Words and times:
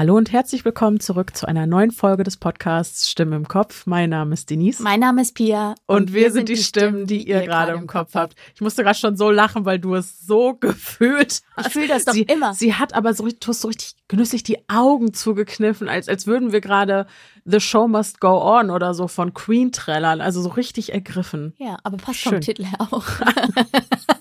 Hallo 0.00 0.16
und 0.16 0.32
herzlich 0.32 0.64
willkommen 0.64 0.98
zurück 0.98 1.36
zu 1.36 1.46
einer 1.46 1.66
neuen 1.66 1.90
Folge 1.90 2.22
des 2.22 2.38
Podcasts 2.38 3.10
Stimme 3.10 3.36
im 3.36 3.46
Kopf. 3.46 3.84
Mein 3.84 4.08
Name 4.08 4.32
ist 4.32 4.48
Denise. 4.48 4.82
Mein 4.82 5.00
Name 5.00 5.20
ist 5.20 5.34
Pia. 5.34 5.74
Und, 5.84 5.96
und 5.96 6.14
wir, 6.14 6.22
wir, 6.22 6.32
sind 6.32 6.48
die 6.48 6.56
Stimmen, 6.56 7.06
die 7.06 7.28
ihr 7.28 7.42
gerade 7.42 7.72
im 7.72 7.86
Kopf 7.86 8.14
habt. 8.14 8.34
Ich 8.54 8.62
musste 8.62 8.82
gerade 8.82 8.98
schon 8.98 9.18
so 9.18 9.30
lachen, 9.30 9.66
weil 9.66 9.78
du 9.78 9.94
es 9.94 10.26
so 10.26 10.54
gefühlt 10.58 11.42
hast. 11.54 11.66
Ich 11.66 11.72
fühle 11.74 11.88
das 11.88 12.06
doch 12.06 12.14
sie, 12.14 12.22
immer. 12.22 12.54
Sie 12.54 12.72
hat 12.72 12.94
aber 12.94 13.12
so, 13.12 13.28
du 13.28 13.48
hast 13.48 13.60
so 13.60 13.68
richtig 13.68 13.94
genüsslich 14.08 14.42
die 14.42 14.66
Augen 14.70 15.12
zugekniffen, 15.12 15.86
als, 15.86 16.08
als 16.08 16.26
würden 16.26 16.50
wir 16.50 16.62
gerade 16.62 17.06
The 17.44 17.60
Show 17.60 17.86
Must 17.86 18.20
Go 18.20 18.40
On 18.42 18.70
oder 18.70 18.94
so 18.94 19.06
von 19.06 19.34
Queen 19.34 19.70
trällern. 19.70 20.22
Also 20.22 20.40
so 20.40 20.48
richtig 20.48 20.94
ergriffen. 20.94 21.52
Ja, 21.58 21.76
aber 21.82 21.98
passt 21.98 22.20
Schön. 22.20 22.32
vom 22.32 22.40
Titel 22.40 22.64
her 22.64 22.78
auch. 22.90 23.04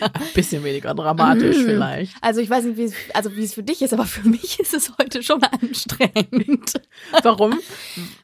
Ein 0.00 0.12
bisschen 0.34 0.64
weniger 0.64 0.94
dramatisch 0.94 1.58
mm. 1.58 1.64
vielleicht. 1.64 2.14
Also 2.20 2.40
ich 2.40 2.50
weiß 2.50 2.64
nicht, 2.64 2.76
wie 2.76 2.84
es, 2.84 2.94
also 3.14 3.36
wie 3.36 3.44
es 3.44 3.54
für 3.54 3.62
dich 3.62 3.82
ist, 3.82 3.92
aber 3.92 4.04
für 4.04 4.26
mich 4.28 4.58
ist 4.60 4.74
es 4.74 4.92
heute 4.98 5.22
schon 5.22 5.42
anstrengend. 5.42 6.80
Warum? 7.22 7.58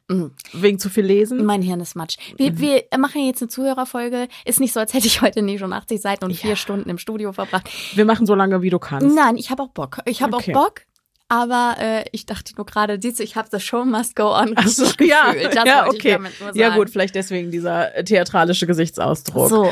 Mm. 0.07 0.25
Wegen 0.53 0.79
zu 0.79 0.89
viel 0.89 1.05
Lesen? 1.05 1.45
Mein 1.45 1.61
Hirn 1.61 1.79
ist 1.79 1.95
matsch. 1.95 2.17
Wir, 2.37 2.51
mhm. 2.51 2.59
wir 2.59 2.83
machen 2.97 3.25
jetzt 3.25 3.41
eine 3.41 3.49
Zuhörerfolge. 3.49 4.27
Ist 4.45 4.59
nicht 4.59 4.73
so, 4.73 4.79
als 4.79 4.93
hätte 4.93 5.07
ich 5.07 5.21
heute 5.21 5.41
nie 5.41 5.59
schon 5.59 5.73
80 5.73 6.01
Seiten 6.01 6.25
und 6.25 6.31
ja. 6.31 6.37
vier 6.37 6.55
Stunden 6.55 6.89
im 6.89 6.97
Studio 6.97 7.33
verbracht. 7.33 7.69
Wir 7.95 8.05
machen 8.05 8.25
so 8.25 8.35
lange, 8.35 8.61
wie 8.61 8.69
du 8.69 8.79
kannst. 8.79 9.15
Nein, 9.15 9.37
ich 9.37 9.51
habe 9.51 9.63
auch 9.63 9.69
Bock. 9.69 9.99
Ich 10.05 10.21
habe 10.21 10.35
okay. 10.35 10.53
auch 10.55 10.65
Bock. 10.65 10.81
Aber 11.29 11.75
äh, 11.79 12.05
ich 12.13 12.25
dachte 12.25 12.53
nur 12.55 12.65
gerade, 12.65 12.99
siehst 13.01 13.19
du, 13.19 13.23
ich 13.23 13.35
habe 13.35 13.49
das 13.51 13.61
Show 13.61 13.83
must 13.83 14.15
go 14.15 14.33
on 14.33 14.53
Ach 14.55 14.67
so, 14.67 14.85
ja, 15.03 15.33
das 15.33 15.65
ja, 15.65 15.87
okay. 15.87 16.17
Ja 16.53 16.75
gut, 16.75 16.89
vielleicht 16.89 17.15
deswegen 17.15 17.51
dieser 17.51 17.91
theatralische 18.05 18.65
Gesichtsausdruck. 18.65 19.49
So, 19.49 19.63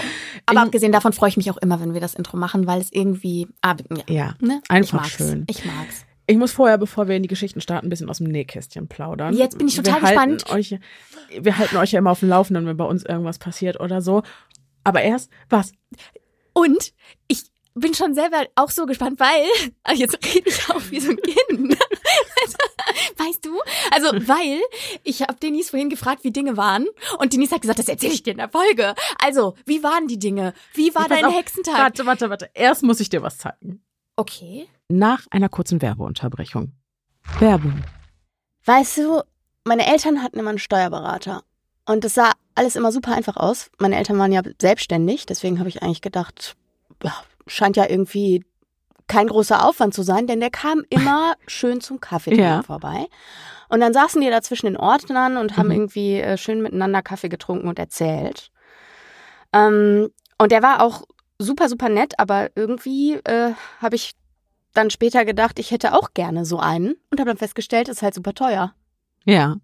aber 0.45 0.59
ich, 0.59 0.65
abgesehen 0.65 0.91
davon 0.91 1.13
freue 1.13 1.29
ich 1.29 1.37
mich 1.37 1.49
auch 1.51 1.57
immer, 1.57 1.79
wenn 1.79 1.93
wir 1.93 2.01
das 2.01 2.13
Intro 2.13 2.35
machen, 2.35 2.67
weil 2.67 2.81
es 2.81 2.91
irgendwie, 2.91 3.47
ah, 3.61 3.75
ja, 3.89 4.03
ja 4.07 4.33
ne? 4.41 4.61
einfach 4.67 5.05
ich 5.05 5.13
schön. 5.13 5.45
Ich 5.49 5.63
mag's. 5.63 6.05
Ich 6.27 6.37
muss 6.37 6.51
vorher, 6.51 6.77
bevor 6.77 7.07
wir 7.07 7.15
in 7.15 7.23
die 7.23 7.29
Geschichten 7.29 7.61
starten, 7.61 7.87
ein 7.87 7.89
bisschen 7.89 8.09
aus 8.09 8.17
dem 8.17 8.27
Nähkästchen 8.27 8.87
plaudern. 8.87 9.35
Jetzt 9.35 9.57
bin 9.57 9.67
ich 9.67 9.75
total 9.75 10.01
wir 10.01 10.07
gespannt. 10.07 10.49
Euch, 10.49 10.77
wir 11.39 11.57
halten 11.57 11.77
euch 11.77 11.91
ja 11.91 11.99
immer 11.99 12.11
auf 12.11 12.19
dem 12.19 12.29
Laufenden, 12.29 12.65
wenn 12.65 12.77
bei 12.77 12.85
uns 12.85 13.03
irgendwas 13.03 13.37
passiert 13.37 13.79
oder 13.79 14.01
so. 14.01 14.23
Aber 14.83 15.03
erst, 15.03 15.29
was? 15.49 15.71
Und 16.53 16.93
ich 17.27 17.43
bin 17.75 17.93
schon 17.93 18.15
selber 18.15 18.45
auch 18.55 18.69
so 18.69 18.85
gespannt, 18.85 19.19
weil, 19.19 19.45
also 19.83 20.01
jetzt 20.01 20.17
rede 20.25 20.49
ich 20.49 20.69
auch 20.69 20.81
wie 20.89 20.99
so 20.99 21.11
ein 21.11 21.17
Kind. 21.17 21.77
weißt 23.17 23.45
du? 23.45 23.59
Also, 23.91 24.27
weil 24.27 24.61
ich 25.03 25.21
habe 25.21 25.35
Denise 25.35 25.69
vorhin 25.69 25.89
gefragt, 25.89 26.23
wie 26.23 26.31
Dinge 26.31 26.57
waren 26.57 26.87
und 27.19 27.33
Denise 27.33 27.53
hat 27.53 27.61
gesagt, 27.61 27.79
das 27.79 27.89
erzähle 27.89 28.13
ich 28.13 28.23
dir 28.23 28.31
in 28.31 28.37
der 28.37 28.49
Folge. 28.49 28.95
Also, 29.19 29.55
wie 29.65 29.83
waren 29.83 30.07
die 30.07 30.19
Dinge? 30.19 30.53
Wie 30.73 30.95
war 30.95 31.07
dein 31.07 31.29
Hexentag? 31.29 31.77
Warte, 31.77 32.05
warte, 32.05 32.29
warte. 32.29 32.49
Erst 32.53 32.83
muss 32.83 32.99
ich 32.99 33.09
dir 33.09 33.21
was 33.21 33.37
zeigen. 33.37 33.83
Okay. 34.15 34.67
Nach 34.87 35.25
einer 35.29 35.49
kurzen 35.49 35.81
Werbeunterbrechung. 35.81 36.71
Werbung. 37.39 37.81
Weißt 38.63 38.97
du, 38.97 39.21
meine 39.65 39.85
Eltern 39.87 40.23
hatten 40.23 40.39
immer 40.39 40.49
einen 40.49 40.59
Steuerberater 40.59 41.43
und 41.85 42.03
das 42.03 42.13
sah 42.13 42.31
alles 42.55 42.75
immer 42.75 42.91
super 42.91 43.13
einfach 43.13 43.35
aus. 43.35 43.69
Meine 43.79 43.97
Eltern 43.97 44.17
waren 44.17 44.31
ja 44.31 44.41
selbstständig, 44.61 45.25
deswegen 45.25 45.59
habe 45.59 45.69
ich 45.69 45.83
eigentlich 45.83 46.01
gedacht, 46.01 46.55
scheint 47.47 47.77
ja 47.77 47.89
irgendwie 47.89 48.43
kein 49.07 49.27
großer 49.27 49.63
Aufwand 49.63 49.93
zu 49.93 50.03
sein, 50.03 50.27
denn 50.27 50.39
der 50.39 50.49
kam 50.49 50.83
immer 50.89 51.35
schön 51.47 51.81
zum 51.81 51.99
Kaffee 51.99 52.35
ja. 52.35 52.63
vorbei. 52.63 53.07
Und 53.69 53.79
dann 53.79 53.93
saßen 53.93 54.21
die 54.21 54.29
da 54.29 54.41
zwischen 54.41 54.67
den 54.67 54.77
Ordnern 54.77 55.37
und 55.37 55.57
haben 55.57 55.67
mhm. 55.67 55.73
irgendwie 55.73 56.19
äh, 56.19 56.37
schön 56.37 56.61
miteinander 56.61 57.01
Kaffee 57.01 57.29
getrunken 57.29 57.67
und 57.67 57.79
erzählt. 57.79 58.51
Ähm, 59.53 60.09
und 60.37 60.51
der 60.51 60.61
war 60.61 60.83
auch 60.83 61.03
super, 61.39 61.69
super 61.69 61.89
nett, 61.89 62.19
aber 62.19 62.49
irgendwie 62.55 63.13
äh, 63.13 63.53
habe 63.81 63.95
ich 63.95 64.15
dann 64.73 64.89
später 64.89 65.25
gedacht, 65.25 65.57
ich 65.59 65.71
hätte 65.71 65.93
auch 65.93 66.13
gerne 66.13 66.45
so 66.45 66.59
einen 66.59 66.95
und 67.09 67.19
habe 67.19 67.29
dann 67.29 67.37
festgestellt, 67.37 67.89
ist 67.89 68.01
halt 68.01 68.13
super 68.13 68.33
teuer. 68.33 68.73
Ja, 69.25 69.57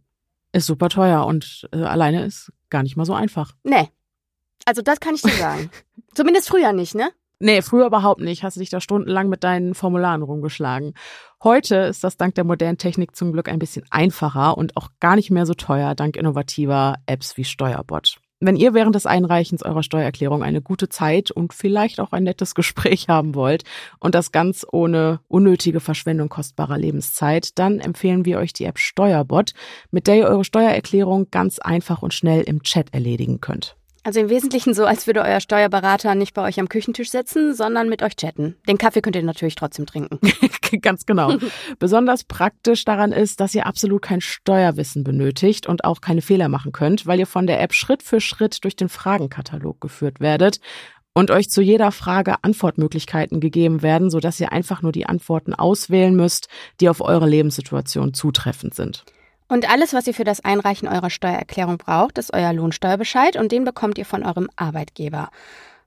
ist 0.52 0.66
super 0.66 0.90
teuer 0.90 1.26
und 1.26 1.70
äh, 1.72 1.84
alleine 1.84 2.26
ist 2.26 2.52
gar 2.70 2.84
nicht 2.84 2.96
mal 2.96 3.06
so 3.06 3.14
einfach. 3.14 3.54
Nee. 3.64 3.90
Also 4.66 4.82
das 4.82 5.00
kann 5.00 5.16
ich 5.16 5.22
dir 5.22 5.32
sagen. 5.32 5.70
Zumindest 6.14 6.50
früher 6.50 6.74
nicht, 6.74 6.96
ne? 6.96 7.12
Nee, 7.44 7.64
früher 7.64 7.88
überhaupt 7.88 8.22
nicht. 8.22 8.44
Hast 8.44 8.58
du 8.58 8.60
dich 8.60 8.70
da 8.70 8.80
stundenlang 8.80 9.28
mit 9.28 9.44
deinen 9.44 9.74
Formularen 9.74 10.22
rumgeschlagen. 10.22 10.94
Heute 11.44 11.76
ist 11.76 12.04
das 12.04 12.16
dank 12.16 12.36
der 12.36 12.44
modernen 12.44 12.78
Technik 12.78 13.16
zum 13.16 13.32
Glück 13.34 13.50
ein 13.50 13.58
bisschen 13.58 13.84
einfacher 13.90 14.60
und 14.60 14.78
auch 14.78 14.90
gar 15.00 15.16
nicht 15.16 15.32
mehr 15.32 15.48
so 15.48 15.56
teuer 15.56 15.96
dank 15.96 16.18
innovativer 16.18 16.98
Apps 17.08 17.38
wie 17.38 17.44
Steuerbot. 17.44 18.20
Wenn 18.42 18.56
ihr 18.56 18.76
während 18.76 18.94
des 18.94 19.08
Einreichens 19.08 19.64
eurer 19.64 19.82
Steuererklärung 19.82 20.44
eine 20.44 20.62
gute 20.62 20.88
Zeit 20.88 21.32
und 21.32 21.52
vielleicht 21.56 22.00
auch 22.00 22.12
ein 22.12 22.26
nettes 22.26 22.54
Gespräch 22.56 23.10
haben 23.10 23.34
wollt 23.34 23.64
und 24.00 24.14
das 24.14 24.32
ganz 24.32 24.64
ohne 24.72 25.20
unnötige 25.28 25.80
Verschwendung 25.80 26.30
kostbarer 26.30 26.78
Lebenszeit, 26.78 27.58
dann 27.58 27.80
empfehlen 27.80 28.24
wir 28.24 28.38
euch 28.38 28.54
die 28.54 28.66
App 28.66 28.78
Steuerbot, 28.78 29.54
mit 29.90 30.06
der 30.06 30.18
ihr 30.18 30.28
eure 30.28 30.44
Steuererklärung 30.44 31.32
ganz 31.32 31.58
einfach 31.58 32.04
und 32.04 32.14
schnell 32.14 32.44
im 32.44 32.62
Chat 32.62 32.94
erledigen 32.94 33.42
könnt. 33.42 33.78
Also 34.04 34.20
im 34.20 34.30
Wesentlichen 34.30 34.74
so, 34.74 34.86
als 34.86 35.06
würde 35.06 35.22
euer 35.22 35.40
Steuerberater 35.40 36.16
nicht 36.16 36.34
bei 36.34 36.42
euch 36.42 36.60
am 36.60 36.70
Küchentisch 36.70 37.12
sitzen, 37.12 37.54
sondern 37.54 37.88
mit 37.88 38.02
euch 38.02 38.16
chatten. 38.16 38.56
Den 38.68 38.80
Kaffee 38.80 39.02
könnt 39.02 39.16
ihr 39.16 39.22
natürlich 39.22 39.54
trotzdem 39.54 39.86
trinken. 39.86 40.20
Ganz 40.82 41.06
genau. 41.06 41.38
Besonders 41.80 42.24
praktisch 42.24 42.84
daran 42.84 43.12
ist, 43.12 43.40
dass 43.40 43.54
ihr 43.54 43.68
absolut 43.68 44.02
kein 44.02 44.22
Steuerwissen 44.22 45.04
benötigt 45.04 45.68
und 45.68 45.84
auch 45.86 46.02
keine 46.02 46.24
Fehler 46.24 46.50
machen 46.50 46.72
könnt, 46.72 47.06
weil 47.06 47.20
ihr 47.20 47.28
von 47.28 47.46
der 47.46 47.62
App 47.62 47.74
Schritt 47.74 48.02
für 48.02 48.22
Schritt 48.22 48.64
durch 48.64 48.76
den 48.76 48.90
Fragenkatalog 48.90 49.80
geführt 49.80 50.20
werdet 50.20 50.60
und 51.14 51.30
euch 51.30 51.50
zu 51.50 51.62
jeder 51.62 51.92
Frage 51.92 52.44
Antwortmöglichkeiten 52.44 53.40
gegeben 53.40 53.84
werden, 53.84 54.10
sodass 54.10 54.40
ihr 54.40 54.52
einfach 54.52 54.82
nur 54.82 54.92
die 54.92 55.06
Antworten 55.06 55.54
auswählen 55.54 56.16
müsst, 56.16 56.48
die 56.80 56.90
auf 56.90 57.02
eure 57.02 57.28
Lebenssituation 57.28 58.16
zutreffend 58.16 58.74
sind. 58.74 59.06
Und 59.52 59.70
alles, 59.70 59.94
was 59.94 60.08
ihr 60.08 60.14
für 60.14 60.24
das 60.24 60.40
Einreichen 60.46 60.88
eurer 60.88 61.10
Steuererklärung 61.10 61.78
braucht, 61.78 62.18
ist 62.18 62.34
euer 62.34 62.54
Lohnsteuerbescheid 62.54 63.36
und 63.36 63.52
den 63.52 63.66
bekommt 63.66 63.98
ihr 63.98 64.06
von 64.06 64.24
eurem 64.24 64.50
Arbeitgeber. 64.56 65.30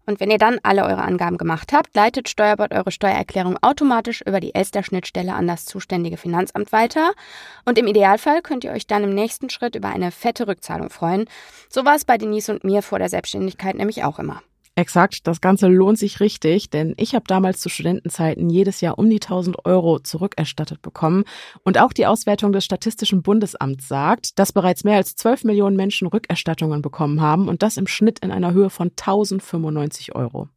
Und 0.05 0.21
wenn 0.21 0.31
ihr 0.31 0.37
dann 0.37 0.59
alle 0.63 0.85
eure 0.85 1.01
Angaben 1.01 1.39
gemacht 1.39 1.73
habt, 1.73 1.97
leitet 1.97 2.29
Steuerbord 2.29 2.75
eure 2.75 2.91
Steuererklärung 2.91 3.57
automatisch 3.63 4.21
über 4.21 4.39
die 4.41 4.55
Elster-Schnittstelle 4.55 5.33
an 5.33 5.47
das 5.47 5.65
zuständige 5.65 6.19
Finanzamt 6.19 6.73
weiter. 6.73 7.13
Und 7.65 7.79
im 7.79 7.87
Idealfall 7.87 8.43
könnt 8.43 8.65
ihr 8.65 8.73
euch 8.73 8.87
dann 8.87 9.03
im 9.03 9.15
nächsten 9.15 9.49
Schritt 9.49 9.77
über 9.77 9.89
eine 9.89 10.11
fette 10.11 10.47
Rückzahlung 10.47 10.91
freuen. 10.91 11.25
So 11.71 11.87
war 11.87 11.95
es 11.95 12.05
bei 12.05 12.19
Denise 12.19 12.51
und 12.51 12.65
mir 12.65 12.83
vor 12.83 12.99
der 12.99 13.09
Selbstständigkeit 13.09 13.77
nämlich 13.77 14.05
auch 14.05 14.19
immer. 14.19 14.43
Exakt, 14.77 15.29
das 15.29 15.41
Ganze 15.41 15.69
lohnt 15.69 15.99
sich 15.99 16.19
richtig, 16.19 16.69
denn 16.69 16.95
ich 16.97 17.15
habe 17.15 17.25
damals 17.29 17.61
zu 17.61 17.69
Studentenzeiten 17.69 18.51
jedes 18.51 18.81
Jahr 18.81 18.99
um 18.99 19.09
die 19.09 19.21
1000 19.21 19.65
Euro 19.65 20.01
zurückerstattet 20.01 20.83
bekommen. 20.83 21.23
Und 21.62 21.79
auch 21.79 21.93
die 21.93 22.07
Auswertung 22.07 22.53
des 22.53 22.65
Statistischen 22.65 23.23
Bundesamts 23.23 23.87
sagt, 23.87 24.37
dass 24.39 24.53
bereits 24.53 24.83
mehr 24.83 24.97
als 24.97 25.15
12 25.15 25.45
Millionen 25.45 25.77
Menschen 25.77 26.09
Rückerstattungen 26.09 26.83
bekommen 26.83 27.21
haben 27.21 27.49
und 27.49 27.63
das 27.63 27.77
im 27.77 27.87
Schnitt 27.87 28.19
in 28.19 28.33
einer 28.33 28.53
Höhe 28.53 28.69
von 28.69 28.89
1095 28.89 30.17
Euro. 30.17 30.49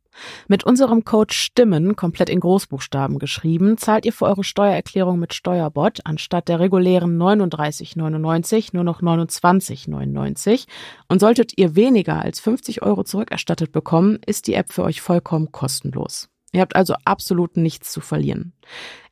Mit 0.48 0.64
unserem 0.64 1.04
Code 1.04 1.34
Stimmen, 1.34 1.96
komplett 1.96 2.30
in 2.30 2.40
Großbuchstaben 2.40 3.20
geschrieben, 3.20 3.78
zahlt 3.78 4.06
ihr 4.06 4.14
für 4.14 4.26
eure 4.26 4.44
Steuererklärung 4.44 5.20
mit 5.20 5.34
Steuerbot 5.34 6.02
anstatt 6.06 6.48
der 6.48 6.60
regulären 6.60 7.18
39,99 7.18 8.70
nur 8.74 8.84
noch 8.84 9.02
29,99 9.02 10.66
und 11.08 11.20
solltet 11.20 11.58
ihr 11.58 11.76
weniger 11.76 12.22
als 12.22 12.40
50 12.40 12.82
Euro 12.82 13.04
zurückerstattet 13.04 13.72
bekommen, 13.72 14.20
ist 14.26 14.48
die 14.48 14.54
App 14.54 14.72
für 14.72 14.84
euch 14.84 15.02
vollkommen 15.02 15.52
kostenlos. 15.52 16.30
Ihr 16.52 16.62
habt 16.62 16.76
also 16.76 16.96
absolut 17.06 17.58
nichts 17.58 17.92
zu 17.92 18.02
verlieren. 18.02 18.54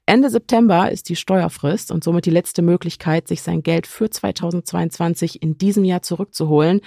Ende 0.07 0.29
September 0.29 0.91
ist 0.91 1.09
die 1.09 1.15
Steuerfrist 1.15 1.91
und 1.91 2.03
somit 2.03 2.27
die 2.27 2.31
letzte 2.31 2.61
Möglichkeit, 2.61 3.27
sich 3.27 3.41
sein 3.41 3.63
Geld 3.63 3.87
für 3.87 4.09
2022 4.09 5.41
in 5.41 5.57
diesem 5.57 5.83
Jahr 5.83 6.03
zurückzuholen. 6.03 6.81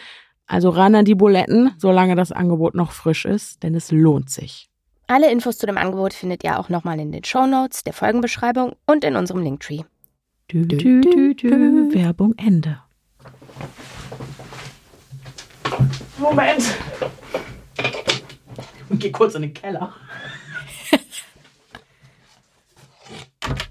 Also 0.48 0.70
ran 0.70 0.94
an 0.94 1.04
die 1.04 1.14
Buletten, 1.14 1.74
solange 1.76 2.16
das 2.16 2.32
Angebot 2.32 2.74
noch 2.74 2.92
frisch 2.92 3.26
ist, 3.26 3.62
denn 3.62 3.74
es 3.74 3.92
lohnt 3.92 4.30
sich. 4.30 4.70
Alle 5.06 5.30
Infos 5.30 5.58
zu 5.58 5.66
dem 5.66 5.76
Angebot 5.76 6.14
findet 6.14 6.42
ihr 6.42 6.58
auch 6.58 6.70
nochmal 6.70 6.98
in 7.00 7.12
den 7.12 7.22
Show 7.22 7.46
Notes, 7.46 7.84
der 7.84 7.92
Folgenbeschreibung 7.92 8.74
und 8.86 9.04
in 9.04 9.14
unserem 9.14 9.42
Linktree. 9.42 9.82
Dü, 10.50 10.66
dü, 10.66 11.02
dü, 11.02 11.34
dü. 11.34 11.94
Werbung 11.94 12.34
Ende. 12.38 12.78
Moment. 16.16 16.74
Ich 18.88 18.98
geh 18.98 19.10
kurz 19.12 19.34
in 19.34 19.42
den 19.42 19.52
Keller. 19.52 19.92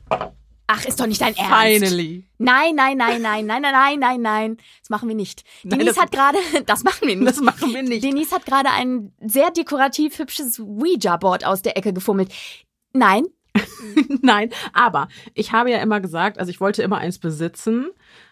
Ach, 0.70 0.84
ist 0.84 1.00
doch 1.00 1.08
nicht 1.08 1.22
dein 1.22 1.36
Ernst. 1.36 1.86
Finally. 1.86 2.26
Nein, 2.40 2.76
nein, 2.76 2.98
nein, 2.98 3.22
nein, 3.22 3.46
nein, 3.46 3.62
nein, 3.62 3.74
nein, 3.74 4.00
nein, 4.00 4.22
nein. 4.22 4.58
Das 4.82 4.90
machen 4.90 5.08
wir 5.08 5.16
nicht. 5.16 5.46
Nein, 5.64 5.80
Denise 5.80 6.02
hat 6.02 6.12
gerade, 6.12 6.38
das 6.66 6.84
machen 6.84 7.08
wir 7.08 7.16
nicht. 7.16 7.28
Das 7.28 7.40
machen 7.40 7.74
wir 7.74 7.84
nicht. 7.84 8.04
Denise 8.04 8.34
hat 8.34 8.46
gerade 8.46 8.70
ein 8.70 9.14
sehr 9.26 9.50
dekorativ 9.52 10.20
hübsches 10.20 10.60
Ouija-Board 10.60 11.46
aus 11.46 11.62
der 11.62 11.78
Ecke 11.78 11.94
gefummelt. 11.94 12.34
Nein. 12.92 13.28
nein, 14.22 14.52
aber 14.74 15.08
ich 15.34 15.52
habe 15.52 15.72
ja 15.72 15.80
immer 15.80 16.00
gesagt, 16.00 16.38
also 16.38 16.52
ich 16.52 16.60
wollte 16.60 16.84
immer 16.84 16.98
eins 16.98 17.18
besitzen, 17.18 17.88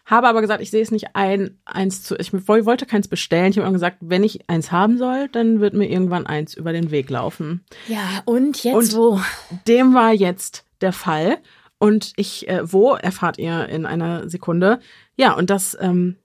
habe 0.05 0.27
aber 0.27 0.41
gesagt, 0.41 0.61
ich 0.61 0.69
sehe 0.69 0.83
es 0.83 0.91
nicht 0.91 1.15
ein, 1.15 1.57
eins 1.65 2.03
zu, 2.03 2.15
ich 2.17 2.31
wollte 2.31 2.85
keins 2.85 3.07
bestellen. 3.07 3.49
Ich 3.49 3.57
habe 3.57 3.65
immer 3.65 3.73
gesagt, 3.73 3.97
wenn 4.01 4.23
ich 4.23 4.47
eins 4.49 4.71
haben 4.71 4.97
soll, 4.97 5.29
dann 5.29 5.61
wird 5.61 5.73
mir 5.73 5.89
irgendwann 5.89 6.27
eins 6.27 6.53
über 6.53 6.73
den 6.73 6.91
Weg 6.91 7.09
laufen. 7.09 7.65
Ja, 7.87 8.21
und 8.25 8.63
jetzt 8.63 8.75
und 8.75 8.95
wo? 8.95 9.21
Dem 9.67 9.93
war 9.93 10.13
jetzt 10.13 10.65
der 10.81 10.93
Fall. 10.93 11.39
Und 11.85 12.13
ich, 12.15 12.47
äh, 12.47 12.71
wo, 12.71 12.95
erfahrt 12.95 13.37
ihr 13.37 13.67
in 13.69 13.85
einer 13.85 14.29
Sekunde. 14.29 14.79
Ja, 15.15 15.33
und 15.33 15.49
das 15.49 15.77
ähm, 15.79 16.17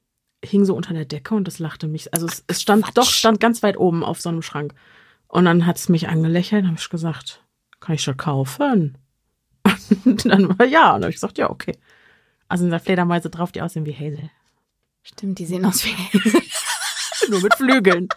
hing 0.45 0.65
so 0.65 0.75
unter 0.75 0.95
der 0.95 1.05
Decke 1.05 1.35
und 1.35 1.47
das 1.47 1.59
lachte 1.59 1.87
mich. 1.87 2.13
Also 2.15 2.27
es, 2.27 2.45
es 2.47 2.63
stand 2.63 2.85
Quatsch. 2.85 2.97
doch, 2.97 3.11
stand 3.11 3.41
ganz 3.41 3.63
weit 3.63 3.77
oben 3.77 4.05
auf 4.05 4.21
so 4.21 4.29
einem 4.29 4.43
Schrank. 4.43 4.75
Und 5.29 5.45
dann 5.45 5.67
hat 5.67 5.77
es 5.77 5.89
mich 5.89 6.09
angelächelt, 6.09 6.65
habe 6.67 6.77
ich 6.79 6.89
gesagt, 6.89 7.45
kann 7.79 7.95
ich 7.95 8.03
schon 8.03 8.17
kaufen? 8.17 8.99
Und 10.05 10.25
dann 10.25 10.59
war 10.59 10.67
ja, 10.67 10.95
und 10.95 11.01
dann 11.01 11.03
habe 11.03 11.11
ich 11.11 11.17
gesagt, 11.17 11.39
ja, 11.39 11.51
okay. 11.51 11.77
Also 12.49 12.63
sind 12.63 12.71
da 12.71 12.79
Fledermäuse 12.79 13.31
drauf, 13.31 13.53
die 13.53 13.63
aussehen 13.63 13.87
wie 13.87 13.95
Hazel. 13.95 14.31
Stimmt, 15.03 15.39
die 15.39 15.47
sehen 15.47 15.65
aus 15.65 15.85
wie. 15.85 17.31
Nur 17.31 17.43
mit 17.43 17.55
Flügeln. 17.55 18.09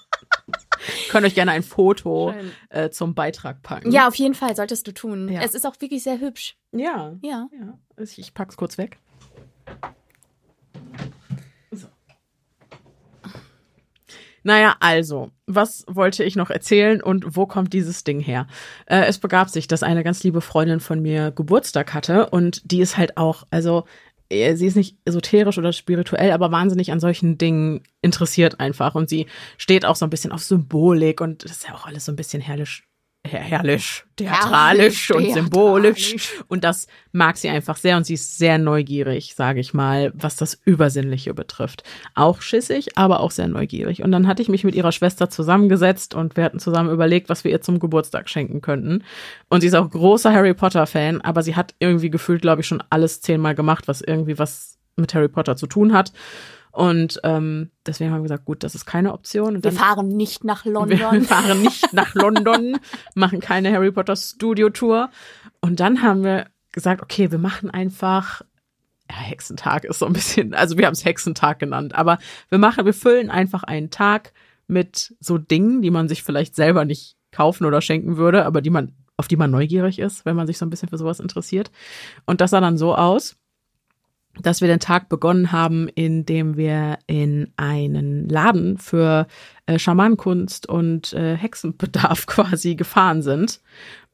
Könnt 1.10 1.26
euch 1.26 1.36
gerne 1.36 1.52
ein 1.52 1.64
Foto 1.64 2.34
äh, 2.70 2.90
zum 2.90 3.16
Beitrag 3.16 3.62
packen. 3.62 3.92
Ja, 3.92 4.08
auf 4.08 4.16
jeden 4.16 4.36
Fall 4.36 4.56
solltest 4.56 4.88
du 4.88 4.94
tun. 4.94 5.30
Ja. 5.30 5.42
Es 5.42 5.54
ist 5.54 5.66
auch 5.66 5.80
wirklich 5.80 6.04
sehr 6.04 6.20
hübsch. 6.20 6.58
Ja. 6.72 7.16
Ja. 7.22 7.48
ja. 7.58 7.80
Ich, 7.98 8.20
ich 8.20 8.34
pack's 8.34 8.58
kurz 8.58 8.78
weg. 8.78 9.00
So. 11.72 11.88
Naja, 14.44 14.76
also, 14.80 15.32
was 15.48 15.86
wollte 15.88 16.24
ich 16.24 16.36
noch 16.36 16.50
erzählen 16.50 17.02
und 17.02 17.38
wo 17.38 17.46
kommt 17.46 17.74
dieses 17.74 18.04
Ding 18.04 18.20
her? 18.20 18.48
Äh, 18.86 19.06
es 19.06 19.18
begab 19.20 19.50
sich, 19.50 19.68
dass 19.68 19.84
eine 19.84 20.04
ganz 20.04 20.24
liebe 20.24 20.42
Freundin 20.42 20.80
von 20.80 21.02
mir 21.02 21.32
Geburtstag 21.32 21.94
hatte 21.94 22.30
und 22.30 22.70
die 22.70 22.82
ist 22.82 22.98
halt 22.98 23.18
auch, 23.18 23.46
also 23.52 23.86
sie 24.56 24.68
ist 24.68 24.76
nicht 24.76 24.98
esoterisch 25.06 25.58
oder 25.58 25.74
spirituell, 25.74 26.32
aber 26.32 26.52
wahnsinnig 26.52 26.92
an 26.92 27.00
solchen 27.00 27.38
Dingen 27.38 27.82
interessiert 28.02 28.60
einfach. 28.60 28.96
Und 28.96 29.10
sie 29.10 29.28
steht 29.58 29.86
auch 29.86 29.96
so 29.96 30.06
ein 30.06 30.10
bisschen 30.10 30.32
auf 30.32 30.44
Symbolik 30.44 31.22
und 31.22 31.44
das 31.44 31.52
ist 31.52 31.68
ja 31.68 31.76
auch 31.76 31.86
alles 31.86 32.06
so 32.06 32.12
ein 32.12 32.16
bisschen 32.16 32.42
herrlich, 32.42 32.84
her 32.84 32.93
herrlich, 33.26 34.04
theatralisch 34.18 35.12
und 35.12 35.22
Herrlich, 35.22 35.34
symbolisch 35.34 36.10
theatralisch. 36.10 36.44
und 36.50 36.64
das 36.64 36.88
mag 37.14 37.38
sie 37.38 37.50
einfach 37.50 37.78
sehr 37.78 37.96
und 37.96 38.06
sie 38.06 38.16
ist 38.16 38.38
sehr 38.38 38.58
neugierig, 38.58 39.34
sage 39.36 39.60
ich 39.60 39.74
mal, 39.74 40.12
was 40.16 40.36
das 40.36 40.60
Übersinnliche 40.66 41.34
betrifft. 41.34 41.84
Auch 42.16 42.42
schissig, 42.42 42.98
aber 42.98 43.22
auch 43.22 43.32
sehr 43.32 43.48
neugierig. 43.48 44.04
Und 44.04 44.12
dann 44.12 44.28
hatte 44.28 44.42
ich 44.42 44.50
mich 44.50 44.64
mit 44.64 44.76
ihrer 44.76 44.92
Schwester 44.92 45.30
zusammengesetzt 45.30 46.16
und 46.16 46.36
wir 46.36 46.44
hatten 46.44 46.60
zusammen 46.60 46.92
überlegt, 46.92 47.30
was 47.30 47.44
wir 47.44 47.52
ihr 47.52 47.62
zum 47.62 47.80
Geburtstag 47.80 48.30
schenken 48.30 48.62
könnten. 48.62 49.04
Und 49.50 49.62
sie 49.62 49.68
ist 49.68 49.76
auch 49.76 49.90
großer 49.90 50.34
Harry 50.34 50.54
Potter-Fan, 50.54 51.22
aber 51.22 51.44
sie 51.44 51.56
hat 51.56 51.74
irgendwie 51.80 52.10
gefühlt, 52.10 52.42
glaube 52.42 52.62
ich, 52.62 52.68
schon 52.68 52.84
alles 52.90 53.22
zehnmal 53.22 53.56
gemacht, 53.56 53.88
was 53.88 54.02
irgendwie 54.02 54.38
was 54.38 54.78
mit 54.96 55.14
Harry 55.14 55.30
Potter 55.30 55.56
zu 55.56 55.68
tun 55.68 55.94
hat. 55.94 56.12
Und 56.74 57.20
ähm, 57.24 57.70
deswegen 57.86 58.10
haben 58.10 58.18
wir 58.22 58.24
gesagt, 58.24 58.46
gut, 58.46 58.64
das 58.64 58.74
ist 58.74 58.88
keine 58.88 59.14
Option. 59.14 59.56
Und 59.56 59.64
Wir 59.64 59.70
dann 59.70 59.80
fahren 59.80 60.08
nicht 60.08 60.44
nach 60.44 60.66
wir 60.66 60.72
London. 60.72 61.22
fahren 61.22 61.62
nicht 61.62 61.94
nach 61.94 62.16
London, 62.16 62.80
machen 63.16 63.40
keine 63.40 63.72
Harry 63.72 63.92
Potter 63.92 64.16
Studio 64.16 64.72
Tour. 64.72 65.12
Und 65.62 65.80
dann 65.80 66.02
haben 66.02 66.24
wir 66.24 66.48
gesagt, 66.72 67.04
okay, 67.04 67.30
wir 67.32 67.38
machen 67.38 67.70
einfach, 67.70 68.42
ja, 69.08 69.18
Hexentag 69.18 69.84
ist 69.86 70.00
so 70.00 70.08
ein 70.08 70.14
bisschen, 70.14 70.56
also 70.56 70.76
wir 70.80 70.88
haben 70.88 70.94
es 70.94 71.06
Hexentag 71.06 71.60
genannt, 71.60 71.94
aber 71.94 72.18
wir 72.50 72.58
machen, 72.58 72.86
wir 72.86 72.94
füllen 72.96 73.30
einfach 73.30 73.62
einen 73.62 73.92
Tag 73.92 74.34
mit 74.66 75.16
so 75.20 75.38
Dingen, 75.38 75.84
die 75.84 75.92
man 75.92 76.08
sich 76.08 76.24
vielleicht 76.24 76.56
selber 76.56 76.86
nicht 76.86 77.18
kaufen 77.32 77.66
oder 77.66 77.82
schenken 77.82 78.18
würde, 78.18 78.46
aber 78.46 78.62
die 78.62 78.72
man, 78.72 78.94
auf 79.16 79.28
die 79.28 79.38
man 79.38 79.52
neugierig 79.52 80.00
ist, 80.00 80.26
wenn 80.26 80.36
man 80.36 80.48
sich 80.48 80.58
so 80.58 80.66
ein 80.66 80.72
bisschen 80.72 80.90
für 80.90 80.98
sowas 80.98 81.20
interessiert. 81.20 81.70
Und 82.26 82.42
das 82.42 82.50
sah 82.50 82.62
dann 82.62 82.80
so 82.80 82.96
aus, 82.96 83.36
dass 84.42 84.62
wir 84.62 84.68
den 84.68 84.80
Tag 84.80 85.10
begonnen 85.10 85.52
haben, 85.52 85.88
indem 85.90 86.58
wir 86.58 86.98
in 87.06 87.52
einen 87.56 88.28
Laden 88.28 88.78
für 88.78 89.28
äh, 89.66 89.78
Schamanenkunst 89.78 90.68
und 90.68 91.14
äh, 91.14 91.36
Hexenbedarf 91.36 92.26
quasi 92.28 92.76
gefahren 92.76 93.22
sind. 93.22 93.62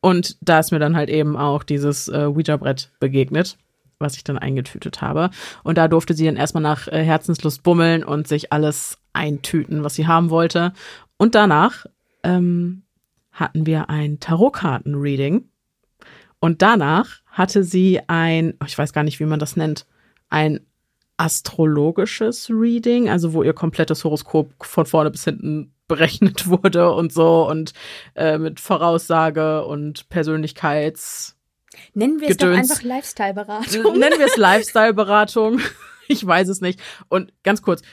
Und 0.01 0.38
da 0.42 0.60
ist 0.60 0.71
mir 0.71 0.80
dann 0.80 0.95
halt 0.95 1.10
eben 1.10 1.38
auch 1.38 1.63
dieses 1.63 2.07
äh, 2.07 2.25
Ouija-Brett 2.25 2.92
begegnet, 3.00 3.57
was 3.98 4.16
ich 4.16 4.24
dann 4.24 4.38
eingetütet 4.38 5.01
habe. 5.01 5.30
Und 5.63 5.77
da 5.77 5.88
durfte 5.88 6.13
sie 6.13 6.25
dann 6.25 6.38
erstmal 6.38 6.63
nach 6.63 6.88
äh, 6.88 7.04
Herzenslust 7.04 7.63
bummeln 7.63 8.04
und 8.04 8.27
sich 8.27 8.51
alles 8.51 8.98
eintüten, 9.13 9.83
was 9.83 9.95
sie 9.95 10.07
haben 10.07 10.30
wollte. 10.30 10.74
Und 11.18 11.36
danach 11.36 11.86
ähm, 12.24 12.83
hatten 13.31 13.66
wir 13.66 13.89
ein 13.89 14.19
Tarotkarten-Reading. 14.19 15.45
Und 16.39 16.62
danach 16.62 17.19
hatte 17.25 17.63
sie 17.63 18.00
ein, 18.07 18.54
ich 18.66 18.77
weiß 18.77 18.94
gar 18.94 19.04
nicht, 19.04 19.19
wie 19.19 19.25
man 19.25 19.39
das 19.39 19.57
nennt, 19.57 19.86
ein 20.30 20.62
astrologisches 21.18 22.50
Reading, 22.50 23.10
also 23.10 23.34
wo 23.34 23.44
ihr 23.44 23.54
komplettes 23.54 24.04
Horoskop 24.04 24.52
von 24.62 24.86
vorne 24.86 25.12
bis 25.12 25.26
hinten 25.26 25.74
berechnet 25.88 26.48
wurde 26.48 26.92
und 26.94 27.12
so 27.12 27.48
und 27.50 27.74
äh, 28.16 28.38
mit 28.38 28.60
Voraussage 28.60 29.66
und 29.66 30.08
Persönlichkeits 30.10 31.36
Nennen 31.94 32.20
wir 32.20 32.30
es 32.30 32.38
doch 32.38 32.48
einfach 32.48 32.81
Lifestyle-Beratung. 32.81 34.00
Nennen 34.00 34.18
wir 34.18 34.26
es 34.26 34.38
Lifestyle-Beratung. 34.38 35.60
Ich 36.12 36.26
weiß 36.26 36.48
es 36.48 36.60
nicht. 36.60 36.81
Und 37.08 37.31
ganz 37.44 37.62
kurz, 37.62 37.84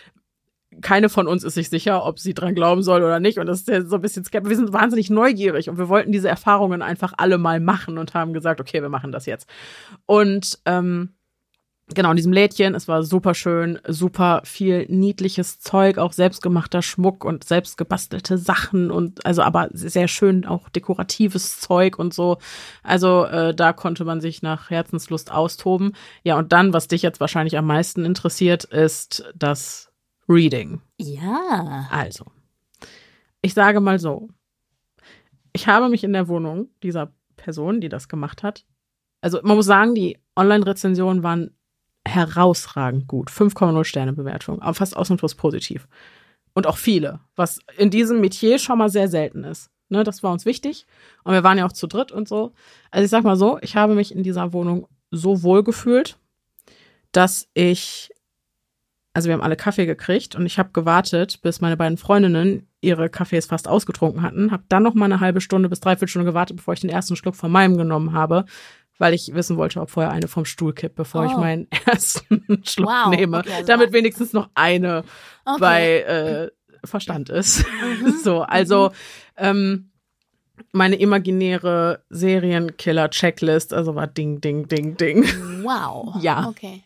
keine 0.81 1.11
von 1.11 1.29
uns 1.29 1.45
ist 1.45 1.53
sich 1.53 1.69
sicher, 1.69 2.07
ob 2.07 2.19
sie 2.19 2.33
dran 2.33 2.55
glauben 2.55 2.83
soll 2.83 3.03
oder 3.03 3.21
nicht. 3.21 3.39
Und 3.39 3.45
das 3.45 3.59
ist 3.59 3.69
ja 3.69 3.85
so 3.85 3.97
ein 3.97 4.01
bisschen 4.01 4.25
skeptisch. 4.25 4.49
Wir 4.49 4.57
sind 4.57 4.73
wahnsinnig 4.73 5.11
neugierig 5.11 5.69
und 5.69 5.77
wir 5.77 5.91
wollten 5.91 6.13
diese 6.13 6.31
Erfahrungen 6.31 6.81
einfach 6.81 7.13
alle 7.19 7.37
mal 7.37 7.61
machen 7.61 7.99
und 7.99 8.15
haben 8.15 8.33
gesagt, 8.33 8.59
okay, 8.59 8.81
wir 8.81 8.89
machen 8.89 9.13
das 9.13 9.27
jetzt. 9.27 9.51
Und 10.07 10.59
ähm, 10.65 11.16
genau, 11.95 12.11
in 12.11 12.17
diesem 12.17 12.33
Lädchen, 12.33 12.75
es 12.75 12.89
war 12.89 13.03
super 13.03 13.35
schön, 13.35 13.79
super 13.87 14.43
viel 14.45 14.87
niedliches 14.89 15.61
Zeug, 15.61 15.99
auch 15.99 16.13
selbstgemachter 16.13 16.83
Schmuck 16.83 17.25
und 17.25 17.45
selbstgebastelte 17.45 18.39
Sachen 18.39 18.91
und 18.91 19.25
also 19.25 19.43
aber 19.43 19.69
sehr 19.73 20.09
schön 20.09 20.45
auch 20.45 20.69
dekoratives 20.69 21.61
Zeug 21.61 21.99
und 21.99 22.13
so. 22.13 22.39
Also 22.83 23.25
äh, 23.25 23.55
da 23.55 23.73
konnte 23.73 24.05
man 24.05 24.21
sich 24.21 24.43
nach 24.43 24.71
Herzenslust 24.71 25.31
austoben. 25.31 25.93
Ja, 26.23 26.39
und 26.39 26.53
dann, 26.53 26.73
was 26.73 26.89
dich 26.89 27.03
jetzt 27.03 27.21
wahrscheinlich 27.21 27.57
am 27.57 27.67
meisten 27.67 28.05
interessiert, 28.05 28.65
ist 28.65 29.25
das 29.35 29.93
Reading. 30.29 30.81
Ja. 30.99 31.89
Also, 31.91 32.25
ich 33.43 33.55
sage 33.55 33.81
mal 33.81 33.99
so, 34.01 34.29
ich 35.53 35.69
habe 35.69 35.89
mich 35.89 36.03
in 36.03 36.13
der 36.13 36.27
Wohnung 36.27 36.69
dieser 36.83 37.13
Person, 37.37 37.81
die 37.81 37.89
das 37.89 38.09
gemacht 38.09 38.43
hat, 38.43 38.65
also 39.21 39.41
man 39.43 39.57
muss 39.57 39.67
sagen, 39.67 39.95
die 39.95 40.19
Online-Rezensionen 40.37 41.23
waren 41.23 41.56
herausragend 42.07 43.09
gut. 43.09 43.31
5,0 43.31 43.85
Sterne 43.85 44.13
Bewertung, 44.13 44.63
aber 44.63 44.75
fast 44.75 44.97
ausnahmslos 44.97 45.35
positiv. 45.35 45.89
Und 46.55 46.67
auch 46.67 46.79
viele, 46.79 47.21
was 47.35 47.59
in 47.77 47.91
diesem 47.91 48.21
Metier 48.21 48.59
schon 48.59 48.79
mal 48.79 48.89
sehr 48.89 49.09
selten 49.09 49.45
ist. 49.45 49.71
Ne, 49.89 50.03
das 50.03 50.23
war 50.23 50.33
uns 50.33 50.47
wichtig. 50.47 50.87
Und 51.23 51.33
wir 51.33 51.45
waren 51.45 51.59
ja 51.59 51.67
auch 51.67 51.73
zu 51.73 51.87
dritt 51.87 52.11
und 52.11 52.27
so. 52.27 52.53
Also 52.91 53.05
ich 53.05 53.11
sag 53.11 53.25
mal 53.25 53.37
so, 53.37 53.59
ich 53.61 53.77
habe 53.77 53.95
mich 53.95 54.13
in 54.15 54.23
dieser 54.23 54.53
Wohnung 54.53 54.89
so 55.11 55.43
wohl 55.43 55.63
gefühlt, 55.63 56.19
dass 57.13 57.49
ich, 57.55 58.11
also 59.13 59.29
wir 59.29 59.35
haben 59.35 59.43
alle 59.43 59.57
Kaffee 59.57 59.87
gekriegt 59.87 60.35
und 60.35 60.45
ich 60.45 60.59
habe 60.59 60.71
gewartet, 60.73 61.41
bis 61.43 61.61
meine 61.61 61.77
beiden 61.77 61.99
Freundinnen 61.99 62.69
ihre 62.81 63.09
Kaffees 63.09 63.47
fast 63.47 63.69
ausgetrunken 63.69 64.23
hatten, 64.23 64.51
habe 64.51 64.65
dann 64.69 64.83
noch 64.83 64.95
mal 64.95 65.07
eine 65.07 65.21
halbe 65.21 65.41
Stunde 65.41 65.69
bis 65.69 65.81
dreiviertel 65.81 66.09
Stunde 66.09 66.31
gewartet, 66.31 66.57
bevor 66.57 66.75
ich 66.75 66.81
den 66.81 66.91
ersten 66.91 67.15
Schluck 67.15 67.37
von 67.37 67.53
meinem 67.53 67.77
genommen 67.77 68.13
habe, 68.13 68.45
weil 68.99 69.15
ich 69.15 69.35
wissen 69.35 69.57
wollte, 69.57 69.81
ob 69.81 69.91
vorher 69.91 70.13
eine 70.13 70.29
vom 70.29 70.45
Stuhl 70.45 70.73
kippt, 70.73 70.95
bevor 70.97 71.25
ich 71.27 71.33
Oh. 71.35 71.41
meinen 71.41 71.69
ersten 71.87 72.63
Schluck 72.65 72.89
Wow, 72.89 73.11
nehme, 73.15 73.39
okay, 73.39 73.53
also 73.53 73.67
damit 73.67 73.93
wenigstens 73.93 74.33
noch 74.33 74.49
eine 74.55 75.05
Okay. 75.45 75.61
bei 75.61 76.01
äh, 76.03 76.51
Verstand 76.85 77.29
ist. 77.31 77.65
so, 78.25 78.43
also 78.43 78.91
ähm, 79.37 79.91
meine 80.73 80.97
imaginäre 80.97 82.03
Serienkiller-Checklist, 82.11 83.75
also 83.75 83.95
war 83.95 84.07
Ding, 84.07 84.41
Ding, 84.41 84.69
Ding, 84.69 84.97
Ding. 84.97 85.25
Wow. 85.63 86.15
Ja. 86.23 86.49
Okay. 86.49 86.83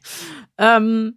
Ähm, 0.59 1.17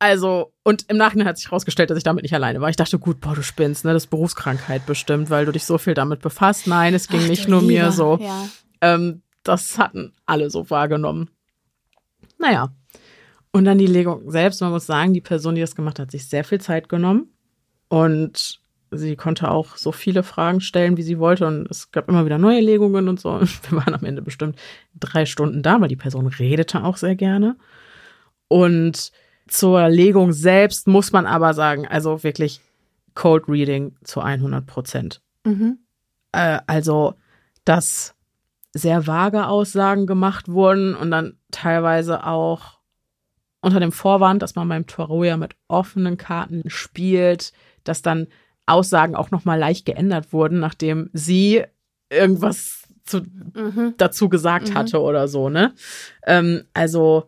also, 0.00 0.52
und 0.62 0.84
im 0.88 0.96
Nachhinein 0.96 1.26
hat 1.26 1.38
sich 1.38 1.46
herausgestellt, 1.46 1.90
dass 1.90 1.98
ich 1.98 2.04
damit 2.04 2.22
nicht 2.22 2.34
alleine 2.34 2.60
war. 2.60 2.68
Ich 2.70 2.76
dachte, 2.76 2.98
gut, 3.00 3.20
boah, 3.20 3.34
du 3.34 3.42
spinnst, 3.42 3.84
ne? 3.84 3.92
Das 3.92 4.04
ist 4.04 4.10
Berufskrankheit 4.10 4.86
bestimmt, 4.86 5.28
weil 5.28 5.44
du 5.44 5.50
dich 5.52 5.64
so 5.64 5.76
viel 5.76 5.94
damit 5.94 6.20
befasst. 6.20 6.66
Nein, 6.68 6.94
es 6.94 7.08
ging 7.08 7.20
Ach, 7.24 7.28
nicht 7.28 7.48
nur 7.48 7.60
mir 7.62 7.84
Lieber. 7.84 7.92
so. 7.92 8.18
Ja. 8.20 8.48
Ähm, 8.80 9.22
das 9.48 9.78
hatten 9.78 10.12
alle 10.26 10.50
so 10.50 10.68
wahrgenommen. 10.70 11.30
Naja. 12.38 12.72
Und 13.50 13.64
dann 13.64 13.78
die 13.78 13.86
Legung 13.86 14.30
selbst. 14.30 14.60
Man 14.60 14.70
muss 14.70 14.86
sagen, 14.86 15.14
die 15.14 15.20
Person, 15.20 15.54
die 15.54 15.60
das 15.60 15.74
gemacht 15.74 15.98
hat, 15.98 16.06
hat 16.06 16.10
sich 16.12 16.28
sehr 16.28 16.44
viel 16.44 16.60
Zeit 16.60 16.88
genommen. 16.88 17.32
Und 17.88 18.60
sie 18.90 19.16
konnte 19.16 19.50
auch 19.50 19.76
so 19.76 19.90
viele 19.92 20.22
Fragen 20.22 20.60
stellen, 20.60 20.96
wie 20.96 21.02
sie 21.02 21.18
wollte. 21.18 21.46
Und 21.46 21.70
es 21.70 21.90
gab 21.90 22.08
immer 22.08 22.24
wieder 22.24 22.38
neue 22.38 22.60
Legungen 22.60 23.08
und 23.08 23.18
so. 23.20 23.30
Und 23.30 23.48
wir 23.70 23.78
waren 23.78 23.94
am 23.94 24.04
Ende 24.04 24.22
bestimmt 24.22 24.58
drei 24.98 25.26
Stunden 25.26 25.62
da, 25.62 25.80
weil 25.80 25.88
die 25.88 25.96
Person 25.96 26.26
redete 26.26 26.84
auch 26.84 26.96
sehr 26.96 27.16
gerne. 27.16 27.56
Und 28.48 29.12
zur 29.46 29.88
Legung 29.88 30.32
selbst 30.32 30.86
muss 30.86 31.12
man 31.12 31.26
aber 31.26 31.54
sagen, 31.54 31.86
also 31.86 32.22
wirklich 32.22 32.60
Cold 33.14 33.48
Reading 33.48 33.96
zu 34.04 34.20
100 34.20 34.66
Prozent 34.66 35.20
Mhm. 35.44 35.78
äh, 36.32 36.58
also 36.66 37.14
dass 37.64 38.14
sehr 38.74 39.06
vage 39.06 39.46
Aussagen 39.46 40.06
gemacht 40.06 40.48
wurden 40.48 40.94
und 40.94 41.10
dann 41.10 41.38
teilweise 41.50 42.24
auch 42.24 42.78
unter 43.60 43.80
dem 43.80 43.92
Vorwand, 43.92 44.42
dass 44.42 44.54
man 44.54 44.68
beim 44.68 44.86
Tarot 44.86 45.26
ja 45.26 45.36
mit 45.36 45.56
offenen 45.68 46.16
Karten 46.16 46.68
spielt, 46.68 47.52
dass 47.84 48.02
dann 48.02 48.28
Aussagen 48.66 49.16
auch 49.16 49.30
noch 49.30 49.44
mal 49.44 49.58
leicht 49.58 49.86
geändert 49.86 50.32
wurden, 50.32 50.60
nachdem 50.60 51.10
sie 51.12 51.64
irgendwas 52.10 52.82
zu, 53.04 53.22
mhm. 53.54 53.94
dazu 53.96 54.28
gesagt 54.28 54.70
mhm. 54.70 54.74
hatte 54.74 55.00
oder 55.00 55.28
so, 55.28 55.48
ne? 55.48 55.74
Ähm, 56.26 56.64
also, 56.74 57.26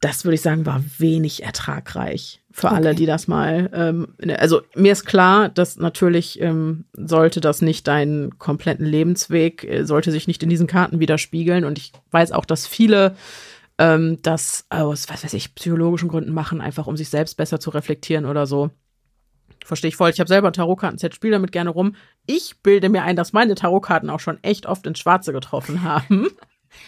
das 0.00 0.24
würde 0.24 0.34
ich 0.34 0.42
sagen, 0.42 0.66
war 0.66 0.82
wenig 0.98 1.44
ertragreich 1.44 2.39
für 2.52 2.66
okay. 2.66 2.76
alle, 2.76 2.94
die 2.94 3.06
das 3.06 3.28
mal. 3.28 3.70
Ähm, 3.72 4.08
ne, 4.20 4.38
also 4.38 4.62
mir 4.74 4.92
ist 4.92 5.04
klar, 5.04 5.48
dass 5.48 5.76
natürlich 5.76 6.40
ähm, 6.40 6.84
sollte 6.92 7.40
das 7.40 7.62
nicht 7.62 7.86
deinen 7.86 8.38
kompletten 8.38 8.86
Lebensweg, 8.86 9.64
äh, 9.64 9.84
sollte 9.84 10.10
sich 10.10 10.26
nicht 10.26 10.42
in 10.42 10.48
diesen 10.48 10.66
Karten 10.66 11.00
widerspiegeln. 11.00 11.64
Und 11.64 11.78
ich 11.78 11.92
weiß 12.10 12.32
auch, 12.32 12.44
dass 12.44 12.66
viele 12.66 13.14
ähm, 13.78 14.18
das 14.22 14.66
aus, 14.68 15.08
was 15.08 15.24
weiß 15.24 15.34
ich, 15.34 15.54
psychologischen 15.54 16.08
Gründen 16.08 16.32
machen, 16.32 16.60
einfach 16.60 16.86
um 16.86 16.96
sich 16.96 17.08
selbst 17.08 17.36
besser 17.36 17.60
zu 17.60 17.70
reflektieren 17.70 18.26
oder 18.26 18.46
so. 18.46 18.70
Verstehe 19.64 19.88
ich 19.88 19.96
voll. 19.96 20.10
Ich 20.10 20.20
habe 20.20 20.28
selber 20.28 20.48
ein 20.48 20.54
Tarotkarten-Set, 20.54 21.14
spiele 21.14 21.32
damit 21.32 21.52
gerne 21.52 21.70
rum. 21.70 21.94
Ich 22.26 22.62
bilde 22.62 22.88
mir 22.88 23.02
ein, 23.02 23.16
dass 23.16 23.32
meine 23.32 23.54
Tarotkarten 23.54 24.10
auch 24.10 24.20
schon 24.20 24.42
echt 24.42 24.66
oft 24.66 24.86
ins 24.86 24.98
Schwarze 24.98 25.32
getroffen 25.32 25.82
haben. 25.82 26.28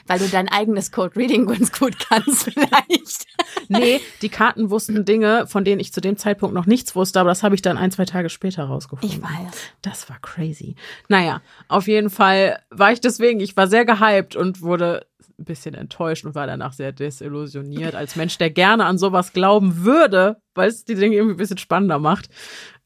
Weil 0.07 0.19
du 0.19 0.29
dein 0.29 0.49
eigenes 0.49 0.93
Code 0.93 1.17
Reading 1.17 1.47
ganz 1.47 1.73
gut 1.73 1.97
kannst, 1.99 2.45
vielleicht. 2.53 3.27
nee, 3.69 4.01
die 4.21 4.29
Karten 4.29 4.71
wussten 4.71 5.05
Dinge, 5.05 5.47
von 5.47 5.65
denen 5.65 5.81
ich 5.81 5.93
zu 5.93 6.01
dem 6.01 6.17
Zeitpunkt 6.17 6.55
noch 6.55 6.67
nichts 6.67 6.95
wusste, 6.95 7.21
aber 7.21 7.31
das 7.31 7.43
habe 7.43 7.55
ich 7.55 7.63
dann 7.63 7.79
ein, 7.79 7.91
zwei 7.91 8.05
Tage 8.05 8.29
später 8.29 8.65
rausgefunden. 8.65 9.19
Ich 9.19 9.23
weiß. 9.23 9.55
Das 9.83 10.09
war 10.09 10.19
crazy. 10.21 10.77
Naja, 11.09 11.43
auf 11.69 11.89
jeden 11.89 12.11
Fall 12.11 12.61
war 12.71 12.93
ich 12.93 13.01
deswegen, 13.01 13.41
ich 13.41 13.57
war 13.57 13.67
sehr 13.67 13.85
gehypt 13.85 14.37
und 14.37 14.63
wurde 14.63 15.07
ein 15.39 15.45
bisschen 15.45 15.75
enttäuscht 15.75 16.25
und 16.25 16.35
war 16.35 16.47
danach 16.47 16.73
sehr 16.73 16.93
desillusioniert. 16.93 17.95
Als 17.95 18.17
Mensch, 18.17 18.39
der 18.39 18.51
gerne 18.51 18.85
an 18.85 18.99
sowas 18.99 19.33
glauben 19.33 19.85
würde, 19.85 20.41
weil 20.55 20.69
es 20.69 20.85
die 20.85 20.95
Dinge 20.95 21.17
irgendwie 21.17 21.35
ein 21.35 21.39
bisschen 21.39 21.59
spannender 21.59 21.99
macht. 21.99 22.29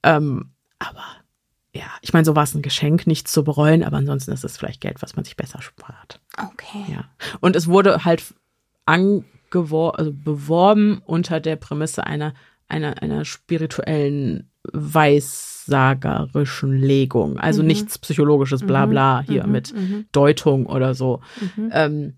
Ähm, 0.02 0.52
aber 0.78 1.04
ja, 1.76 1.87
ich 2.00 2.12
meine, 2.12 2.25
so 2.25 2.35
war 2.35 2.42
es 2.45 2.54
ein 2.54 2.62
Geschenk, 2.62 3.06
nichts 3.06 3.30
zu 3.33 3.45
bereuen, 3.45 3.85
aber 3.85 3.99
ansonsten 3.99 4.33
ist 4.33 4.45
es 4.45 4.56
vielleicht 4.56 4.80
Geld, 4.80 5.02
was 5.02 5.14
man 5.16 5.25
sich 5.25 5.37
besser 5.37 5.61
spart. 5.62 6.21
Okay. 6.37 6.85
Ja. 6.88 7.04
Und 7.40 7.56
es 7.56 7.68
wurde 7.68 8.04
halt 8.04 8.23
also 8.88 10.12
beworben 10.12 11.02
unter 11.06 11.40
der 11.40 11.56
Prämisse 11.56 12.06
einer, 12.06 12.35
einer, 12.68 13.02
einer 13.02 13.25
spirituellen 13.25 14.49
weissagerischen 14.73 16.76
Legung. 16.76 17.38
Also 17.38 17.62
mhm. 17.62 17.68
nichts 17.68 17.99
psychologisches 17.99 18.66
Blabla 18.66 19.23
mhm. 19.23 19.26
hier 19.26 19.47
mhm. 19.47 19.52
mit 19.52 19.75
mhm. 19.75 20.06
Deutung 20.12 20.66
oder 20.66 20.95
so. 20.95 21.23
Mhm. 21.56 21.71
Ähm, 21.73 22.16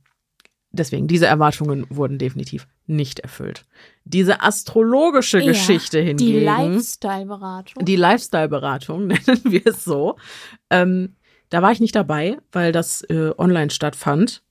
deswegen, 0.78 1.06
diese 1.06 1.26
Erwartungen 1.26 1.86
wurden 1.90 2.18
definitiv 2.18 2.66
nicht 2.86 3.20
erfüllt. 3.20 3.64
Diese 4.04 4.42
astrologische 4.42 5.40
ja, 5.40 5.52
Geschichte 5.52 6.00
hingegen. 6.00 6.38
Die 6.38 6.44
Lifestyle-Beratung. 6.44 7.84
Die 7.84 7.96
Lifestyle-Beratung, 7.96 9.06
nennen 9.06 9.42
wir 9.44 9.66
es 9.66 9.84
so. 9.84 10.16
Ähm, 10.70 11.16
da 11.50 11.62
war 11.62 11.72
ich 11.72 11.80
nicht 11.80 11.96
dabei, 11.96 12.38
weil 12.52 12.72
das 12.72 13.02
äh, 13.02 13.32
online 13.36 13.70
stattfand. 13.70 14.42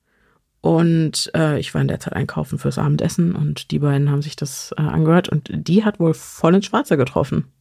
Und 0.61 1.31
äh, 1.35 1.59
ich 1.59 1.73
war 1.73 1.81
in 1.81 1.87
der 1.87 1.99
Zeit 1.99 2.13
einkaufen 2.13 2.57
fürs 2.57 2.77
Abendessen 2.77 3.35
und 3.35 3.71
die 3.71 3.79
beiden 3.79 4.09
haben 4.09 4.21
sich 4.21 4.35
das 4.35 4.73
äh, 4.77 4.81
angehört 4.81 5.29
und 5.29 5.49
die 5.51 5.85
hat 5.85 5.99
wohl 5.99 6.13
voll 6.13 6.55
ins 6.55 6.65
Schwarze 6.65 6.97
getroffen. 6.97 7.51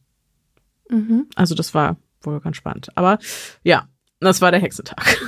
Mhm. 0.89 1.27
Also 1.35 1.55
das 1.55 1.73
war 1.73 1.97
wohl 2.21 2.39
ganz 2.39 2.57
spannend. 2.57 2.89
Aber 2.95 3.19
ja, 3.63 3.87
das 4.19 4.41
war 4.41 4.51
der 4.51 4.59
Hexentag. 4.59 5.19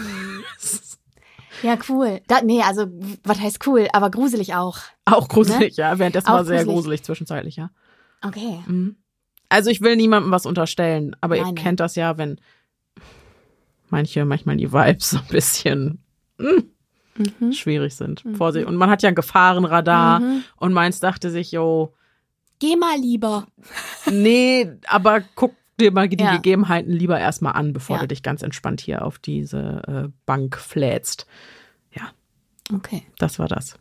Ja, 1.64 1.78
cool. 1.90 2.22
Da, 2.28 2.42
nee, 2.42 2.62
also, 2.62 2.88
was 3.24 3.40
heißt 3.40 3.66
cool, 3.68 3.88
aber 3.94 4.10
gruselig 4.10 4.54
auch. 4.56 4.80
Auch 5.06 5.28
gruselig, 5.28 5.78
ne? 5.78 5.84
ja. 5.84 6.00
Währenddessen 6.00 6.28
auch 6.28 6.34
war 6.34 6.46
sehr 6.46 6.64
gruselig. 6.64 6.76
gruselig 6.76 7.04
zwischenzeitlich, 7.04 7.56
ja. 7.56 7.70
Okay. 8.22 8.60
Mhm. 8.66 8.98
Also 9.50 9.72
ich 9.72 9.82
will 9.82 9.96
niemandem 9.96 10.32
was 10.32 10.46
unterstellen, 10.46 11.16
aber 11.22 11.36
Nein, 11.36 11.48
ihr 11.48 11.56
kennt 11.56 11.80
das 11.80 11.96
ja, 11.96 12.18
wenn 12.18 12.40
manche, 13.90 14.26
manchmal 14.26 14.58
die 14.58 14.72
Vibes 14.72 15.10
so 15.10 15.18
ein 15.18 15.28
bisschen 15.30 16.04
mh, 16.38 16.52
hm, 17.16 17.34
mhm. 17.40 17.54
schwierig 17.54 17.96
sind. 17.96 18.24
Mhm. 18.24 18.36
Vorsicht. 18.36 18.68
Und 18.68 18.76
man 18.76 18.90
hat 18.90 19.02
ja 19.02 19.10
ein 19.10 19.16
Gefahrenradar 19.16 20.20
mhm. 20.20 20.44
und 20.58 20.74
meins 20.74 21.00
dachte 21.00 21.32
sich, 21.32 21.52
yo. 21.52 21.94
Geh 22.60 22.76
mal 22.76 22.98
lieber. 22.98 23.48
Nee, 24.12 24.72
aber 24.86 25.22
guck 25.36 25.56
dir 25.80 25.92
mal 25.92 26.08
die 26.10 26.24
ja. 26.24 26.36
Gegebenheiten 26.36 26.92
lieber 26.92 27.20
erstmal 27.20 27.54
an, 27.54 27.74
bevor 27.74 27.98
ja. 27.98 28.02
du 28.02 28.08
dich 28.08 28.24
ganz 28.24 28.42
entspannt 28.42 28.82
hier 28.82 29.04
auf 29.04 29.20
diese 29.20 29.82
äh, 29.88 30.12
Bank 30.26 30.58
flätst. 30.58 31.26
Ja. 31.92 32.10
Okay. 32.74 33.04
Das 33.18 33.40
war 33.40 33.48
das. 33.48 33.80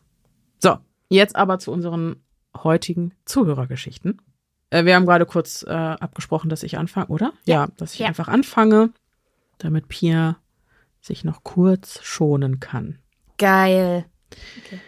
So, 0.58 0.78
jetzt 1.08 1.36
aber 1.36 1.58
zu 1.58 1.72
unseren 1.72 2.16
heutigen 2.56 3.12
Zuhörergeschichten. 3.24 4.20
Äh, 4.70 4.84
wir 4.84 4.94
haben 4.94 5.06
gerade 5.06 5.26
kurz 5.26 5.62
äh, 5.62 5.72
abgesprochen, 5.72 6.50
dass 6.50 6.62
ich 6.62 6.78
anfange, 6.78 7.08
oder? 7.08 7.32
Ja, 7.44 7.64
ja 7.64 7.68
dass 7.76 7.94
ich 7.94 8.04
einfach 8.04 8.28
anfange, 8.28 8.92
damit 9.58 9.88
Pia 9.88 10.38
sich 11.00 11.24
noch 11.24 11.44
kurz 11.44 12.02
schonen 12.02 12.60
kann. 12.60 12.98
Geil. 13.38 14.04
Okay. 14.30 14.80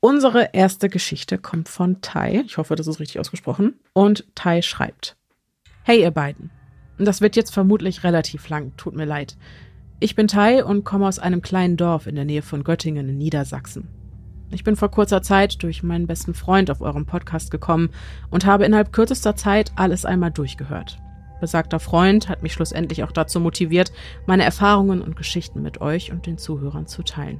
Unsere 0.00 0.50
erste 0.52 0.88
Geschichte 0.88 1.38
kommt 1.38 1.68
von 1.68 2.00
Tai. 2.00 2.42
Ich 2.46 2.58
hoffe, 2.58 2.76
das 2.76 2.86
ist 2.86 3.00
richtig 3.00 3.18
ausgesprochen. 3.18 3.80
Und 3.92 4.26
Tai 4.34 4.62
schreibt. 4.62 5.16
Hey 5.88 6.00
ihr 6.00 6.10
beiden. 6.10 6.50
Das 6.98 7.20
wird 7.20 7.36
jetzt 7.36 7.54
vermutlich 7.54 8.02
relativ 8.02 8.48
lang, 8.48 8.72
tut 8.76 8.96
mir 8.96 9.04
leid. 9.04 9.36
Ich 10.00 10.16
bin 10.16 10.26
Tai 10.26 10.64
und 10.64 10.82
komme 10.82 11.06
aus 11.06 11.20
einem 11.20 11.42
kleinen 11.42 11.76
Dorf 11.76 12.08
in 12.08 12.16
der 12.16 12.24
Nähe 12.24 12.42
von 12.42 12.64
Göttingen 12.64 13.08
in 13.08 13.18
Niedersachsen. 13.18 13.86
Ich 14.50 14.64
bin 14.64 14.74
vor 14.74 14.90
kurzer 14.90 15.22
Zeit 15.22 15.62
durch 15.62 15.84
meinen 15.84 16.08
besten 16.08 16.34
Freund 16.34 16.72
auf 16.72 16.80
eurem 16.80 17.06
Podcast 17.06 17.52
gekommen 17.52 17.90
und 18.30 18.46
habe 18.46 18.64
innerhalb 18.64 18.92
kürzester 18.92 19.36
Zeit 19.36 19.70
alles 19.76 20.04
einmal 20.04 20.32
durchgehört. 20.32 20.98
Besagter 21.40 21.78
Freund 21.78 22.28
hat 22.28 22.42
mich 22.42 22.54
schlussendlich 22.54 23.04
auch 23.04 23.12
dazu 23.12 23.38
motiviert, 23.38 23.92
meine 24.26 24.42
Erfahrungen 24.42 25.02
und 25.02 25.14
Geschichten 25.14 25.62
mit 25.62 25.80
euch 25.80 26.10
und 26.10 26.26
den 26.26 26.36
Zuhörern 26.36 26.88
zu 26.88 27.04
teilen. 27.04 27.38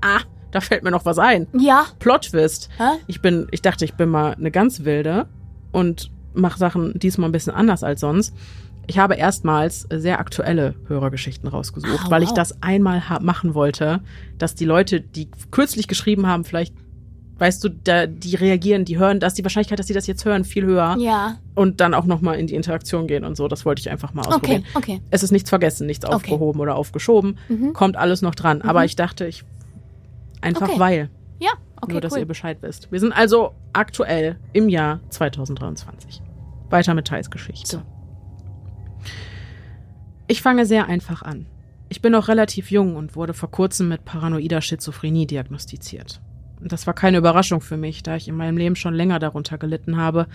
Ah, 0.00 0.22
da 0.50 0.60
fällt 0.60 0.82
mir 0.82 0.90
noch 0.90 1.04
was 1.04 1.20
ein. 1.20 1.46
Ja. 1.56 1.86
Plot-Twist. 2.00 2.70
Ich 3.06 3.22
bin, 3.22 3.46
ich 3.52 3.62
dachte, 3.62 3.84
ich 3.84 3.94
bin 3.94 4.08
mal 4.08 4.34
eine 4.34 4.50
ganz 4.50 4.82
wilde 4.82 5.28
und 5.70 6.10
mache 6.34 6.58
Sachen 6.58 6.98
diesmal 6.98 7.28
ein 7.28 7.32
bisschen 7.32 7.54
anders 7.54 7.82
als 7.82 8.00
sonst. 8.00 8.34
Ich 8.86 8.98
habe 8.98 9.14
erstmals 9.14 9.86
sehr 9.90 10.18
aktuelle 10.18 10.74
Hörergeschichten 10.88 11.48
rausgesucht, 11.48 12.04
oh, 12.06 12.10
weil 12.10 12.22
ich 12.22 12.32
das 12.32 12.62
einmal 12.62 13.02
machen 13.20 13.54
wollte, 13.54 14.00
dass 14.36 14.54
die 14.54 14.66
Leute, 14.66 15.00
die 15.00 15.30
kürzlich 15.50 15.88
geschrieben 15.88 16.26
haben, 16.26 16.44
vielleicht, 16.44 16.74
weißt 17.38 17.64
du, 17.64 17.70
da, 17.70 18.06
die 18.06 18.34
reagieren, 18.34 18.84
die 18.84 18.98
hören, 18.98 19.20
dass 19.20 19.34
die 19.34 19.42
Wahrscheinlichkeit, 19.42 19.78
dass 19.78 19.86
sie 19.86 19.94
das 19.94 20.06
jetzt 20.06 20.24
hören, 20.26 20.44
viel 20.44 20.66
höher. 20.66 20.96
Ja. 20.98 21.38
Und 21.54 21.80
dann 21.80 21.94
auch 21.94 22.04
nochmal 22.04 22.38
in 22.38 22.46
die 22.46 22.54
Interaktion 22.54 23.06
gehen 23.06 23.24
und 23.24 23.36
so. 23.36 23.48
Das 23.48 23.64
wollte 23.64 23.80
ich 23.80 23.90
einfach 23.90 24.12
mal 24.12 24.26
ausprobieren. 24.26 24.64
Okay, 24.74 24.96
okay. 24.96 25.00
Es 25.10 25.22
ist 25.22 25.30
nichts 25.30 25.48
vergessen, 25.48 25.86
nichts 25.86 26.04
okay. 26.04 26.14
aufgehoben 26.14 26.60
oder 26.60 26.76
aufgeschoben. 26.76 27.38
Mhm. 27.48 27.72
Kommt 27.72 27.96
alles 27.96 28.20
noch 28.20 28.34
dran. 28.34 28.58
Mhm. 28.58 28.68
Aber 28.68 28.84
ich 28.84 28.96
dachte, 28.96 29.26
ich 29.26 29.44
einfach 30.42 30.68
okay. 30.68 30.78
weil. 30.78 31.10
Ja, 31.40 31.52
okay. 31.84 31.92
Nur, 31.92 32.00
dass 32.00 32.12
cool. 32.12 32.20
ihr 32.20 32.26
Bescheid 32.26 32.58
wisst. 32.60 32.90
Wir 32.92 33.00
sind 33.00 33.12
also 33.12 33.54
aktuell 33.72 34.36
im 34.52 34.68
Jahr 34.68 35.00
2023. 35.10 36.22
Weiter 36.70 36.94
mit 36.94 37.06
Thais 37.06 37.30
Geschichte. 37.30 37.76
So. 37.76 37.82
Ich 40.26 40.42
fange 40.42 40.66
sehr 40.66 40.86
einfach 40.86 41.22
an. 41.22 41.46
Ich 41.88 42.00
bin 42.00 42.12
noch 42.12 42.28
relativ 42.28 42.70
jung 42.70 42.96
und 42.96 43.14
wurde 43.14 43.34
vor 43.34 43.50
kurzem 43.50 43.88
mit 43.88 44.04
paranoider 44.04 44.60
Schizophrenie 44.60 45.26
diagnostiziert. 45.26 46.20
Und 46.60 46.72
das 46.72 46.86
war 46.86 46.94
keine 46.94 47.18
Überraschung 47.18 47.60
für 47.60 47.76
mich, 47.76 48.02
da 48.02 48.16
ich 48.16 48.26
in 48.26 48.36
meinem 48.36 48.56
Leben 48.56 48.74
schon 48.74 48.94
länger 48.94 49.18
darunter 49.18 49.58
gelitten 49.58 49.98
habe. 49.98 50.26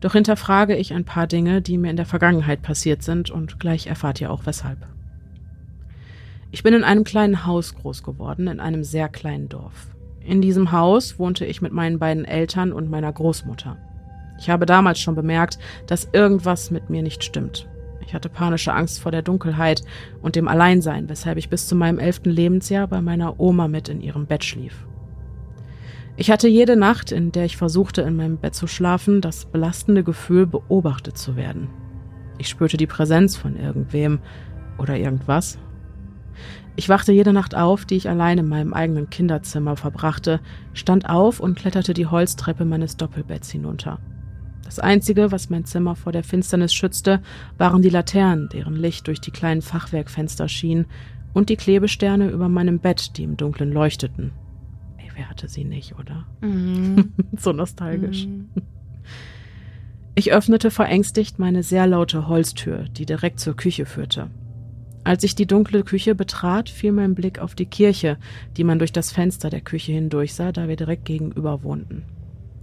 Doch 0.00 0.12
hinterfrage 0.12 0.76
ich 0.76 0.92
ein 0.92 1.06
paar 1.06 1.26
Dinge, 1.26 1.62
die 1.62 1.78
mir 1.78 1.90
in 1.90 1.96
der 1.96 2.06
Vergangenheit 2.06 2.62
passiert 2.62 3.02
sind 3.02 3.30
und 3.30 3.58
gleich 3.58 3.86
erfahrt 3.86 4.20
ihr 4.20 4.30
auch 4.30 4.44
weshalb. 4.44 4.86
Ich 6.50 6.62
bin 6.62 6.74
in 6.74 6.84
einem 6.84 7.04
kleinen 7.04 7.46
Haus 7.46 7.74
groß 7.74 8.02
geworden, 8.02 8.48
in 8.48 8.60
einem 8.60 8.84
sehr 8.84 9.08
kleinen 9.08 9.48
Dorf. 9.48 9.88
In 10.28 10.42
diesem 10.42 10.72
Haus 10.72 11.18
wohnte 11.18 11.46
ich 11.46 11.62
mit 11.62 11.72
meinen 11.72 11.98
beiden 11.98 12.26
Eltern 12.26 12.74
und 12.74 12.90
meiner 12.90 13.10
Großmutter. 13.10 13.78
Ich 14.38 14.50
habe 14.50 14.66
damals 14.66 15.00
schon 15.00 15.14
bemerkt, 15.14 15.58
dass 15.86 16.10
irgendwas 16.12 16.70
mit 16.70 16.90
mir 16.90 17.02
nicht 17.02 17.24
stimmt. 17.24 17.66
Ich 18.04 18.12
hatte 18.12 18.28
panische 18.28 18.74
Angst 18.74 19.00
vor 19.00 19.10
der 19.10 19.22
Dunkelheit 19.22 19.80
und 20.20 20.36
dem 20.36 20.46
Alleinsein, 20.46 21.08
weshalb 21.08 21.38
ich 21.38 21.48
bis 21.48 21.66
zu 21.66 21.74
meinem 21.74 21.98
elften 21.98 22.28
Lebensjahr 22.28 22.86
bei 22.88 23.00
meiner 23.00 23.40
Oma 23.40 23.68
mit 23.68 23.88
in 23.88 24.02
ihrem 24.02 24.26
Bett 24.26 24.44
schlief. 24.44 24.86
Ich 26.18 26.30
hatte 26.30 26.46
jede 26.46 26.76
Nacht, 26.76 27.10
in 27.10 27.32
der 27.32 27.46
ich 27.46 27.56
versuchte, 27.56 28.02
in 28.02 28.14
meinem 28.14 28.36
Bett 28.36 28.54
zu 28.54 28.66
schlafen, 28.66 29.22
das 29.22 29.46
belastende 29.46 30.04
Gefühl, 30.04 30.46
beobachtet 30.46 31.16
zu 31.16 31.36
werden. 31.36 31.70
Ich 32.36 32.50
spürte 32.50 32.76
die 32.76 32.86
Präsenz 32.86 33.34
von 33.34 33.56
irgendwem 33.56 34.18
oder 34.76 34.94
irgendwas. 34.98 35.58
Ich 36.78 36.88
wachte 36.88 37.10
jede 37.10 37.32
Nacht 37.32 37.56
auf, 37.56 37.86
die 37.86 37.96
ich 37.96 38.08
allein 38.08 38.38
in 38.38 38.48
meinem 38.48 38.72
eigenen 38.72 39.10
Kinderzimmer 39.10 39.74
verbrachte, 39.74 40.38
stand 40.74 41.10
auf 41.10 41.40
und 41.40 41.58
kletterte 41.58 41.92
die 41.92 42.06
Holztreppe 42.06 42.64
meines 42.64 42.96
Doppelbetts 42.96 43.50
hinunter. 43.50 43.98
Das 44.64 44.78
Einzige, 44.78 45.32
was 45.32 45.50
mein 45.50 45.64
Zimmer 45.64 45.96
vor 45.96 46.12
der 46.12 46.22
Finsternis 46.22 46.72
schützte, 46.72 47.20
waren 47.56 47.82
die 47.82 47.88
Laternen, 47.90 48.48
deren 48.48 48.76
Licht 48.76 49.08
durch 49.08 49.20
die 49.20 49.32
kleinen 49.32 49.60
Fachwerkfenster 49.60 50.48
schien, 50.48 50.86
und 51.34 51.48
die 51.48 51.56
Klebesterne 51.56 52.30
über 52.30 52.48
meinem 52.48 52.78
Bett, 52.78 53.16
die 53.16 53.24
im 53.24 53.36
Dunkeln 53.36 53.72
leuchteten. 53.72 54.30
Ey, 54.98 55.10
wer 55.16 55.28
hatte 55.28 55.48
sie 55.48 55.64
nicht, 55.64 55.98
oder? 55.98 56.26
Mm. 56.42 57.12
so 57.36 57.52
nostalgisch. 57.52 58.28
Mm. 58.28 58.44
Ich 60.14 60.32
öffnete 60.32 60.70
verängstigt 60.70 61.40
meine 61.40 61.64
sehr 61.64 61.88
laute 61.88 62.28
Holztür, 62.28 62.84
die 62.84 63.04
direkt 63.04 63.40
zur 63.40 63.56
Küche 63.56 63.84
führte. 63.84 64.30
Als 65.08 65.24
ich 65.24 65.34
die 65.34 65.46
dunkle 65.46 65.84
Küche 65.84 66.14
betrat, 66.14 66.68
fiel 66.68 66.92
mein 66.92 67.14
Blick 67.14 67.38
auf 67.38 67.54
die 67.54 67.64
Kirche, 67.64 68.18
die 68.58 68.62
man 68.62 68.78
durch 68.78 68.92
das 68.92 69.10
Fenster 69.10 69.48
der 69.48 69.62
Küche 69.62 69.92
hindurch 69.92 70.34
sah, 70.34 70.52
da 70.52 70.68
wir 70.68 70.76
direkt 70.76 71.06
gegenüber 71.06 71.62
wohnten. 71.62 72.02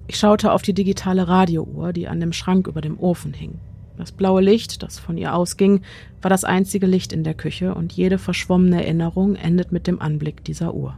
Ich 0.05 0.17
schaute 0.17 0.51
auf 0.51 0.61
die 0.61 0.75
digitale 0.75 1.27
Radiouhr, 1.27 1.91
die 1.91 2.07
an 2.07 2.19
dem 2.19 2.33
Schrank 2.33 2.67
über 2.67 2.81
dem 2.81 2.99
Ofen 2.99 3.33
hing. 3.33 3.55
Das 3.97 4.11
blaue 4.11 4.41
Licht, 4.41 4.83
das 4.83 4.99
von 4.99 5.17
ihr 5.17 5.33
ausging, 5.33 5.81
war 6.21 6.29
das 6.29 6.43
einzige 6.43 6.85
Licht 6.85 7.13
in 7.13 7.23
der 7.23 7.33
Küche 7.33 7.73
und 7.73 7.93
jede 7.93 8.19
verschwommene 8.19 8.83
Erinnerung 8.83 9.35
endet 9.35 9.71
mit 9.71 9.87
dem 9.87 9.99
Anblick 9.99 10.43
dieser 10.43 10.75
Uhr. 10.75 10.95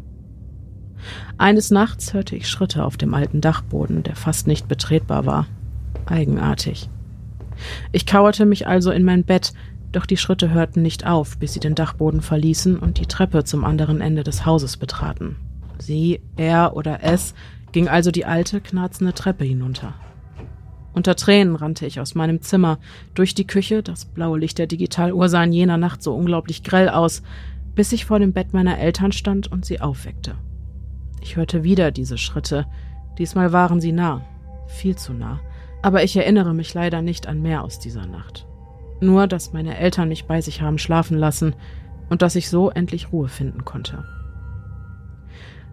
Eines 1.37 1.71
Nachts 1.71 2.13
hörte 2.13 2.35
ich 2.35 2.49
Schritte 2.49 2.83
auf 2.83 2.97
dem 2.97 3.13
alten 3.13 3.39
Dachboden, 3.39 4.03
der 4.03 4.17
fast 4.17 4.47
nicht 4.47 4.67
betretbar 4.67 5.25
war. 5.25 5.47
Eigenartig. 6.07 6.89
Ich 7.93 8.05
kauerte 8.05 8.45
mich 8.45 8.67
also 8.67 8.91
in 8.91 9.03
mein 9.03 9.23
Bett, 9.23 9.53
doch 9.91 10.05
die 10.05 10.17
Schritte 10.17 10.51
hörten 10.51 10.81
nicht 10.81 11.05
auf, 11.05 11.37
bis 11.37 11.53
sie 11.53 11.59
den 11.59 11.75
Dachboden 11.75 12.21
verließen 12.21 12.77
und 12.77 12.99
die 12.99 13.05
Treppe 13.05 13.43
zum 13.43 13.63
anderen 13.63 14.01
Ende 14.01 14.23
des 14.23 14.45
Hauses 14.45 14.77
betraten. 14.77 15.37
Sie, 15.79 16.21
er 16.35 16.75
oder 16.75 17.03
es 17.03 17.33
ging 17.71 17.87
also 17.87 18.11
die 18.11 18.25
alte, 18.25 18.61
knarzende 18.61 19.13
Treppe 19.13 19.45
hinunter. 19.45 19.93
Unter 20.93 21.15
Tränen 21.15 21.55
rannte 21.55 21.85
ich 21.85 21.99
aus 21.99 22.15
meinem 22.15 22.41
Zimmer, 22.41 22.79
durch 23.13 23.35
die 23.35 23.45
Küche, 23.45 23.83
das 23.83 24.05
blaue 24.05 24.39
Licht 24.39 24.57
der 24.57 24.65
Digitaluhr 24.65 25.29
sah 25.29 25.43
in 25.43 25.53
jener 25.53 25.77
Nacht 25.77 26.01
so 26.01 26.15
unglaublich 26.15 26.63
grell 26.63 26.89
aus, 26.89 27.21
bis 27.75 27.91
ich 27.91 28.05
vor 28.05 28.17
dem 28.17 28.33
Bett 28.33 28.53
meiner 28.53 28.79
Eltern 28.79 29.11
stand 29.11 29.51
und 29.51 29.63
sie 29.63 29.79
aufweckte. 29.79 30.35
Ich 31.21 31.35
hörte 31.35 31.63
wieder 31.63 31.91
diese 31.91 32.17
Schritte, 32.17 32.65
diesmal 33.19 33.53
waren 33.53 33.79
sie 33.79 33.91
nah, 33.91 34.25
viel 34.65 34.95
zu 34.95 35.13
nah, 35.13 35.39
aber 35.83 36.03
ich 36.03 36.17
erinnere 36.17 36.55
mich 36.55 36.73
leider 36.73 37.03
nicht 37.03 37.27
an 37.27 37.43
mehr 37.43 37.63
aus 37.63 37.77
dieser 37.77 38.07
Nacht. 38.07 38.47
Nur, 38.99 39.27
dass 39.27 39.53
meine 39.53 39.77
Eltern 39.77 40.09
mich 40.09 40.25
bei 40.25 40.41
sich 40.41 40.61
haben 40.61 40.77
schlafen 40.77 41.17
lassen 41.17 41.55
und 42.09 42.21
dass 42.21 42.35
ich 42.35 42.49
so 42.49 42.69
endlich 42.69 43.11
Ruhe 43.11 43.27
finden 43.27 43.65
konnte. 43.65 44.05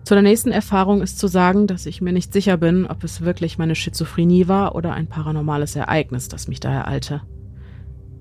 Zu 0.04 0.14
der 0.14 0.22
nächsten 0.22 0.50
Erfahrung 0.50 1.00
ist 1.00 1.18
zu 1.18 1.28
sagen, 1.28 1.66
dass 1.66 1.86
ich 1.86 2.02
mir 2.02 2.12
nicht 2.12 2.32
sicher 2.32 2.58
bin, 2.58 2.84
ob 2.86 3.04
es 3.04 3.22
wirklich 3.22 3.56
meine 3.56 3.74
Schizophrenie 3.74 4.48
war 4.48 4.74
oder 4.74 4.92
ein 4.92 5.06
paranormales 5.06 5.76
Ereignis, 5.76 6.28
das 6.28 6.46
mich 6.46 6.60
da 6.60 6.70
ereilte. 6.70 7.22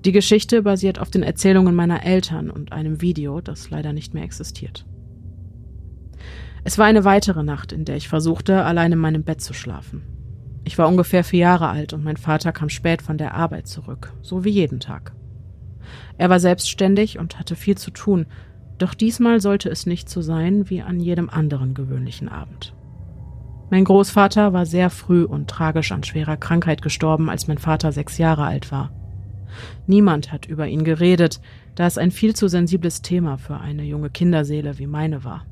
Die 0.06 0.12
Geschichte 0.12 0.62
basiert 0.62 0.98
auf 0.98 1.10
den 1.10 1.22
Erzählungen 1.22 1.74
meiner 1.74 2.04
Eltern 2.04 2.50
und 2.50 2.72
einem 2.72 3.02
Video, 3.02 3.42
das 3.42 3.68
leider 3.68 3.92
nicht 3.92 4.14
mehr 4.14 4.24
existiert. 4.24 4.86
Es 6.62 6.78
war 6.78 6.86
eine 6.86 7.04
weitere 7.04 7.42
Nacht, 7.42 7.72
in 7.72 7.84
der 7.84 7.96
ich 7.96 8.08
versuchte, 8.08 8.64
allein 8.64 8.92
in 8.92 8.98
meinem 8.98 9.22
Bett 9.22 9.42
zu 9.42 9.52
schlafen. 9.52 10.02
Ich 10.64 10.78
war 10.78 10.88
ungefähr 10.88 11.24
vier 11.24 11.40
Jahre 11.40 11.68
alt 11.68 11.92
und 11.92 12.02
mein 12.02 12.16
Vater 12.16 12.50
kam 12.52 12.70
spät 12.70 13.02
von 13.02 13.18
der 13.18 13.34
Arbeit 13.34 13.68
zurück, 13.68 14.12
so 14.22 14.44
wie 14.44 14.50
jeden 14.50 14.80
Tag. 14.80 15.14
Er 16.16 16.30
war 16.30 16.40
selbstständig 16.40 17.18
und 17.18 17.38
hatte 17.38 17.54
viel 17.54 17.76
zu 17.76 17.90
tun, 17.90 18.26
doch 18.78 18.94
diesmal 18.94 19.40
sollte 19.40 19.68
es 19.68 19.86
nicht 19.86 20.08
so 20.08 20.22
sein 20.22 20.68
wie 20.70 20.82
an 20.82 21.00
jedem 21.00 21.28
anderen 21.28 21.74
gewöhnlichen 21.74 22.28
Abend. 22.28 22.74
Mein 23.70 23.84
Großvater 23.84 24.52
war 24.52 24.66
sehr 24.66 24.90
früh 24.90 25.24
und 25.24 25.48
tragisch 25.48 25.92
an 25.92 26.02
schwerer 26.02 26.36
Krankheit 26.36 26.82
gestorben, 26.82 27.28
als 27.28 27.46
mein 27.46 27.58
Vater 27.58 27.92
sechs 27.92 28.18
Jahre 28.18 28.44
alt 28.44 28.72
war. 28.72 28.90
Niemand 29.86 30.32
hat 30.32 30.46
über 30.46 30.66
ihn 30.66 30.84
geredet, 30.84 31.40
da 31.74 31.86
es 31.86 31.98
ein 31.98 32.10
viel 32.10 32.34
zu 32.34 32.48
sensibles 32.48 33.02
Thema 33.02 33.36
für 33.36 33.58
eine 33.58 33.84
junge 33.84 34.10
Kinderseele 34.10 34.78
wie 34.78 34.86
meine 34.86 35.24
war. 35.24 35.46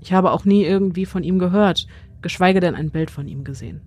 Ich 0.00 0.12
habe 0.12 0.30
auch 0.30 0.44
nie 0.44 0.64
irgendwie 0.64 1.06
von 1.06 1.22
ihm 1.22 1.38
gehört, 1.38 1.86
geschweige 2.22 2.60
denn 2.60 2.74
ein 2.74 2.90
Bild 2.90 3.10
von 3.10 3.26
ihm 3.26 3.42
gesehen. 3.44 3.80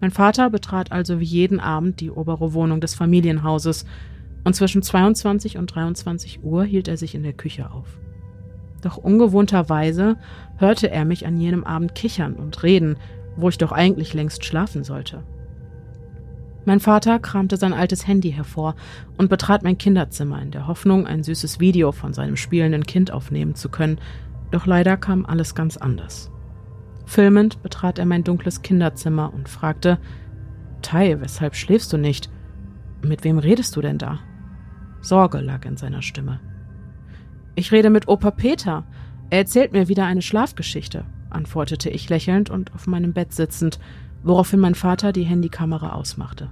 Mein 0.00 0.10
Vater 0.10 0.50
betrat 0.50 0.92
also 0.92 1.20
wie 1.20 1.24
jeden 1.24 1.60
Abend 1.60 2.00
die 2.00 2.10
obere 2.10 2.52
Wohnung 2.52 2.80
des 2.80 2.94
Familienhauses 2.94 3.84
und 4.44 4.54
zwischen 4.54 4.82
22 4.82 5.58
und 5.58 5.74
23 5.74 6.42
Uhr 6.42 6.64
hielt 6.64 6.88
er 6.88 6.96
sich 6.96 7.14
in 7.14 7.22
der 7.22 7.32
Küche 7.32 7.70
auf. 7.70 7.98
Doch 8.82 8.96
ungewohnterweise 8.96 10.16
hörte 10.56 10.90
er 10.90 11.04
mich 11.04 11.26
an 11.26 11.40
jenem 11.40 11.64
Abend 11.64 11.94
kichern 11.94 12.34
und 12.34 12.62
reden, 12.62 12.96
wo 13.36 13.48
ich 13.48 13.58
doch 13.58 13.72
eigentlich 13.72 14.14
längst 14.14 14.44
schlafen 14.44 14.84
sollte. 14.84 15.24
Mein 16.64 16.80
Vater 16.80 17.18
kramte 17.18 17.56
sein 17.56 17.72
altes 17.72 18.06
Handy 18.06 18.30
hervor 18.30 18.74
und 19.16 19.30
betrat 19.30 19.62
mein 19.62 19.78
Kinderzimmer 19.78 20.40
in 20.42 20.50
der 20.50 20.66
Hoffnung, 20.66 21.06
ein 21.06 21.22
süßes 21.22 21.60
Video 21.60 21.92
von 21.92 22.12
seinem 22.12 22.36
spielenden 22.36 22.84
Kind 22.84 23.10
aufnehmen 23.10 23.54
zu 23.54 23.68
können, 23.68 23.98
doch 24.50 24.66
leider 24.66 24.96
kam 24.96 25.24
alles 25.24 25.54
ganz 25.54 25.76
anders. 25.76 26.30
Filmend 27.08 27.62
betrat 27.62 27.98
er 27.98 28.04
mein 28.04 28.22
dunkles 28.22 28.60
Kinderzimmer 28.60 29.32
und 29.32 29.48
fragte 29.48 29.98
Tai, 30.82 31.22
weshalb 31.22 31.56
schläfst 31.56 31.90
du 31.90 31.96
nicht? 31.96 32.28
Mit 33.02 33.24
wem 33.24 33.38
redest 33.38 33.74
du 33.76 33.80
denn 33.80 33.96
da? 33.96 34.18
Sorge 35.00 35.38
lag 35.38 35.64
in 35.64 35.78
seiner 35.78 36.02
Stimme. 36.02 36.38
Ich 37.54 37.72
rede 37.72 37.88
mit 37.88 38.08
Opa 38.08 38.30
Peter. 38.30 38.84
Er 39.30 39.38
erzählt 39.38 39.72
mir 39.72 39.88
wieder 39.88 40.04
eine 40.04 40.20
Schlafgeschichte, 40.20 41.06
antwortete 41.30 41.88
ich 41.88 42.10
lächelnd 42.10 42.50
und 42.50 42.74
auf 42.74 42.86
meinem 42.86 43.14
Bett 43.14 43.32
sitzend, 43.32 43.78
woraufhin 44.22 44.60
mein 44.60 44.74
Vater 44.74 45.12
die 45.12 45.24
Handykamera 45.24 45.94
ausmachte. 45.94 46.50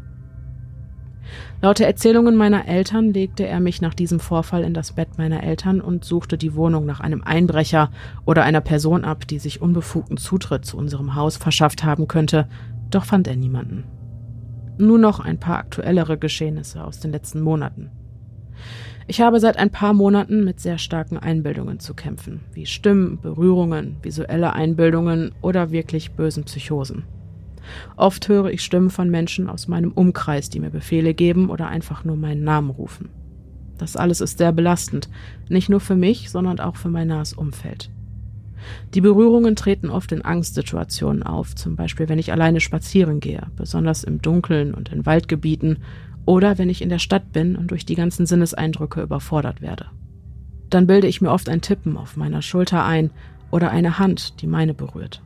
Laut 1.63 1.79
der 1.79 1.87
Erzählungen 1.87 2.37
meiner 2.37 2.69
Eltern 2.69 3.13
legte 3.13 3.47
er 3.47 3.61
mich 3.61 3.81
nach 3.81 3.95
diesem 3.95 4.21
Vorfall 4.21 4.63
in 4.63 4.75
das 4.75 4.93
Bett 4.93 5.19
meiner 5.19 5.43
Eltern 5.43 5.81
und 5.81 6.05
suchte 6.05 6.39
die 6.39 6.55
Wohnung 6.55 6.87
nach 6.87 7.01
einem 7.01 7.23
Einbrecher 7.23 7.91
oder 8.25 8.45
einer 8.45 8.61
Person 8.61 9.05
ab, 9.05 9.27
die 9.27 9.39
sich 9.39 9.63
unbefugten 9.63 10.17
Zutritt 10.17 10.65
zu 10.65 10.77
unserem 10.77 11.15
Haus 11.15 11.37
verschafft 11.37 11.85
haben 11.85 12.09
könnte, 12.09 12.49
doch 12.91 13.05
fand 13.05 13.27
er 13.29 13.37
niemanden. 13.37 13.85
Nur 14.79 14.99
noch 14.99 15.21
ein 15.21 15.41
paar 15.41 15.59
aktuellere 15.59 16.19
Geschehnisse 16.19 16.85
aus 16.85 17.01
den 17.01 17.13
letzten 17.13 17.41
Monaten. 17.41 17.91
Ich 19.09 19.21
habe 19.21 19.39
seit 19.39 19.57
ein 19.57 19.71
paar 19.71 19.95
Monaten 19.95 20.45
mit 20.45 20.61
sehr 20.61 20.79
starken 20.79 21.17
Einbildungen 21.17 21.79
zu 21.79 21.95
kämpfen, 21.95 22.41
wie 22.53 22.67
Stimmen, 22.67 23.21
Berührungen, 23.21 23.99
visuelle 24.03 24.53
Einbildungen 24.53 25.33
oder 25.43 25.71
wirklich 25.71 26.13
bösen 26.13 26.45
Psychosen. 26.45 27.05
Oft 27.97 28.29
höre 28.29 28.51
ich 28.51 28.63
Stimmen 28.63 28.91
von 28.91 29.11
Menschen 29.11 29.49
aus 29.49 29.69
meinem 29.69 29.93
Umkreis, 29.93 30.51
die 30.51 30.61
mir 30.61 30.71
Befehle 30.71 31.15
geben 31.15 31.51
oder 31.51 31.69
einfach 31.69 32.05
nur 32.05 32.17
meinen 32.17 32.45
Namen 32.45 32.71
rufen. 32.71 33.09
Das 33.79 33.97
alles 33.97 34.21
ist 34.21 34.39
sehr 34.39 34.53
belastend, 34.53 35.09
nicht 35.49 35.69
nur 35.69 35.81
für 35.81 35.97
mich, 35.97 36.31
sondern 36.31 36.61
auch 36.61 36.77
für 36.77 36.89
mein 36.89 37.09
nahes 37.09 37.33
Umfeld. 37.33 37.91
Die 38.95 39.01
Berührungen 39.01 39.55
treten 39.55 39.91
oft 39.91 40.13
in 40.13 40.25
Angstsituationen 40.25 41.23
auf, 41.23 41.55
zum 41.55 41.77
Beispiel 41.77 42.09
wenn 42.09 42.19
ich 42.19 42.33
alleine 42.33 42.61
spazieren 42.61 43.21
gehe, 43.21 43.47
besonders 43.57 44.03
im 44.03 44.23
Dunkeln 44.23 44.75
und 44.75 44.91
in 44.91 45.07
Waldgebieten 45.07 45.79
oder 46.25 46.59
wenn 46.59 46.71
ich 46.71 46.83
in 46.83 46.89
der 46.89 46.99
Stadt 46.99 47.33
bin 47.33 47.57
und 47.57 47.71
durch 47.71 47.87
die 47.87 47.95
ganzen 47.95 48.27
Sinneseindrücke 48.27 49.03
überfordert 49.03 49.61
werde. 49.61 49.87
Dann 50.71 50.87
bilde 50.87 51.07
ich 51.07 51.21
mir 51.21 51.31
oft 51.31 51.49
ein 51.49 51.61
Tippen 51.61 51.97
auf 51.97 52.17
meiner 52.17 52.43
Schulter 52.43 52.85
ein 52.85 53.11
oder 53.51 53.71
eine 53.71 53.99
Hand, 53.99 54.41
die 54.41 54.49
meine 54.49 54.75
berührt. 54.75 55.23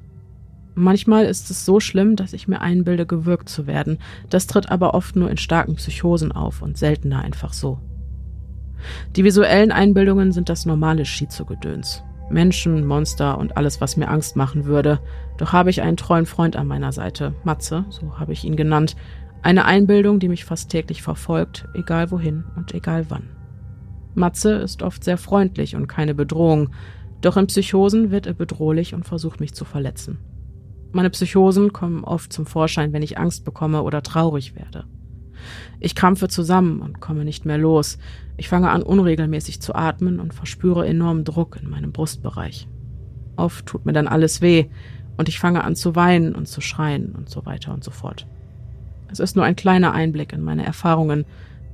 Manchmal 0.81 1.27
ist 1.27 1.51
es 1.51 1.67
so 1.67 1.79
schlimm, 1.79 2.17
dass 2.17 2.33
ich 2.33 2.49
mir 2.49 2.63
einbilde, 2.63 3.05
gewürgt 3.05 3.51
zu 3.51 3.67
werden. 3.67 3.99
Das 4.31 4.47
tritt 4.47 4.71
aber 4.71 4.95
oft 4.95 5.15
nur 5.15 5.31
in 5.31 5.37
starken 5.37 5.75
Psychosen 5.75 6.33
auf 6.33 6.63
und 6.63 6.79
seltener 6.79 7.21
einfach 7.21 7.53
so. 7.53 7.79
Die 9.15 9.23
visuellen 9.23 9.73
Einbildungen 9.73 10.33
sind 10.33 10.49
das 10.49 10.65
normale 10.65 11.05
Schizogedöns. 11.05 12.03
Menschen, 12.31 12.87
Monster 12.87 13.37
und 13.37 13.59
alles, 13.59 13.83
was 13.83 13.99
mir 13.99 14.09
Angst 14.09 14.37
machen 14.37 14.65
würde. 14.65 15.01
Doch 15.37 15.53
habe 15.53 15.69
ich 15.69 15.83
einen 15.83 15.99
treuen 15.99 16.25
Freund 16.25 16.57
an 16.57 16.67
meiner 16.67 16.93
Seite, 16.93 17.35
Matze, 17.45 17.85
so 17.91 18.19
habe 18.19 18.33
ich 18.33 18.45
ihn 18.45 18.57
genannt, 18.57 18.97
eine 19.43 19.67
Einbildung, 19.67 20.19
die 20.19 20.29
mich 20.29 20.47
fast 20.47 20.71
täglich 20.71 21.03
verfolgt, 21.03 21.69
egal 21.75 22.11
wohin 22.11 22.45
und 22.57 22.73
egal 22.73 23.05
wann. 23.11 23.29
Matze 24.15 24.53
ist 24.55 24.83
oft 24.83 25.05
sehr 25.05 25.19
freundlich 25.19 25.77
und 25.77 25.89
keine 25.89 26.15
Bedrohung, 26.15 26.71
doch 27.21 27.37
in 27.37 27.49
Psychosen 27.49 28.11
wird 28.11 28.27
er 28.27 28.35
bedrohlich 28.35 28.95
und 28.95 29.05
versucht 29.05 29.41
mich 29.41 29.53
zu 29.53 29.67
verletzen. 29.67 30.19
Meine 30.93 31.11
Psychosen 31.11 31.73
kommen 31.73 32.05
oft 32.05 32.33
zum 32.33 32.47
Vorschein, 32.47 32.93
wenn 32.93 33.03
ich 33.03 33.19
Angst 33.19 33.45
bekomme 33.45 33.83
oder 33.83 34.03
traurig 34.03 34.55
werde. 34.57 34.85
Ich 35.79 35.95
krampfe 35.95 36.29
zusammen 36.29 36.81
und 36.81 37.01
komme 37.01 37.25
nicht 37.25 37.47
mehr 37.47 37.59
los. 37.59 37.99
Ich 38.37 38.49
fange 38.49 38.71
an, 38.71 38.83
unregelmäßig 38.83 39.63
zu 39.63 39.75
atmen 39.75 40.21
und 40.21 40.35
verspüre 40.35 40.87
enormen 40.87 41.25
Druck 41.25 41.59
in 41.63 41.71
meinem 41.71 41.93
Brustbereich. 41.93 42.69
Oft 43.37 43.67
tut 43.67 43.87
mir 43.87 43.93
dann 43.93 44.09
alles 44.09 44.43
weh 44.43 44.67
und 45.17 45.29
ich 45.29 45.39
fange 45.39 45.65
an 45.65 45.77
zu 45.77 45.95
weinen 45.95 46.35
und 46.35 46.47
zu 46.47 46.61
schreien 46.61 47.15
und 47.15 47.31
so 47.31 47.47
weiter 47.47 47.73
und 47.73 47.85
so 47.85 47.91
fort. 47.91 48.27
Es 49.11 49.21
ist 49.21 49.37
nur 49.37 49.45
ein 49.45 49.57
kleiner 49.57 49.93
Einblick 49.93 50.33
in 50.33 50.43
meine 50.43 50.65
Erfahrungen, 50.65 51.25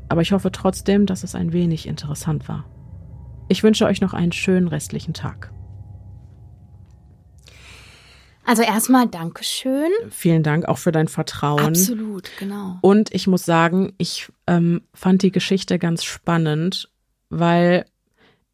aber 0.09 0.23
ich 0.23 0.33
hoffe 0.33 0.53
trotzdem, 0.53 1.07
dass 1.07 1.25
es 1.25 1.35
ein 1.35 1.53
wenig 1.53 1.89
interessant 1.89 2.49
war. 2.49 2.65
Ich 3.49 3.63
wünsche 3.63 3.87
euch 3.87 4.01
noch 4.01 4.15
einen 4.15 4.33
schönen 4.33 4.69
restlichen 4.69 5.15
Tag. 5.15 5.53
Also 8.47 8.63
erstmal 8.63 9.09
Dankeschön. 9.09 9.91
Vielen 10.09 10.45
Dank 10.45 10.67
auch 10.67 10.79
für 10.79 10.93
dein 10.93 11.09
Vertrauen. 11.09 11.67
Absolut, 11.67 12.31
genau. 12.39 12.79
Und 12.81 13.13
ich 13.13 13.27
muss 13.27 13.45
sagen, 13.45 13.93
ich 13.99 14.29
ähm, 14.47 14.83
fand 14.95 15.23
die 15.23 15.33
Geschichte 15.33 15.81
ganz 15.81 16.05
spannend, 16.05 16.89
weil 17.29 17.85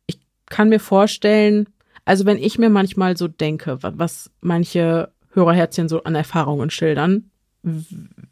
ich 0.07 0.19
kann 0.47 0.71
mir 0.71 0.81
vorstellen, 0.81 1.69
also 2.07 2.25
wenn 2.25 2.39
ich 2.39 2.59
mir 2.59 2.71
manchmal 2.71 3.19
so 3.19 3.29
denke, 3.29 3.79
was 3.83 4.31
manche 4.41 5.13
Hörerherzchen 5.35 5.91
so 5.91 6.03
an 6.05 6.15
Erfahrungen 6.15 6.71
schildern, 6.71 7.31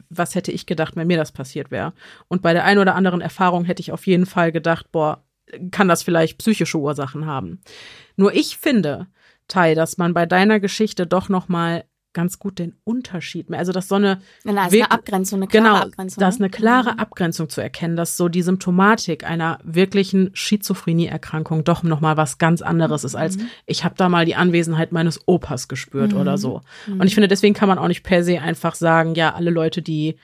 was 0.09 0.33
hätte 0.33 0.51
ich 0.51 0.65
gedacht, 0.65 0.95
wenn 0.95 1.07
mir 1.07 1.17
das 1.17 1.31
passiert 1.31 1.69
wäre? 1.69 1.93
Und 2.27 2.41
bei 2.41 2.53
der 2.53 2.65
einen 2.65 2.79
oder 2.79 2.95
anderen 2.95 3.21
Erfahrung 3.21 3.65
hätte 3.65 3.81
ich 3.81 3.91
auf 3.91 4.07
jeden 4.07 4.25
Fall 4.25 4.51
gedacht, 4.51 4.91
boah, 4.91 5.23
kann 5.69 5.87
das 5.87 6.01
vielleicht 6.01 6.39
psychische 6.39 6.79
Ursachen 6.79 7.27
haben. 7.27 7.61
Nur 8.15 8.33
ich 8.33 8.57
finde, 8.57 9.07
Tai, 9.51 9.75
dass 9.75 9.97
man 9.97 10.13
bei 10.13 10.25
deiner 10.25 10.59
Geschichte 10.59 11.05
doch 11.05 11.29
noch 11.29 11.49
mal 11.49 11.83
ganz 12.13 12.39
gut 12.39 12.59
den 12.59 12.75
Unterschied 12.83 13.49
mehr. 13.49 13.59
Also 13.59 13.71
dass 13.71 13.87
so 13.87 13.95
eine, 13.95 14.21
Na, 14.43 14.67
ist 14.67 14.73
eine 14.73 14.91
Abgrenzung, 14.91 15.39
eine 15.39 15.47
klare 15.47 15.63
genau, 15.63 15.85
Abgrenzung. 15.85 16.21
ne? 16.21 16.35
eine 16.39 16.49
klare 16.49 16.99
Abgrenzung 16.99 17.49
zu 17.49 17.61
erkennen, 17.61 17.95
dass 17.95 18.17
so 18.17 18.27
die 18.27 18.41
Symptomatik 18.41 19.23
einer 19.23 19.59
wirklichen 19.63 20.31
Schizophrenie-Erkrankung 20.33 21.63
doch 21.63 21.83
noch 21.83 22.01
mal 22.01 22.17
was 22.17 22.37
ganz 22.37 22.61
anderes 22.61 23.03
ist 23.03 23.15
als 23.15 23.37
ich 23.65 23.83
habe 23.83 23.95
da 23.97 24.09
mal 24.09 24.25
die 24.25 24.35
Anwesenheit 24.35 24.91
meines 24.91 25.19
Opas 25.25 25.67
gespürt 25.67 26.13
oder 26.13 26.37
so. 26.37 26.61
Und 26.87 27.05
ich 27.05 27.13
finde, 27.13 27.27
deswegen 27.27 27.53
kann 27.53 27.69
man 27.69 27.77
auch 27.77 27.87
nicht 27.87 28.03
per 28.03 28.23
se 28.23 28.41
einfach 28.41 28.75
sagen, 28.75 29.15
ja, 29.15 29.33
alle 29.33 29.51
Leute, 29.51 29.81
die 29.81 30.17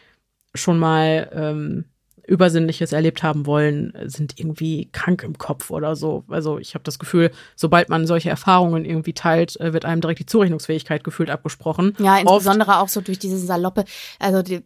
schon 0.56 0.80
mal 0.80 1.30
ähm, 1.34 1.86
Übersinnliches 2.28 2.92
erlebt 2.92 3.24
haben 3.24 3.46
wollen, 3.46 3.94
sind 4.06 4.38
irgendwie 4.40 4.90
krank 4.92 5.24
im 5.24 5.38
Kopf 5.38 5.72
oder 5.72 5.96
so. 5.96 6.26
Also 6.28 6.60
ich 6.60 6.74
habe 6.76 6.84
das 6.84 7.00
Gefühl, 7.00 7.32
sobald 7.56 7.90
man 7.90 8.06
solche 8.06 8.30
Erfahrungen 8.30 8.84
irgendwie 8.86 9.14
teilt, 9.14 9.60
äh, 9.60 9.74
wird 9.74 9.86
einem 9.86 10.02
direkt 10.02 10.20
die 10.20 10.26
Zurechnungsfähigkeit 10.26 11.04
gefühlt 11.04 11.30
abgesprochen. 11.30 11.94
Ja, 12.00 12.14
Oft- 12.16 12.22
insbesondere 12.24 12.80
auch 12.80 12.90
so 12.90 13.02
durch 13.02 13.18
diese 13.18 13.38
Saloppe, 13.40 13.86
also 14.20 14.42
die, 14.44 14.62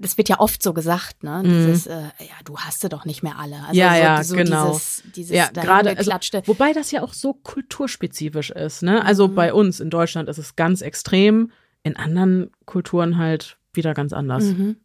das 0.00 0.16
wird 0.16 0.30
ja 0.30 0.40
oft 0.40 0.62
so 0.62 0.72
gesagt, 0.72 1.22
ne? 1.24 1.42
Dieses, 1.44 1.86
äh, 1.86 1.92
ja, 2.20 2.34
du 2.46 2.56
hast 2.56 2.80
sie 2.80 2.88
doch 2.88 3.04
nicht 3.04 3.22
mehr 3.22 3.38
alle. 3.38 3.56
Also 3.56 3.72
Mhm. 3.72 3.76
Ja, 3.76 3.92
so, 3.94 4.00
ja, 4.02 4.24
so 4.24 4.36
genau. 4.36 4.68
Dieses, 4.72 5.02
dieses 5.14 5.36
ja, 5.36 5.50
gerade 5.52 5.90
also, 5.98 6.10
wobei 6.46 6.72
das 6.72 6.90
ja 6.90 7.02
auch 7.02 7.12
so 7.12 7.34
kulturspezifisch 7.34 8.50
ist, 8.50 8.82
ne? 8.82 9.04
Also 9.04 9.28
Mhm. 9.28 9.34
bei 9.34 9.52
uns 9.52 9.80
in 9.80 9.90
Deutschland 9.90 10.28
ist 10.30 10.38
es 10.38 10.56
ganz 10.56 10.80
extrem, 10.80 11.50
in 11.82 11.96
anderen 11.96 12.50
Kulturen 12.64 13.18
halt 13.18 13.58
wieder 13.74 13.92
ganz 13.92 14.12
anders. 14.14 14.44
Mhm. 14.44 14.76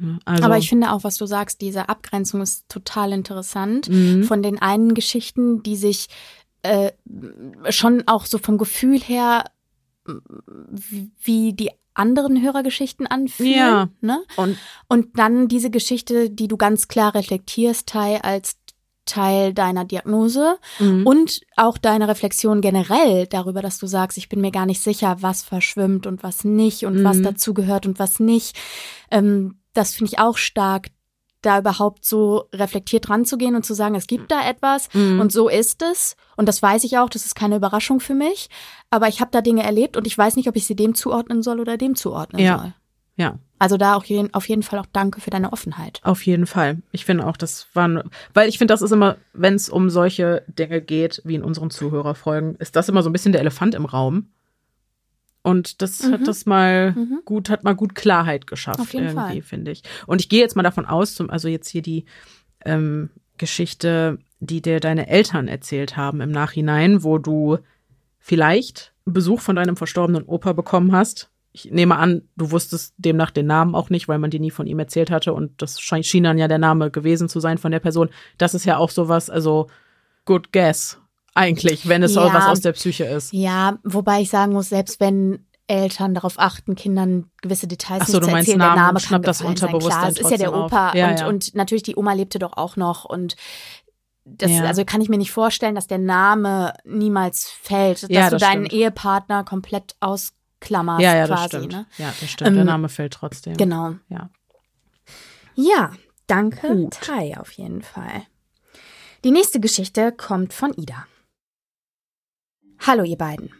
Ne? 0.00 0.18
Also, 0.24 0.44
Aber 0.44 0.58
ich 0.58 0.68
finde 0.68 0.92
auch, 0.92 1.04
was 1.04 1.16
du 1.16 1.26
sagst, 1.26 1.60
diese 1.60 1.88
Abgrenzung 1.88 2.40
ist 2.40 2.68
total 2.68 3.12
interessant. 3.12 3.88
Mhm. 3.88 4.24
Von 4.24 4.42
den 4.42 4.60
einen 4.60 4.94
Geschichten, 4.94 5.62
die 5.62 5.76
sich 5.76 6.08
äh, 6.62 6.92
schon 7.70 8.04
auch 8.06 8.26
so 8.26 8.38
vom 8.38 8.58
Gefühl 8.58 8.98
her 9.00 9.44
wie- 11.22 11.52
die 11.52 11.70
anderen 11.94 12.40
Hörergeschichten 12.42 13.06
anfühlen. 13.06 13.52
Ja. 13.54 13.88
Ne? 14.00 14.22
und 14.36 14.56
Und 14.88 15.18
dann 15.18 15.48
diese 15.48 15.70
Geschichte, 15.70 16.30
die 16.30 16.48
du 16.48 16.56
ganz 16.56 16.88
klar 16.88 17.14
reflektierst, 17.14 17.86
Teil 17.88 18.18
als 18.22 18.56
Teil 19.06 19.52
deiner 19.54 19.84
Diagnose 19.84 20.56
Mhm. 20.78 21.06
und 21.06 21.40
auch 21.56 21.78
deine 21.78 22.06
Reflexion 22.06 22.60
generell 22.60 23.26
darüber, 23.26 23.60
dass 23.60 23.78
du 23.78 23.86
sagst, 23.86 24.16
ich 24.18 24.28
bin 24.28 24.40
mir 24.40 24.52
gar 24.52 24.66
nicht 24.66 24.80
sicher, 24.80 25.16
was 25.20 25.42
verschwimmt 25.42 26.06
und 26.06 26.22
was 26.22 26.44
nicht 26.44 26.84
und 26.84 27.02
was 27.02 27.16
Mhm. 27.18 27.22
dazugehört 27.24 27.86
und 27.86 27.98
was 27.98 28.20
nicht. 28.20 28.56
Ähm, 29.10 29.56
das 29.74 29.94
finde 29.94 30.12
ich 30.12 30.18
auch 30.18 30.36
stark, 30.36 30.88
da 31.42 31.58
überhaupt 31.58 32.04
so 32.04 32.44
reflektiert 32.52 33.08
ranzugehen 33.08 33.54
und 33.54 33.64
zu 33.64 33.72
sagen, 33.72 33.94
es 33.94 34.06
gibt 34.06 34.30
da 34.30 34.46
etwas 34.46 34.92
Mhm. 34.92 35.20
und 35.20 35.32
so 35.32 35.48
ist 35.48 35.80
es. 35.82 36.16
Und 36.36 36.46
das 36.48 36.60
weiß 36.62 36.84
ich 36.84 36.98
auch, 36.98 37.08
das 37.08 37.24
ist 37.24 37.34
keine 37.34 37.56
Überraschung 37.56 37.98
für 38.00 38.14
mich. 38.14 38.50
Aber 38.90 39.08
ich 39.08 39.20
habe 39.22 39.30
da 39.30 39.40
Dinge 39.40 39.62
erlebt 39.62 39.96
und 39.96 40.06
ich 40.06 40.18
weiß 40.18 40.36
nicht, 40.36 40.48
ob 40.48 40.56
ich 40.56 40.66
sie 40.66 40.76
dem 40.76 40.94
zuordnen 40.94 41.42
soll 41.42 41.58
oder 41.60 41.78
dem 41.78 41.94
zuordnen 41.94 42.42
Ja. 42.42 42.58
soll. 42.58 42.74
ja, 43.16 43.38
Also 43.58 43.76
da 43.78 43.94
auch 43.94 44.04
jeden, 44.04 44.34
auf 44.34 44.48
jeden 44.50 44.62
Fall 44.62 44.78
auch 44.80 44.86
danke 44.92 45.20
für 45.22 45.30
deine 45.30 45.50
Offenheit. 45.52 46.00
auf 46.02 46.24
jeden 46.26 46.46
Fall. 46.46 46.82
Ich 46.92 47.06
finde 47.06 47.26
auch, 47.26 47.38
das 47.38 47.68
waren, 47.74 48.02
weil 48.34 48.48
ich 48.50 48.58
finde, 48.58 48.72
das 48.74 48.82
ist 48.82 48.90
immer, 48.92 49.16
wenn 49.32 49.54
es 49.54 49.70
um 49.70 49.88
solche 49.88 50.44
Dinge 50.46 50.82
geht, 50.82 51.22
wie 51.24 51.36
in 51.36 51.42
unseren 51.44 51.70
Zuhörerfolgen, 51.70 52.56
ist 52.56 52.76
das 52.76 52.88
immer 52.90 53.02
so 53.02 53.08
ein 53.08 53.12
bisschen 53.14 53.32
der 53.32 53.40
Elefant 53.40 53.74
im 53.74 53.86
Raum. 53.86 54.28
Und 55.42 55.80
das 55.80 56.02
Mhm. 56.02 56.12
hat 56.12 56.28
das 56.28 56.44
mal 56.46 56.92
Mhm. 56.92 57.20
gut, 57.24 57.48
hat 57.48 57.64
mal 57.64 57.74
gut 57.74 57.94
Klarheit 57.94 58.46
geschafft, 58.46 58.78
irgendwie, 58.92 59.40
finde 59.42 59.70
ich. 59.70 59.82
Und 60.06 60.20
ich 60.20 60.28
gehe 60.28 60.40
jetzt 60.40 60.54
mal 60.56 60.62
davon 60.62 60.84
aus, 60.86 61.14
zum, 61.14 61.30
also 61.30 61.48
jetzt 61.48 61.68
hier 61.68 61.82
die 61.82 62.04
ähm, 62.66 63.08
Geschichte, 63.38 64.18
die 64.40 64.60
dir 64.60 64.80
deine 64.80 65.08
Eltern 65.08 65.48
erzählt 65.48 65.96
haben 65.96 66.20
im 66.20 66.30
Nachhinein, 66.30 67.02
wo 67.04 67.16
du 67.18 67.58
vielleicht 68.18 68.92
Besuch 69.06 69.40
von 69.40 69.56
deinem 69.56 69.76
verstorbenen 69.76 70.24
Opa 70.24 70.52
bekommen 70.52 70.92
hast. 70.92 71.30
Ich 71.52 71.70
nehme 71.70 71.96
an, 71.96 72.22
du 72.36 72.50
wusstest 72.52 72.94
demnach 72.98 73.30
den 73.32 73.46
Namen 73.46 73.74
auch 73.74 73.90
nicht, 73.90 74.06
weil 74.06 74.18
man 74.18 74.30
dir 74.30 74.38
nie 74.38 74.52
von 74.52 74.66
ihm 74.68 74.78
erzählt 74.78 75.10
hatte 75.10 75.32
und 75.32 75.60
das 75.62 75.80
schien 75.80 76.22
dann 76.22 76.38
ja 76.38 76.46
der 76.46 76.58
Name 76.58 76.90
gewesen 76.90 77.28
zu 77.28 77.40
sein 77.40 77.58
von 77.58 77.72
der 77.72 77.80
Person. 77.80 78.10
Das 78.38 78.54
ist 78.54 78.66
ja 78.66 78.76
auch 78.76 78.90
sowas, 78.90 79.30
also 79.30 79.68
good 80.26 80.52
guess 80.52 81.00
eigentlich, 81.40 81.88
wenn 81.88 82.02
es 82.02 82.14
Ja. 82.14 82.32
was 82.32 82.46
aus 82.46 82.60
der 82.60 82.72
Psyche 82.72 83.04
ist. 83.04 83.32
Ja, 83.32 83.78
wobei 83.84 84.20
ich 84.20 84.30
sagen 84.30 84.52
muss, 84.52 84.68
selbst 84.68 85.00
wenn 85.00 85.46
Eltern 85.66 86.14
darauf 86.14 86.38
achten, 86.38 86.74
Kindern 86.74 87.30
gewisse 87.42 87.66
Details 87.68 88.02
Ach 88.02 88.06
so, 88.08 88.12
nicht 88.14 88.22
du 88.22 88.26
zu 88.26 88.32
meinst, 88.32 88.48
erzählen, 88.48 88.58
Namen 88.58 88.74
der 88.76 88.82
Name 88.82 88.92
kann 88.98 89.06
schnappt 89.08 89.26
das 89.28 89.38
gefallen 89.38 89.56
sein. 89.56 89.68
Klar, 89.68 89.78
Unterbewusstsein 89.78 90.10
es 90.12 90.18
ist 90.20 90.30
ja 90.30 90.36
der. 90.36 90.54
Opa 90.54 90.96
Ja, 90.96 91.08
und, 91.10 91.20
ja. 91.20 91.26
und 91.28 91.54
natürlich 91.54 91.82
die 91.84 91.96
Oma 91.96 92.12
lebte 92.12 92.38
doch 92.38 92.56
auch 92.56 92.76
noch 92.76 93.04
und 93.04 93.36
das, 94.24 94.50
Ja. 94.50 94.64
also 94.64 94.84
kann 94.84 95.00
ich 95.00 95.08
mir 95.08 95.18
nicht 95.18 95.30
vorstellen, 95.32 95.74
dass 95.74 95.86
der 95.86 95.98
Name 95.98 96.74
niemals 96.84 97.48
fällt, 97.48 98.02
dass 98.02 98.10
Ja, 98.10 98.24
du 98.26 98.30
das 98.36 98.42
deinen 98.42 98.66
stimmt. 98.66 98.72
Ehepartner 98.80 99.44
komplett 99.44 99.94
ausklammerst 100.00 101.02
Ja, 101.02 101.16
ja, 101.16 101.26
das 101.26 101.38
quasi, 101.40 101.48
stimmt. 101.56 101.72
ne? 101.72 101.86
Ja, 101.98 102.12
das 102.20 102.30
stimmt. 102.30 102.50
der 102.54 102.60
Ähm, 102.60 102.66
Name 102.66 102.88
fällt 102.88 103.12
trotzdem. 103.14 103.56
Genau. 103.56 103.94
Ja. 104.08 104.28
Ja, 105.54 105.92
danke, 106.26 106.68
Gut. 106.68 107.00
Tai, 107.00 107.36
auf 107.38 107.52
jeden 107.52 107.82
Fall. 107.82 108.22
Die 109.24 109.30
nächste 109.30 109.60
Geschichte 109.60 110.12
kommt 110.12 110.52
von 110.52 110.72
Ida. 110.74 111.06
Hallo, 112.86 113.02
ihr 113.02 113.18
beiden. 113.18 113.50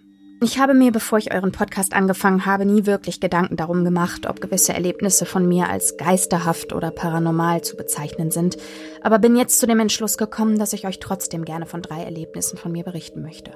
Ich 0.42 0.58
habe 0.58 0.72
mir, 0.72 0.92
bevor 0.92 1.18
ich 1.18 1.34
euren 1.34 1.52
Podcast 1.52 1.92
angefangen 1.92 2.46
habe, 2.46 2.64
nie 2.64 2.86
wirklich 2.86 3.20
Gedanken 3.20 3.56
darum 3.56 3.84
gemacht, 3.84 4.26
ob 4.26 4.40
gewisse 4.40 4.72
Erlebnisse 4.72 5.26
von 5.26 5.46
mir 5.46 5.68
als 5.68 5.98
geisterhaft 5.98 6.72
oder 6.72 6.90
paranormal 6.90 7.60
zu 7.60 7.76
bezeichnen 7.76 8.30
sind, 8.30 8.56
aber 9.02 9.18
bin 9.18 9.36
jetzt 9.36 9.60
zu 9.60 9.66
dem 9.66 9.78
Entschluss 9.78 10.16
gekommen, 10.16 10.58
dass 10.58 10.72
ich 10.72 10.86
euch 10.86 11.00
trotzdem 11.00 11.44
gerne 11.44 11.66
von 11.66 11.82
drei 11.82 12.02
Erlebnissen 12.02 12.56
von 12.56 12.72
mir 12.72 12.82
berichten 12.82 13.20
möchte. 13.20 13.52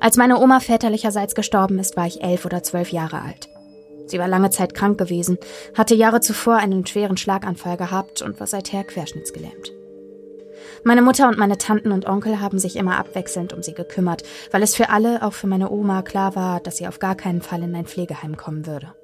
Als 0.00 0.16
meine 0.16 0.40
Oma 0.40 0.60
väterlicherseits 0.60 1.34
gestorben 1.34 1.78
ist, 1.78 1.94
war 1.98 2.06
ich 2.06 2.22
elf 2.22 2.46
oder 2.46 2.62
zwölf 2.62 2.92
Jahre 2.92 3.20
alt. 3.20 3.50
Sie 4.06 4.18
war 4.18 4.28
lange 4.28 4.48
Zeit 4.48 4.72
krank 4.72 4.96
gewesen, 4.96 5.36
hatte 5.76 5.94
Jahre 5.94 6.20
zuvor 6.20 6.56
einen 6.56 6.86
schweren 6.86 7.18
Schlaganfall 7.18 7.76
gehabt 7.76 8.22
und 8.22 8.40
war 8.40 8.46
seither 8.46 8.84
querschnittsgelähmt. 8.84 9.72
Meine 10.86 11.00
Mutter 11.00 11.28
und 11.28 11.38
meine 11.38 11.56
Tanten 11.56 11.92
und 11.92 12.06
Onkel 12.06 12.40
haben 12.40 12.58
sich 12.58 12.76
immer 12.76 12.98
abwechselnd 12.98 13.54
um 13.54 13.62
sie 13.62 13.72
gekümmert, 13.72 14.22
weil 14.50 14.62
es 14.62 14.76
für 14.76 14.90
alle, 14.90 15.22
auch 15.22 15.32
für 15.32 15.46
meine 15.46 15.70
Oma, 15.70 16.02
klar 16.02 16.36
war, 16.36 16.60
dass 16.60 16.76
sie 16.76 16.86
auf 16.86 16.98
gar 16.98 17.14
keinen 17.14 17.40
Fall 17.40 17.62
in 17.62 17.74
ein 17.74 17.86
Pflegeheim 17.86 18.36
kommen 18.36 18.66
würde. 18.66 18.94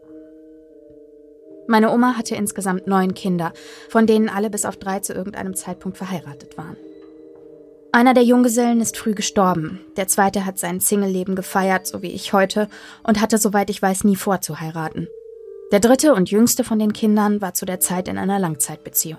Meine 1.69 1.90
Oma 1.90 2.19
hatte 2.19 2.35
insgesamt 2.35 2.87
neun 2.87 3.14
Kinder, 3.14 3.55
von 3.88 4.07
denen 4.07 4.29
alle 4.29 4.51
bis 4.51 4.66
auf 4.66 4.77
drei 4.77 5.01
zu 5.01 5.14
irgendeinem 5.14 5.55
Zeitpunkt 5.55 5.97
verheiratet 5.97 6.59
waren. 6.59 6.77
Einer 7.93 8.12
der 8.12 8.25
Junggesellen 8.25 8.83
ist 8.83 8.99
früh 8.99 9.14
gestorben, 9.14 9.81
der 9.97 10.07
zweite 10.07 10.45
hat 10.45 10.59
sein 10.59 10.81
Single-Leben 10.81 11.35
gefeiert, 11.35 11.87
so 11.87 12.03
wie 12.03 12.12
ich 12.12 12.35
heute, 12.35 12.69
und 13.05 13.23
hatte, 13.23 13.38
soweit 13.38 13.71
ich 13.71 13.81
weiß, 13.81 14.05
nie 14.05 14.16
vor 14.16 14.43
zu 14.43 14.61
heiraten. 14.61 15.09
Der 15.73 15.81
dritte 15.81 16.14
und 16.14 16.31
jüngste 16.31 16.62
von 16.62 16.79
den 16.79 16.93
Kindern 16.93 17.40
war 17.40 17.55
zu 17.55 17.64
der 17.64 17.81
Zeit 17.81 18.07
in 18.09 18.19
einer 18.19 18.38
Langzeitbeziehung. 18.38 19.19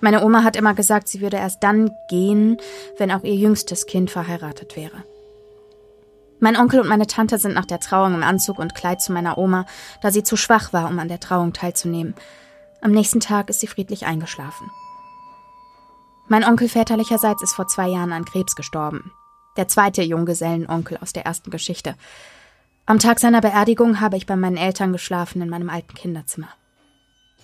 Meine 0.00 0.24
Oma 0.24 0.44
hat 0.44 0.56
immer 0.56 0.74
gesagt, 0.74 1.08
sie 1.08 1.20
würde 1.20 1.36
erst 1.36 1.62
dann 1.62 1.90
gehen, 2.08 2.56
wenn 2.98 3.12
auch 3.12 3.22
ihr 3.22 3.34
jüngstes 3.34 3.86
Kind 3.86 4.10
verheiratet 4.10 4.76
wäre. 4.76 5.04
Mein 6.38 6.56
Onkel 6.56 6.80
und 6.80 6.88
meine 6.88 7.06
Tante 7.06 7.38
sind 7.38 7.54
nach 7.54 7.66
der 7.66 7.80
Trauung 7.80 8.14
im 8.14 8.22
Anzug 8.22 8.58
und 8.58 8.74
Kleid 8.74 9.02
zu 9.02 9.12
meiner 9.12 9.36
Oma, 9.36 9.66
da 10.00 10.10
sie 10.10 10.22
zu 10.22 10.36
schwach 10.36 10.72
war, 10.72 10.88
um 10.88 10.98
an 10.98 11.08
der 11.08 11.20
Trauung 11.20 11.52
teilzunehmen. 11.52 12.14
Am 12.80 12.92
nächsten 12.92 13.20
Tag 13.20 13.50
ist 13.50 13.60
sie 13.60 13.66
friedlich 13.66 14.06
eingeschlafen. 14.06 14.70
Mein 16.28 16.44
Onkel 16.44 16.68
väterlicherseits 16.68 17.42
ist 17.42 17.52
vor 17.52 17.66
zwei 17.66 17.88
Jahren 17.88 18.12
an 18.12 18.24
Krebs 18.24 18.56
gestorben. 18.56 19.12
Der 19.58 19.68
zweite 19.68 20.02
Junggesellenonkel 20.02 20.96
aus 21.02 21.12
der 21.12 21.26
ersten 21.26 21.50
Geschichte. 21.50 21.94
Am 22.86 22.98
Tag 22.98 23.20
seiner 23.20 23.42
Beerdigung 23.42 24.00
habe 24.00 24.16
ich 24.16 24.26
bei 24.26 24.36
meinen 24.36 24.56
Eltern 24.56 24.92
geschlafen 24.92 25.42
in 25.42 25.50
meinem 25.50 25.68
alten 25.68 25.92
Kinderzimmer. 25.94 26.48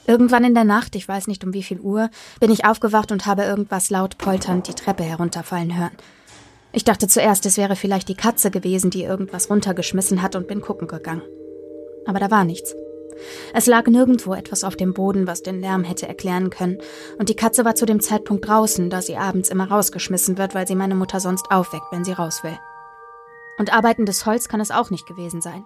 Irgendwann 0.06 0.44
in 0.44 0.54
der 0.54 0.64
Nacht, 0.64 0.94
ich 0.94 1.08
weiß 1.08 1.26
nicht 1.26 1.44
um 1.44 1.52
wie 1.52 1.62
viel 1.62 1.80
Uhr, 1.80 2.10
bin 2.38 2.50
ich 2.50 2.64
aufgewacht 2.64 3.10
und 3.10 3.26
habe 3.26 3.42
irgendwas 3.42 3.90
laut 3.90 4.18
polternd 4.18 4.68
die 4.68 4.74
Treppe 4.74 5.02
herunterfallen 5.02 5.76
hören. 5.76 5.96
Ich 6.72 6.84
dachte 6.84 7.08
zuerst, 7.08 7.46
es 7.46 7.56
wäre 7.56 7.74
vielleicht 7.74 8.08
die 8.08 8.14
Katze 8.14 8.50
gewesen, 8.50 8.90
die 8.90 9.02
irgendwas 9.02 9.50
runtergeschmissen 9.50 10.22
hat 10.22 10.36
und 10.36 10.46
bin 10.46 10.60
gucken 10.60 10.86
gegangen. 10.86 11.22
Aber 12.06 12.20
da 12.20 12.30
war 12.30 12.44
nichts. 12.44 12.74
Es 13.54 13.66
lag 13.66 13.86
nirgendwo 13.86 14.34
etwas 14.34 14.62
auf 14.62 14.76
dem 14.76 14.92
Boden, 14.92 15.26
was 15.26 15.42
den 15.42 15.60
Lärm 15.60 15.84
hätte 15.84 16.06
erklären 16.06 16.50
können, 16.50 16.78
und 17.18 17.30
die 17.30 17.36
Katze 17.36 17.64
war 17.64 17.74
zu 17.74 17.86
dem 17.86 18.00
Zeitpunkt 18.00 18.46
draußen, 18.46 18.90
da 18.90 19.00
sie 19.00 19.16
abends 19.16 19.48
immer 19.48 19.68
rausgeschmissen 19.68 20.36
wird, 20.38 20.54
weil 20.54 20.68
sie 20.68 20.74
meine 20.74 20.94
Mutter 20.94 21.18
sonst 21.18 21.50
aufweckt, 21.50 21.86
wenn 21.90 22.04
sie 22.04 22.12
raus 22.12 22.44
will. 22.44 22.58
Und 23.58 23.72
arbeitendes 23.72 24.26
Holz 24.26 24.48
kann 24.48 24.60
es 24.60 24.70
auch 24.70 24.90
nicht 24.90 25.06
gewesen 25.06 25.40
sein. 25.40 25.64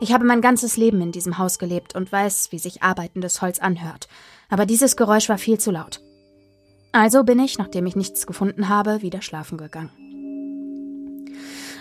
Ich 0.00 0.12
habe 0.12 0.24
mein 0.24 0.40
ganzes 0.40 0.76
Leben 0.76 1.00
in 1.00 1.10
diesem 1.10 1.38
Haus 1.38 1.58
gelebt 1.58 1.94
und 1.94 2.12
weiß, 2.12 2.52
wie 2.52 2.58
sich 2.58 2.82
arbeitendes 2.82 3.42
Holz 3.42 3.58
anhört, 3.58 4.08
aber 4.48 4.64
dieses 4.64 4.96
Geräusch 4.96 5.28
war 5.28 5.38
viel 5.38 5.58
zu 5.58 5.72
laut. 5.72 6.00
Also 6.92 7.24
bin 7.24 7.38
ich, 7.40 7.58
nachdem 7.58 7.86
ich 7.86 7.96
nichts 7.96 8.26
gefunden 8.26 8.68
habe, 8.68 9.02
wieder 9.02 9.22
schlafen 9.22 9.58
gegangen. 9.58 9.90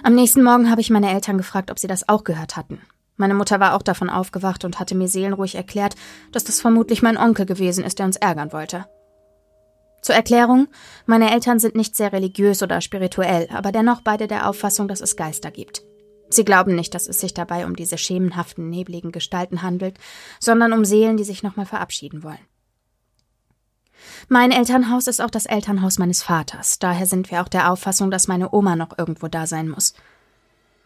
Am 0.04 0.16
nächsten 0.16 0.44
Morgen 0.44 0.70
habe 0.70 0.82
ich 0.82 0.90
meine 0.90 1.12
Eltern 1.12 1.38
gefragt, 1.38 1.70
ob 1.70 1.80
sie 1.80 1.88
das 1.88 2.10
auch 2.10 2.24
gehört 2.24 2.56
hatten. 2.56 2.82
Meine 3.18 3.34
Mutter 3.34 3.60
war 3.60 3.76
auch 3.76 3.82
davon 3.82 4.10
aufgewacht 4.10 4.64
und 4.66 4.80
hatte 4.80 4.96
mir 4.96 5.08
seelenruhig 5.08 5.56
erklärt, 5.56 5.96
dass 6.32 6.44
das 6.44 6.62
vermutlich 6.62 7.02
mein 7.02 7.18
Onkel 7.18 7.46
gewesen 7.46 7.84
ist, 7.84 8.00
der 8.00 8.06
uns 8.06 8.16
ärgern 8.16 8.52
wollte. 8.52 8.86
Zur 10.02 10.16
Erklärung, 10.16 10.68
meine 11.06 11.32
Eltern 11.32 11.60
sind 11.60 11.76
nicht 11.76 11.96
sehr 11.96 12.14
religiös 12.14 12.62
oder 12.62 12.82
spirituell, 12.82 13.48
aber 13.52 13.72
dennoch 13.72 14.02
beide 14.02 14.28
der 14.28 14.48
Auffassung, 14.48 14.88
dass 14.88 15.02
es 15.02 15.16
Geister 15.16 15.52
gibt. 15.52 15.87
Sie 16.30 16.46
glauben 16.46 16.76
nicht, 16.76 16.94
dass 16.94 17.08
es 17.08 17.20
sich 17.20 17.34
dabei 17.34 17.66
um 17.66 17.76
diese 17.76 17.98
schemenhaften, 17.98 18.70
nebligen 18.70 19.12
Gestalten 19.12 19.62
handelt, 19.62 19.98
sondern 20.40 20.74
um 20.74 20.86
Seelen, 20.86 21.18
die 21.18 21.24
sich 21.24 21.44
nochmal 21.44 21.66
verabschieden 21.66 22.24
wollen. 22.24 22.40
Mein 24.30 24.52
Elternhaus 24.52 25.08
ist 25.08 25.22
auch 25.22 25.30
das 25.30 25.46
Elternhaus 25.46 25.98
meines 25.98 26.22
Vaters, 26.22 26.80
daher 26.80 27.06
sind 27.06 27.32
wir 27.32 27.42
auch 27.42 27.48
der 27.48 27.72
Auffassung, 27.72 28.12
dass 28.12 28.28
meine 28.28 28.54
Oma 28.54 28.76
noch 28.76 28.98
irgendwo 28.98 29.28
da 29.28 29.48
sein 29.48 29.70
muss. 29.70 29.94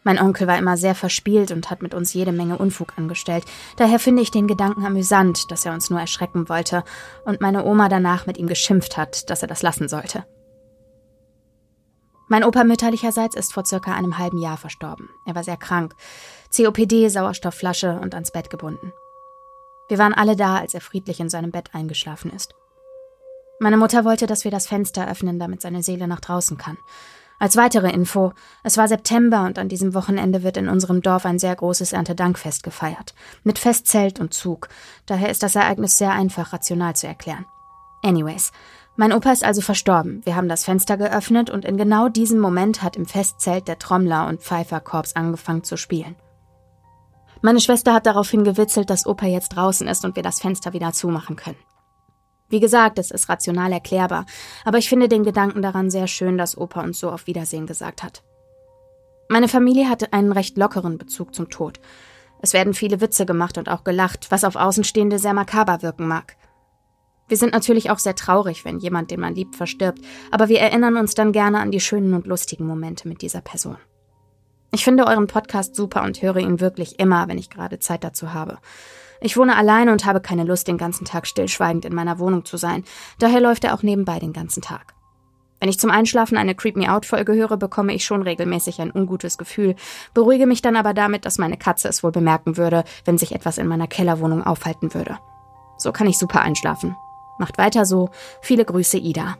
Mein 0.03 0.19
Onkel 0.19 0.47
war 0.47 0.57
immer 0.57 0.77
sehr 0.77 0.95
verspielt 0.95 1.51
und 1.51 1.69
hat 1.69 1.83
mit 1.83 1.93
uns 1.93 2.13
jede 2.13 2.31
Menge 2.31 2.57
Unfug 2.57 2.97
angestellt. 2.97 3.45
Daher 3.77 3.99
finde 3.99 4.23
ich 4.23 4.31
den 4.31 4.47
Gedanken 4.47 4.83
amüsant, 4.83 5.51
dass 5.51 5.65
er 5.65 5.73
uns 5.73 5.91
nur 5.91 5.99
erschrecken 5.99 6.49
wollte 6.49 6.83
und 7.23 7.41
meine 7.41 7.63
Oma 7.65 7.87
danach 7.87 8.25
mit 8.25 8.37
ihm 8.37 8.47
geschimpft 8.47 8.97
hat, 8.97 9.29
dass 9.29 9.43
er 9.43 9.47
das 9.47 9.61
lassen 9.61 9.87
sollte. 9.87 10.25
Mein 12.31 12.45
Opa 12.45 12.63
mütterlicherseits 12.63 13.35
ist 13.35 13.51
vor 13.51 13.65
circa 13.65 13.93
einem 13.93 14.17
halben 14.17 14.37
Jahr 14.37 14.55
verstorben. 14.55 15.09
Er 15.25 15.35
war 15.35 15.43
sehr 15.43 15.57
krank. 15.57 15.95
COPD, 16.55 17.09
Sauerstoffflasche 17.09 17.99
und 18.01 18.13
ans 18.13 18.31
Bett 18.31 18.49
gebunden. 18.49 18.93
Wir 19.89 19.97
waren 19.97 20.13
alle 20.13 20.37
da, 20.37 20.55
als 20.55 20.73
er 20.73 20.79
friedlich 20.79 21.19
in 21.19 21.27
seinem 21.27 21.51
Bett 21.51 21.71
eingeschlafen 21.73 22.31
ist. 22.31 22.55
Meine 23.59 23.75
Mutter 23.75 24.05
wollte, 24.05 24.27
dass 24.27 24.45
wir 24.45 24.51
das 24.51 24.65
Fenster 24.65 25.11
öffnen, 25.11 25.39
damit 25.39 25.61
seine 25.61 25.83
Seele 25.83 26.07
nach 26.07 26.21
draußen 26.21 26.57
kann. 26.57 26.77
Als 27.37 27.57
weitere 27.57 27.91
Info, 27.91 28.31
es 28.63 28.77
war 28.77 28.87
September 28.87 29.43
und 29.43 29.59
an 29.59 29.67
diesem 29.67 29.93
Wochenende 29.93 30.41
wird 30.41 30.55
in 30.55 30.69
unserem 30.69 31.01
Dorf 31.01 31.25
ein 31.25 31.37
sehr 31.37 31.57
großes 31.57 31.91
Erntedankfest 31.91 32.63
gefeiert. 32.63 33.13
Mit 33.43 33.59
Festzelt 33.59 34.21
und 34.21 34.33
Zug. 34.33 34.69
Daher 35.05 35.31
ist 35.31 35.43
das 35.43 35.55
Ereignis 35.55 35.97
sehr 35.97 36.13
einfach 36.13 36.53
rational 36.53 36.95
zu 36.95 37.07
erklären. 37.07 37.45
Anyways, 38.03 38.51
mein 39.01 39.13
Opa 39.13 39.31
ist 39.31 39.43
also 39.43 39.61
verstorben. 39.61 40.21
Wir 40.25 40.35
haben 40.35 40.47
das 40.47 40.63
Fenster 40.63 40.95
geöffnet 40.95 41.49
und 41.49 41.65
in 41.65 41.75
genau 41.75 42.07
diesem 42.07 42.39
Moment 42.39 42.83
hat 42.83 42.95
im 42.95 43.07
Festzelt 43.07 43.67
der 43.67 43.79
Trommler 43.79 44.27
und 44.27 44.43
Pfeiferkorps 44.43 45.15
angefangen 45.15 45.63
zu 45.63 45.75
spielen. 45.75 46.15
Meine 47.41 47.61
Schwester 47.61 47.95
hat 47.95 48.05
daraufhin 48.05 48.43
gewitzelt, 48.43 48.91
dass 48.91 49.07
Opa 49.07 49.25
jetzt 49.25 49.55
draußen 49.55 49.87
ist 49.87 50.05
und 50.05 50.15
wir 50.15 50.21
das 50.21 50.39
Fenster 50.39 50.73
wieder 50.73 50.93
zumachen 50.93 51.35
können. 51.35 51.57
Wie 52.49 52.59
gesagt, 52.59 52.99
es 52.99 53.09
ist 53.09 53.27
rational 53.27 53.71
erklärbar, 53.71 54.27
aber 54.65 54.77
ich 54.77 54.87
finde 54.87 55.09
den 55.09 55.23
Gedanken 55.23 55.63
daran 55.63 55.89
sehr 55.89 56.05
schön, 56.05 56.37
dass 56.37 56.55
Opa 56.55 56.83
uns 56.83 56.99
so 56.99 57.09
auf 57.09 57.25
Wiedersehen 57.25 57.65
gesagt 57.65 58.03
hat. 58.03 58.21
Meine 59.29 59.47
Familie 59.47 59.89
hatte 59.89 60.13
einen 60.13 60.31
recht 60.31 60.59
lockeren 60.59 60.99
Bezug 60.99 61.33
zum 61.33 61.49
Tod. 61.49 61.79
Es 62.43 62.53
werden 62.53 62.75
viele 62.75 63.01
Witze 63.01 63.25
gemacht 63.25 63.57
und 63.57 63.67
auch 63.67 63.83
gelacht, 63.83 64.29
was 64.29 64.43
auf 64.43 64.55
Außenstehende 64.55 65.17
sehr 65.17 65.33
makaber 65.33 65.81
wirken 65.81 66.07
mag. 66.07 66.35
Wir 67.27 67.37
sind 67.37 67.53
natürlich 67.53 67.89
auch 67.89 67.99
sehr 67.99 68.15
traurig, 68.15 68.65
wenn 68.65 68.79
jemand, 68.79 69.11
den 69.11 69.19
man 69.19 69.35
liebt, 69.35 69.55
verstirbt, 69.55 70.01
aber 70.31 70.49
wir 70.49 70.59
erinnern 70.59 70.97
uns 70.97 71.13
dann 71.13 71.31
gerne 71.31 71.59
an 71.59 71.71
die 71.71 71.79
schönen 71.79 72.13
und 72.13 72.27
lustigen 72.27 72.67
Momente 72.67 73.07
mit 73.07 73.21
dieser 73.21 73.41
Person. 73.41 73.77
Ich 74.73 74.83
finde 74.83 75.05
euren 75.05 75.27
Podcast 75.27 75.75
super 75.75 76.03
und 76.03 76.21
höre 76.21 76.37
ihn 76.37 76.59
wirklich 76.59 76.99
immer, 76.99 77.27
wenn 77.27 77.37
ich 77.37 77.49
gerade 77.49 77.79
Zeit 77.79 78.03
dazu 78.03 78.33
habe. 78.33 78.57
Ich 79.19 79.37
wohne 79.37 79.55
alleine 79.55 79.91
und 79.91 80.05
habe 80.05 80.21
keine 80.21 80.45
Lust, 80.45 80.67
den 80.67 80.77
ganzen 80.77 81.05
Tag 81.05 81.27
stillschweigend 81.27 81.85
in 81.85 81.93
meiner 81.93 82.19
Wohnung 82.19 82.45
zu 82.45 82.57
sein. 82.57 82.83
Daher 83.19 83.39
läuft 83.41 83.63
er 83.63 83.73
auch 83.73 83.83
nebenbei 83.83 84.17
den 84.19 84.33
ganzen 84.33 84.61
Tag. 84.61 84.93
Wenn 85.59 85.69
ich 85.69 85.77
zum 85.77 85.91
Einschlafen 85.91 86.37
eine 86.37 86.55
Creep 86.55 86.75
Me 86.75 86.91
Out 86.91 87.05
Folge 87.05 87.35
höre, 87.35 87.55
bekomme 87.55 87.93
ich 87.93 88.03
schon 88.03 88.23
regelmäßig 88.23 88.81
ein 88.81 88.91
ungutes 88.91 89.37
Gefühl, 89.37 89.75
beruhige 90.15 90.47
mich 90.47 90.63
dann 90.63 90.75
aber 90.75 90.95
damit, 90.95 91.23
dass 91.25 91.37
meine 91.37 91.57
Katze 91.57 91.87
es 91.87 92.01
wohl 92.01 92.11
bemerken 92.11 92.57
würde, 92.57 92.83
wenn 93.05 93.19
sich 93.19 93.35
etwas 93.35 93.59
in 93.59 93.67
meiner 93.67 93.87
Kellerwohnung 93.87 94.43
aufhalten 94.43 94.95
würde. 94.95 95.19
So 95.77 95.91
kann 95.91 96.07
ich 96.07 96.17
super 96.17 96.41
einschlafen. 96.41 96.95
Macht 97.41 97.57
weiter 97.57 97.87
so. 97.87 98.11
Viele 98.43 98.65
Grüße, 98.65 98.99
Ida. 98.99 99.35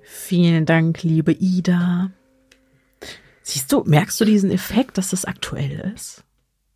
Vielen 0.00 0.64
Dank, 0.64 1.02
liebe 1.02 1.32
Ida. 1.32 2.12
Siehst 3.42 3.72
du, 3.72 3.82
merkst 3.84 4.20
du 4.20 4.24
diesen 4.24 4.52
Effekt, 4.52 4.96
dass 4.96 5.10
das 5.10 5.24
aktuell 5.24 5.92
ist? 5.92 6.22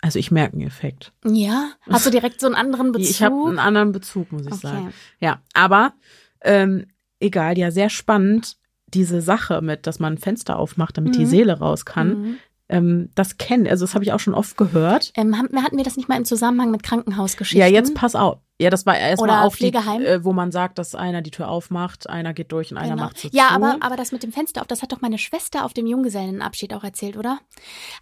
Also 0.01 0.19
ich 0.19 0.33
merke 0.33 0.55
einen 0.55 0.67
Effekt. 0.67 1.13
Ja? 1.25 1.71
Hast 1.89 2.05
du 2.05 2.11
direkt 2.11 2.41
so 2.41 2.47
einen 2.47 2.57
anderen 2.57 2.91
Bezug? 2.93 3.11
Ich 3.11 3.23
habe 3.23 3.47
einen 3.47 3.61
anderen 3.61 3.93
Bezug, 3.93 4.33
muss 4.33 4.43
ich 4.43 4.53
okay. 4.55 4.61
sagen. 4.61 4.93
Ja, 5.21 5.41
aber 5.55 5.93
ähm, 6.41 6.87
egal, 7.21 7.57
ja, 7.57 7.71
sehr 7.71 7.89
spannend, 7.89 8.57
diese 8.89 9.21
Sache 9.21 9.63
mit, 9.63 9.87
dass 9.87 10.01
man 10.01 10.15
ein 10.15 10.19
Fenster 10.19 10.59
aufmacht, 10.59 10.99
damit 10.99 11.15
mhm. 11.15 11.19
die 11.19 11.27
Seele 11.27 11.61
raus 11.61 11.85
kann. 11.85 12.09
Mhm 12.09 12.39
ähm, 12.73 13.11
das 13.15 13.37
kennen. 13.37 13.67
Also 13.69 13.85
das 13.85 13.95
habe 13.95 14.05
ich 14.05 14.13
auch 14.13 14.21
schon 14.21 14.35
oft 14.35 14.57
gehört. 14.57 15.13
Ähm, 15.17 15.37
hatten 15.37 15.77
wir 15.77 15.85
das 15.85 15.97
nicht 15.97 16.09
mal 16.09 16.17
im 16.17 16.25
Zusammenhang 16.25 16.71
mit 16.71 16.83
Krankenhausgeschichten? 16.83 17.61
Ja, 17.61 17.67
jetzt 17.67 17.95
pass 17.95 18.15
auf. 18.15 18.39
Ja, 18.61 18.71
das 18.71 18.87
war 18.87 18.97
erstmal 18.97 19.45
auch 19.45 19.55
Pflegeheim. 19.55 20.01
Die, 20.01 20.07
äh, 20.07 20.25
wo 20.25 20.33
man 20.33 20.53
sagt, 20.53 20.79
dass 20.79 20.95
einer 20.95 21.21
die 21.21 21.33
Tür 21.33 21.49
aufmacht, 21.49 22.09
einer 22.09 22.33
geht 22.33 22.53
durch 22.53 22.71
und 22.71 22.79
genau. 22.79 22.93
einer 22.93 23.03
macht 23.03 23.19
so 23.19 23.29
Ja, 23.33 23.49
zu. 23.49 23.55
aber, 23.55 23.77
aber 23.81 23.97
das 23.97 24.13
mit 24.13 24.23
dem 24.23 24.33
Fenster 24.33 24.61
auf, 24.61 24.69
das 24.69 24.83
hat 24.83 24.93
doch 24.93 25.01
meine 25.01 25.19
Schwester 25.19 25.65
auf 25.65 25.75
dem 25.75 25.87
Junggesellenabschied 25.87 26.73
auch 26.75 26.85
erzählt, 26.85 27.17
oder? 27.17 27.39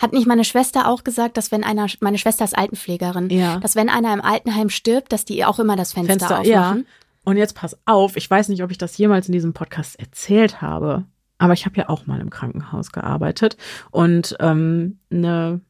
Hat 0.01 0.13
nicht 0.13 0.27
meine 0.27 0.45
Schwester 0.45 0.87
auch 0.87 1.03
gesagt, 1.03 1.37
dass 1.37 1.51
wenn 1.51 1.65
einer, 1.65 1.87
meine 2.01 2.19
Schwester 2.19 2.45
ist 2.45 2.57
Altenpflegerin, 2.57 3.31
ja. 3.31 3.59
dass 3.59 3.75
wenn 3.75 3.89
einer 3.89 4.13
im 4.13 4.21
Altenheim 4.21 4.69
stirbt, 4.69 5.13
dass 5.13 5.25
die 5.25 5.45
auch 5.45 5.59
immer 5.59 5.77
das 5.77 5.95
Fenster, 5.95 6.13
Fenster 6.13 6.41
aufmachen? 6.41 6.79
Ja. 6.79 6.85
Und 7.25 7.37
jetzt 7.37 7.55
pass 7.55 7.79
auf, 7.87 8.17
ich 8.17 8.31
weiß 8.31 8.49
nicht, 8.49 8.63
ob 8.63 8.71
ich 8.71 8.79
das 8.79 8.97
jemals 8.99 9.29
in 9.29 9.33
diesem 9.33 9.53
Podcast 9.53 9.99
erzählt 9.99 10.61
habe. 10.61 11.05
Aber 11.41 11.55
ich 11.55 11.65
habe 11.65 11.77
ja 11.77 11.89
auch 11.89 12.07
mal 12.07 12.21
im 12.21 12.29
Krankenhaus 12.29 12.93
gearbeitet 12.93 13.57
und 13.91 14.37
ähm, 14.41 14.99
eine 15.11 15.63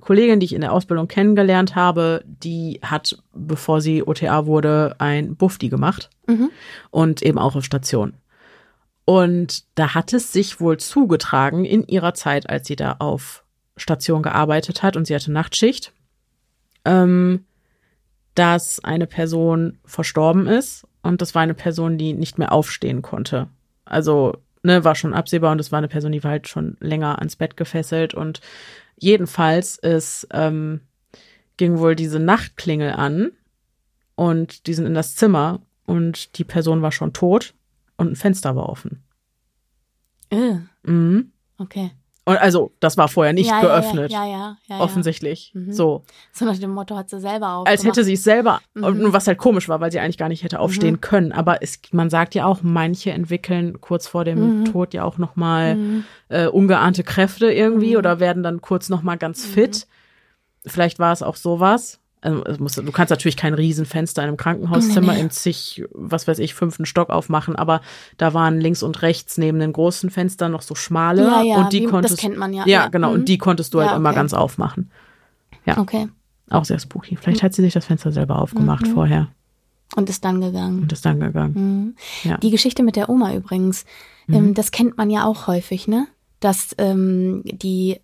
Kollegin, 0.00 0.40
die 0.40 0.46
ich 0.46 0.54
in 0.54 0.62
der 0.62 0.72
Ausbildung 0.72 1.08
kennengelernt 1.08 1.76
habe, 1.76 2.24
die 2.24 2.80
hat, 2.82 3.22
bevor 3.34 3.82
sie 3.82 4.02
OTA 4.02 4.46
wurde, 4.46 4.96
ein 4.96 5.36
Bufti 5.36 5.68
gemacht 5.68 6.08
mhm. 6.26 6.50
und 6.90 7.20
eben 7.20 7.38
auch 7.38 7.54
auf 7.54 7.66
Station. 7.66 8.14
Und 9.04 9.64
da 9.74 9.94
hat 9.94 10.14
es 10.14 10.32
sich 10.32 10.58
wohl 10.58 10.78
zugetragen 10.78 11.66
in 11.66 11.86
ihrer 11.86 12.14
Zeit, 12.14 12.48
als 12.48 12.66
sie 12.66 12.76
da 12.76 12.96
auf 12.98 13.44
Station 13.76 14.22
gearbeitet 14.22 14.82
hat 14.82 14.96
und 14.96 15.06
sie 15.06 15.14
hatte 15.14 15.30
Nachtschicht, 15.30 15.92
ähm, 16.86 17.44
dass 18.34 18.82
eine 18.82 19.06
Person 19.06 19.80
verstorben 19.84 20.46
ist 20.46 20.86
und 21.02 21.20
das 21.20 21.34
war 21.34 21.42
eine 21.42 21.52
Person, 21.52 21.98
die 21.98 22.14
nicht 22.14 22.38
mehr 22.38 22.52
aufstehen 22.52 23.02
konnte. 23.02 23.48
Also 23.84 24.38
ne, 24.62 24.84
war 24.84 24.94
schon 24.94 25.14
absehbar 25.14 25.52
und 25.52 25.60
es 25.60 25.72
war 25.72 25.78
eine 25.78 25.88
Person, 25.88 26.12
die 26.12 26.24
war 26.24 26.32
halt 26.32 26.48
schon 26.48 26.76
länger 26.80 27.18
ans 27.18 27.36
Bett 27.36 27.56
gefesselt 27.56 28.14
und 28.14 28.40
jedenfalls 28.96 29.76
ist, 29.76 30.28
ähm, 30.32 30.80
ging 31.56 31.78
wohl 31.78 31.94
diese 31.94 32.18
Nachtklingel 32.18 32.92
an 32.92 33.32
und 34.14 34.66
die 34.66 34.74
sind 34.74 34.86
in 34.86 34.94
das 34.94 35.16
Zimmer 35.16 35.60
und 35.84 36.38
die 36.38 36.44
Person 36.44 36.82
war 36.82 36.92
schon 36.92 37.12
tot 37.12 37.54
und 37.96 38.12
ein 38.12 38.16
Fenster 38.16 38.56
war 38.56 38.68
offen. 38.68 39.02
Äh. 40.30 40.58
Mhm. 40.82 41.32
Okay. 41.58 41.90
Und 42.24 42.36
also, 42.36 42.72
das 42.80 42.96
war 42.96 43.08
vorher 43.08 43.32
nicht 43.32 43.48
ja, 43.48 43.60
geöffnet. 43.60 44.12
Ja, 44.12 44.24
ja, 44.24 44.30
ja. 44.30 44.56
ja 44.68 44.80
offensichtlich. 44.80 45.52
Mhm. 45.54 45.72
So. 45.72 46.04
So 46.32 46.44
nach 46.44 46.58
dem 46.58 46.70
Motto 46.70 46.96
hat 46.96 47.08
sie 47.08 47.18
selber 47.18 47.54
aufgemacht. 47.54 47.68
Als 47.68 47.84
hätte 47.84 48.04
sie 48.04 48.12
es 48.12 48.24
selber, 48.24 48.60
mhm. 48.74 49.12
was 49.12 49.26
halt 49.26 49.38
komisch 49.38 49.68
war, 49.68 49.80
weil 49.80 49.90
sie 49.90 50.00
eigentlich 50.00 50.18
gar 50.18 50.28
nicht 50.28 50.44
hätte 50.44 50.60
aufstehen 50.60 50.96
mhm. 50.96 51.00
können. 51.00 51.32
Aber 51.32 51.62
es, 51.62 51.80
man 51.92 52.10
sagt 52.10 52.34
ja 52.34 52.44
auch, 52.44 52.58
manche 52.62 53.10
entwickeln 53.10 53.80
kurz 53.80 54.06
vor 54.06 54.24
dem 54.24 54.60
mhm. 54.60 54.64
Tod 54.66 54.92
ja 54.92 55.04
auch 55.04 55.18
nochmal 55.18 55.76
mhm. 55.76 56.04
äh, 56.28 56.46
ungeahnte 56.46 57.04
Kräfte 57.04 57.50
irgendwie 57.50 57.92
mhm. 57.92 57.98
oder 57.98 58.20
werden 58.20 58.42
dann 58.42 58.60
kurz 58.60 58.90
nochmal 58.90 59.16
ganz 59.16 59.44
fit. 59.44 59.86
Vielleicht 60.66 60.98
war 60.98 61.12
es 61.12 61.22
auch 61.22 61.36
sowas. 61.36 61.99
Also 62.22 62.62
muss, 62.62 62.74
du 62.74 62.92
kannst 62.92 63.10
natürlich 63.10 63.36
kein 63.36 63.54
Riesenfenster 63.54 64.22
in 64.22 64.28
einem 64.28 64.36
Krankenhauszimmer 64.36 65.14
nee. 65.14 65.20
in 65.20 65.30
zig, 65.30 65.84
was 65.92 66.28
weiß 66.28 66.38
ich, 66.38 66.54
fünften 66.54 66.84
Stock 66.84 67.08
aufmachen, 67.08 67.56
aber 67.56 67.80
da 68.18 68.34
waren 68.34 68.60
links 68.60 68.82
und 68.82 69.00
rechts 69.00 69.38
neben 69.38 69.58
den 69.58 69.72
großen 69.72 70.10
Fenstern 70.10 70.52
noch 70.52 70.62
so 70.62 70.74
schmale 70.74 71.22
ja, 71.22 71.42
ja, 71.42 71.56
und 71.56 71.72
die 71.72 71.82
wie, 71.82 71.86
konntest 71.86 72.14
das 72.14 72.20
kennt 72.20 72.36
man 72.36 72.52
ja. 72.52 72.64
Ja, 72.66 72.88
genau, 72.88 73.08
mhm. 73.08 73.14
und 73.14 73.28
die 73.28 73.38
konntest 73.38 73.72
du 73.72 73.78
halt 73.78 73.88
ja, 73.88 73.92
okay. 73.92 74.00
immer 74.00 74.12
ganz 74.12 74.34
aufmachen. 74.34 74.90
Ja. 75.64 75.78
Okay. 75.78 76.08
Auch 76.50 76.64
sehr 76.64 76.78
spooky. 76.78 77.16
Vielleicht 77.16 77.42
mhm. 77.42 77.46
hat 77.46 77.54
sie 77.54 77.62
sich 77.62 77.72
das 77.72 77.86
Fenster 77.86 78.12
selber 78.12 78.40
aufgemacht 78.40 78.86
mhm. 78.86 78.92
vorher. 78.92 79.28
Und 79.96 80.10
ist 80.10 80.24
dann 80.24 80.40
gegangen. 80.40 80.82
Und 80.82 80.92
ist 80.92 81.04
dann 81.04 81.20
gegangen. 81.20 81.94
Mhm. 82.24 82.28
Ja. 82.28 82.36
Die 82.38 82.50
Geschichte 82.50 82.82
mit 82.82 82.96
der 82.96 83.08
Oma 83.08 83.34
übrigens, 83.34 83.84
mhm. 84.26 84.34
ähm, 84.34 84.54
das 84.54 84.72
kennt 84.72 84.98
man 84.98 85.10
ja 85.10 85.24
auch 85.24 85.46
häufig, 85.46 85.88
ne? 85.88 86.06
Dass 86.38 86.74
ähm, 86.78 87.42
die 87.44 88.00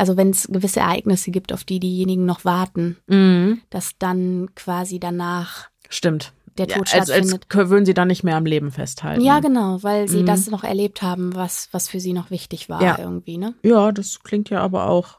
also 0.00 0.16
wenn 0.16 0.30
es 0.30 0.48
gewisse 0.48 0.80
Ereignisse 0.80 1.30
gibt, 1.30 1.52
auf 1.52 1.62
die 1.62 1.78
diejenigen 1.78 2.24
noch 2.24 2.46
warten, 2.46 2.96
mhm. 3.06 3.60
dass 3.68 3.98
dann 3.98 4.48
quasi 4.54 4.98
danach 4.98 5.68
stimmt 5.90 6.32
der 6.56 6.68
Tod 6.68 6.88
ja, 6.88 6.98
als, 7.00 7.10
stattfindet. 7.10 7.46
Als 7.54 7.68
würden 7.68 7.84
sie 7.84 7.92
dann 7.92 8.08
nicht 8.08 8.24
mehr 8.24 8.36
am 8.36 8.46
Leben 8.46 8.70
festhalten. 8.70 9.22
Ja, 9.22 9.40
genau, 9.40 9.82
weil 9.82 10.08
sie 10.08 10.22
mhm. 10.22 10.26
das 10.26 10.50
noch 10.50 10.64
erlebt 10.64 11.02
haben, 11.02 11.34
was 11.34 11.68
was 11.72 11.88
für 11.90 12.00
sie 12.00 12.14
noch 12.14 12.30
wichtig 12.30 12.70
war 12.70 12.82
ja. 12.82 12.98
irgendwie, 12.98 13.36
ne? 13.36 13.54
Ja, 13.62 13.92
das 13.92 14.22
klingt 14.22 14.48
ja 14.48 14.62
aber 14.62 14.88
auch. 14.88 15.18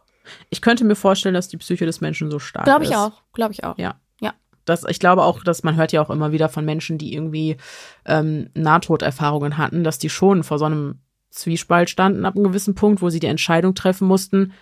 Ich 0.50 0.62
könnte 0.64 0.84
mir 0.84 0.96
vorstellen, 0.96 1.36
dass 1.36 1.48
die 1.48 1.58
Psyche 1.58 1.86
des 1.86 2.02
Menschen 2.02 2.32
so 2.32 2.40
stark 2.40 2.66
glaub 2.66 2.82
ist. 2.82 2.90
Glaube 2.90 3.12
ich 3.12 3.14
auch, 3.14 3.22
glaube 3.34 3.54
ich 3.54 3.64
auch. 3.64 3.78
Ja. 3.78 3.96
Ja. 4.20 4.34
Das, 4.66 4.84
ich 4.90 5.00
glaube 5.00 5.24
auch, 5.24 5.44
dass 5.44 5.62
man 5.62 5.76
hört 5.76 5.92
ja 5.92 6.02
auch 6.02 6.10
immer 6.10 6.32
wieder 6.32 6.50
von 6.50 6.66
Menschen, 6.66 6.98
die 6.98 7.14
irgendwie 7.14 7.58
ähm, 8.06 8.50
Nahtoderfahrungen 8.56 9.58
hatten, 9.60 9.84
dass 9.84 10.00
die 10.00 10.10
schon 10.10 10.44
vor 10.44 10.58
so 10.58 10.66
einem 10.66 11.02
Zwiespalt 11.30 11.90
standen 11.90 12.26
ab 12.26 12.36
einem 12.36 12.46
gewissen 12.46 12.76
Punkt, 12.76 13.02
wo 13.02 13.10
sie 13.10 13.20
die 13.20 13.28
Entscheidung 13.28 13.74
treffen 13.74 14.08
mussten, 14.08 14.54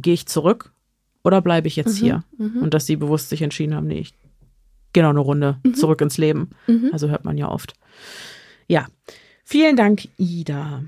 gehe 0.00 0.14
ich 0.14 0.26
zurück 0.26 0.72
oder 1.22 1.40
bleibe 1.40 1.68
ich 1.68 1.76
jetzt 1.76 2.00
mhm, 2.00 2.04
hier? 2.04 2.24
Mhm. 2.36 2.62
Und 2.62 2.74
dass 2.74 2.86
sie 2.86 2.96
bewusst 2.96 3.28
sich 3.28 3.42
entschieden 3.42 3.74
haben, 3.74 3.86
nee, 3.86 4.00
ich 4.00 4.14
gehe 4.92 5.02
noch 5.02 5.10
eine 5.10 5.20
Runde 5.20 5.58
mhm. 5.62 5.74
zurück 5.74 6.00
ins 6.00 6.18
Leben. 6.18 6.50
Mhm. 6.66 6.90
Also 6.92 7.08
hört 7.08 7.24
man 7.24 7.36
ja 7.36 7.48
oft. 7.48 7.74
Ja, 8.66 8.86
vielen 9.44 9.76
Dank, 9.76 10.08
Ida. 10.16 10.84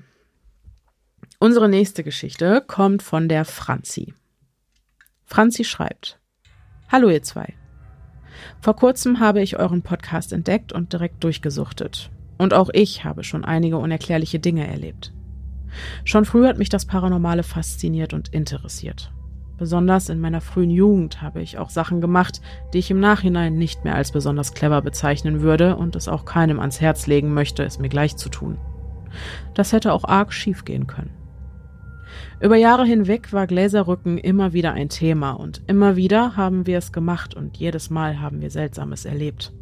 Unsere 1.39 1.69
nächste 1.69 2.05
Geschichte 2.05 2.63
kommt 2.67 3.03
von 3.03 3.29
der 3.29 3.45
Franzi. 3.45 4.15
Franzi 5.25 5.65
schreibt: 5.65 6.21
Hallo, 6.91 7.09
ihr 7.09 7.23
zwei. 7.23 7.55
Vor 8.61 8.77
kurzem 8.77 9.21
habe 9.21 9.43
ich 9.43 9.59
euren 9.59 9.83
Podcast 9.83 10.33
entdeckt 10.33 10.73
und 10.73 10.93
direkt 10.93 11.23
durchgesuchtet. 11.25 12.11
Und 12.39 12.55
auch 12.55 12.71
ich 12.73 13.05
habe 13.05 13.25
schon 13.25 13.45
einige 13.45 13.79
unerklärliche 13.79 14.39
Dinge 14.39 14.67
erlebt. 14.67 15.13
Schon 16.05 16.25
früh 16.25 16.47
hat 16.47 16.59
mich 16.59 16.69
das 16.69 16.87
Paranormale 16.87 17.43
fasziniert 17.43 18.13
und 18.13 18.29
interessiert. 18.29 19.13
Besonders 19.59 20.09
in 20.09 20.21
meiner 20.21 20.41
frühen 20.41 20.71
Jugend 20.71 21.23
habe 21.23 21.41
ich 21.41 21.59
auch 21.59 21.71
Sachen 21.71 22.01
gemacht, 22.01 22.41
die 22.73 22.79
ich 22.79 22.91
im 22.91 23.01
Nachhinein 23.01 23.55
nicht 23.55 23.85
mehr 23.85 23.95
als 23.95 24.11
besonders 24.11 24.55
clever 24.55 24.83
bezeichnen 24.83 25.41
würde 25.41 25.77
und 25.77 25.95
es 25.95 26.09
auch 26.09 26.25
keinem 26.25 26.59
ans 26.59 26.81
Herz 26.81 27.07
legen 27.07 27.33
möchte, 27.33 27.63
es 27.63 27.79
mir 27.79 27.89
gleich 27.89 28.17
zu 28.17 28.29
tun. 28.29 28.59
Das 29.55 29.73
hätte 29.73 29.93
auch 29.93 30.05
arg 30.05 30.33
schief 30.33 30.65
gehen 30.65 30.87
können. 30.87 31.11
Über 32.41 32.57
Jahre 32.57 32.85
hinweg 32.85 33.33
war 33.33 33.47
Gläserrücken 33.47 34.19
immer 34.19 34.53
wieder 34.53 34.73
ein 34.73 34.89
Thema 34.89 35.33
und 35.33 35.63
immer 35.67 35.97
wieder 35.97 36.37
haben 36.37 36.67
wir 36.67 36.79
es 36.79 36.93
gemacht 36.93 37.35
und 37.35 37.57
jedes 37.57 37.89
Mal 37.89 38.21
haben 38.21 38.41
wir 38.41 38.51
Seltsames 38.51 39.05
erlebt. 39.05 39.53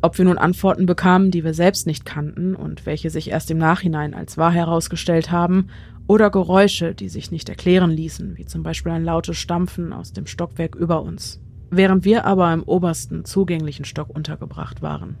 Ob 0.00 0.16
wir 0.16 0.24
nun 0.24 0.38
Antworten 0.38 0.86
bekamen, 0.86 1.30
die 1.30 1.42
wir 1.44 1.54
selbst 1.54 1.86
nicht 1.86 2.04
kannten 2.04 2.54
und 2.54 2.86
welche 2.86 3.10
sich 3.10 3.30
erst 3.30 3.50
im 3.50 3.58
Nachhinein 3.58 4.14
als 4.14 4.38
wahr 4.38 4.52
herausgestellt 4.52 5.30
haben, 5.30 5.68
oder 6.06 6.30
Geräusche, 6.30 6.94
die 6.94 7.08
sich 7.08 7.30
nicht 7.30 7.48
erklären 7.48 7.90
ließen, 7.90 8.38
wie 8.38 8.46
zum 8.46 8.62
Beispiel 8.62 8.92
ein 8.92 9.04
lautes 9.04 9.36
Stampfen 9.36 9.92
aus 9.92 10.12
dem 10.12 10.26
Stockwerk 10.26 10.74
über 10.74 11.02
uns, 11.02 11.40
während 11.70 12.04
wir 12.04 12.24
aber 12.24 12.52
im 12.52 12.62
obersten 12.62 13.24
zugänglichen 13.24 13.84
Stock 13.84 14.08
untergebracht 14.08 14.80
waren. 14.80 15.18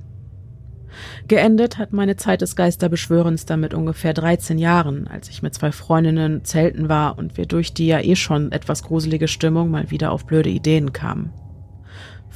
Geendet 1.26 1.76
hat 1.76 1.92
meine 1.92 2.16
Zeit 2.16 2.40
des 2.40 2.56
Geisterbeschwörens 2.56 3.44
damit 3.44 3.74
ungefähr 3.74 4.14
13 4.14 4.56
Jahren, 4.56 5.06
als 5.06 5.28
ich 5.28 5.42
mit 5.42 5.54
zwei 5.54 5.72
Freundinnen 5.72 6.44
zelten 6.44 6.88
war 6.88 7.18
und 7.18 7.36
wir 7.36 7.44
durch 7.44 7.74
die 7.74 7.86
ja 7.86 8.00
eh 8.00 8.16
schon 8.16 8.52
etwas 8.52 8.82
gruselige 8.82 9.28
Stimmung 9.28 9.70
mal 9.70 9.90
wieder 9.90 10.10
auf 10.10 10.24
blöde 10.24 10.48
Ideen 10.48 10.94
kamen. 10.94 11.30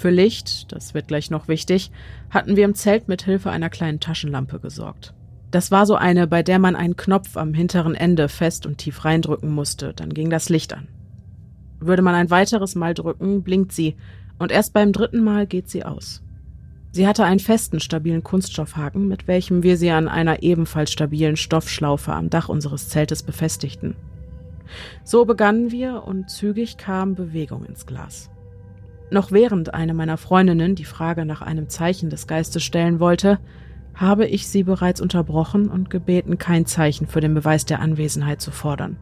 Für 0.02 0.10
Licht, 0.10 0.72
das 0.72 0.94
wird 0.94 1.06
gleich 1.06 1.30
noch 1.30 1.46
wichtig, 1.46 1.92
hatten 2.28 2.56
wir 2.56 2.64
im 2.64 2.74
Zelt 2.74 3.06
mit 3.06 3.22
Hilfe 3.22 3.52
einer 3.52 3.70
kleinen 3.70 4.00
Taschenlampe 4.00 4.58
gesorgt. 4.58 5.14
Das 5.52 5.70
war 5.70 5.86
so 5.86 5.94
eine, 5.94 6.26
bei 6.26 6.42
der 6.42 6.58
man 6.58 6.74
einen 6.74 6.96
Knopf 6.96 7.36
am 7.36 7.54
hinteren 7.54 7.94
Ende 7.94 8.28
fest 8.28 8.66
und 8.66 8.78
tief 8.78 9.04
reindrücken 9.04 9.48
musste, 9.48 9.94
dann 9.94 10.12
ging 10.12 10.28
das 10.28 10.48
Licht 10.48 10.72
an. 10.72 10.88
Würde 11.78 12.02
man 12.02 12.16
ein 12.16 12.30
weiteres 12.30 12.74
Mal 12.74 12.94
drücken, 12.94 13.44
blinkt 13.44 13.70
sie, 13.70 13.94
und 14.40 14.50
erst 14.50 14.72
beim 14.72 14.90
dritten 14.90 15.22
Mal 15.22 15.46
geht 15.46 15.70
sie 15.70 15.84
aus. 15.84 16.24
Sie 16.90 17.06
hatte 17.06 17.22
einen 17.22 17.38
festen, 17.38 17.78
stabilen 17.78 18.24
Kunststoffhaken, 18.24 19.06
mit 19.06 19.28
welchem 19.28 19.62
wir 19.62 19.76
sie 19.76 19.92
an 19.92 20.08
einer 20.08 20.42
ebenfalls 20.42 20.90
stabilen 20.90 21.36
Stoffschlaufe 21.36 22.12
am 22.12 22.28
Dach 22.28 22.48
unseres 22.48 22.88
Zeltes 22.88 23.22
befestigten. 23.22 23.94
So 25.04 25.26
begannen 25.26 25.70
wir 25.70 26.02
und 26.02 26.28
zügig 26.28 26.76
kam 26.76 27.14
Bewegung 27.14 27.64
ins 27.64 27.86
Glas. 27.86 28.31
Noch 29.12 29.30
während 29.30 29.74
eine 29.74 29.92
meiner 29.92 30.16
Freundinnen 30.16 30.74
die 30.74 30.86
Frage 30.86 31.26
nach 31.26 31.42
einem 31.42 31.68
Zeichen 31.68 32.08
des 32.08 32.26
Geistes 32.26 32.62
stellen 32.62 32.98
wollte, 32.98 33.40
habe 33.92 34.26
ich 34.26 34.48
sie 34.48 34.62
bereits 34.62 35.02
unterbrochen 35.02 35.68
und 35.68 35.90
gebeten, 35.90 36.38
kein 36.38 36.64
Zeichen 36.64 37.06
für 37.06 37.20
den 37.20 37.34
Beweis 37.34 37.66
der 37.66 37.80
Anwesenheit 37.80 38.40
zu 38.40 38.50
fordern. 38.50 38.96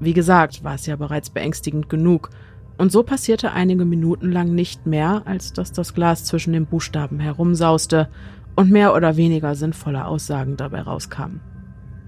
Wie 0.00 0.14
gesagt, 0.14 0.64
war 0.64 0.74
es 0.74 0.86
ja 0.86 0.96
bereits 0.96 1.30
beängstigend 1.30 1.88
genug, 1.88 2.30
und 2.76 2.90
so 2.90 3.04
passierte 3.04 3.52
einige 3.52 3.84
Minuten 3.84 4.32
lang 4.32 4.52
nicht 4.52 4.84
mehr, 4.84 5.22
als 5.26 5.52
dass 5.52 5.70
das 5.70 5.94
Glas 5.94 6.24
zwischen 6.24 6.52
den 6.52 6.66
Buchstaben 6.66 7.20
herumsauste 7.20 8.08
und 8.56 8.72
mehr 8.72 8.96
oder 8.96 9.16
weniger 9.16 9.54
sinnvolle 9.54 10.06
Aussagen 10.06 10.56
dabei 10.56 10.80
rauskamen. 10.80 11.40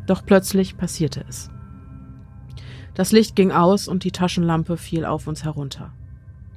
Doch 0.09 0.27
plötzlich 0.27 0.77
passierte 0.77 1.25
es. 1.29 1.53
Das 2.95 3.13
Licht 3.13 3.37
ging 3.37 3.53
aus 3.53 3.87
und 3.87 4.03
die 4.03 4.11
Taschenlampe 4.11 4.77
fiel 4.77 5.05
auf 5.05 5.29
uns 5.29 5.45
herunter. 5.45 5.93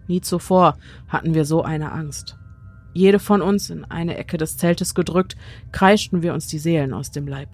Nie 0.08 0.22
zuvor 0.22 0.78
hatten 1.08 1.34
wir 1.34 1.46
so 1.46 1.64
eine 1.64 1.92
Angst. 1.92 2.38
Jede 2.94 3.20
von 3.20 3.42
uns 3.42 3.70
in 3.70 3.86
eine 3.86 4.18
Ecke 4.18 4.38
des 4.38 4.58
Zeltes 4.58 4.94
gedrückt, 4.94 5.38
kreischten 5.72 6.24
wir 6.24 6.34
uns 6.34 6.48
die 6.48 6.60
Seelen 6.60 6.94
aus 6.94 7.12
dem 7.12 7.28
Leib. 7.28 7.50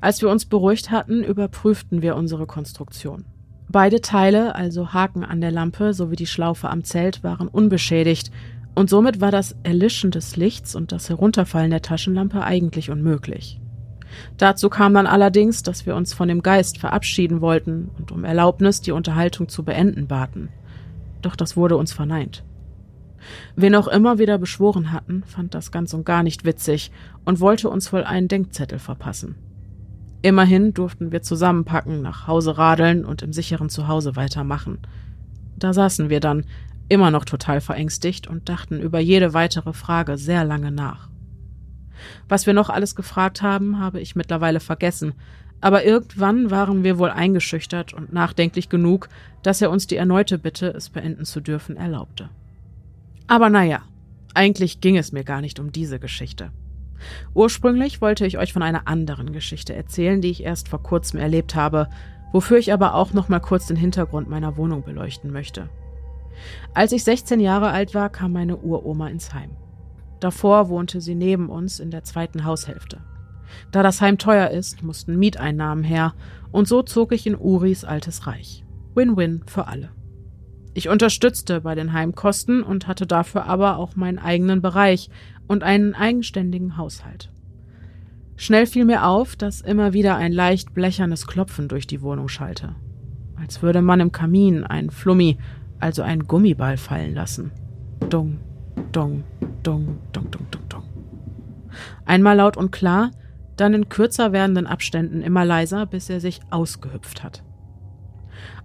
Als 0.00 0.22
wir 0.22 0.28
uns 0.28 0.46
beruhigt 0.46 0.90
hatten, 0.90 1.22
überprüften 1.22 2.02
wir 2.02 2.16
unsere 2.16 2.46
Konstruktion. 2.46 3.24
Beide 3.68 4.00
Teile, 4.00 4.54
also 4.54 4.92
Haken 4.92 5.24
an 5.24 5.40
der 5.40 5.50
Lampe 5.50 5.94
sowie 5.94 6.16
die 6.16 6.26
Schlaufe 6.26 6.68
am 6.68 6.84
Zelt, 6.84 7.22
waren 7.22 7.48
unbeschädigt, 7.48 8.30
und 8.76 8.90
somit 8.90 9.20
war 9.20 9.30
das 9.30 9.54
Erlischen 9.62 10.10
des 10.10 10.36
Lichts 10.36 10.74
und 10.74 10.90
das 10.90 11.08
Herunterfallen 11.08 11.70
der 11.70 11.82
Taschenlampe 11.82 12.42
eigentlich 12.42 12.90
unmöglich. 12.90 13.60
Dazu 14.36 14.68
kam 14.68 14.94
dann 14.94 15.06
allerdings, 15.06 15.62
dass 15.62 15.86
wir 15.86 15.94
uns 15.94 16.12
von 16.12 16.26
dem 16.26 16.42
Geist 16.42 16.78
verabschieden 16.78 17.40
wollten 17.40 17.90
und 17.98 18.10
um 18.10 18.24
Erlaubnis, 18.24 18.80
die 18.80 18.92
Unterhaltung 18.92 19.48
zu 19.48 19.64
beenden 19.64 20.08
baten 20.08 20.48
doch 21.24 21.36
das 21.36 21.56
wurde 21.56 21.76
uns 21.76 21.92
verneint. 21.92 22.44
Wen 23.56 23.74
auch 23.74 23.88
immer 23.88 24.18
wir 24.18 24.26
da 24.26 24.36
beschworen 24.36 24.92
hatten, 24.92 25.22
fand 25.24 25.54
das 25.54 25.72
ganz 25.72 25.94
und 25.94 26.04
gar 26.04 26.22
nicht 26.22 26.44
witzig 26.44 26.90
und 27.24 27.40
wollte 27.40 27.70
uns 27.70 27.92
wohl 27.92 28.04
einen 28.04 28.28
Denkzettel 28.28 28.78
verpassen. 28.78 29.36
Immerhin 30.22 30.72
durften 30.72 31.12
wir 31.12 31.22
zusammenpacken, 31.22 32.00
nach 32.02 32.26
Hause 32.26 32.56
radeln 32.56 33.04
und 33.04 33.22
im 33.22 33.32
sicheren 33.32 33.68
Zuhause 33.68 34.16
weitermachen. 34.16 34.78
Da 35.56 35.72
saßen 35.72 36.10
wir 36.10 36.20
dann, 36.20 36.44
immer 36.88 37.10
noch 37.10 37.24
total 37.24 37.60
verängstigt 37.60 38.26
und 38.26 38.48
dachten 38.48 38.80
über 38.80 39.00
jede 39.00 39.32
weitere 39.34 39.72
Frage 39.72 40.18
sehr 40.18 40.44
lange 40.44 40.70
nach. 40.70 41.08
Was 42.28 42.46
wir 42.46 42.54
noch 42.54 42.70
alles 42.70 42.94
gefragt 42.94 43.42
haben, 43.42 43.78
habe 43.78 44.00
ich 44.00 44.16
mittlerweile 44.16 44.60
vergessen, 44.60 45.14
aber 45.64 45.82
irgendwann 45.82 46.50
waren 46.50 46.84
wir 46.84 46.98
wohl 46.98 47.08
eingeschüchtert 47.08 47.94
und 47.94 48.12
nachdenklich 48.12 48.68
genug, 48.68 49.08
dass 49.42 49.62
er 49.62 49.70
uns 49.70 49.86
die 49.86 49.96
erneute 49.96 50.36
Bitte, 50.36 50.66
es 50.66 50.90
beenden 50.90 51.24
zu 51.24 51.40
dürfen, 51.40 51.78
erlaubte. 51.78 52.28
Aber 53.28 53.48
naja, 53.48 53.80
eigentlich 54.34 54.82
ging 54.82 54.98
es 54.98 55.10
mir 55.10 55.24
gar 55.24 55.40
nicht 55.40 55.58
um 55.58 55.72
diese 55.72 55.98
Geschichte. 55.98 56.50
Ursprünglich 57.32 58.02
wollte 58.02 58.26
ich 58.26 58.36
euch 58.36 58.52
von 58.52 58.62
einer 58.62 58.86
anderen 58.88 59.32
Geschichte 59.32 59.74
erzählen, 59.74 60.20
die 60.20 60.28
ich 60.28 60.42
erst 60.42 60.68
vor 60.68 60.82
kurzem 60.82 61.18
erlebt 61.18 61.54
habe, 61.54 61.88
wofür 62.30 62.58
ich 62.58 62.70
aber 62.70 62.92
auch 62.92 63.14
noch 63.14 63.30
mal 63.30 63.40
kurz 63.40 63.66
den 63.66 63.78
Hintergrund 63.78 64.28
meiner 64.28 64.58
Wohnung 64.58 64.82
beleuchten 64.82 65.32
möchte. 65.32 65.70
Als 66.74 66.92
ich 66.92 67.04
16 67.04 67.40
Jahre 67.40 67.70
alt 67.70 67.94
war, 67.94 68.10
kam 68.10 68.32
meine 68.32 68.58
Uroma 68.58 69.08
ins 69.08 69.32
Heim. 69.32 69.52
Davor 70.20 70.68
wohnte 70.68 71.00
sie 71.00 71.14
neben 71.14 71.48
uns 71.48 71.80
in 71.80 71.90
der 71.90 72.04
zweiten 72.04 72.44
Haushälfte. 72.44 73.00
Da 73.70 73.82
das 73.82 74.00
Heim 74.00 74.18
teuer 74.18 74.48
ist, 74.50 74.82
mussten 74.82 75.18
Mieteinnahmen 75.18 75.84
her, 75.84 76.14
und 76.52 76.68
so 76.68 76.82
zog 76.82 77.12
ich 77.12 77.26
in 77.26 77.36
Uris 77.36 77.84
altes 77.84 78.26
Reich. 78.26 78.64
Win-win 78.94 79.42
für 79.46 79.66
alle. 79.66 79.90
Ich 80.74 80.88
unterstützte 80.88 81.60
bei 81.60 81.74
den 81.74 81.92
Heimkosten 81.92 82.62
und 82.62 82.88
hatte 82.88 83.06
dafür 83.06 83.46
aber 83.46 83.76
auch 83.76 83.94
meinen 83.96 84.18
eigenen 84.18 84.60
Bereich 84.60 85.08
und 85.46 85.62
einen 85.62 85.94
eigenständigen 85.94 86.76
Haushalt. 86.76 87.30
Schnell 88.36 88.66
fiel 88.66 88.84
mir 88.84 89.06
auf, 89.06 89.36
dass 89.36 89.60
immer 89.60 89.92
wieder 89.92 90.16
ein 90.16 90.32
leicht 90.32 90.74
blechernes 90.74 91.26
Klopfen 91.26 91.68
durch 91.68 91.86
die 91.86 92.02
Wohnung 92.02 92.28
schallte. 92.28 92.74
Als 93.36 93.62
würde 93.62 93.82
man 93.82 94.00
im 94.00 94.10
Kamin 94.10 94.64
einen 94.64 94.90
Flummi, 94.90 95.38
also 95.78 96.02
einen 96.02 96.26
Gummiball 96.26 96.76
fallen 96.76 97.14
lassen. 97.14 97.52
Dung, 98.10 98.40
dung, 98.90 99.22
dung, 99.62 99.98
dung, 100.12 100.30
dung, 100.30 100.46
dung, 100.50 100.68
dung. 100.68 100.82
Einmal 102.04 102.36
laut 102.36 102.56
und 102.56 102.72
klar, 102.72 103.12
dann 103.56 103.74
in 103.74 103.88
kürzer 103.88 104.32
werdenden 104.32 104.66
Abständen 104.66 105.22
immer 105.22 105.44
leiser, 105.44 105.86
bis 105.86 106.10
er 106.10 106.20
sich 106.20 106.40
ausgehüpft 106.50 107.22
hat. 107.22 107.42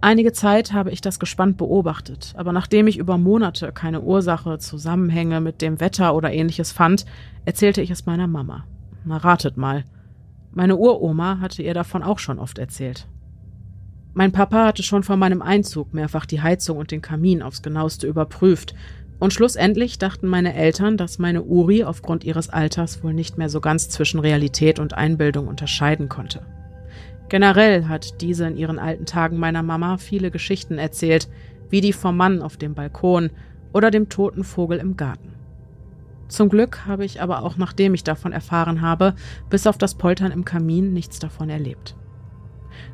Einige 0.00 0.32
Zeit 0.32 0.72
habe 0.72 0.90
ich 0.90 1.00
das 1.00 1.18
gespannt 1.18 1.56
beobachtet, 1.56 2.34
aber 2.36 2.52
nachdem 2.52 2.86
ich 2.86 2.98
über 2.98 3.18
Monate 3.18 3.72
keine 3.72 4.00
Ursache, 4.00 4.58
Zusammenhänge 4.58 5.40
mit 5.40 5.62
dem 5.62 5.80
Wetter 5.80 6.14
oder 6.14 6.32
ähnliches 6.32 6.72
fand, 6.72 7.04
erzählte 7.44 7.82
ich 7.82 7.90
es 7.90 8.06
meiner 8.06 8.26
Mama. 8.26 8.64
Na 9.04 9.18
ratet 9.18 9.56
mal. 9.56 9.84
Meine 10.52 10.76
Uroma 10.76 11.38
hatte 11.40 11.62
ihr 11.62 11.74
davon 11.74 12.02
auch 12.02 12.18
schon 12.18 12.38
oft 12.38 12.58
erzählt. 12.58 13.06
Mein 14.12 14.32
Papa 14.32 14.66
hatte 14.66 14.82
schon 14.82 15.04
vor 15.04 15.16
meinem 15.16 15.40
Einzug 15.40 15.94
mehrfach 15.94 16.26
die 16.26 16.42
Heizung 16.42 16.78
und 16.78 16.90
den 16.90 17.00
Kamin 17.00 17.42
aufs 17.42 17.62
genaueste 17.62 18.08
überprüft 18.08 18.74
und 19.20 19.34
schlussendlich 19.34 19.98
dachten 19.98 20.26
meine 20.26 20.54
Eltern, 20.54 20.96
dass 20.96 21.18
meine 21.18 21.42
Uri 21.42 21.84
aufgrund 21.84 22.24
ihres 22.24 22.48
Alters 22.48 23.04
wohl 23.04 23.12
nicht 23.12 23.36
mehr 23.36 23.50
so 23.50 23.60
ganz 23.60 23.90
zwischen 23.90 24.18
Realität 24.18 24.78
und 24.78 24.94
Einbildung 24.94 25.46
unterscheiden 25.46 26.08
konnte. 26.08 26.40
Generell 27.28 27.86
hat 27.86 28.22
diese 28.22 28.46
in 28.46 28.56
ihren 28.56 28.78
alten 28.78 29.04
Tagen 29.04 29.36
meiner 29.36 29.62
Mama 29.62 29.98
viele 29.98 30.30
Geschichten 30.30 30.78
erzählt, 30.78 31.28
wie 31.68 31.82
die 31.82 31.92
vom 31.92 32.16
Mann 32.16 32.40
auf 32.40 32.56
dem 32.56 32.74
Balkon 32.74 33.30
oder 33.72 33.90
dem 33.90 34.08
toten 34.08 34.42
Vogel 34.42 34.78
im 34.78 34.96
Garten. 34.96 35.34
Zum 36.28 36.48
Glück 36.48 36.86
habe 36.86 37.04
ich 37.04 37.20
aber 37.20 37.42
auch 37.42 37.58
nachdem 37.58 37.92
ich 37.92 38.04
davon 38.04 38.32
erfahren 38.32 38.80
habe, 38.80 39.14
bis 39.50 39.66
auf 39.66 39.76
das 39.76 39.96
Poltern 39.96 40.32
im 40.32 40.46
Kamin 40.46 40.94
nichts 40.94 41.18
davon 41.18 41.50
erlebt. 41.50 41.94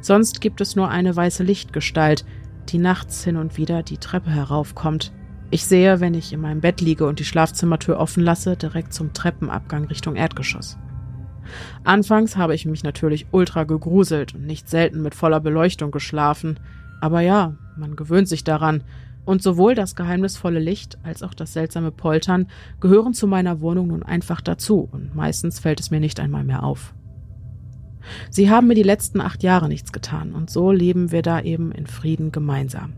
Sonst 0.01 0.41
gibt 0.41 0.61
es 0.61 0.75
nur 0.75 0.89
eine 0.89 1.15
weiße 1.15 1.45
Lichtgestalt, 1.45 2.25
die 2.69 2.79
nachts 2.79 3.23
hin 3.23 3.37
und 3.37 3.57
wieder 3.57 3.85
die 3.85 3.99
Treppe 3.99 4.31
heraufkommt 4.31 5.13
ich 5.51 5.65
sehe, 5.65 6.01
wenn 6.01 6.15
ich 6.15 6.33
in 6.33 6.41
meinem 6.41 6.61
Bett 6.61 6.81
liege 6.81 7.07
und 7.07 7.19
die 7.19 7.25
Schlafzimmertür 7.25 7.99
offen 7.99 8.23
lasse, 8.23 8.57
direkt 8.57 8.93
zum 8.93 9.13
Treppenabgang 9.13 9.85
Richtung 9.85 10.17
Erdgeschoss. 10.17 10.77
Anfangs 11.85 12.37
habe 12.37 12.55
ich 12.55 12.67
mich 12.67 12.83
natürlich 12.83 13.27
ultra 13.31 13.65
gegruselt 13.65 14.35
und 14.35 14.47
nicht 14.47 14.69
selten 14.69 15.03
mit 15.03 15.15
voller 15.15 15.41
Beleuchtung 15.41 15.91
geschlafen. 15.91 16.59
Aber 17.01 17.21
ja, 17.21 17.55
man 17.77 17.95
gewöhnt 17.95 18.29
sich 18.29 18.43
daran. 18.45 18.83
Und 19.25 19.43
sowohl 19.43 19.75
das 19.75 19.97
geheimnisvolle 19.97 20.61
Licht 20.61 20.99
als 21.03 21.23
auch 21.23 21.35
das 21.35 21.53
seltsame 21.53 21.91
Poltern 21.91 22.47
gehören 22.81 23.13
zu 23.13 23.27
meiner 23.27 23.61
Wohnung 23.61 23.89
nun 23.89 24.05
einfach 24.05 24.41
dazu 24.41 24.89
und 24.91 25.17
meistens 25.17 25.59
fällt 25.59 25.81
es 25.81 25.91
mir 25.91 25.99
nicht 25.99 26.21
einmal 26.21 26.45
mehr 26.45 26.63
auf. 26.63 26.95
Sie 28.31 28.51
haben 28.51 28.69
mir 28.69 28.75
die 28.75 28.85
letzten 28.85 29.21
acht 29.21 29.43
Jahre 29.43 29.67
nichts 29.67 29.91
getan 29.91 30.33
und 30.33 30.49
so 30.49 30.71
leben 30.71 31.11
wir 31.11 31.23
da 31.23 31.41
eben 31.41 31.73
in 31.73 31.89
Frieden 31.89 32.31
gemeinsam. 32.31 32.93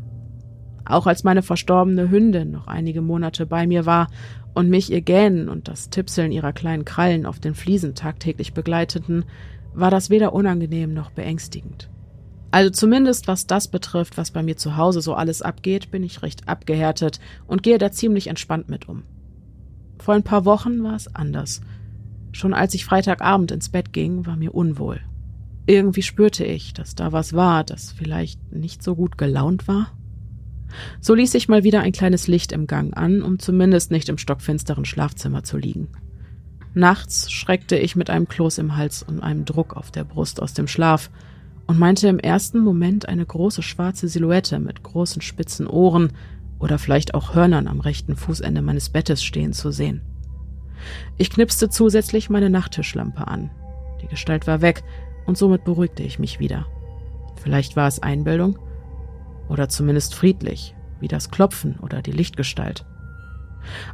Auch 0.88 1.06
als 1.06 1.22
meine 1.22 1.42
verstorbene 1.42 2.10
Hündin 2.10 2.50
noch 2.50 2.66
einige 2.66 3.02
Monate 3.02 3.46
bei 3.46 3.66
mir 3.66 3.86
war 3.86 4.08
und 4.54 4.70
mich 4.70 4.90
ihr 4.90 5.02
Gähnen 5.02 5.48
und 5.48 5.68
das 5.68 5.90
Tipseln 5.90 6.32
ihrer 6.32 6.52
kleinen 6.52 6.86
Krallen 6.86 7.26
auf 7.26 7.38
den 7.38 7.54
Fliesen 7.54 7.94
tagtäglich 7.94 8.54
begleiteten, 8.54 9.24
war 9.74 9.90
das 9.90 10.08
weder 10.10 10.32
unangenehm 10.32 10.94
noch 10.94 11.10
beängstigend. 11.10 11.90
Also 12.50 12.70
zumindest 12.70 13.28
was 13.28 13.46
das 13.46 13.68
betrifft, 13.68 14.16
was 14.16 14.30
bei 14.30 14.42
mir 14.42 14.56
zu 14.56 14.78
Hause 14.78 15.02
so 15.02 15.14
alles 15.14 15.42
abgeht, 15.42 15.90
bin 15.90 16.02
ich 16.02 16.22
recht 16.22 16.48
abgehärtet 16.48 17.20
und 17.46 17.62
gehe 17.62 17.76
da 17.76 17.92
ziemlich 17.92 18.28
entspannt 18.28 18.70
mit 18.70 18.88
um. 18.88 19.02
Vor 19.98 20.14
ein 20.14 20.22
paar 20.22 20.46
Wochen 20.46 20.82
war 20.82 20.96
es 20.96 21.14
anders. 21.14 21.60
Schon 22.32 22.54
als 22.54 22.72
ich 22.72 22.86
Freitagabend 22.86 23.50
ins 23.50 23.68
Bett 23.68 23.92
ging, 23.92 24.24
war 24.24 24.36
mir 24.36 24.54
unwohl. 24.54 25.00
Irgendwie 25.66 26.02
spürte 26.02 26.44
ich, 26.44 26.72
dass 26.72 26.94
da 26.94 27.12
was 27.12 27.34
war, 27.34 27.64
das 27.64 27.92
vielleicht 27.92 28.52
nicht 28.52 28.82
so 28.82 28.96
gut 28.96 29.18
gelaunt 29.18 29.68
war. 29.68 29.92
So 31.00 31.14
ließ 31.14 31.34
ich 31.34 31.48
mal 31.48 31.64
wieder 31.64 31.80
ein 31.80 31.92
kleines 31.92 32.28
Licht 32.28 32.52
im 32.52 32.66
Gang 32.66 32.96
an, 32.96 33.22
um 33.22 33.38
zumindest 33.38 33.90
nicht 33.90 34.08
im 34.08 34.18
stockfinsteren 34.18 34.84
Schlafzimmer 34.84 35.42
zu 35.44 35.56
liegen. 35.56 35.88
Nachts 36.74 37.30
schreckte 37.30 37.76
ich 37.76 37.96
mit 37.96 38.10
einem 38.10 38.28
Kloß 38.28 38.58
im 38.58 38.76
Hals 38.76 39.02
und 39.02 39.20
einem 39.20 39.44
Druck 39.44 39.76
auf 39.76 39.90
der 39.90 40.04
Brust 40.04 40.40
aus 40.40 40.54
dem 40.54 40.68
Schlaf 40.68 41.10
und 41.66 41.78
meinte 41.78 42.08
im 42.08 42.18
ersten 42.18 42.60
Moment 42.60 43.08
eine 43.08 43.24
große 43.24 43.62
schwarze 43.62 44.08
Silhouette 44.08 44.58
mit 44.58 44.82
großen 44.82 45.22
spitzen 45.22 45.66
Ohren 45.66 46.12
oder 46.58 46.78
vielleicht 46.78 47.14
auch 47.14 47.34
Hörnern 47.34 47.66
am 47.66 47.80
rechten 47.80 48.16
Fußende 48.16 48.62
meines 48.62 48.90
Bettes 48.90 49.22
stehen 49.22 49.52
zu 49.52 49.70
sehen. 49.70 50.02
Ich 51.16 51.30
knipste 51.30 51.68
zusätzlich 51.68 52.30
meine 52.30 52.50
Nachttischlampe 52.50 53.26
an. 53.26 53.50
Die 54.02 54.08
Gestalt 54.08 54.46
war 54.46 54.60
weg 54.60 54.82
und 55.26 55.36
somit 55.36 55.64
beruhigte 55.64 56.02
ich 56.02 56.18
mich 56.18 56.40
wieder. 56.40 56.66
Vielleicht 57.42 57.76
war 57.76 57.88
es 57.88 58.02
Einbildung, 58.02 58.58
oder 59.48 59.68
zumindest 59.68 60.14
friedlich, 60.14 60.74
wie 61.00 61.08
das 61.08 61.30
Klopfen 61.30 61.78
oder 61.80 62.02
die 62.02 62.12
Lichtgestalt. 62.12 62.84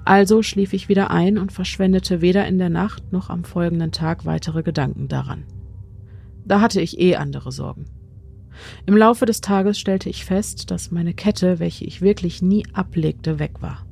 Also 0.04 0.42
schlief 0.42 0.72
ich 0.72 0.88
wieder 0.88 1.10
ein 1.10 1.38
und 1.38 1.52
verschwendete 1.52 2.20
weder 2.20 2.46
in 2.46 2.58
der 2.58 2.70
Nacht 2.70 3.12
noch 3.12 3.30
am 3.30 3.44
folgenden 3.44 3.92
Tag 3.92 4.24
weitere 4.24 4.62
Gedanken 4.62 5.08
daran. 5.08 5.44
Da 6.44 6.60
hatte 6.60 6.80
ich 6.80 7.00
eh 7.00 7.16
andere 7.16 7.52
Sorgen. 7.52 7.86
Im 8.86 8.96
Laufe 8.96 9.26
des 9.26 9.40
Tages 9.40 9.78
stellte 9.78 10.08
ich 10.08 10.24
fest, 10.24 10.70
dass 10.70 10.90
meine 10.90 11.14
Kette, 11.14 11.58
welche 11.58 11.84
ich 11.84 12.02
wirklich 12.02 12.42
nie 12.42 12.64
ablegte, 12.72 13.38
weg 13.38 13.62
war. 13.62 13.86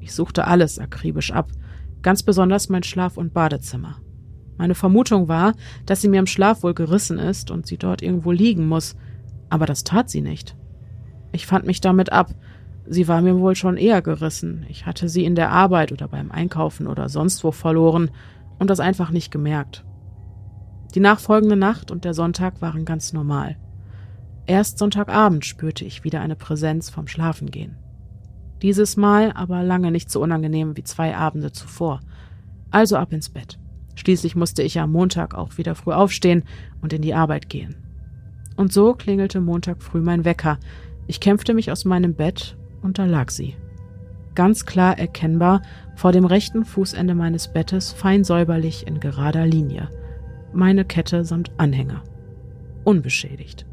Ich 0.00 0.14
suchte 0.14 0.46
alles 0.46 0.78
akribisch 0.78 1.32
ab, 1.32 1.50
ganz 2.02 2.22
besonders 2.22 2.68
mein 2.68 2.82
Schlaf- 2.82 3.18
und 3.18 3.34
Badezimmer. 3.34 4.00
Meine 4.56 4.74
Vermutung 4.74 5.28
war, 5.28 5.54
dass 5.86 6.00
sie 6.00 6.08
mir 6.08 6.20
im 6.20 6.26
Schlaf 6.26 6.62
wohl 6.62 6.74
gerissen 6.74 7.18
ist 7.18 7.50
und 7.50 7.66
sie 7.66 7.76
dort 7.76 8.02
irgendwo 8.02 8.32
liegen 8.32 8.68
muss, 8.68 8.96
aber 9.48 9.66
das 9.66 9.84
tat 9.84 10.08
sie 10.08 10.20
nicht. 10.20 10.56
Ich 11.32 11.46
fand 11.46 11.66
mich 11.66 11.80
damit 11.80 12.12
ab. 12.12 12.30
Sie 12.86 13.08
war 13.08 13.20
mir 13.20 13.38
wohl 13.38 13.54
schon 13.54 13.76
eher 13.76 14.02
gerissen. 14.02 14.66
Ich 14.68 14.86
hatte 14.86 15.08
sie 15.08 15.24
in 15.24 15.34
der 15.34 15.50
Arbeit 15.50 15.92
oder 15.92 16.08
beim 16.08 16.30
Einkaufen 16.30 16.86
oder 16.86 17.08
sonst 17.08 17.44
wo 17.44 17.52
verloren 17.52 18.10
und 18.58 18.70
das 18.70 18.80
einfach 18.80 19.10
nicht 19.10 19.30
gemerkt. 19.30 19.84
Die 20.94 21.00
nachfolgende 21.00 21.56
Nacht 21.56 21.90
und 21.90 22.04
der 22.04 22.14
Sonntag 22.14 22.60
waren 22.60 22.84
ganz 22.84 23.12
normal. 23.12 23.56
Erst 24.46 24.78
Sonntagabend 24.78 25.44
spürte 25.44 25.84
ich 25.84 26.02
wieder 26.02 26.20
eine 26.20 26.34
Präsenz 26.34 26.90
vom 26.90 27.06
Schlafengehen. 27.06 27.76
Dieses 28.62 28.96
Mal 28.96 29.32
aber 29.32 29.62
lange 29.62 29.90
nicht 29.90 30.10
so 30.10 30.20
unangenehm 30.20 30.76
wie 30.76 30.82
zwei 30.82 31.16
Abende 31.16 31.52
zuvor. 31.52 32.00
Also 32.70 32.96
ab 32.96 33.12
ins 33.12 33.30
Bett. 33.30 33.58
Schließlich 33.94 34.34
musste 34.34 34.62
ich 34.62 34.80
am 34.80 34.92
Montag 34.92 35.34
auch 35.34 35.56
wieder 35.58 35.74
früh 35.74 35.92
aufstehen 35.92 36.44
und 36.80 36.92
in 36.92 37.02
die 37.02 37.14
Arbeit 37.14 37.48
gehen. 37.48 37.76
Und 38.56 38.72
so 38.72 38.94
klingelte 38.94 39.40
Montag 39.40 39.82
früh 39.82 40.00
mein 40.00 40.24
Wecker, 40.24 40.58
ich 41.10 41.18
kämpfte 41.18 41.54
mich 41.54 41.72
aus 41.72 41.84
meinem 41.84 42.14
Bett 42.14 42.56
und 42.82 43.00
da 43.00 43.04
lag 43.04 43.30
sie. 43.30 43.56
Ganz 44.36 44.64
klar 44.64 44.96
erkennbar 44.96 45.60
vor 45.96 46.12
dem 46.12 46.24
rechten 46.24 46.64
Fußende 46.64 47.16
meines 47.16 47.52
Bettes 47.52 47.90
fein 47.90 48.22
säuberlich 48.22 48.86
in 48.86 49.00
gerader 49.00 49.44
Linie. 49.44 49.90
Meine 50.52 50.84
Kette 50.84 51.24
samt 51.24 51.50
Anhänger. 51.56 52.04
Unbeschädigt. 52.84 53.66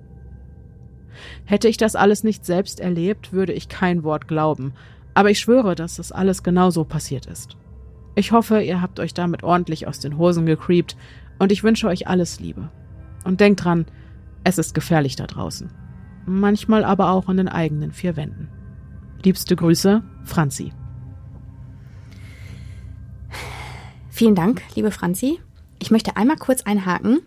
Hätte 1.46 1.68
ich 1.68 1.78
das 1.78 1.96
alles 1.96 2.24
nicht 2.24 2.44
selbst 2.44 2.80
erlebt, 2.80 3.34
würde 3.34 3.54
ich 3.54 3.70
kein 3.70 4.04
Wort 4.04 4.28
glauben, 4.28 4.74
aber 5.14 5.30
ich 5.30 5.40
schwöre, 5.40 5.76
dass 5.76 5.98
das 5.98 6.12
alles 6.12 6.42
genau 6.42 6.72
so 6.72 6.86
passiert 6.86 7.28
ist. 7.28 7.56
Ich 8.16 8.32
hoffe, 8.32 8.64
ihr 8.64 8.82
habt 8.82 9.00
euch 9.00 9.14
damit 9.14 9.44
ordentlich 9.44 9.86
aus 9.86 10.00
den 10.00 10.18
Hosen 10.18 10.48
gecreept 10.48 10.98
und 11.38 11.52
ich 11.52 11.64
wünsche 11.64 11.86
euch 11.86 12.08
alles 12.08 12.40
Liebe. 12.40 12.72
Und 13.26 13.42
denkt 13.42 13.64
dran, 13.64 13.86
es 14.44 14.58
ist 14.58 14.74
gefährlich 14.74 15.16
da 15.16 15.28
draußen 15.28 15.70
manchmal 16.28 16.84
aber 16.84 17.12
auch 17.12 17.30
in 17.30 17.38
den 17.38 17.48
eigenen 17.48 17.92
vier 17.92 18.16
Wänden. 18.16 18.50
Liebste 19.24 19.56
Grüße, 19.56 20.04
Franzi. 20.26 20.72
Vielen 24.10 24.36
Dank, 24.36 24.62
liebe 24.76 24.92
Franzi. 24.92 25.40
Ich 25.80 25.92
möchte 25.92 26.18
einmal 26.18 26.38
kurz 26.38 26.64
einhaken. 26.64 27.22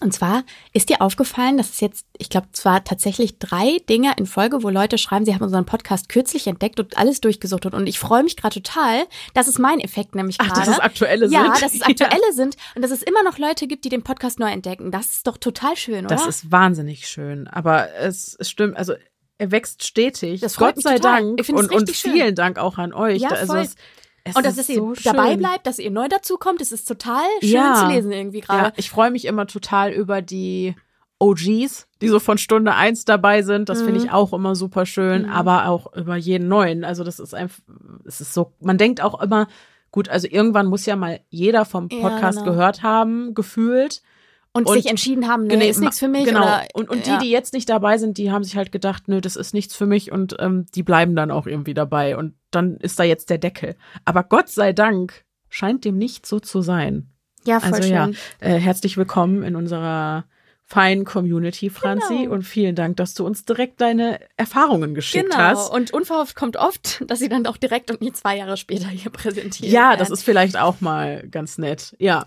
Und 0.00 0.12
zwar 0.12 0.42
ist 0.72 0.88
dir 0.88 1.00
aufgefallen, 1.00 1.56
dass 1.56 1.70
es 1.70 1.80
jetzt, 1.80 2.06
ich 2.18 2.28
glaube, 2.28 2.48
zwar 2.52 2.82
tatsächlich 2.82 3.38
drei 3.38 3.78
Dinge 3.88 4.12
in 4.16 4.26
Folge, 4.26 4.62
wo 4.62 4.68
Leute 4.68 4.98
schreiben, 4.98 5.24
sie 5.24 5.32
haben 5.32 5.42
unseren 5.42 5.66
Podcast 5.66 6.08
kürzlich 6.08 6.46
entdeckt 6.46 6.80
und 6.80 6.98
alles 6.98 7.20
durchgesucht. 7.20 7.64
Und 7.66 7.86
ich 7.86 7.98
freue 7.98 8.24
mich 8.24 8.36
gerade 8.36 8.60
total. 8.60 9.04
Das 9.34 9.46
ist 9.46 9.58
mein 9.58 9.80
Effekt 9.80 10.14
nämlich 10.14 10.38
gerade. 10.38 10.52
Ach, 10.54 10.64
dass 10.64 10.74
es 10.74 10.80
aktuelle 10.80 11.26
ja, 11.28 11.42
sind. 11.42 11.54
Ja, 11.54 11.60
dass 11.60 11.74
es 11.74 11.82
aktuelle 11.82 12.26
ja. 12.28 12.32
sind 12.32 12.56
und 12.74 12.82
dass 12.82 12.90
es 12.90 13.02
immer 13.02 13.22
noch 13.22 13.38
Leute 13.38 13.66
gibt, 13.66 13.84
die 13.84 13.88
den 13.88 14.02
Podcast 14.02 14.40
neu 14.40 14.50
entdecken. 14.50 14.90
Das 14.90 15.12
ist 15.12 15.26
doch 15.26 15.38
total 15.38 15.76
schön, 15.76 16.04
oder? 16.04 16.16
Das 16.16 16.26
ist 16.26 16.50
wahnsinnig 16.50 17.06
schön. 17.06 17.46
Aber 17.46 17.94
es, 17.94 18.36
es 18.38 18.50
stimmt, 18.50 18.76
also 18.76 18.94
er 19.38 19.50
wächst 19.52 19.84
stetig. 19.84 20.40
Das 20.40 20.56
Gott 20.56 20.80
sei 20.82 20.96
total. 20.96 21.22
Dank. 21.22 21.40
Ich 21.40 21.48
und, 21.50 21.72
und 21.72 21.90
vielen 21.90 22.18
schön. 22.18 22.34
Dank 22.34 22.58
auch 22.58 22.78
an 22.78 22.92
euch. 22.92 23.22
Ja, 23.22 23.30
also 23.30 23.54
voll. 23.54 23.62
Es, 23.62 23.76
es 24.24 24.34
und 24.36 24.44
dass 24.44 24.68
ihr 24.68 24.76
so 24.76 24.94
dabei 25.04 25.30
schön. 25.30 25.38
bleibt, 25.38 25.66
dass 25.66 25.78
ihr 25.78 25.90
neu 25.90 26.08
dazukommt, 26.08 26.60
das 26.60 26.72
ist 26.72 26.86
total 26.88 27.24
schön 27.40 27.50
Ja. 27.50 27.74
zu 27.74 27.86
lesen 27.86 28.10
irgendwie 28.12 28.40
gerade. 28.40 28.68
Ja, 28.68 28.72
ich 28.76 28.90
freue 28.90 29.10
mich 29.10 29.24
immer 29.26 29.46
total 29.46 29.92
über 29.92 30.22
die 30.22 30.74
OGs, 31.20 31.86
die 32.02 32.08
so 32.08 32.18
von 32.20 32.38
Stunde 32.38 32.74
eins 32.74 33.04
dabei 33.04 33.42
sind. 33.42 33.68
Das 33.68 33.82
finde 33.82 34.00
ich 34.00 34.10
auch 34.10 34.32
immer 34.32 34.54
super 34.56 34.84
schön, 34.84 35.22
Mhm. 35.22 35.30
aber 35.30 35.68
auch 35.68 35.94
über 35.94 36.16
jeden 36.16 36.48
neuen. 36.48 36.84
Also 36.84 37.04
das 37.04 37.18
ist 37.18 37.34
einfach, 37.34 37.60
es 38.04 38.20
ist 38.20 38.34
so, 38.34 38.52
man 38.60 38.78
denkt 38.78 39.00
auch 39.00 39.20
immer, 39.20 39.46
gut, 39.90 40.08
also 40.08 40.26
irgendwann 40.28 40.66
muss 40.66 40.86
ja 40.86 40.96
mal 40.96 41.20
jeder 41.30 41.64
vom 41.64 41.88
Ja, 41.90 42.00
Podcast 42.00 42.38
genau. 42.40 42.50
gehört 42.50 42.82
haben, 42.82 43.32
gefühlt. 43.34 44.02
Und, 44.56 44.66
Und- 44.68 44.74
sich 44.74 44.86
entschieden 44.86 45.26
haben, 45.26 45.48
nee, 45.48 45.68
ist 45.68 45.80
nichts 45.80 45.98
für 45.98 46.06
mich. 46.06 46.26
Genau. 46.26 46.40
Oder, 46.42 46.64
und 46.74 46.88
und 46.88 47.06
ja. 47.06 47.18
die, 47.18 47.24
die 47.26 47.30
jetzt 47.32 47.52
nicht 47.54 47.68
dabei 47.68 47.98
sind, 47.98 48.18
die 48.18 48.30
haben 48.30 48.44
sich 48.44 48.56
halt 48.56 48.70
gedacht, 48.70 49.08
nö, 49.08 49.20
das 49.20 49.34
ist 49.34 49.52
nichts 49.52 49.74
für 49.74 49.84
mich 49.86 50.12
und 50.12 50.36
ähm, 50.38 50.66
die 50.76 50.84
bleiben 50.84 51.16
dann 51.16 51.32
auch 51.32 51.46
irgendwie 51.48 51.74
dabei. 51.74 52.16
Und 52.16 52.34
dann 52.52 52.76
ist 52.76 52.98
da 53.00 53.02
jetzt 53.02 53.30
der 53.30 53.38
Deckel. 53.38 53.74
Aber 54.04 54.22
Gott 54.22 54.48
sei 54.48 54.72
Dank 54.72 55.24
scheint 55.48 55.84
dem 55.84 55.98
nicht 55.98 56.24
so 56.24 56.38
zu 56.38 56.62
sein. 56.62 57.08
Ja, 57.44 57.58
voll 57.58 57.72
Also 57.72 57.82
schön. 57.82 57.92
ja, 57.92 58.10
äh, 58.38 58.58
herzlich 58.58 58.96
willkommen 58.96 59.42
in 59.42 59.56
unserer 59.56 60.24
feinen 60.66 61.04
Community, 61.04 61.68
Franzi. 61.68 62.18
Genau. 62.22 62.32
Und 62.34 62.42
vielen 62.44 62.74
Dank, 62.76 62.96
dass 62.96 63.12
du 63.14 63.26
uns 63.26 63.44
direkt 63.44 63.80
deine 63.80 64.18
Erfahrungen 64.36 64.94
geschickt 64.94 65.30
Genau. 65.30 65.36
hast. 65.42 65.68
Und 65.70 65.92
unverhofft 65.92 66.36
kommt 66.36 66.56
oft, 66.56 67.02
dass 67.08 67.18
sie 67.18 67.28
dann 67.28 67.46
auch 67.46 67.56
direkt 67.56 67.90
und 67.90 68.00
nicht 68.00 68.16
zwei 68.16 68.36
Jahre 68.38 68.56
später 68.56 68.86
hier 68.88 69.10
präsentiert 69.10 69.70
Ja, 69.70 69.88
werden. 69.90 69.98
das 69.98 70.10
ist 70.10 70.22
vielleicht 70.22 70.56
auch 70.56 70.80
mal 70.80 71.26
ganz 71.28 71.58
nett. 71.58 71.94
Ja. 71.98 72.22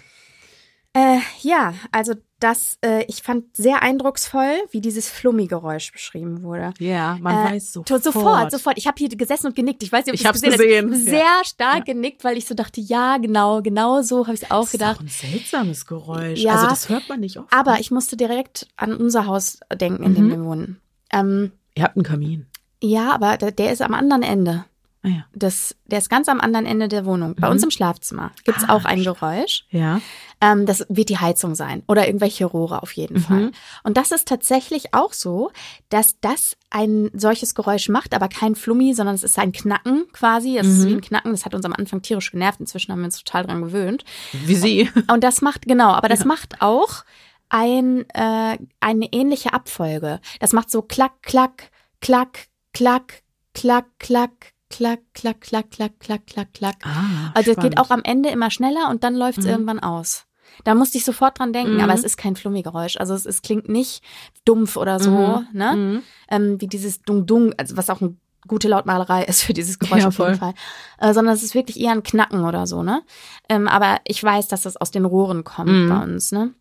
Äh, 0.97 1.19
ja, 1.41 1.73
also 1.91 2.13
das, 2.39 2.77
äh, 2.83 3.03
ich 3.07 3.21
fand 3.21 3.55
sehr 3.55 3.81
eindrucksvoll, 3.83 4.51
wie 4.71 4.81
dieses 4.81 5.09
Flummi-Geräusch 5.09 5.91
beschrieben 5.91 6.41
wurde. 6.43 6.71
Ja, 6.79 7.17
man 7.19 7.35
Äh, 7.35 7.51
weiß 7.53 7.73
sofort. 7.73 8.03
Sofort, 8.03 8.51
sofort. 8.51 8.77
Ich 8.77 8.87
habe 8.87 8.95
hier 8.97 9.09
gesessen 9.09 9.47
und 9.47 9.55
genickt. 9.55 9.83
Ich 9.83 9.91
weiß 9.91 10.05
nicht, 10.05 10.13
ob 10.13 10.19
Ich 10.19 10.25
es 10.25 10.41
gesehen, 10.41 10.89
gesehen, 10.89 11.05
Sehr 11.05 11.19
ja. 11.19 11.41
stark 11.45 11.87
Ja. 11.87 11.93
genickt, 11.93 12.23
weil 12.23 12.37
ich 12.37 12.45
so 12.45 12.55
dachte, 12.55 12.81
ja, 12.81 13.17
genau, 13.17 13.61
genau 13.61 14.01
so 14.01 14.25
habe 14.25 14.33
ich 14.35 14.41
es 14.43 14.49
auch 14.51 14.61
Das 14.61 14.65
ist 14.65 14.71
gedacht. 14.71 14.97
auch 14.97 15.01
ein 15.01 15.07
seltsames 15.07 15.85
Geräusch. 15.85 16.39
Ja, 16.39 16.53
also 16.53 16.67
das 16.67 16.89
hört 16.89 17.07
man 17.09 17.19
nicht 17.19 17.37
oft. 17.37 17.51
Aber 17.53 17.79
ich 17.79 17.91
musste 17.91 18.17
direkt 18.17 18.67
an 18.75 18.95
unser 18.95 19.25
Haus 19.27 19.59
denken, 19.79 20.03
in 20.03 20.15
dem 20.15 20.25
Mhm. 20.25 20.29
wir 20.31 20.43
wohnen. 20.45 20.81
Ähm, 21.13 21.51
Ihr 21.75 21.83
habt 21.83 21.95
einen 21.95 22.03
Kamin. 22.05 22.47
ja, 22.81 23.11
aber 23.13 23.37
der, 23.37 23.51
der 23.51 23.71
ist 23.71 23.81
am 23.83 23.93
anderen 23.93 24.23
Ende. 24.23 24.65
Ah 25.03 25.09
ja. 25.09 25.25
Das, 25.33 25.75
der 25.85 25.99
ist 25.99 26.09
ganz 26.09 26.27
am 26.27 26.39
anderen 26.41 26.65
Ende 26.65 26.87
der 26.87 27.05
Wohnung. 27.05 27.35
Bei 27.35 27.47
Mhm. 27.47 27.53
uns 27.53 27.63
im 27.63 27.69
Schlafzimmer 27.71 28.31
gibt's 28.43 28.63
Ah, 28.67 28.73
auch 28.73 28.83
ein 28.85 29.03
Geräusch. 29.03 29.65
Ja. 29.69 30.01
Ähm, 30.41 30.65
das 30.65 30.85
wird 30.89 31.09
die 31.09 31.19
Heizung 31.19 31.53
sein 31.55 31.83
oder 31.87 32.07
irgendwelche 32.07 32.45
Rohre 32.45 32.81
auf 32.81 32.91
jeden 32.93 33.17
Mhm. 33.17 33.21
Fall. 33.21 33.51
Und 33.83 33.95
das 33.97 34.11
ist 34.11 34.27
tatsächlich 34.27 34.93
auch 34.95 35.13
so, 35.13 35.51
dass 35.89 36.19
das 36.19 36.57
ein 36.71 37.09
solches 37.13 37.53
Geräusch 37.55 37.89
macht, 37.89 38.13
aber 38.15 38.27
kein 38.27 38.55
Flummi, 38.55 38.93
sondern 38.95 39.15
es 39.15 39.23
ist 39.23 39.37
ein 39.37 39.51
Knacken 39.51 40.05
quasi. 40.13 40.57
Es 40.57 40.67
ist 40.67 40.83
Mhm. 40.85 40.89
wie 40.89 40.93
ein 40.95 41.01
Knacken. 41.01 41.31
Das 41.31 41.45
hat 41.45 41.53
uns 41.55 41.63
am 41.65 41.73
Anfang 41.73 42.01
tierisch 42.01 42.31
genervt. 42.31 42.59
Inzwischen 42.59 42.91
haben 42.91 42.99
wir 42.99 43.05
uns 43.05 43.23
total 43.23 43.45
dran 43.45 43.61
gewöhnt. 43.61 44.03
Wie 44.33 44.55
sie. 44.55 44.89
Und 45.11 45.23
das 45.23 45.41
macht, 45.41 45.63
genau, 45.67 45.91
aber 45.91 46.09
das 46.09 46.19
Ja. 46.21 46.25
macht 46.25 46.61
auch 46.61 47.03
ein, 47.49 48.05
äh, 48.09 48.57
eine 48.79 49.13
ähnliche 49.13 49.53
Abfolge. 49.53 50.19
Das 50.39 50.53
macht 50.53 50.69
so 50.69 50.81
klack, 50.81 51.21
klack, 51.21 51.69
klack, 52.01 52.47
klack, 52.73 53.21
klack, 53.53 53.85
klack, 53.99 54.53
klack, 54.69 54.99
klack, 55.13 55.41
klack, 55.41 55.69
klack, 55.71 55.99
klack, 55.99 56.25
klack, 56.27 56.53
klack. 56.53 56.75
Ah, 56.83 57.31
Also 57.33 57.51
es 57.51 57.57
geht 57.57 57.77
auch 57.79 57.89
am 57.89 58.01
Ende 58.03 58.29
immer 58.29 58.51
schneller 58.51 58.89
und 58.89 59.03
dann 59.03 59.15
läuft 59.15 59.39
es 59.39 59.45
Mhm. 59.45 59.51
irgendwann 59.51 59.79
aus. 59.79 60.25
Da 60.63 60.73
musste 60.75 60.97
ich 60.97 61.05
sofort 61.05 61.39
dran 61.39 61.53
denken, 61.53 61.75
Mhm. 61.75 61.81
aber 61.81 61.93
es 61.93 62.03
ist 62.03 62.17
kein 62.17 62.35
Flummi-Geräusch. 62.35 62.97
Also 62.97 63.13
es, 63.13 63.25
es 63.25 63.41
klingt 63.41 63.69
nicht 63.69 64.01
dumpf 64.45 64.75
oder 64.77 64.99
so, 64.99 65.11
Mhm. 65.11 65.47
ne? 65.53 65.75
Mhm. 65.75 66.03
Ähm, 66.29 66.61
wie 66.61 66.67
dieses 66.67 67.01
Dung-Dung, 67.01 67.53
also 67.57 67.77
was 67.77 67.89
auch 67.89 68.01
eine 68.01 68.15
gute 68.47 68.67
Lautmalerei 68.67 69.23
ist 69.25 69.43
für 69.43 69.53
dieses 69.53 69.77
Geräusch 69.77 70.01
Ja, 70.01 70.07
auf 70.07 70.17
jeden. 70.19 70.35
Fall. 70.35 70.53
Äh, 70.99 71.13
sondern 71.13 71.33
es 71.35 71.43
ist 71.43 71.53
wirklich 71.53 71.79
eher 71.79 71.91
ein 71.91 72.03
Knacken 72.03 72.43
oder 72.45 72.65
so, 72.65 72.81
ne? 72.81 73.01
Ähm, 73.49 73.67
aber 73.67 73.97
ich 74.05 74.23
weiß, 74.23 74.47
dass 74.47 74.61
das 74.63 74.77
aus 74.77 74.89
den 74.91 75.05
Rohren 75.05 75.43
kommt 75.43 75.69
Mhm. 75.69 75.89
bei 75.89 76.03
uns, 76.03 76.31
ne? 76.31 76.53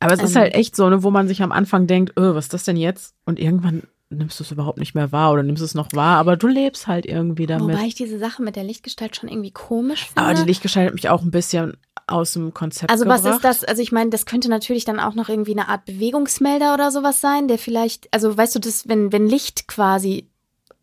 Aber 0.00 0.14
es 0.14 0.22
ist 0.22 0.34
Ähm. 0.34 0.42
halt 0.42 0.54
echt 0.54 0.74
so, 0.74 0.88
ne, 0.88 1.02
wo 1.02 1.10
man 1.10 1.28
sich 1.28 1.42
am 1.42 1.52
Anfang 1.52 1.86
denkt, 1.86 2.18
öh, 2.18 2.34
was 2.34 2.46
ist 2.46 2.54
das 2.54 2.64
denn 2.64 2.76
jetzt? 2.78 3.14
Und 3.26 3.38
irgendwann 3.38 3.82
nimmst 4.10 4.40
du 4.40 4.44
es 4.44 4.50
überhaupt 4.50 4.78
nicht 4.78 4.94
mehr 4.94 5.12
wahr 5.12 5.32
oder 5.32 5.42
nimmst 5.44 5.62
es 5.62 5.74
noch 5.74 5.88
wahr, 5.92 6.18
aber 6.18 6.36
du 6.36 6.48
lebst 6.48 6.86
halt 6.88 7.06
irgendwie 7.06 7.46
damit. 7.46 7.76
Wobei 7.76 7.86
ich 7.86 7.94
diese 7.94 8.18
Sache 8.18 8.42
mit 8.42 8.56
der 8.56 8.64
Lichtgestalt 8.64 9.14
schon 9.16 9.28
irgendwie 9.28 9.52
komisch 9.52 10.06
finde. 10.06 10.22
aber 10.22 10.34
die 10.34 10.42
Lichtgestalt 10.42 10.88
hat 10.88 10.94
mich 10.94 11.08
auch 11.08 11.22
ein 11.22 11.30
bisschen 11.30 11.76
aus 12.08 12.32
dem 12.32 12.52
Konzept 12.52 12.90
Also 12.90 13.04
gebracht. 13.04 13.22
was 13.22 13.36
ist 13.36 13.44
das? 13.44 13.64
Also 13.64 13.80
ich 13.82 13.92
meine, 13.92 14.10
das 14.10 14.26
könnte 14.26 14.50
natürlich 14.50 14.84
dann 14.84 14.98
auch 14.98 15.14
noch 15.14 15.28
irgendwie 15.28 15.52
eine 15.52 15.68
Art 15.68 15.84
Bewegungsmelder 15.84 16.74
oder 16.74 16.90
sowas 16.90 17.20
sein, 17.20 17.46
der 17.46 17.56
vielleicht, 17.56 18.12
also 18.12 18.36
weißt 18.36 18.56
du, 18.56 18.58
das, 18.58 18.88
wenn, 18.88 19.12
wenn 19.12 19.26
Licht 19.28 19.68
quasi 19.68 20.28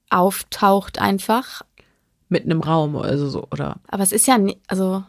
auftaucht 0.10 1.00
einfach, 1.00 1.64
Mitten 2.30 2.52
im 2.52 2.62
Raum, 2.62 2.96
also 2.98 3.30
so, 3.30 3.48
oder? 3.52 3.78
aber 3.88 4.04
es 4.04 4.12
ist 4.12 4.26
ja 4.28 4.38
nicht, 4.38 4.60
also 4.68 5.04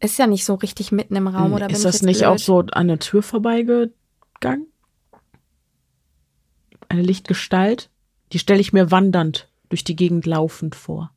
ist 0.00 0.18
ja 0.18 0.26
nicht 0.26 0.44
so 0.44 0.54
richtig 0.54 0.92
mitten 0.92 1.16
im 1.16 1.26
Raum 1.26 1.52
oder 1.54 1.66
bin 1.66 1.76
ist 1.76 1.84
das 1.84 2.02
nicht 2.02 2.20
blöd? 2.20 2.28
auch 2.28 2.38
so 2.38 2.58
an 2.72 2.88
der 2.88 2.98
Tür 2.98 3.22
vorbeigegangen? 3.22 4.66
Eine 6.94 7.02
Lichtgestalt? 7.02 7.90
Die 8.32 8.38
stelle 8.38 8.60
ich 8.60 8.72
mir 8.72 8.92
wandernd 8.92 9.48
durch 9.68 9.82
die 9.82 9.96
Gegend 9.96 10.26
laufend 10.26 10.76
vor. 10.76 11.10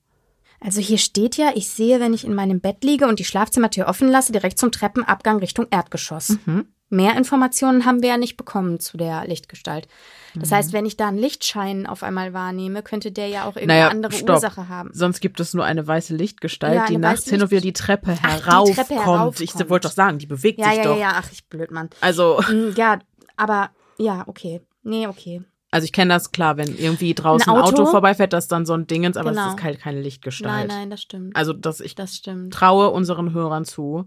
Also 0.59 0.81
hier 0.81 0.97
steht 0.97 1.37
ja, 1.37 1.51
ich 1.53 1.69
sehe, 1.69 1.99
wenn 1.99 2.15
ich 2.15 2.25
in 2.25 2.33
meinem 2.33 2.59
Bett 2.61 2.83
liege 2.83 3.07
und 3.07 3.19
die 3.19 3.25
Schlafzimmertür 3.25 3.85
offen 3.87 4.07
lasse, 4.09 4.31
direkt 4.31 4.57
zum 4.57 4.71
Treppenabgang 4.71 5.37
Richtung 5.37 5.67
Erdgeschoss. 5.69 6.37
Mhm. 6.47 6.65
Mehr 6.89 7.15
Informationen 7.15 7.85
haben 7.85 8.01
wir 8.01 8.09
ja 8.09 8.17
nicht 8.17 8.37
bekommen 8.37 8.79
zu 8.79 8.97
der 8.97 9.27
Lichtgestalt. 9.27 9.87
Das 10.33 10.49
Mhm. 10.49 10.55
heißt, 10.55 10.73
wenn 10.73 10.85
ich 10.87 10.97
da 10.97 11.09
einen 11.09 11.19
Lichtschein 11.19 11.85
auf 11.85 12.01
einmal 12.01 12.33
wahrnehme, 12.33 12.81
könnte 12.81 13.11
der 13.11 13.27
ja 13.27 13.43
auch 13.43 13.55
irgendeine 13.55 13.81
Naja, 13.81 13.89
andere 13.89 14.13
stopp. 14.13 14.29
Ursache 14.37 14.67
haben. 14.69 14.89
Sonst 14.93 15.19
gibt 15.19 15.39
es 15.39 15.53
nur 15.53 15.63
eine 15.63 15.85
weiße 15.85 16.15
Lichtgestalt, 16.15 16.73
Ja, 16.75 16.85
die 16.87 16.97
nachts 16.97 17.21
weiße 17.21 17.29
hin 17.31 17.41
und 17.43 17.51
wieder 17.51 17.61
Licht- 17.61 17.77
die 17.79 17.83
Treppe 17.83 18.13
die 18.15 18.27
heraufkommt. 18.27 19.41
Ich 19.41 19.53
wollte 19.69 19.89
doch 19.89 19.93
sagen, 19.93 20.17
die 20.17 20.25
bewegt 20.25 20.57
Ja, 20.59 20.69
sich 20.69 20.77
ja, 20.77 20.83
doch. 20.85 20.95
ja, 20.95 21.01
ja, 21.01 21.11
ach, 21.17 21.29
ich 21.31 21.45
blöd, 21.45 21.69
Mann. 21.69 21.91
Also, 22.01 22.41
Mm, 22.49 22.73
Ja, 22.75 22.97
aber 23.35 23.69
ja, 23.99 24.23
okay. 24.27 24.61
Nee, 24.81 25.05
okay. 25.07 25.43
Also 25.77 25.85
ich 25.85 25.91
kenne 25.93 26.11
das 26.13 26.31
klar, 26.31 26.57
wenn 26.57 26.75
irgendwie 26.75 27.13
draußen 27.13 27.51
Ein 27.53 27.59
Auto, 27.61 27.83
Auto? 27.83 27.91
vorbeifährt, 27.91 28.33
das 28.33 28.45
ist 28.45 28.51
dann 28.51 28.65
so 28.65 28.73
ein 28.73 28.87
Dingens, 28.87 29.15
aber 29.15 29.29
Genau. 29.29 29.47
es 29.49 29.53
ist 29.55 29.63
halt 29.63 29.79
keine 29.79 30.01
Lichtgestalt. 30.01 30.67
Nein, 30.67 30.77
nein, 30.79 30.89
das 30.89 31.01
stimmt. 31.03 31.35
Also, 31.35 31.53
dass 31.53 31.79
ich 31.79 31.93
das 31.93 32.15
stimmt. 32.15 32.51
traue 32.53 32.89
unseren 32.89 33.31
Hörern 33.33 33.63
zu, 33.63 34.05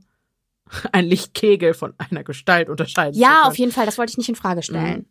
ein 0.92 1.04
Lichtkegel 1.04 1.74
von 1.74 1.94
einer 1.98 2.24
Gestalt 2.24 2.68
unterscheiden 2.68 3.14
zu 3.14 3.20
Ja, 3.20 3.28
können. 3.28 3.44
auf 3.52 3.58
jeden 3.58 3.72
Fall, 3.72 3.86
das 3.86 3.98
wollte 3.98 4.10
ich 4.10 4.18
nicht 4.18 4.28
in 4.28 4.34
Frage 4.34 4.62
stellen. 4.62 5.06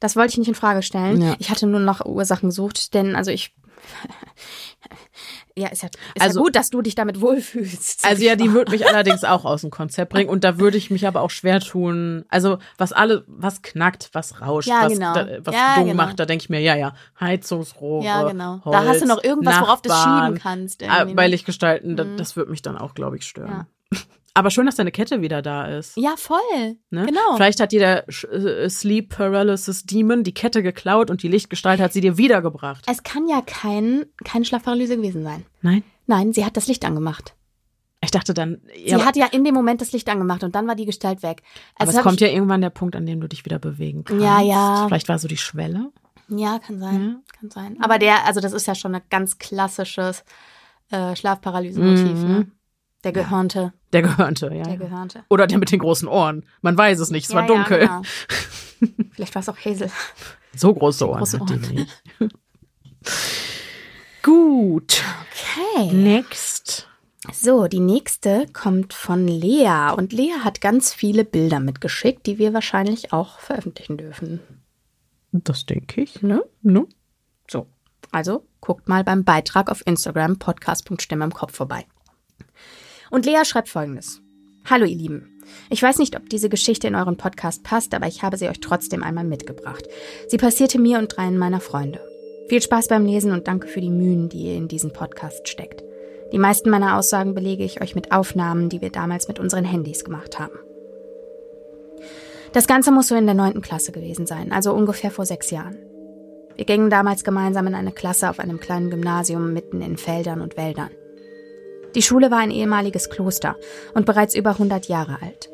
Das 0.00 0.14
wollte 0.16 0.32
ich 0.32 0.38
nicht 0.38 0.48
in 0.48 0.54
Frage 0.54 0.82
stellen. 0.82 1.20
Ja. 1.20 1.34
Ich 1.38 1.50
hatte 1.50 1.66
nur 1.66 1.80
noch 1.80 2.04
Ursachen 2.06 2.50
gesucht, 2.50 2.94
denn 2.94 3.16
also 3.16 3.30
ich 3.30 3.54
Ja, 5.56 5.68
ist 5.68 5.82
ja, 5.82 5.88
ist 6.14 6.22
Also- 6.22 6.38
ja 6.38 6.44
gut, 6.44 6.54
dass 6.56 6.70
du 6.70 6.82
dich 6.82 6.94
damit 6.94 7.20
wohlfühlst. 7.20 8.04
Also 8.06 8.22
ja, 8.22 8.36
die 8.36 8.52
würde 8.52 8.70
mich 8.70 8.86
allerdings 8.88 9.24
auch 9.24 9.44
aus 9.44 9.62
dem 9.62 9.70
Konzept 9.70 10.12
bringen 10.12 10.28
und 10.30 10.44
da 10.44 10.58
würde 10.58 10.76
ich 10.78 10.90
mich 10.90 11.06
aber 11.06 11.20
auch 11.20 11.30
schwer 11.30 11.58
tun. 11.60 12.24
Also 12.28 12.58
was 12.76 12.92
alle, 12.92 13.24
was 13.26 13.62
knackt, 13.62 14.10
was 14.12 14.40
rauscht, 14.40 14.68
Ja, 14.68 14.82
was, 14.84 14.92
genau. 14.92 15.14
da, 15.14 15.26
was 15.44 15.54
Ja, 15.54 15.74
dumm 15.76 15.84
genau. 15.86 15.96
macht, 15.96 16.20
da 16.20 16.26
denke 16.26 16.42
ich 16.44 16.48
mir, 16.48 16.60
ja, 16.60 16.76
ja, 16.76 16.94
Heizungsrohre, 17.18 18.04
Ja, 18.04 18.22
genau. 18.28 18.60
Holz, 18.64 18.76
da 18.76 18.84
hast 18.86 19.02
du 19.02 19.06
noch 19.06 19.22
irgendwas, 19.24 19.60
worauf 19.60 19.82
du 19.82 19.88
Nachbarn. 19.88 20.26
schieben 20.26 20.38
kannst. 20.42 20.82
Ah, 20.84 20.98
irgendwie, 21.00 21.14
Bei 21.16 21.24
ne? 21.24 21.30
Lichtgestalten, 21.30 21.96
da, 21.96 22.04
Mhm. 22.04 22.16
das 22.18 22.36
würde 22.36 22.50
mich 22.52 22.62
dann 22.62 22.76
auch, 22.78 22.94
glaube 22.94 23.16
ich, 23.16 23.24
stören. 23.24 23.66
Aber 24.34 24.50
schön, 24.50 24.66
dass 24.66 24.76
deine 24.76 24.92
Kette 24.92 25.20
wieder 25.20 25.42
da 25.42 25.66
ist. 25.66 25.96
Ja, 25.96 26.14
voll. 26.16 26.38
Ne? 26.90 27.06
Genau. 27.06 27.34
Vielleicht 27.36 27.60
hat 27.60 27.72
dir 27.72 27.80
der 27.80 28.08
äh, 28.08 28.68
Sleep 28.70 29.08
Paralysis 29.08 29.84
Demon 29.84 30.22
die 30.22 30.34
Kette 30.34 30.62
geklaut 30.62 31.10
und 31.10 31.22
die 31.22 31.28
Lichtgestalt 31.28 31.80
hat 31.80 31.92
sie 31.92 32.00
dir 32.00 32.18
wiedergebracht. 32.18 32.84
Es 32.88 33.02
kann 33.02 33.26
ja 33.28 33.40
kein, 33.44 34.06
keine 34.24 34.44
Schlafparalyse 34.44 34.96
gewesen 34.96 35.24
sein. 35.24 35.44
Nein? 35.62 35.82
Nein, 36.06 36.32
sie 36.32 36.44
hat 36.44 36.56
das 36.56 36.68
Licht 36.68 36.84
angemacht. 36.84 37.34
Ich 38.00 38.12
dachte 38.12 38.32
dann, 38.32 38.60
Sie 38.76 38.90
ja, 38.90 39.04
hat 39.04 39.16
ja 39.16 39.26
in 39.26 39.42
dem 39.42 39.54
Moment 39.54 39.80
das 39.80 39.90
Licht 39.90 40.08
angemacht 40.08 40.44
und 40.44 40.54
dann 40.54 40.68
war 40.68 40.76
die 40.76 40.86
Gestalt 40.86 41.24
weg. 41.24 41.42
aber 41.74 41.80
Also 41.80 41.90
es 41.90 41.96
hab 41.96 42.04
kommt 42.04 42.20
ja 42.20 42.28
irgendwann 42.28 42.60
der 42.60 42.70
Punkt, 42.70 42.94
an 42.94 43.06
dem 43.06 43.20
du 43.20 43.26
dich 43.28 43.44
wieder 43.44 43.58
bewegen 43.58 44.04
kannst. 44.04 44.22
Ja, 44.24 44.40
ja. 44.40 44.84
Vielleicht 44.86 45.08
war 45.08 45.18
so 45.18 45.26
die 45.26 45.36
Schwelle. 45.36 45.90
Ja, 46.28 46.60
kann 46.60 46.78
sein. 46.78 47.02
Ja. 47.26 47.38
Kann 47.40 47.50
sein. 47.50 47.76
Aber 47.80 47.98
der, 47.98 48.24
also 48.24 48.40
das 48.40 48.52
ist 48.52 48.66
ja 48.68 48.76
schon 48.76 48.94
ein 48.94 49.02
ganz 49.10 49.38
klassisches 49.38 50.22
äh, 50.90 51.16
Schlafparalyse-Motiv, 51.16 52.14
Mhm. 52.22 52.28
ne? 52.28 52.46
Der 53.12 53.24
Gehörnte. 53.24 53.72
Der 53.92 54.02
Gehörnte, 54.02 54.50
ja. 54.54 54.64
Der. 54.64 54.76
Gehörnte. 54.76 55.24
Oder 55.28 55.46
der 55.46 55.58
mit 55.58 55.70
den 55.70 55.78
großen 55.78 56.08
Ohren. 56.08 56.44
Man 56.62 56.76
weiß 56.76 56.98
es 57.00 57.10
nicht, 57.10 57.28
es 57.28 57.34
war 57.34 57.42
Ja, 57.42 57.46
dunkel. 57.48 57.80
Ja, 57.82 58.02
genau. 58.80 58.92
Vielleicht 59.12 59.34
war 59.34 59.40
es 59.40 59.48
auch 59.48 59.58
Hazel. 59.58 59.90
So 60.54 60.74
große 60.74 61.08
Ohren 61.08 61.18
Große 61.18 61.40
Ohren. 61.40 61.60
nicht. 61.60 61.88
Gut. 64.22 65.02
Okay. 65.32 65.92
Next. 65.92 66.88
So, 67.32 67.66
die 67.66 67.80
nächste 67.80 68.46
kommt 68.52 68.94
von 68.94 69.26
Lea. 69.26 69.92
Und 69.96 70.12
Lea 70.12 70.34
hat 70.44 70.60
ganz 70.60 70.94
viele 70.94 71.24
Bilder 71.24 71.60
mitgeschickt, 71.60 72.26
die 72.26 72.38
wir 72.38 72.54
wahrscheinlich 72.54 73.12
auch 73.12 73.38
veröffentlichen 73.38 73.96
dürfen. 73.96 74.40
Das 75.32 75.66
denke 75.66 76.02
ich. 76.02 76.22
Ne? 76.22 76.42
Ne? 76.62 76.86
So, 77.50 77.66
also 78.10 78.46
guckt 78.60 78.88
mal 78.88 79.04
beim 79.04 79.24
Beitrag 79.24 79.70
auf 79.70 79.86
Instagram 79.86 80.38
podcast.stimme 80.38 81.24
im 81.24 81.34
Kopf 81.34 81.54
vorbei. 81.54 81.86
Und 83.10 83.26
Lea 83.26 83.44
schreibt 83.44 83.68
folgendes. 83.68 84.20
Hallo 84.64 84.84
ihr 84.84 84.96
Lieben. 84.96 85.40
Ich 85.70 85.82
weiß 85.82 85.98
nicht, 85.98 86.16
ob 86.16 86.28
diese 86.28 86.48
Geschichte 86.48 86.88
in 86.88 86.94
euren 86.94 87.16
Podcast 87.16 87.62
passt, 87.62 87.94
aber 87.94 88.06
ich 88.06 88.22
habe 88.22 88.36
sie 88.36 88.48
euch 88.48 88.60
trotzdem 88.60 89.02
einmal 89.02 89.24
mitgebracht. 89.24 89.86
Sie 90.28 90.36
passierte 90.36 90.78
mir 90.78 90.98
und 90.98 91.16
dreien 91.16 91.38
meiner 91.38 91.60
Freunde. 91.60 92.00
Viel 92.48 92.60
Spaß 92.60 92.88
beim 92.88 93.06
Lesen 93.06 93.32
und 93.32 93.48
danke 93.48 93.66
für 93.66 93.80
die 93.80 93.90
Mühen, 93.90 94.28
die 94.28 94.44
ihr 94.44 94.56
in 94.56 94.68
diesen 94.68 94.92
Podcast 94.92 95.48
steckt. 95.48 95.82
Die 96.32 96.38
meisten 96.38 96.68
meiner 96.68 96.98
Aussagen 96.98 97.34
belege 97.34 97.64
ich 97.64 97.80
euch 97.80 97.94
mit 97.94 98.12
Aufnahmen, 98.12 98.68
die 98.68 98.82
wir 98.82 98.90
damals 98.90 99.28
mit 99.28 99.38
unseren 99.38 99.64
Handys 99.64 100.04
gemacht 100.04 100.38
haben. 100.38 100.58
Das 102.52 102.66
Ganze 102.66 102.90
muss 102.90 103.08
so 103.08 103.14
in 103.14 103.26
der 103.26 103.34
neunten 103.34 103.62
Klasse 103.62 103.92
gewesen 103.92 104.26
sein, 104.26 104.52
also 104.52 104.72
ungefähr 104.72 105.10
vor 105.10 105.24
sechs 105.24 105.50
Jahren. 105.50 105.76
Wir 106.56 106.64
gingen 106.64 106.90
damals 106.90 107.24
gemeinsam 107.24 107.66
in 107.66 107.74
eine 107.74 107.92
Klasse 107.92 108.28
auf 108.28 108.38
einem 108.38 108.58
kleinen 108.60 108.90
Gymnasium 108.90 109.52
mitten 109.52 109.80
in 109.80 109.96
Feldern 109.96 110.40
und 110.40 110.56
Wäldern. 110.56 110.90
Die 111.94 112.02
Schule 112.02 112.30
war 112.30 112.38
ein 112.38 112.50
ehemaliges 112.50 113.10
Kloster 113.10 113.56
und 113.94 114.06
bereits 114.06 114.34
über 114.34 114.50
100 114.50 114.86
Jahre 114.88 115.18
alt. 115.22 115.50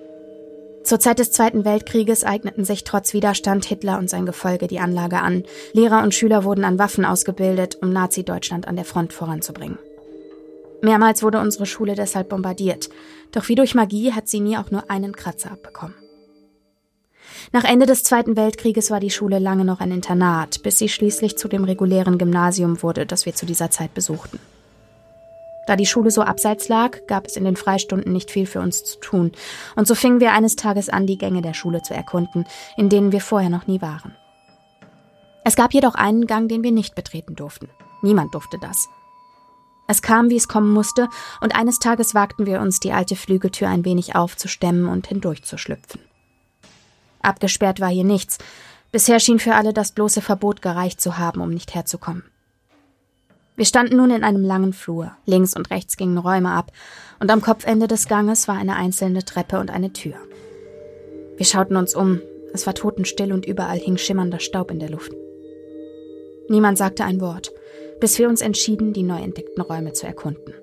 Zur 0.84 1.00
Zeit 1.00 1.18
des 1.18 1.32
Zweiten 1.32 1.64
Weltkrieges 1.64 2.24
eigneten 2.24 2.64
sich 2.64 2.84
trotz 2.84 3.14
Widerstand 3.14 3.64
Hitler 3.64 3.98
und 3.98 4.10
sein 4.10 4.26
Gefolge 4.26 4.66
die 4.66 4.80
Anlage 4.80 5.20
an. 5.20 5.44
Lehrer 5.72 6.02
und 6.02 6.14
Schüler 6.14 6.44
wurden 6.44 6.64
an 6.64 6.78
Waffen 6.78 7.06
ausgebildet, 7.06 7.78
um 7.80 7.90
Nazi-Deutschland 7.90 8.68
an 8.68 8.76
der 8.76 8.84
Front 8.84 9.14
voranzubringen. 9.14 9.78
Mehrmals 10.82 11.22
wurde 11.22 11.40
unsere 11.40 11.64
Schule 11.64 11.94
deshalb 11.94 12.28
bombardiert, 12.28 12.90
doch 13.32 13.48
wie 13.48 13.54
durch 13.54 13.74
Magie 13.74 14.12
hat 14.12 14.28
sie 14.28 14.40
nie 14.40 14.58
auch 14.58 14.70
nur 14.70 14.90
einen 14.90 15.16
Kratzer 15.16 15.52
abbekommen. 15.52 15.94
Nach 17.52 17.64
Ende 17.64 17.86
des 17.86 18.04
Zweiten 18.04 18.36
Weltkrieges 18.36 18.90
war 18.90 19.00
die 19.00 19.10
Schule 19.10 19.38
lange 19.38 19.64
noch 19.64 19.80
ein 19.80 19.92
Internat, 19.92 20.62
bis 20.62 20.78
sie 20.78 20.90
schließlich 20.90 21.38
zu 21.38 21.48
dem 21.48 21.64
regulären 21.64 22.18
Gymnasium 22.18 22.82
wurde, 22.82 23.06
das 23.06 23.24
wir 23.24 23.34
zu 23.34 23.46
dieser 23.46 23.70
Zeit 23.70 23.94
besuchten. 23.94 24.38
Da 25.66 25.76
die 25.76 25.86
Schule 25.86 26.10
so 26.10 26.22
abseits 26.22 26.68
lag, 26.68 27.06
gab 27.06 27.26
es 27.26 27.36
in 27.36 27.44
den 27.44 27.56
Freistunden 27.56 28.12
nicht 28.12 28.30
viel 28.30 28.46
für 28.46 28.60
uns 28.60 28.84
zu 28.84 28.98
tun, 29.00 29.32
und 29.76 29.86
so 29.86 29.94
fingen 29.94 30.20
wir 30.20 30.32
eines 30.32 30.56
Tages 30.56 30.88
an, 30.88 31.06
die 31.06 31.18
Gänge 31.18 31.42
der 31.42 31.54
Schule 31.54 31.82
zu 31.82 31.94
erkunden, 31.94 32.46
in 32.76 32.88
denen 32.88 33.12
wir 33.12 33.20
vorher 33.20 33.50
noch 33.50 33.66
nie 33.66 33.80
waren. 33.80 34.14
Es 35.44 35.56
gab 35.56 35.74
jedoch 35.74 35.94
einen 35.94 36.26
Gang, 36.26 36.48
den 36.48 36.62
wir 36.62 36.72
nicht 36.72 36.94
betreten 36.94 37.34
durften. 37.34 37.68
Niemand 38.02 38.34
durfte 38.34 38.58
das. 38.58 38.88
Es 39.86 40.00
kam, 40.00 40.30
wie 40.30 40.36
es 40.36 40.48
kommen 40.48 40.72
musste, 40.72 41.08
und 41.40 41.54
eines 41.54 41.78
Tages 41.78 42.14
wagten 42.14 42.46
wir 42.46 42.60
uns, 42.60 42.80
die 42.80 42.92
alte 42.92 43.16
Flügeltür 43.16 43.68
ein 43.68 43.84
wenig 43.84 44.16
aufzustemmen 44.16 44.88
und 44.88 45.06
hindurchzuschlüpfen. 45.06 46.00
Abgesperrt 47.20 47.80
war 47.80 47.90
hier 47.90 48.04
nichts. 48.04 48.38
Bisher 48.92 49.20
schien 49.20 49.38
für 49.38 49.54
alle 49.54 49.72
das 49.72 49.92
bloße 49.92 50.22
Verbot 50.22 50.62
gereicht 50.62 51.00
zu 51.00 51.18
haben, 51.18 51.40
um 51.40 51.50
nicht 51.50 51.74
herzukommen. 51.74 52.22
Wir 53.56 53.64
standen 53.64 53.96
nun 53.96 54.10
in 54.10 54.24
einem 54.24 54.42
langen 54.42 54.72
Flur. 54.72 55.12
Links 55.26 55.54
und 55.54 55.70
rechts 55.70 55.96
gingen 55.96 56.18
Räume 56.18 56.50
ab, 56.50 56.72
und 57.20 57.30
am 57.30 57.40
Kopfende 57.40 57.86
des 57.86 58.08
Ganges 58.08 58.48
war 58.48 58.56
eine 58.56 58.76
einzelne 58.76 59.24
Treppe 59.24 59.60
und 59.60 59.70
eine 59.70 59.92
Tür. 59.92 60.16
Wir 61.36 61.46
schauten 61.46 61.76
uns 61.76 61.94
um. 61.94 62.20
Es 62.52 62.66
war 62.66 62.74
totenstill 62.74 63.32
und 63.32 63.46
überall 63.46 63.78
hing 63.78 63.96
schimmernder 63.96 64.40
Staub 64.40 64.70
in 64.70 64.78
der 64.78 64.90
Luft. 64.90 65.12
Niemand 66.48 66.78
sagte 66.78 67.04
ein 67.04 67.20
Wort, 67.20 67.52
bis 68.00 68.18
wir 68.18 68.28
uns 68.28 68.40
entschieden, 68.40 68.92
die 68.92 69.02
neu 69.02 69.20
entdeckten 69.20 69.62
Räume 69.62 69.92
zu 69.92 70.06
erkunden. 70.06 70.54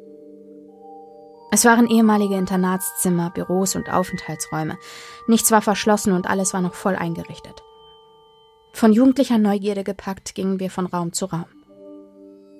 Es 1.53 1.65
waren 1.65 1.89
ehemalige 1.89 2.35
Internatszimmer, 2.35 3.29
Büros 3.31 3.75
und 3.75 3.91
Aufenthaltsräume. 3.91 4.77
Nichts 5.27 5.51
war 5.51 5.61
verschlossen 5.61 6.13
und 6.13 6.29
alles 6.29 6.53
war 6.53 6.61
noch 6.61 6.75
voll 6.75 6.95
eingerichtet. 6.95 7.61
Von 8.73 8.93
jugendlicher 8.93 9.37
Neugierde 9.37 9.83
gepackt 9.83 10.33
gingen 10.33 10.59
wir 10.61 10.69
von 10.69 10.85
Raum 10.85 11.11
zu 11.11 11.25
Raum. 11.25 11.60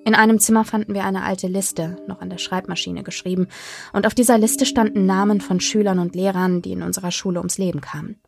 In 0.04 0.14
einem 0.16 0.40
Zimmer 0.40 0.64
fanden 0.64 0.94
wir 0.94 1.04
eine 1.04 1.22
alte 1.22 1.46
Liste, 1.46 1.96
noch 2.08 2.20
an 2.20 2.30
der 2.30 2.38
Schreibmaschine 2.38 3.04
geschrieben, 3.04 3.46
und 3.92 4.06
auf 4.06 4.14
dieser 4.14 4.36
Liste 4.36 4.66
standen 4.66 5.06
Namen 5.06 5.40
von 5.40 5.60
Schülern 5.60 6.00
und 6.00 6.16
Lehrern, 6.16 6.60
die 6.60 6.72
in 6.72 6.82
unserer 6.82 7.12
Schule 7.12 7.38
ums 7.38 7.58
Leben 7.58 7.80
kamen. 7.80 8.20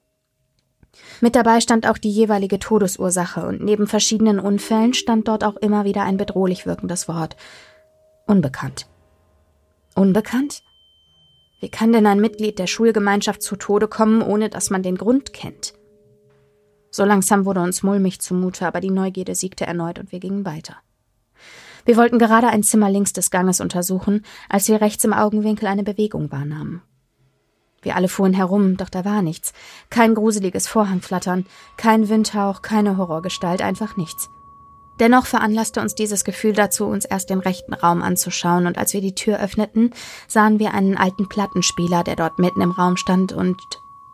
Mit 1.21 1.35
dabei 1.35 1.61
stand 1.61 1.89
auch 1.89 1.99
die 1.99 2.11
jeweilige 2.11 2.61
Todesursache, 2.61 3.45
und 3.45 3.61
neben 3.61 3.89
verschiedenen 3.89 4.39
Unfällen 4.39 4.95
stand 4.95 5.27
dort 5.27 5.43
auch 5.43 5.57
immer 5.57 5.85
wieder 5.85 6.03
ein 6.03 6.17
bedrohlich 6.17 6.65
wirkendes 6.65 7.09
Wort. 7.09 7.35
Unbekannt. 8.27 8.87
Unbekannt? 9.97 10.63
Wie 11.61 11.71
kann 11.71 11.93
denn 11.93 12.07
ein 12.07 12.21
Mitglied 12.21 12.59
der 12.59 12.67
Schulgemeinschaft 12.69 13.43
zu 13.43 13.57
Tode 13.57 13.89
kommen, 13.89 14.23
ohne 14.23 14.49
dass 14.49 14.71
man 14.71 14.83
den 14.83 14.97
Grund 14.97 15.33
kennt? 15.33 15.75
So 16.91 17.05
langsam 17.05 17.45
wurde 17.45 17.61
uns 17.61 17.83
mulmig 17.83 18.21
zumute, 18.21 18.67
aber 18.67 18.81
die 18.81 18.91
Neugierde 18.91 19.35
siegte 19.35 19.67
erneut 19.67 19.99
und 19.99 20.13
wir 20.13 20.21
gingen 20.21 20.45
weiter. 20.45 20.77
Wir 21.85 21.97
wollten 21.97 22.19
gerade 22.19 22.49
ein 22.49 22.63
Zimmer 22.63 22.91
links 22.91 23.13
des 23.13 23.31
Ganges 23.31 23.61
untersuchen, 23.61 24.25
als 24.49 24.69
wir 24.69 24.81
rechts 24.81 25.05
im 25.05 25.13
Augenwinkel 25.13 25.67
eine 25.69 25.85
Bewegung 25.85 26.33
wahrnahmen. 26.33 26.83
Wir 27.83 27.97
alle 27.97 28.09
fuhren 28.09 28.33
herum, 28.33 28.79
doch 28.79 28.89
da 28.89 29.05
war 29.05 29.21
nichts. 29.21 29.53
Kein 29.91 30.15
gruseliges 30.15 30.67
Vorhangflattern, 30.67 31.45
kein 31.77 32.09
Windhauch, 32.09 32.63
keine 32.63 32.97
Horrorgestalt, 32.97 33.61
einfach 33.61 33.97
nichts. 33.97 34.31
Dennoch 35.01 35.27
veranlasste 35.27 35.81
uns 35.81 35.95
dieses 35.95 36.25
Gefühl 36.25 36.53
dazu, 36.53 36.87
uns 36.87 37.05
erst 37.05 37.29
den 37.29 37.41
rechten 37.41 37.75
Raum 37.75 38.03
anzuschauen, 38.03 38.67
und 38.67 38.79
als 38.79 38.95
wir 38.95 39.01
die 39.01 39.15
Tür 39.15 39.39
öffneten, 39.41 39.93
sahen 40.29 40.59
wir 40.59 40.73
einen 40.73 40.97
alten 40.97 41.29
Plattenspieler, 41.29 42.05
der 42.05 42.17
dort 42.17 42.39
mitten 42.39 42.61
im 42.61 42.71
Raum 42.71 42.97
stand 42.97 43.33
und 43.33 43.61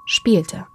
spielte. 0.07 0.67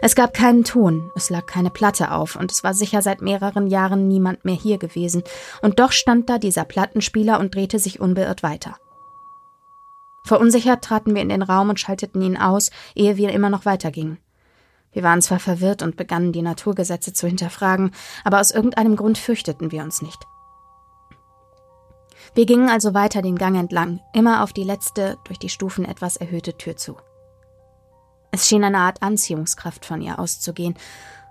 Es 0.00 0.14
gab 0.14 0.34
keinen 0.34 0.64
Ton, 0.64 1.10
es 1.14 1.30
lag 1.30 1.46
keine 1.46 1.70
Platte 1.70 2.12
auf, 2.12 2.36
und 2.36 2.50
es 2.50 2.64
war 2.64 2.74
sicher 2.74 3.02
seit 3.02 3.22
mehreren 3.22 3.66
Jahren 3.66 4.08
niemand 4.08 4.44
mehr 4.44 4.54
hier 4.54 4.78
gewesen, 4.78 5.22
und 5.62 5.78
doch 5.78 5.92
stand 5.92 6.28
da 6.28 6.38
dieser 6.38 6.64
Plattenspieler 6.64 7.38
und 7.38 7.54
drehte 7.54 7.78
sich 7.78 8.00
unbeirrt 8.00 8.42
weiter. 8.42 8.76
Verunsichert 10.24 10.84
traten 10.84 11.14
wir 11.14 11.22
in 11.22 11.28
den 11.28 11.42
Raum 11.42 11.68
und 11.68 11.80
schalteten 11.80 12.22
ihn 12.22 12.36
aus, 12.36 12.70
ehe 12.94 13.16
wir 13.16 13.32
immer 13.32 13.50
noch 13.50 13.64
weitergingen. 13.64 14.18
Wir 14.92 15.02
waren 15.02 15.22
zwar 15.22 15.38
verwirrt 15.38 15.82
und 15.82 15.96
begannen 15.96 16.32
die 16.32 16.42
Naturgesetze 16.42 17.12
zu 17.12 17.26
hinterfragen, 17.26 17.92
aber 18.24 18.40
aus 18.40 18.50
irgendeinem 18.50 18.96
Grund 18.96 19.18
fürchteten 19.18 19.72
wir 19.72 19.82
uns 19.82 20.02
nicht. 20.02 20.26
Wir 22.34 22.46
gingen 22.46 22.70
also 22.70 22.94
weiter 22.94 23.20
den 23.20 23.36
Gang 23.36 23.58
entlang, 23.58 24.00
immer 24.14 24.42
auf 24.42 24.52
die 24.52 24.64
letzte, 24.64 25.18
durch 25.24 25.38
die 25.38 25.48
Stufen 25.48 25.84
etwas 25.84 26.16
erhöhte 26.16 26.56
Tür 26.56 26.76
zu. 26.76 26.96
Es 28.32 28.48
schien 28.48 28.64
eine 28.64 28.78
Art 28.78 29.02
Anziehungskraft 29.02 29.84
von 29.84 30.00
ihr 30.00 30.18
auszugehen, 30.18 30.74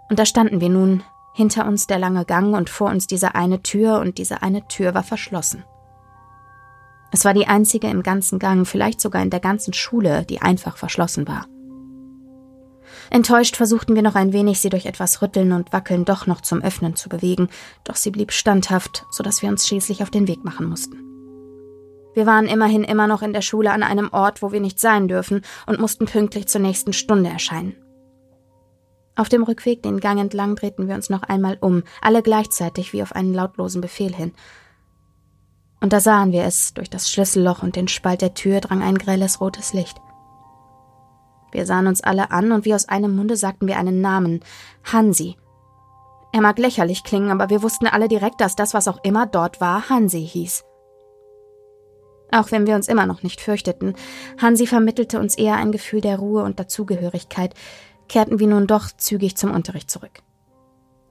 und 0.10 0.20
da 0.20 0.26
standen 0.26 0.62
wir 0.62 0.70
nun, 0.70 1.04
hinter 1.34 1.66
uns 1.66 1.88
der 1.88 1.98
lange 1.98 2.26
Gang 2.26 2.54
und 2.56 2.70
vor 2.70 2.90
uns 2.90 3.08
diese 3.08 3.34
eine 3.34 3.64
Tür, 3.64 4.00
und 4.00 4.18
diese 4.18 4.44
eine 4.44 4.68
Tür 4.68 4.94
war 4.94 5.04
verschlossen. 5.04 5.64
Es 7.12 7.26
war 7.26 7.34
die 7.34 7.48
einzige 7.48 7.88
im 7.88 8.04
ganzen 8.04 8.40
Gang, 8.40 8.68
vielleicht 8.68 9.02
sogar 9.02 9.22
in 9.24 9.32
der 9.32 9.40
ganzen 9.40 9.74
Schule, 9.74 10.26
die 10.26 10.42
einfach 10.42 10.78
verschlossen 10.78 11.28
war. 11.28 11.48
Enttäuscht 13.10 13.58
versuchten 13.58 13.96
wir 13.96 14.02
noch 14.04 14.16
ein 14.16 14.32
wenig, 14.32 14.60
sie 14.60 14.70
durch 14.70 14.86
etwas 14.86 15.22
Rütteln 15.22 15.52
und 15.52 15.74
Wackeln 15.74 16.06
doch 16.06 16.28
noch 16.28 16.42
zum 16.42 16.62
Öffnen 16.62 16.96
zu 16.96 17.10
bewegen, 17.10 17.50
doch 17.84 17.96
sie 17.96 18.12
blieb 18.12 18.32
standhaft, 18.32 19.06
so 19.12 19.24
dass 19.24 19.42
wir 19.42 19.50
uns 19.50 19.68
schließlich 19.68 20.04
auf 20.04 20.12
den 20.12 20.28
Weg 20.28 20.46
machen 20.46 20.70
mussten. 20.70 21.11
Wir 22.14 22.26
waren 22.26 22.46
immerhin 22.46 22.84
immer 22.84 23.08
noch 23.08 23.22
in 23.22 23.34
der 23.34 23.42
Schule 23.42 23.72
an 23.72 23.84
einem 23.84 24.10
Ort, 24.12 24.42
wo 24.42 24.52
wir 24.52 24.60
nicht 24.60 24.80
sein 24.80 25.08
dürfen, 25.08 25.42
und 25.66 25.80
mussten 25.80 26.06
pünktlich 26.06 26.48
zur 26.48 26.62
nächsten 26.62 26.94
Stunde 26.94 27.30
erscheinen. 27.30 27.76
Auf 29.16 29.30
dem 29.30 29.44
Rückweg 29.44 29.84
den 29.84 30.00
Gang 30.00 30.20
entlang 30.20 30.56
drehten 30.56 30.88
wir 30.88 30.96
uns 30.96 31.10
noch 31.10 31.24
einmal 31.24 31.58
um, 31.62 31.84
alle 32.02 32.22
gleichzeitig 32.22 32.94
wie 32.94 33.04
auf 33.04 33.14
einen 33.14 33.34
lautlosen 33.34 33.82
Befehl 33.82 34.14
hin, 34.14 34.34
und 35.82 35.94
da 35.94 36.00
sahen 36.00 36.32
wir 36.32 36.44
es, 36.44 36.74
durch 36.76 36.90
das 36.90 37.10
Schlüsselloch 37.10 37.64
und 37.64 37.76
den 37.76 37.88
Spalt 37.88 38.22
der 38.22 38.36
Tür 38.36 38.62
drang 38.62 38.84
ein 38.84 38.98
grelles 38.98 39.42
rotes 39.42 39.74
Licht. 39.74 39.98
Wir 41.52 41.66
sahen 41.66 41.88
uns 41.88 42.02
alle 42.02 42.32
an 42.32 42.52
und 42.52 42.66
wie 42.66 42.74
aus 42.74 42.88
einem 42.88 43.16
Munde 43.16 43.36
sagten 43.36 43.68
wir 43.68 43.78
einen 43.78 44.00
Namen 44.00 44.42
Hansi. 44.84 45.36
Er 46.32 46.42
mag 46.42 46.60
lächerlich 46.60 47.04
klingen, 47.04 47.32
aber 47.32 47.50
wir 47.50 47.62
wussten 47.62 47.88
alle 47.88 48.08
direkt, 48.08 48.40
dass 48.40 48.56
das, 48.56 48.74
was 48.74 48.88
auch 48.88 49.00
immer 49.04 49.26
dort 49.26 49.60
war, 49.60 49.90
Hansi 49.90 50.26
hieß. 50.26 50.64
Auch 52.32 52.52
wenn 52.52 52.66
wir 52.66 52.76
uns 52.76 52.88
immer 52.88 53.06
noch 53.06 53.24
nicht 53.24 53.42
fürchteten, 53.42 53.94
Hansi 54.42 54.66
vermittelte 54.66 55.20
uns 55.20 55.36
eher 55.38 55.56
ein 55.56 55.72
Gefühl 55.72 56.02
der 56.02 56.18
Ruhe 56.18 56.44
und 56.44 56.60
Dazugehörigkeit, 56.60 57.54
kehrten 58.08 58.40
wir 58.40 58.48
nun 58.48 58.68
doch 58.68 58.90
zügig 58.96 59.36
zum 59.36 59.52
Unterricht 59.52 59.92
zurück. 59.92 60.22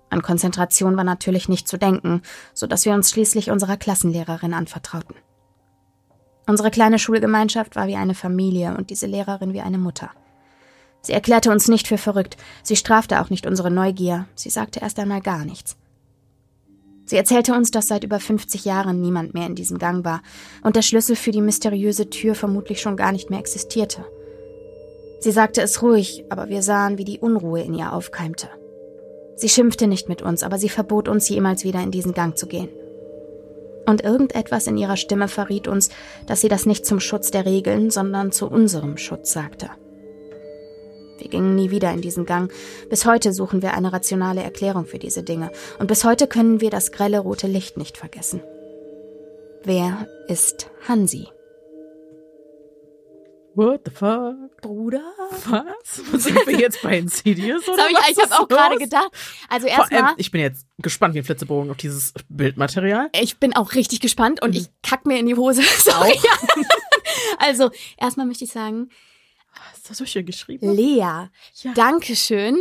An 0.09 0.23
Konzentration 0.23 0.97
war 0.97 1.05
natürlich 1.05 1.49
nicht 1.49 1.69
zu 1.69 1.79
denken, 1.79 2.23
so 2.53 2.67
dass 2.67 2.85
wir 2.85 2.93
uns 2.93 3.11
schließlich 3.11 3.51
unserer 3.51 3.77
Klassenlehrerin 3.77 4.55
anvertrauten. 4.55 5.15
Unsere 6.47 6.71
kleine 6.71 6.99
Schulgemeinschaft 6.99 7.77
war 7.77 7.87
wie 7.87 7.97
eine 7.97 8.15
Familie 8.15 8.77
und 8.77 8.91
diese 8.91 9.07
Lehrerin 9.07 9.53
wie 9.53 9.61
eine 9.61 9.79
Mutter. 9.79 10.11
Sie 11.01 11.13
erklärte 11.13 11.51
uns 11.51 11.69
nicht 11.69 11.87
für 11.87 11.97
verrückt, 11.97 12.37
sie 12.63 12.77
strafte 12.77 13.21
auch 13.21 13.31
nicht 13.31 13.47
unsere 13.47 13.71
Neugier, 13.71 14.27
sie 14.35 14.51
sagte 14.51 14.81
erst 14.81 14.99
einmal 14.99 15.21
gar 15.21 15.45
nichts. 15.45 15.77
Sie 17.11 17.17
erzählte 17.17 17.55
uns, 17.55 17.73
dass 17.73 17.89
seit 17.89 18.05
über 18.05 18.21
50 18.21 18.65
Jahren 18.65 19.01
niemand 19.01 19.35
mehr 19.35 19.49
in 19.49 19.57
diesem 19.57 19.79
Gang 19.79 20.05
war 20.05 20.23
und 20.63 20.77
der 20.77 20.83
Schlüssel 20.83 21.17
für 21.17 21.33
die 21.33 21.41
mysteriöse 21.41 22.09
Tür 22.09 22.37
vermutlich 22.37 22.81
schon 22.81 22.97
gar 22.97 23.11
nicht 23.11 23.31
mehr 23.31 23.41
existierte. 23.41 24.05
Sie 25.19 25.33
sagte 25.33 25.61
es 25.61 25.83
ruhig, 25.83 26.25
aber 26.29 26.49
wir 26.51 26.63
sahen, 26.63 26.99
wie 26.99 27.05
die 27.05 27.19
Unruhe 27.19 27.63
in 27.63 27.75
ihr 27.75 27.93
aufkeimte. 27.93 28.49
Sie 29.35 29.49
schimpfte 29.49 29.89
nicht 29.89 30.09
mit 30.09 30.23
uns, 30.23 30.45
aber 30.45 30.57
sie 30.57 30.69
verbot 30.69 31.09
uns 31.09 31.29
jemals 31.29 31.65
wieder 31.65 31.83
in 31.83 31.91
diesen 31.91 32.15
Gang 32.15 32.39
zu 32.39 32.47
gehen. 32.47 32.69
Und 33.87 34.05
irgendetwas 34.05 34.69
in 34.69 34.77
ihrer 34.77 34.97
Stimme 34.97 35.27
verriet 35.27 35.67
uns, 35.67 35.89
dass 36.29 36.43
sie 36.43 36.49
das 36.49 36.65
nicht 36.65 36.87
zum 36.87 37.01
Schutz 37.01 37.33
der 37.33 37.45
Regeln, 37.45 37.91
sondern 37.91 38.31
zu 38.31 38.47
unserem 38.47 38.97
Schutz 38.97 39.33
sagte. 39.33 39.71
Wir 41.21 41.29
gingen 41.29 41.55
nie 41.55 41.71
wieder 41.71 41.93
in 41.93 42.01
diesen 42.01 42.25
Gang. 42.27 42.51
Bis 42.89 43.05
heute 43.07 43.33
suchen 43.33 43.63
wir 43.63 43.75
eine 43.75 43.93
rationale 43.93 44.43
Erklärung 44.43 44.87
für 44.87 44.99
diese 44.99 45.23
Dinge. 45.23 45.51
Und 45.79 45.87
bis 45.87 46.05
heute 46.05 46.27
können 46.27 46.61
wir 46.61 46.71
das 46.71 46.93
grelle 46.93 47.19
rote 47.21 47.47
Licht 47.47 47.77
nicht 47.77 47.97
vergessen. 47.99 48.41
Wer 49.63 50.07
ist 50.29 50.71
Hansi? 50.89 51.29
What 53.55 53.81
the 53.85 53.91
fuck? 53.91 54.37
Bruder? 54.63 55.03
Was? 55.49 55.97
Sind 56.23 56.47
wir 56.47 56.57
jetzt 56.59 56.81
bei 56.83 56.97
Insidious 56.99 57.67
oder 57.69 57.77
Das 57.79 57.85
hab 57.85 57.91
ich, 57.91 57.97
was 57.99 58.11
ich 58.11 58.31
habe 58.31 58.43
auch 58.45 58.49
gerade 58.49 58.77
gedacht. 58.79 59.11
Also 59.49 59.67
erstmal, 59.67 60.15
ich 60.19 60.31
bin 60.31 60.41
jetzt 60.41 60.67
gespannt 60.79 61.15
wie 61.15 61.19
ein 61.19 61.25
Flitzebogen 61.25 61.71
auf 61.71 61.77
dieses 61.77 62.15
Bildmaterial. 62.29 63.11
ich 63.21 63.39
bin 63.39 63.55
auch 63.55 63.75
richtig 63.75 64.01
gespannt 64.01 64.41
und 64.43 64.51
Mhm. 64.51 64.57
ich 64.57 64.67
kack 64.83 65.05
mir 65.05 65.19
in 65.19 65.27
die 65.27 65.35
Hose. 65.35 65.63
Sorry. 65.79 66.19
Also, 67.39 67.71
erstmal 67.99 68.27
möchte 68.27 68.45
ich 68.45 68.53
sagen, 68.53 68.89
Hast 69.91 70.01
du 70.01 70.05
so 70.05 70.11
schön 70.11 70.25
geschrieben? 70.27 70.73
Lea, 70.75 70.97
Ja. 70.99 71.29
Dankeschön. 71.75 72.57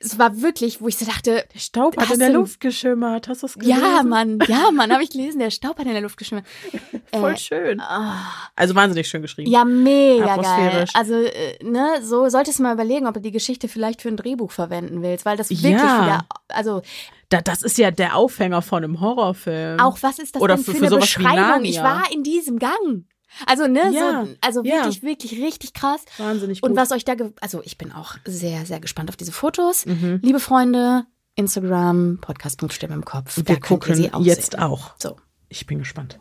Es 0.00 0.18
war 0.18 0.42
wirklich, 0.42 0.82
wo 0.82 0.88
ich 0.88 0.98
so 0.98 1.06
dachte, 1.06 1.46
Der 1.54 1.58
Staub 1.58 1.96
hat 1.96 2.10
in 2.10 2.18
der 2.18 2.28
Luft 2.30 2.60
geschimmert. 2.60 3.26
Hast 3.26 3.42
du 3.42 3.46
das 3.46 3.54
gelesen? 3.54 3.80
ja, 3.96 4.02
Mann, 4.02 4.38
ja, 4.48 4.70
Mann, 4.70 4.92
habe 4.92 5.02
ich 5.02 5.08
gelesen, 5.10 5.38
der 5.38 5.50
Staub 5.50 5.78
hat 5.78 5.86
in 5.86 5.92
der 5.92 6.02
Luft 6.02 6.18
geschimmert. 6.18 6.44
Voll 7.14 7.32
Äh, 7.32 7.36
schön. 7.38 7.80
ah. 7.80 8.26
Also 8.54 8.74
wahnsinnig 8.74 9.08
schön 9.08 9.22
geschrieben. 9.22 9.50
Ja, 9.50 9.64
mega 9.64 10.26
geil. 10.36 10.38
Atmosphärisch. 10.44 10.90
Also, 10.94 11.14
äh, 11.14 11.58
ne, 11.64 12.00
so 12.02 12.28
solltest 12.28 12.58
du 12.58 12.64
mal 12.64 12.74
überlegen, 12.74 13.06
ob 13.06 13.14
du 13.14 13.20
die 13.20 13.30
Geschichte 13.30 13.66
vielleicht 13.68 14.02
für 14.02 14.08
ein 14.08 14.18
Drehbuch 14.18 14.50
verwenden 14.52 15.00
willst, 15.00 15.24
weil 15.24 15.38
das 15.38 15.48
wirklich 15.48 15.70
Ja. 15.72 16.04
wieder, 16.04 16.26
also 16.48 16.82
Da, 17.30 17.40
das 17.40 17.62
ist 17.62 17.78
ja 17.78 17.90
der 17.90 18.16
Aufhänger 18.16 18.60
von 18.60 18.84
einem 18.84 19.00
Horrorfilm. 19.00 19.80
auch 19.80 19.96
was 20.02 20.18
ist 20.18 20.34
das 20.34 20.42
Oder 20.42 20.56
denn 20.56 20.64
für- 20.64 20.74
für, 20.74 20.86
eine 20.86 20.96
Beschreibung? 20.98 21.64
Ich 21.64 21.78
war 21.78 22.02
in 22.12 22.22
diesem 22.22 22.58
Gang. 22.58 23.06
Also, 23.46 23.66
ne, 23.66 23.90
Ja, 23.92 24.24
so, 24.26 24.34
also 24.40 24.62
ja. 24.64 24.76
wirklich, 24.84 25.02
wirklich 25.02 25.42
richtig 25.42 25.72
krass. 25.74 26.04
Wahnsinnig 26.18 26.60
gut. 26.60 26.70
Und 26.70 26.76
was 26.76 26.92
euch 26.92 27.04
da, 27.04 27.14
also 27.40 27.62
ich 27.64 27.78
bin 27.78 27.92
auch 27.92 28.14
sehr, 28.24 28.64
sehr 28.66 28.80
gespannt 28.80 29.10
auf 29.10 29.16
diese 29.16 29.32
Fotos. 29.32 29.86
Mhm. 29.86 30.20
Liebe 30.22 30.40
Freunde, 30.40 31.04
Instagram, 31.36 32.18
Podcast.stimme 32.20 32.94
im 32.94 33.04
Kopf. 33.04 33.36
Wir 33.36 33.44
da 33.44 33.56
gucken 33.56 33.94
sie 33.94 34.12
auch 34.12 34.20
jetzt 34.22 34.52
sehen. 34.52 34.60
auch. 34.60 34.94
So. 34.98 35.16
Ich 35.48 35.66
bin 35.66 35.78
gespannt. 35.78 36.18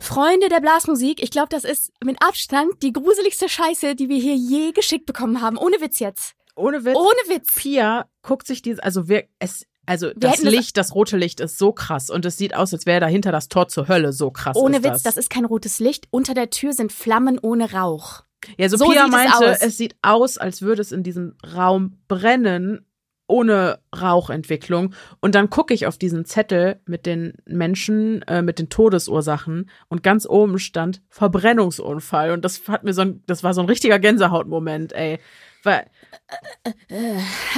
Freunde 0.00 0.48
der 0.48 0.60
Blasmusik, 0.60 1.22
ich 1.22 1.30
glaube, 1.30 1.48
das 1.50 1.64
ist 1.64 1.92
mit 2.04 2.20
Abstand 2.20 2.82
die 2.82 2.92
gruseligste 2.92 3.48
Scheiße, 3.48 3.94
die 3.94 4.08
wir 4.08 4.18
hier 4.18 4.34
je 4.34 4.72
geschickt 4.72 5.06
bekommen 5.06 5.40
haben. 5.40 5.56
Ohne 5.56 5.80
Witz 5.80 6.00
jetzt. 6.00 6.34
ohne 6.56 6.84
Witz. 6.84 6.96
Ohne 6.96 7.34
Witz. 7.36 7.54
Pia 7.54 8.06
guckt 8.22 8.46
sich 8.46 8.62
dieses, 8.62 8.80
also 8.80 9.08
wir, 9.08 9.24
es, 9.38 9.64
also 9.86 10.06
Wir 10.08 10.14
das 10.16 10.32
hätten 10.34 10.44
das- 10.46 10.54
Licht, 10.54 10.76
das 10.76 10.94
rote 10.94 11.16
Licht 11.16 11.40
ist 11.40 11.58
so 11.58 11.72
krass 11.72 12.10
und 12.10 12.24
es 12.24 12.36
sieht 12.38 12.54
aus, 12.54 12.72
als 12.72 12.86
wäre 12.86 13.00
dahinter 13.00 13.32
das 13.32 13.48
Tor 13.48 13.68
zur 13.68 13.88
Hölle. 13.88 14.12
So 14.12 14.30
krass 14.30 14.56
Ohne 14.56 14.78
Witz, 14.84 14.92
das. 14.92 15.02
das 15.02 15.16
ist 15.16 15.30
kein 15.30 15.44
rotes 15.44 15.78
Licht. 15.80 16.06
Unter 16.10 16.34
der 16.34 16.50
Tür 16.50 16.72
sind 16.72 16.92
Flammen 16.92 17.38
ohne 17.40 17.72
Rauch. 17.72 18.22
Ja, 18.58 18.68
so, 18.68 18.76
So 18.76 18.92
es 18.92 19.10
meinte, 19.10 19.34
aus. 19.36 19.58
es 19.60 19.76
sieht 19.76 19.94
aus, 20.02 20.36
als 20.38 20.62
würde 20.62 20.82
es 20.82 20.90
in 20.92 21.02
diesem 21.04 21.36
Raum 21.54 21.98
brennen, 22.08 22.84
ohne 23.28 23.78
Rauchentwicklung. 23.98 24.94
Und 25.20 25.34
dann 25.34 25.48
gucke 25.48 25.72
ich 25.74 25.86
auf 25.86 25.96
diesen 25.96 26.24
Zettel 26.24 26.80
mit 26.84 27.06
den 27.06 27.34
Menschen, 27.46 28.22
äh, 28.22 28.42
mit 28.42 28.58
den 28.58 28.68
Todesursachen 28.68 29.70
und 29.88 30.02
ganz 30.02 30.26
oben 30.26 30.58
stand 30.58 31.02
Verbrennungsunfall. 31.08 32.32
Und 32.32 32.44
das 32.44 32.66
hat 32.68 32.84
mir 32.84 32.92
so 32.94 33.02
ein, 33.02 33.22
das 33.26 33.42
war 33.44 33.54
so 33.54 33.60
ein 33.60 33.68
richtiger 33.68 33.98
Gänsehautmoment, 33.98 34.92
ey. 34.92 35.18
Weil, 35.62 35.86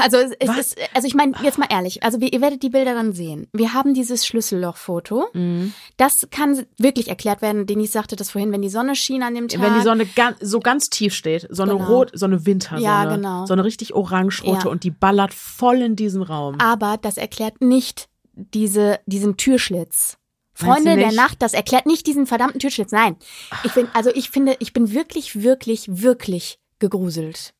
Also, 0.00 0.16
es, 0.18 0.56
ist, 0.58 0.78
also 0.94 1.06
ich 1.06 1.14
meine, 1.14 1.32
jetzt 1.42 1.58
mal 1.58 1.66
ehrlich, 1.70 2.02
also 2.02 2.20
wir, 2.20 2.32
ihr 2.32 2.40
werdet 2.40 2.62
die 2.62 2.70
Bilder 2.70 2.94
dann 2.94 3.12
sehen. 3.12 3.48
Wir 3.52 3.72
haben 3.74 3.94
dieses 3.94 4.26
Schlüssellochfoto. 4.26 5.28
Mhm. 5.32 5.72
Das 5.96 6.28
kann 6.30 6.66
wirklich 6.78 7.08
erklärt 7.08 7.42
werden. 7.42 7.66
Denis 7.66 7.92
sagte 7.92 8.16
das 8.16 8.30
vorhin, 8.30 8.52
wenn 8.52 8.62
die 8.62 8.68
Sonne 8.68 8.94
schien 8.96 9.22
an 9.22 9.34
dem 9.34 9.48
Tag. 9.48 9.60
wenn 9.60 9.74
die 9.74 9.82
Sonne 9.82 10.06
ganz, 10.06 10.38
so 10.40 10.60
ganz 10.60 10.90
tief 10.90 11.14
steht, 11.14 11.46
so 11.50 11.62
eine 11.62 11.72
Genau. 11.74 11.86
rot, 11.86 12.10
so 12.14 12.26
eine 12.26 12.46
Wintersonne, 12.46 12.82
Ja, 12.82 13.04
genau. 13.04 13.46
so 13.46 13.52
eine 13.52 13.64
richtig 13.64 13.94
orange-rote 13.94 14.64
Ja. 14.64 14.70
und 14.70 14.84
die 14.84 14.90
ballert 14.90 15.34
voll 15.34 15.82
in 15.82 15.96
diesen 15.96 16.22
Raum. 16.22 16.60
Aber 16.60 16.96
das 17.00 17.16
erklärt 17.16 17.60
nicht 17.60 18.08
diese, 18.34 19.00
diesen 19.06 19.36
Türschlitz. 19.36 20.18
Freunde 20.52 20.96
der? 20.96 21.10
Nacht, 21.12 21.42
das 21.42 21.52
erklärt 21.52 21.86
nicht 21.86 22.06
diesen 22.06 22.26
verdammten 22.26 22.60
Türschlitz. 22.60 22.92
Nein. 22.92 23.16
Ich 23.64 23.72
bin, 23.72 23.88
also 23.92 24.10
ich 24.14 24.30
finde, 24.30 24.56
ich 24.60 24.72
bin 24.72 24.92
wirklich, 24.92 25.42
wirklich, 25.42 25.86
wirklich 26.02 26.58
gegruselt. 26.78 27.54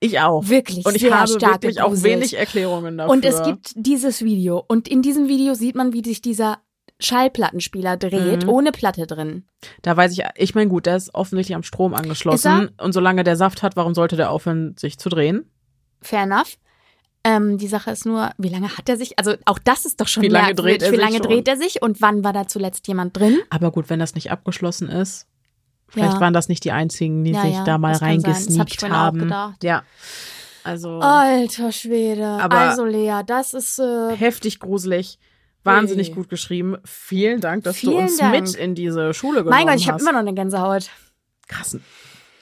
Ich 0.00 0.20
auch. 0.20 0.48
Wirklich. 0.48 0.84
Und 0.84 0.94
ich 0.96 1.02
sehr 1.02 1.18
habe 1.18 1.28
stark 1.28 1.62
wirklich 1.62 1.80
auch 1.80 2.02
wenig 2.02 2.36
Erklärungen 2.36 2.98
dafür. 2.98 3.12
Und 3.12 3.24
es 3.24 3.42
gibt 3.42 3.72
dieses 3.74 4.22
Video. 4.22 4.62
Und 4.66 4.88
in 4.88 5.02
diesem 5.02 5.28
Video 5.28 5.54
sieht 5.54 5.74
man, 5.74 5.92
wie 5.92 6.04
sich 6.04 6.20
dieser 6.20 6.58
Schallplattenspieler 7.00 7.96
dreht, 7.96 8.44
Mhm. 8.44 8.48
ohne 8.48 8.72
Platte 8.72 9.06
drin. 9.06 9.44
Da 9.82 9.96
weiß 9.96 10.12
ich, 10.12 10.22
ich 10.36 10.54
meine, 10.54 10.68
gut, 10.68 10.86
der 10.86 10.96
ist 10.96 11.14
offensichtlich 11.14 11.56
am 11.56 11.62
Strom 11.62 11.94
angeschlossen. 11.94 12.70
Und 12.80 12.92
solange 12.92 13.24
der 13.24 13.36
Saft 13.36 13.62
hat, 13.62 13.76
warum 13.76 13.94
sollte 13.94 14.16
der 14.16 14.30
aufhören, 14.30 14.76
sich 14.76 14.98
zu 14.98 15.08
drehen? 15.08 15.50
Fair 16.00 16.22
enough. 16.22 16.58
Ähm, 17.26 17.56
die 17.56 17.68
Sache 17.68 17.90
ist 17.90 18.04
nur, 18.04 18.30
wie 18.36 18.50
lange 18.50 18.76
hat 18.76 18.86
er 18.88 18.98
sich? 18.98 19.18
Also 19.18 19.34
auch 19.46 19.58
das 19.58 19.86
ist 19.86 20.00
doch 20.00 20.08
schon 20.08 20.22
Wie 20.22 20.28
lange 20.28 20.54
dreht 20.54 20.82
er 20.82 20.92
Wie 20.92 20.96
lange 20.96 21.20
dreht 21.20 21.48
er 21.48 21.56
sich 21.56 21.80
und 21.80 22.02
wann 22.02 22.22
war 22.22 22.34
da 22.34 22.46
zuletzt 22.46 22.86
jemand 22.86 23.16
drin? 23.18 23.38
Aber 23.48 23.70
gut, 23.72 23.88
wenn 23.88 23.98
das 23.98 24.14
nicht 24.14 24.30
abgeschlossen 24.30 24.90
ist, 24.90 25.26
vielleicht 25.94 26.14
Ja. 26.14 26.20
waren 26.20 26.34
das 26.34 26.48
nicht 26.48 26.62
die 26.64 26.72
einzigen, 26.72 27.24
die 27.24 27.32
Ja, 27.32 27.40
sich 27.42 27.54
ja, 27.54 27.64
da 27.64 27.78
mal 27.78 27.94
hab 27.94 28.02
reingesneakt 28.02 28.84
auch 28.84 28.88
haben. 28.90 29.32
Ja. 29.62 29.82
Also 30.62 30.98
Alter 31.00 31.72
Schwede. 31.72 32.26
Aber- 32.26 32.56
also 32.58 32.84
Lea, 32.84 33.20
das 33.26 33.54
ist 33.54 33.78
äh, 33.78 34.14
heftig 34.16 34.60
gruselig. 34.60 35.18
Wahnsinnig 35.62 36.14
gut 36.14 36.28
geschrieben. 36.28 36.76
Vielen 36.84 37.40
Dank, 37.40 37.64
dass 37.64 37.80
du 37.80 37.88
Vielen 37.92 38.02
uns 38.02 38.18
Dank. 38.18 38.32
mit 38.38 38.54
in 38.54 38.74
diese 38.74 39.14
Schule 39.14 39.38
genommen 39.44 39.56
Mein 39.56 39.66
Gott, 39.66 39.76
ich 39.76 39.86
habe 39.86 39.94
hast. 39.94 40.02
immer 40.02 40.12
noch 40.12 40.20
eine 40.20 40.34
Gänsehaut. 40.34 40.90
Krass. 41.48 41.78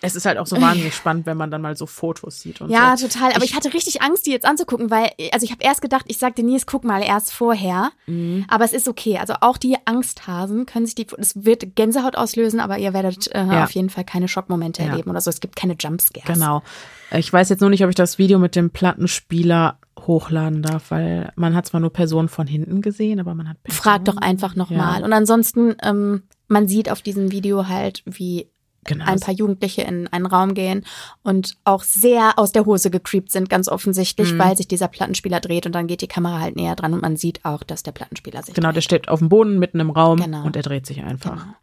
Es 0.02 0.14
ist 0.16 0.26
halt 0.26 0.36
auch 0.38 0.46
so 0.46 0.56
wahnsinnig 0.60 0.94
spannend, 0.94 1.24
wenn 1.26 1.36
man 1.36 1.50
dann 1.50 1.62
mal 1.62 1.76
so 1.76 1.86
Fotos 1.86 2.40
sieht 2.40 2.60
und 2.60 2.70
Ja, 2.70 2.96
so. 2.96 3.06
total. 3.08 3.30
Aber 3.32 3.44
ich, 3.44 3.50
Ich- 3.52 3.56
hatte 3.56 3.72
richtig 3.72 4.02
Angst, 4.02 4.26
die 4.26 4.30
jetzt 4.32 4.44
anzugucken, 4.44 4.90
weil, 4.90 5.10
also 5.32 5.44
ich 5.44 5.52
habe 5.52 5.62
erst 5.62 5.80
gedacht, 5.80 6.04
ich 6.08 6.18
sagte 6.18 6.42
Nils, 6.42 6.66
guck 6.66 6.84
mal 6.84 7.02
erst 7.02 7.32
vorher. 7.32 7.90
Mhm. 8.06 8.44
Aber 8.48 8.64
es 8.64 8.72
ist 8.72 8.88
okay. 8.88 9.18
Also 9.18 9.34
auch 9.40 9.56
die 9.56 9.76
Angsthasen 9.84 10.66
können 10.66 10.86
sich 10.86 10.94
die, 10.94 11.06
es 11.18 11.44
wird 11.44 11.76
Gänsehaut 11.76 12.16
auslösen, 12.16 12.60
aber 12.60 12.78
ihr 12.78 12.92
werdet 12.92 13.28
äh, 13.34 13.44
Ja. 13.46 13.64
auf 13.64 13.70
jeden 13.70 13.90
Fall 13.90 14.04
keine 14.04 14.28
Schockmomente 14.28 14.82
Ja. 14.82 14.88
erleben 14.90 15.10
oder 15.10 15.20
so. 15.20 15.30
Es 15.30 15.40
gibt 15.40 15.56
keine 15.56 15.76
Jumpscares. 15.78 16.26
Genau. 16.26 16.62
Ich 17.10 17.32
weiß 17.32 17.48
jetzt 17.50 17.60
nur 17.60 17.70
nicht, 17.70 17.84
ob 17.84 17.90
ich 17.90 17.94
das 17.96 18.18
Video 18.18 18.38
mit 18.38 18.56
dem 18.56 18.70
Plattenspieler 18.70 19.78
hochladen 20.00 20.62
darf, 20.62 20.90
weil 20.90 21.32
man 21.36 21.54
hat 21.54 21.66
zwar 21.66 21.80
nur 21.80 21.92
Personen 21.92 22.28
von 22.28 22.46
hinten 22.46 22.80
gesehen, 22.80 23.20
aber 23.20 23.34
man 23.34 23.48
hat 23.48 23.62
Personen. 23.62 23.82
Frag 23.82 24.04
doch 24.06 24.16
einfach 24.16 24.56
nochmal. 24.56 25.00
Ja. 25.00 25.04
Und 25.04 25.12
ansonsten, 25.12 25.74
ähm, 25.82 26.22
man 26.48 26.66
sieht 26.66 26.90
auf 26.90 27.02
diesem 27.02 27.30
Video 27.30 27.68
halt, 27.68 28.02
wie 28.06 28.48
genau. 28.84 29.04
ein 29.06 29.20
paar 29.20 29.34
Jugendliche 29.34 29.82
in 29.82 30.08
einen 30.08 30.26
Raum 30.26 30.54
gehen 30.54 30.84
und 31.22 31.56
auch 31.64 31.82
sehr 31.82 32.38
aus 32.38 32.52
der 32.52 32.66
Hose 32.66 32.90
gecreept 32.90 33.30
sind, 33.32 33.48
ganz 33.50 33.68
offensichtlich, 33.68 34.32
Mhm. 34.32 34.38
weil 34.38 34.56
sich 34.56 34.68
dieser 34.68 34.88
Plattenspieler 34.88 35.40
dreht 35.40 35.66
und 35.66 35.72
dann 35.74 35.86
geht 35.86 36.00
die 36.02 36.08
Kamera 36.08 36.40
halt 36.40 36.56
näher 36.56 36.76
dran 36.76 36.94
und 36.94 37.02
man 37.02 37.16
sieht 37.16 37.44
auch, 37.44 37.62
dass 37.62 37.82
der 37.82 37.92
Plattenspieler 37.92 38.42
sich 38.42 38.54
Genau, 38.54 38.68
der 38.68 38.74
dreht. 38.74 38.84
steht 38.84 39.08
auf 39.08 39.18
dem 39.20 39.28
Boden 39.28 39.58
mitten 39.58 39.80
im 39.80 39.90
Raum 39.90 40.20
Genau. 40.20 40.44
und 40.44 40.56
er 40.56 40.62
dreht 40.62 40.86
sich 40.86 41.02
einfach. 41.02 41.32
Genau. 41.36 41.54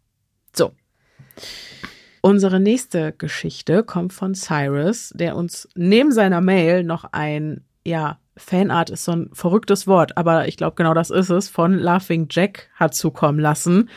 So. 0.54 0.72
Unsere 2.22 2.60
nächste 2.60 3.12
Geschichte 3.12 3.82
kommt 3.82 4.12
von 4.12 4.34
Cyrus, 4.34 5.10
der 5.14 5.36
uns 5.36 5.68
neben 5.74 6.12
seiner 6.12 6.40
Mail 6.42 6.84
noch 6.84 7.04
ein, 7.12 7.64
ja, 7.84 8.18
Fanart 8.36 8.90
ist 8.90 9.04
so 9.04 9.12
ein 9.12 9.30
verrücktes 9.32 9.86
Wort, 9.86 10.16
aber 10.16 10.48
ich 10.48 10.56
glaube, 10.56 10.74
genau 10.76 10.94
das 10.94 11.10
ist 11.10 11.30
es, 11.30 11.48
von 11.48 11.78
Laughing 11.78 12.26
Jack 12.30 12.68
hat 12.74 12.94
zukommen 12.94 13.38
lassen. 13.38 13.88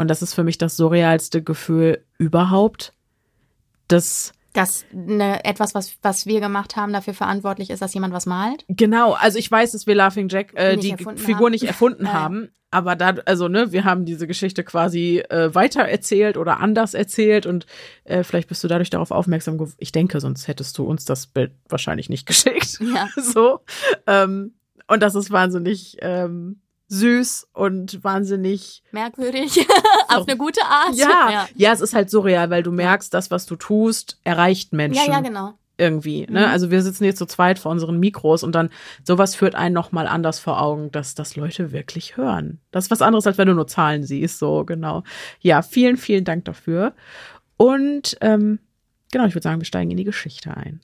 Und 0.00 0.08
das 0.08 0.22
ist 0.22 0.32
für 0.34 0.44
mich 0.44 0.56
das 0.58 0.76
surrealste 0.76 1.42
Gefühl 1.42 2.04
überhaupt. 2.18 2.94
Das 3.88 4.32
Dass 4.54 4.84
ne, 4.92 5.44
etwas, 5.44 5.74
was, 5.74 5.96
was 6.02 6.24
wir 6.26 6.40
gemacht 6.40 6.76
haben, 6.76 6.92
dafür 6.92 7.12
verantwortlich 7.14 7.70
ist, 7.70 7.82
dass 7.82 7.92
jemand 7.92 8.14
was 8.14 8.24
malt. 8.26 8.64
Genau, 8.68 9.12
also 9.12 9.38
ich 9.38 9.50
weiß, 9.50 9.72
dass 9.72 9.86
wir 9.86 9.94
Laughing 9.94 10.28
Jack 10.28 10.52
äh, 10.54 10.76
die 10.76 10.96
Figur 10.96 11.46
haben. 11.46 11.50
nicht 11.50 11.64
erfunden 11.64 12.06
Ja. 12.06 12.12
haben, 12.14 12.48
aber 12.70 12.96
da, 12.96 13.16
also 13.26 13.48
ne, 13.48 13.72
wir 13.72 13.84
haben 13.84 14.04
diese 14.06 14.26
Geschichte 14.26 14.64
quasi 14.64 15.18
äh, 15.28 15.54
weiter 15.54 15.82
erzählt 15.82 16.36
oder 16.36 16.60
anders 16.60 16.94
erzählt 16.94 17.44
und 17.44 17.66
äh, 18.04 18.22
vielleicht 18.22 18.48
bist 18.48 18.62
du 18.64 18.68
dadurch 18.68 18.90
darauf 18.90 19.10
aufmerksam 19.10 19.58
geworden. 19.58 19.74
Ich 19.78 19.92
denke, 19.92 20.20
sonst 20.20 20.48
hättest 20.48 20.78
du 20.78 20.84
uns 20.84 21.04
das 21.04 21.26
Bild 21.26 21.52
wahrscheinlich 21.68 22.08
nicht 22.08 22.26
geschickt. 22.26 22.78
Ja. 22.80 23.08
so. 23.20 23.60
Ähm, 24.06 24.54
und 24.86 25.02
das 25.02 25.14
ist 25.14 25.30
wahnsinnig 25.30 25.96
ähm, 26.00 26.60
süß 26.90 27.48
und 27.52 28.02
wahnsinnig 28.02 28.82
Merkwürdig. 28.90 29.66
Auf 30.08 30.26
eine 30.26 30.36
gute 30.36 30.62
Art. 30.64 30.94
ja, 30.94 31.30
ja. 31.30 31.48
ja, 31.54 31.72
es 31.72 31.80
ist 31.80 31.94
halt 31.94 32.10
surreal, 32.10 32.50
weil 32.50 32.62
du 32.62 32.72
merkst, 32.72 33.14
das, 33.14 33.30
was 33.30 33.46
du 33.46 33.56
tust, 33.56 34.18
erreicht 34.24 34.72
Menschen 34.72 35.06
Ja, 35.06 35.12
ja, 35.12 35.20
genau. 35.20 35.54
irgendwie. 35.78 36.26
Ne? 36.28 36.40
Mhm. 36.40 36.46
Also 36.52 36.72
wir 36.72 36.82
sitzen 36.82 37.04
jetzt 37.04 37.18
zu 37.18 37.26
zweit 37.26 37.60
vor 37.60 37.70
unseren 37.70 38.00
Mikros 38.00 38.42
und 38.42 38.54
dann 38.56 38.70
sowas 39.04 39.36
führt 39.36 39.54
einen 39.54 39.72
nochmal 39.72 40.08
anders 40.08 40.40
vor 40.40 40.60
Augen, 40.60 40.90
dass 40.90 41.14
das 41.14 41.36
Leute 41.36 41.70
wirklich 41.70 42.16
hören. 42.16 42.58
Das 42.72 42.86
ist 42.86 42.90
was 42.90 43.02
anderes, 43.02 43.26
als 43.26 43.38
wenn 43.38 43.48
du 43.48 43.54
nur 43.54 43.68
Zahlen 43.68 44.02
siehst. 44.02 44.40
So, 44.40 44.64
genau. 44.64 45.04
Ja, 45.38 45.62
vielen, 45.62 45.96
vielen 45.96 46.24
Dank 46.24 46.44
dafür. 46.44 46.92
Und 47.56 48.16
ähm, 48.20 48.58
genau, 49.12 49.26
ich 49.26 49.34
würde 49.34 49.44
sagen, 49.44 49.60
wir 49.60 49.66
steigen 49.66 49.92
in 49.92 49.96
die 49.96 50.04
Geschichte 50.04 50.56
ein. 50.56 50.80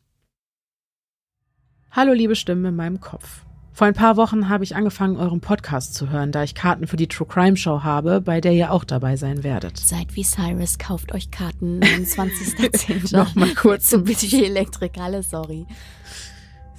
Hallo, 1.90 2.12
liebe 2.12 2.36
Stimme 2.36 2.68
in 2.68 2.76
meinem 2.76 3.00
Kopf. 3.00 3.45
Vor 3.76 3.86
ein 3.86 3.92
paar 3.92 4.16
Wochen 4.16 4.48
habe 4.48 4.64
ich 4.64 4.74
angefangen, 4.74 5.18
euren 5.18 5.42
Podcast 5.42 5.94
zu 5.94 6.08
hören, 6.08 6.32
da 6.32 6.42
ich 6.42 6.54
Karten 6.54 6.86
für 6.86 6.96
die 6.96 7.08
True 7.08 7.28
Crime 7.28 7.58
Show 7.58 7.82
habe, 7.82 8.22
bei 8.22 8.40
der 8.40 8.52
ihr 8.52 8.72
auch 8.72 8.84
dabei 8.84 9.16
sein 9.16 9.44
werdet. 9.44 9.76
Seid 9.76 10.16
wie 10.16 10.22
Cyrus, 10.24 10.78
kauft 10.78 11.12
euch 11.12 11.30
Karten 11.30 11.80
29.10. 11.80 13.12
Nochmal 13.14 13.54
kurz. 13.54 13.90
Zu 13.90 13.98
Budget 13.98 14.32
Elektrikale, 14.32 15.22
sorry. 15.22 15.66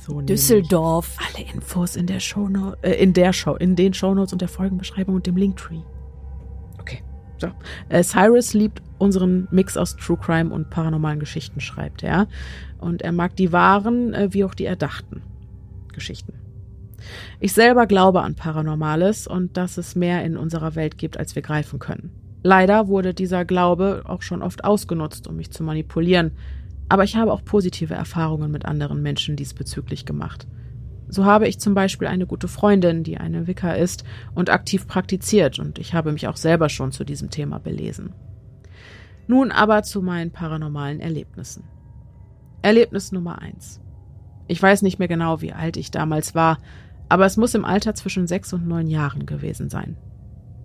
So. 0.07 0.21
Düsseldorf. 0.21 1.17
Alle 1.19 1.45
Infos 1.53 1.95
in 1.95 2.07
der 2.07 2.19
Show 2.19 2.49
äh, 2.81 2.93
in 2.93 3.13
der 3.13 3.31
Show, 3.31 3.53
in 3.53 3.75
den 3.75 3.93
Shownotes 3.93 4.33
und 4.33 4.41
der 4.41 4.49
Folgenbeschreibung 4.49 5.13
und 5.13 5.27
dem 5.27 5.37
Linktree. 5.37 5.81
Okay. 6.79 7.03
So. 7.37 7.49
Äh, 7.89 8.01
Cyrus 8.01 8.55
liebt 8.55 8.81
unseren 8.97 9.47
Mix 9.51 9.77
aus 9.77 9.97
True 9.97 10.17
Crime 10.17 10.51
und 10.51 10.71
paranormalen 10.71 11.19
Geschichten, 11.19 11.59
schreibt 11.59 12.01
er. 12.01 12.27
Und 12.79 13.03
er 13.03 13.11
mag 13.11 13.35
die 13.35 13.51
wahren 13.51 14.15
äh, 14.15 14.33
wie 14.33 14.43
auch 14.43 14.55
die 14.55 14.65
erdachten 14.65 15.21
Geschichten. 15.93 16.33
Ich 17.39 17.53
selber 17.53 17.87
glaube 17.87 18.21
an 18.21 18.35
Paranormales 18.35 19.27
und 19.27 19.57
dass 19.57 19.77
es 19.77 19.95
mehr 19.95 20.23
in 20.23 20.37
unserer 20.37 20.75
Welt 20.75 20.97
gibt, 20.97 21.17
als 21.17 21.35
wir 21.35 21.41
greifen 21.41 21.79
können. 21.79 22.11
Leider 22.43 22.87
wurde 22.87 23.13
dieser 23.13 23.45
Glaube 23.45 24.03
auch 24.05 24.21
schon 24.21 24.41
oft 24.41 24.63
ausgenutzt, 24.63 25.27
um 25.27 25.35
mich 25.35 25.51
zu 25.51 25.63
manipulieren, 25.63 26.31
aber 26.89 27.03
ich 27.03 27.15
habe 27.15 27.33
auch 27.33 27.43
positive 27.43 27.93
Erfahrungen 27.93 28.51
mit 28.51 28.65
anderen 28.65 29.01
Menschen 29.01 29.35
diesbezüglich 29.35 30.05
gemacht. 30.05 30.47
So 31.09 31.25
habe 31.25 31.47
ich 31.47 31.59
zum 31.59 31.73
Beispiel 31.73 32.07
eine 32.07 32.25
gute 32.25 32.47
Freundin, 32.47 33.03
die 33.03 33.17
eine 33.17 33.47
Wicca 33.47 33.73
ist 33.73 34.03
und 34.35 34.49
aktiv 34.49 34.87
praktiziert, 34.87 35.57
und 35.57 35.79
ich 35.79 35.93
habe 35.93 36.11
mich 36.11 36.27
auch 36.27 36.35
selber 36.35 36.69
schon 36.69 36.91
zu 36.91 37.03
diesem 37.05 37.29
Thema 37.29 37.59
belesen. 37.59 38.13
Nun 39.27 39.51
aber 39.51 39.83
zu 39.83 40.01
meinen 40.01 40.31
paranormalen 40.31 40.99
Erlebnissen. 40.99 41.63
Erlebnis 42.61 43.11
Nummer 43.11 43.41
eins. 43.41 43.81
Ich 44.47 44.61
weiß 44.61 44.81
nicht 44.81 44.99
mehr 44.99 45.07
genau, 45.07 45.41
wie 45.41 45.53
alt 45.53 45.77
ich 45.77 45.91
damals 45.91 46.35
war, 46.35 46.57
aber 47.09 47.25
es 47.25 47.37
muss 47.37 47.55
im 47.55 47.65
Alter 47.65 47.95
zwischen 47.95 48.27
sechs 48.27 48.53
und 48.53 48.67
neun 48.67 48.87
Jahren 48.87 49.25
gewesen 49.25 49.69
sein. 49.69 49.97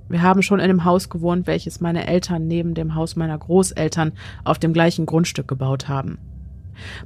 Wir 0.09 0.23
haben 0.23 0.43
schon 0.43 0.59
in 0.59 0.65
einem 0.65 0.85
Haus 0.85 1.09
gewohnt, 1.09 1.47
welches 1.47 1.81
meine 1.81 2.07
Eltern 2.07 2.47
neben 2.47 2.75
dem 2.75 2.95
Haus 2.95 3.17
meiner 3.17 3.39
Großeltern 3.39 4.13
auf 4.45 4.59
dem 4.59 4.73
gleichen 4.73 5.07
Grundstück 5.07 5.49
gebaut 5.49 5.89
haben. 5.89 6.19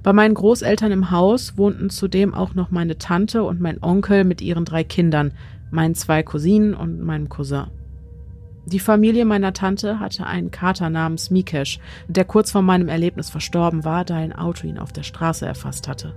Bei 0.03 0.13
meinen 0.13 0.35
Großeltern 0.35 0.93
im 0.93 1.11
Haus 1.11 1.57
wohnten 1.57 1.91
zudem 1.91 2.35
auch 2.35 2.55
noch 2.55 2.71
meine 2.71 2.99
Tante 2.99 3.43
und 3.43 3.61
mein 3.61 3.83
Onkel 3.83 4.25
mit 4.25 4.41
ihren 4.41 4.65
drei 4.65 4.85
Kindern, 4.85 5.33
meinen 5.71 5.95
zwei 5.95 6.23
Cousinen 6.23 6.75
und 6.75 7.01
meinem 7.01 7.29
Cousin. 7.29 7.67
Die 8.67 8.81
Familie 8.81 9.25
meiner 9.25 9.53
Tante 9.53 10.01
hatte 10.01 10.27
einen 10.27 10.51
Kater 10.51 10.91
namens 10.91 11.31
Mikesh, 11.31 11.79
der 12.09 12.25
kurz 12.25 12.51
vor 12.51 12.63
meinem 12.63 12.89
Erlebnis 12.89 13.31
verstorben 13.31 13.85
war, 13.85 14.05
da 14.05 14.17
ein 14.17 14.33
Auto 14.33 14.67
ihn 14.67 14.79
auf 14.79 14.93
der 14.93 15.05
Straße 15.05 15.47
erfasst 15.47 15.87
hatte. 15.87 16.15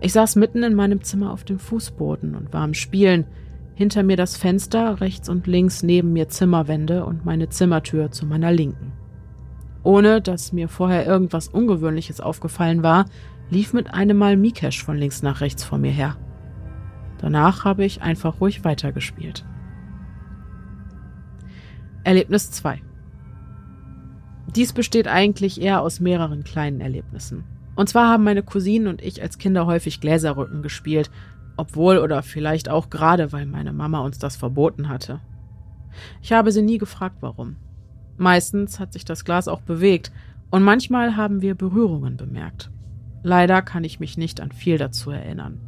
Ich 0.00 0.12
saß 0.12 0.36
mitten 0.36 0.62
in 0.62 0.74
meinem 0.74 1.02
Zimmer 1.02 1.32
auf 1.32 1.44
dem 1.44 1.58
Fußboden 1.58 2.34
und 2.34 2.52
war 2.52 2.62
am 2.62 2.74
Spielen. 2.74 3.26
Hinter 3.74 4.02
mir 4.02 4.16
das 4.16 4.36
Fenster, 4.36 5.00
rechts 5.00 5.28
und 5.28 5.46
links 5.46 5.82
neben 5.82 6.12
mir 6.12 6.28
Zimmerwände 6.28 7.04
und 7.04 7.24
meine 7.24 7.48
Zimmertür 7.48 8.10
zu 8.10 8.26
meiner 8.26 8.52
Linken. 8.52 8.92
Ohne 9.82 10.20
dass 10.20 10.52
mir 10.52 10.68
vorher 10.68 11.06
irgendwas 11.06 11.48
Ungewöhnliches 11.48 12.20
aufgefallen 12.20 12.82
war, 12.82 13.06
lief 13.50 13.72
mit 13.72 13.92
einem 13.92 14.16
Mal 14.16 14.36
Mikesh 14.36 14.84
von 14.84 14.96
links 14.96 15.22
nach 15.22 15.40
rechts 15.40 15.64
vor 15.64 15.78
mir 15.78 15.90
her. 15.90 16.16
Danach 17.18 17.64
habe 17.64 17.84
ich 17.84 18.02
einfach 18.02 18.40
ruhig 18.40 18.64
weitergespielt. 18.64 19.44
Erlebnis 22.04 22.50
2 22.50 22.82
Dies 24.54 24.72
besteht 24.72 25.08
eigentlich 25.08 25.60
eher 25.60 25.80
aus 25.80 26.00
mehreren 26.00 26.44
kleinen 26.44 26.80
Erlebnissen. 26.80 27.44
Und 27.74 27.88
zwar 27.88 28.08
haben 28.08 28.24
meine 28.24 28.42
Cousinen 28.42 28.88
und 28.88 29.02
ich 29.02 29.22
als 29.22 29.38
Kinder 29.38 29.66
häufig 29.66 30.00
Gläserrücken 30.00 30.62
gespielt, 30.62 31.10
obwohl 31.56 31.98
oder 31.98 32.22
vielleicht 32.22 32.68
auch 32.68 32.90
gerade, 32.90 33.32
weil 33.32 33.46
meine 33.46 33.72
Mama 33.72 34.00
uns 34.00 34.18
das 34.18 34.36
verboten 34.36 34.88
hatte. 34.88 35.20
Ich 36.22 36.32
habe 36.32 36.52
sie 36.52 36.62
nie 36.62 36.78
gefragt, 36.78 37.16
warum. 37.20 37.56
Meistens 38.16 38.78
hat 38.78 38.92
sich 38.92 39.04
das 39.04 39.24
Glas 39.24 39.48
auch 39.48 39.60
bewegt 39.60 40.12
und 40.50 40.62
manchmal 40.62 41.16
haben 41.16 41.42
wir 41.42 41.54
Berührungen 41.54 42.16
bemerkt. 42.16 42.70
Leider 43.22 43.62
kann 43.62 43.84
ich 43.84 44.00
mich 44.00 44.18
nicht 44.18 44.40
an 44.40 44.52
viel 44.52 44.78
dazu 44.78 45.10
erinnern. 45.10 45.60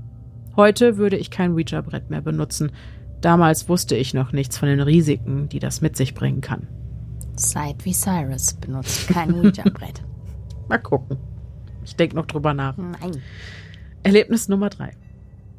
Heute 0.57 0.96
würde 0.96 1.16
ich 1.16 1.30
kein 1.30 1.52
Ouija-Brett 1.52 2.11
mehr 2.11 2.20
benutzen. 2.20 2.72
Damals 3.20 3.68
wusste 3.68 3.96
ich 3.96 4.14
noch 4.14 4.32
nichts 4.32 4.59
von 4.59 4.68
den 4.68 4.80
Risiken, 4.80 5.48
die 5.48 5.59
das 5.59 5.80
mit 5.80 5.96
sich 5.96 6.14
bringen 6.14 6.40
kann. 6.40 6.68
Seid 7.36 7.84
wie 7.84 7.92
Cyrus 7.92 8.55
benutzt 8.55 9.09
kein 9.09 9.34
Ouija-Brett. 9.34 10.02
Mal 10.68 10.78
gucken. 10.78 11.18
Ich 11.85 11.97
denke 11.97 12.16
noch 12.16 12.26
drüber 12.26 12.55
nach. 12.55 12.76
Nein. 12.76 13.22
Erlebnis 14.03 14.49
Nummer 14.49 14.70
drei. 14.70 14.93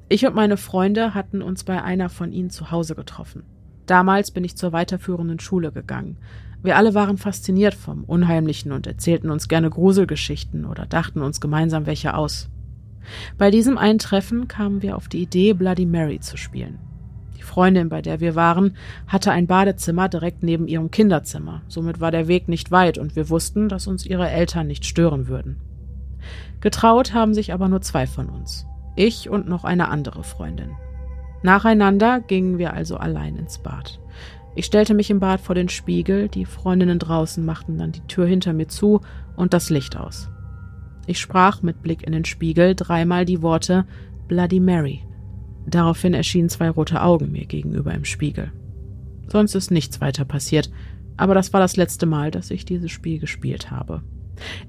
Ich 0.07 0.25
und 0.25 0.35
meine 0.35 0.57
Freunde 0.57 1.13
hatten 1.13 1.41
uns 1.41 1.63
bei 1.63 1.81
einer 1.81 2.09
von 2.09 2.31
ihnen 2.31 2.51
zu 2.51 2.71
Hause 2.71 2.95
getroffen. 2.95 3.43
Damals 3.85 4.31
bin 4.31 4.43
ich 4.43 4.55
zur 4.55 4.71
weiterführenden 4.71 5.39
Schule 5.39 5.71
gegangen. 5.71 6.17
Wir 6.61 6.77
alle 6.77 6.93
waren 6.93 7.17
fasziniert 7.17 7.75
vom 7.75 8.03
Unheimlichen 8.03 8.71
und 8.71 8.87
erzählten 8.87 9.29
uns 9.29 9.47
gerne 9.47 9.69
Gruselgeschichten 9.69 10.65
oder 10.65 10.85
dachten 10.85 11.21
uns 11.21 11.39
gemeinsam 11.39 11.85
welche 11.85 12.15
aus. 12.15 12.49
Bei 13.37 13.51
diesem 13.51 13.77
einen 13.77 13.99
Treffen 13.99 14.47
kamen 14.47 14.81
wir 14.81 14.95
auf 14.95 15.07
die 15.07 15.21
Idee, 15.21 15.53
Bloody 15.53 15.85
Mary 15.85 16.19
zu 16.19 16.37
spielen. 16.37 16.79
Die 17.37 17.43
Freundin, 17.43 17.89
bei 17.89 18.01
der 18.01 18.19
wir 18.19 18.33
waren, 18.33 18.75
hatte 19.07 19.31
ein 19.31 19.45
Badezimmer 19.45 20.09
direkt 20.09 20.41
neben 20.41 20.67
ihrem 20.67 20.89
Kinderzimmer. 20.89 21.61
Somit 21.67 21.99
war 21.99 22.09
der 22.09 22.27
Weg 22.27 22.47
nicht 22.47 22.71
weit 22.71 22.97
und 22.97 23.15
wir 23.15 23.29
wussten, 23.29 23.69
dass 23.69 23.85
uns 23.85 24.05
ihre 24.05 24.29
Eltern 24.29 24.65
nicht 24.67 24.85
stören 24.85 25.27
würden. 25.27 25.57
Getraut 26.61 27.13
haben 27.13 27.33
sich 27.33 27.53
aber 27.53 27.67
nur 27.67 27.81
zwei 27.81 28.07
von 28.07 28.29
uns. 28.29 28.65
Ich 28.95 29.29
und 29.29 29.47
noch 29.47 29.63
eine 29.63 29.89
andere 29.89 30.23
Freundin. 30.23 30.71
Nacheinander 31.43 32.21
gingen 32.21 32.57
wir 32.57 32.73
also 32.73 32.97
allein 32.97 33.35
ins 33.35 33.59
Bad. 33.59 33.99
Ich 34.55 34.65
stellte 34.65 34.93
mich 34.93 35.09
im 35.11 35.19
Bad 35.19 35.41
vor 35.41 35.53
den 35.53 35.69
Spiegel, 35.69 36.29
die 36.29 36.45
Freundinnen 36.45 36.97
draußen 36.97 37.45
machten 37.45 37.77
dann 37.77 37.91
die 37.91 38.07
Tür 38.07 38.25
hinter 38.25 38.53
mir 38.53 38.67
zu 38.67 39.01
und 39.35 39.53
das 39.53 39.69
Licht 39.69 39.97
aus. 39.97 40.29
Ich 41.07 41.19
sprach 41.19 41.61
mit 41.61 41.83
Blick 41.83 42.03
in 42.03 42.13
den 42.13 42.25
Spiegel 42.25 42.73
dreimal 42.73 43.25
die 43.25 43.41
Worte 43.41 43.85
Bloody 44.27 44.59
Mary. 44.59 45.03
Daraufhin 45.67 46.13
erschienen 46.13 46.49
zwei 46.49 46.69
rote 46.69 47.01
Augen 47.01 47.31
mir 47.31 47.45
gegenüber 47.45 47.93
im 47.93 48.05
Spiegel. 48.05 48.51
Sonst 49.27 49.55
ist 49.55 49.71
nichts 49.71 50.01
weiter 50.01 50.23
passiert, 50.25 50.71
aber 51.17 51.33
das 51.33 51.53
war 51.53 51.59
das 51.59 51.75
letzte 51.75 52.05
Mal, 52.05 52.31
dass 52.31 52.49
ich 52.49 52.65
dieses 52.65 52.91
Spiel 52.91 53.19
gespielt 53.19 53.71
habe. 53.71 54.03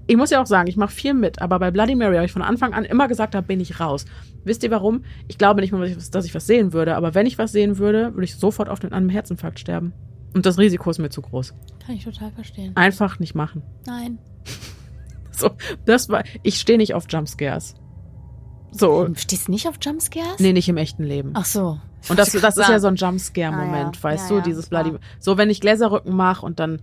Ich 0.06 0.16
muss 0.16 0.30
ja 0.30 0.40
auch 0.42 0.46
sagen, 0.46 0.68
ich 0.68 0.76
mache 0.76 0.92
viel 0.92 1.14
mit, 1.14 1.40
aber 1.42 1.58
bei 1.58 1.70
Bloody 1.70 1.94
Mary 1.94 2.14
habe 2.16 2.26
ich 2.26 2.32
von 2.32 2.42
Anfang 2.42 2.72
an 2.74 2.84
immer 2.84 3.08
gesagt, 3.08 3.34
da 3.34 3.40
bin 3.40 3.60
ich 3.60 3.80
raus. 3.80 4.04
Wisst 4.44 4.62
ihr 4.62 4.70
warum? 4.70 5.04
Ich 5.28 5.38
glaube 5.38 5.60
nicht 5.60 5.72
mal, 5.72 5.88
dass 5.90 6.24
ich 6.24 6.34
was 6.34 6.46
sehen 6.46 6.72
würde, 6.72 6.96
aber 6.96 7.14
wenn 7.14 7.26
ich 7.26 7.38
was 7.38 7.52
sehen 7.52 7.78
würde, 7.78 8.12
würde 8.14 8.24
ich 8.24 8.36
sofort 8.36 8.68
auf 8.68 8.82
einem 8.84 9.08
Herzinfarkt 9.08 9.58
sterben. 9.58 9.92
Und 10.34 10.46
das 10.46 10.58
Risiko 10.58 10.90
ist 10.90 10.98
mir 10.98 11.08
zu 11.10 11.22
groß. 11.22 11.54
Kann 11.84 11.94
ich 11.96 12.04
total 12.04 12.30
verstehen. 12.32 12.72
Einfach 12.76 13.18
nicht 13.18 13.34
machen. 13.34 13.62
Nein. 13.86 14.18
So, 15.38 15.50
das 15.84 16.08
war. 16.08 16.24
Ich 16.44 16.58
stehe 16.58 16.78
nicht 16.78 16.94
auf 16.94 17.04
Jumpscares. 17.10 17.74
So. 18.72 19.06
Stehst 19.16 19.48
du 19.48 19.52
nicht 19.52 19.68
auf 19.68 19.74
Jumpscares? 19.82 20.38
Nee, 20.38 20.54
nicht 20.54 20.66
im 20.68 20.78
echten 20.78 21.02
Leben. 21.04 21.32
Ach 21.34 21.44
so. 21.44 21.78
Und 22.08 22.18
das, 22.18 22.32
das 22.32 22.56
ist 22.56 22.68
ja 22.68 22.78
so 22.78 22.86
ein 22.88 22.96
Jumpscare-Moment, 22.96 23.96
Ah, 23.96 23.98
ja. 23.98 24.02
weißt 24.02 24.24
Ja, 24.24 24.28
du, 24.30 24.34
ja, 24.36 24.40
dieses 24.42 24.68
klar. 24.70 24.84
Bloody. 24.84 24.98
So, 25.18 25.36
wenn 25.36 25.50
ich 25.50 25.60
Gläserrücken 25.60 26.16
mache 26.16 26.44
und 26.46 26.58
dann, 26.58 26.80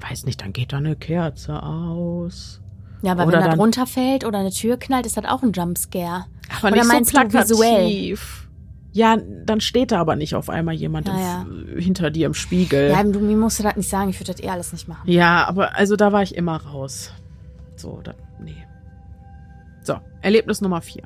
weiß 0.00 0.24
nicht, 0.26 0.40
dann 0.42 0.52
geht 0.52 0.72
da 0.72 0.78
eine 0.78 0.96
Kerze 0.96 1.62
aus. 1.62 2.60
Ja, 3.02 3.12
aber 3.12 3.26
Oder 3.26 3.38
wenn 3.40 3.48
dann- 3.50 3.58
drunter 3.58 3.86
fällt 3.86 4.24
oder 4.24 4.38
eine 4.38 4.50
Tür 4.50 4.76
knallt, 4.76 5.06
ist 5.06 5.16
das 5.16 5.24
auch 5.24 5.42
ein 5.42 5.52
Jumpscare. 5.52 6.26
Aber 6.58 6.68
Oder 6.68 6.76
nicht 6.76 6.86
meinst 6.88 7.12
so 7.12 7.20
du 7.20 7.32
visuell? 7.32 7.70
plakativ. 7.70 8.48
Ja, 8.92 9.16
dann 9.44 9.60
steht 9.60 9.92
da 9.92 10.00
aber 10.00 10.16
nicht 10.16 10.34
auf 10.34 10.48
einmal 10.48 10.74
jemand 10.74 11.06
Ja, 11.08 11.42
im- 11.42 11.78
hinter 11.78 12.10
dir 12.10 12.26
im 12.26 12.34
Spiegel. 12.34 12.90
Ja, 12.90 13.02
du, 13.04 13.20
mir 13.20 13.36
musst 13.36 13.58
du 13.58 13.62
das 13.62 13.76
nicht 13.76 13.88
sagen, 13.88 14.08
ich 14.10 14.18
würde 14.18 14.32
das 14.32 14.42
eh 14.42 14.48
alles 14.48 14.72
nicht 14.72 14.88
machen. 14.88 15.08
Ja, 15.08 15.46
aber 15.46 15.76
also 15.76 15.94
da 15.94 16.10
war 16.12 16.22
ich 16.22 16.34
immer 16.34 16.56
raus. 16.56 17.12
So, 17.76 18.00
da, 18.02 18.14
nee. 18.40 18.56
So, 19.82 19.96
Erlebnis 20.22 20.60
Nummer 20.60 20.80
vier. 20.80 21.02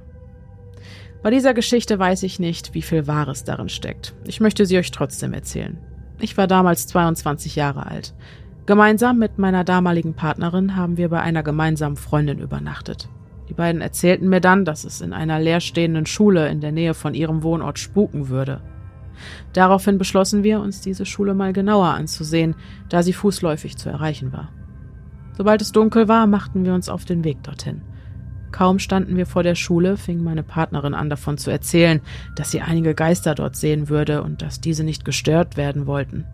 Bei 1.23 1.31
dieser 1.31 1.55
Geschichte 1.55 1.99
weiß 1.99 2.23
ich 2.23 2.41
nicht, 2.41 2.73
wie 2.75 2.83
viel 2.83 3.07
Wahres 3.07 3.45
darin 3.45 3.69
steckt. 3.69 4.15
Ich 4.25 4.41
möchte 4.41 4.65
sie 4.65 4.79
euch 4.79 4.91
trotzdem 4.91 5.35
erzählen. 5.35 5.77
Ich 6.19 6.37
war 6.37 6.47
damals 6.47 6.87
22 6.87 7.57
Jahre 7.57 7.87
alt. 7.87 8.15
Gemeinsam 8.65 9.19
mit 9.19 9.39
meiner 9.39 9.65
damaligen 9.65 10.15
Partnerin 10.15 10.77
haben 10.77 10.97
wir 10.97 11.09
bei 11.09 11.21
einer 11.21 11.43
gemeinsamen 11.43 11.97
Freundin 11.97 12.39
übernachtet. 12.39 13.09
Die 13.49 13.55
beiden 13.55 13.81
erzählten 13.81 14.29
mir 14.29 14.41
dann, 14.41 14.65
dass 14.65 14.85
es 14.85 15.01
in 15.01 15.13
einer 15.13 15.41
leerstehenden 15.41 16.07
Schule 16.07 16.49
in 16.49 16.61
der 16.61 16.71
Nähe 16.71 16.95
von 16.95 17.13
ihrem 17.13 17.43
Wohnort 17.43 17.81
spuken 17.81 18.29
würde. 18.29 18.61
Daraufhin 19.53 19.99
beschlossen 19.99 20.45
wir, 20.45 20.61
uns 20.61 20.81
diese 20.81 21.05
Schule 21.07 21.35
mal 21.35 21.53
genauer 21.53 21.89
anzusehen, 21.89 22.55
da 22.89 23.03
sie 23.03 23.13
fußläufig 23.13 23.77
zu 23.77 23.89
erreichen 23.89 24.33
war. 24.33 24.49
Sobald 25.37 25.61
es 25.61 25.73
dunkel 25.73 26.07
war, 26.07 26.29
machten 26.29 26.65
wir 26.65 26.73
uns 26.73 26.89
auf 26.89 27.05
den 27.05 27.25
Weg 27.25 27.43
dorthin. 27.43 27.83
Kaum 28.53 28.79
standen 28.79 29.17
wir 29.17 29.27
vor 29.27 29.43
der 29.43 29.55
Schule, 29.55 29.97
fing 29.97 30.23
meine 30.23 30.43
Partnerin 30.43 30.95
an 30.95 31.11
davon 31.11 31.37
zu 31.37 31.51
erzählen, 31.51 32.01
dass 32.37 32.53
sie 32.53 32.61
einige 32.61 32.95
Geister 32.95 33.35
dort 33.35 33.57
sehen 33.57 33.89
würde 33.89 34.23
und 34.23 34.41
dass 34.41 34.61
diese 34.61 34.85
nicht 34.85 35.05
gestört 35.05 35.57
werden 35.57 35.87
wollten. 35.87 36.27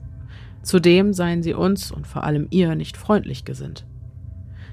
Zudem 0.63 1.13
seien 1.13 1.43
sie 1.43 1.55
uns 1.55 1.91
und 1.91 2.07
vor 2.07 2.25
allem 2.25 2.47
ihr 2.51 2.75
nicht 2.75 2.97
freundlich 2.97 3.45
gesinnt. 3.45 3.87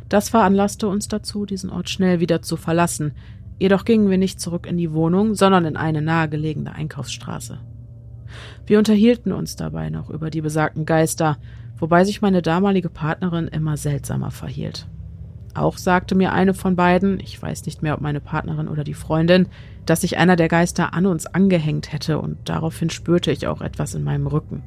Das 0.09 0.29
veranlasste 0.29 0.87
uns 0.87 1.07
dazu, 1.07 1.45
diesen 1.45 1.69
Ort 1.69 1.89
schnell 1.89 2.19
wieder 2.19 2.41
zu 2.41 2.57
verlassen, 2.57 3.13
jedoch 3.57 3.85
gingen 3.85 4.09
wir 4.09 4.17
nicht 4.17 4.39
zurück 4.39 4.67
in 4.67 4.77
die 4.77 4.93
Wohnung, 4.93 5.35
sondern 5.35 5.65
in 5.65 5.77
eine 5.77 6.01
nahegelegene 6.01 6.73
Einkaufsstraße. 6.73 7.59
Wir 8.65 8.77
unterhielten 8.77 9.31
uns 9.31 9.55
dabei 9.55 9.89
noch 9.89 10.09
über 10.09 10.29
die 10.29 10.41
besagten 10.41 10.85
Geister, 10.85 11.37
wobei 11.77 12.03
sich 12.03 12.21
meine 12.21 12.41
damalige 12.41 12.89
Partnerin 12.89 13.47
immer 13.47 13.77
seltsamer 13.77 14.31
verhielt. 14.31 14.87
Auch 15.53 15.77
sagte 15.77 16.15
mir 16.15 16.33
eine 16.33 16.53
von 16.53 16.75
beiden, 16.75 17.19
ich 17.21 17.41
weiß 17.41 17.65
nicht 17.65 17.81
mehr, 17.81 17.93
ob 17.93 18.01
meine 18.01 18.19
Partnerin 18.19 18.67
oder 18.67 18.83
die 18.83 18.93
Freundin, 18.93 19.47
dass 19.85 20.01
sich 20.01 20.17
einer 20.17 20.35
der 20.35 20.49
Geister 20.49 20.93
an 20.93 21.05
uns 21.05 21.27
angehängt 21.27 21.93
hätte 21.93 22.19
und 22.19 22.37
daraufhin 22.45 22.89
spürte 22.89 23.31
ich 23.31 23.47
auch 23.47 23.61
etwas 23.61 23.95
in 23.95 24.03
meinem 24.03 24.27
Rücken. 24.27 24.63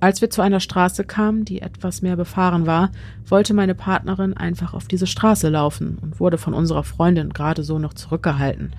Als 0.00 0.20
wir 0.20 0.30
zu 0.30 0.42
einer 0.42 0.60
Straße 0.60 1.04
kamen, 1.04 1.44
die 1.44 1.62
etwas 1.62 2.02
mehr 2.02 2.16
befahren 2.16 2.66
war, 2.66 2.90
wollte 3.26 3.54
meine 3.54 3.74
Partnerin 3.74 4.34
einfach 4.34 4.74
auf 4.74 4.88
diese 4.88 5.06
Straße 5.06 5.48
laufen 5.48 5.98
und 6.00 6.20
wurde 6.20 6.38
von 6.38 6.54
unserer 6.54 6.84
Freundin 6.84 7.30
gerade 7.30 7.62
so 7.62 7.78
noch 7.78 7.94
zurückgehalten. 7.94 8.72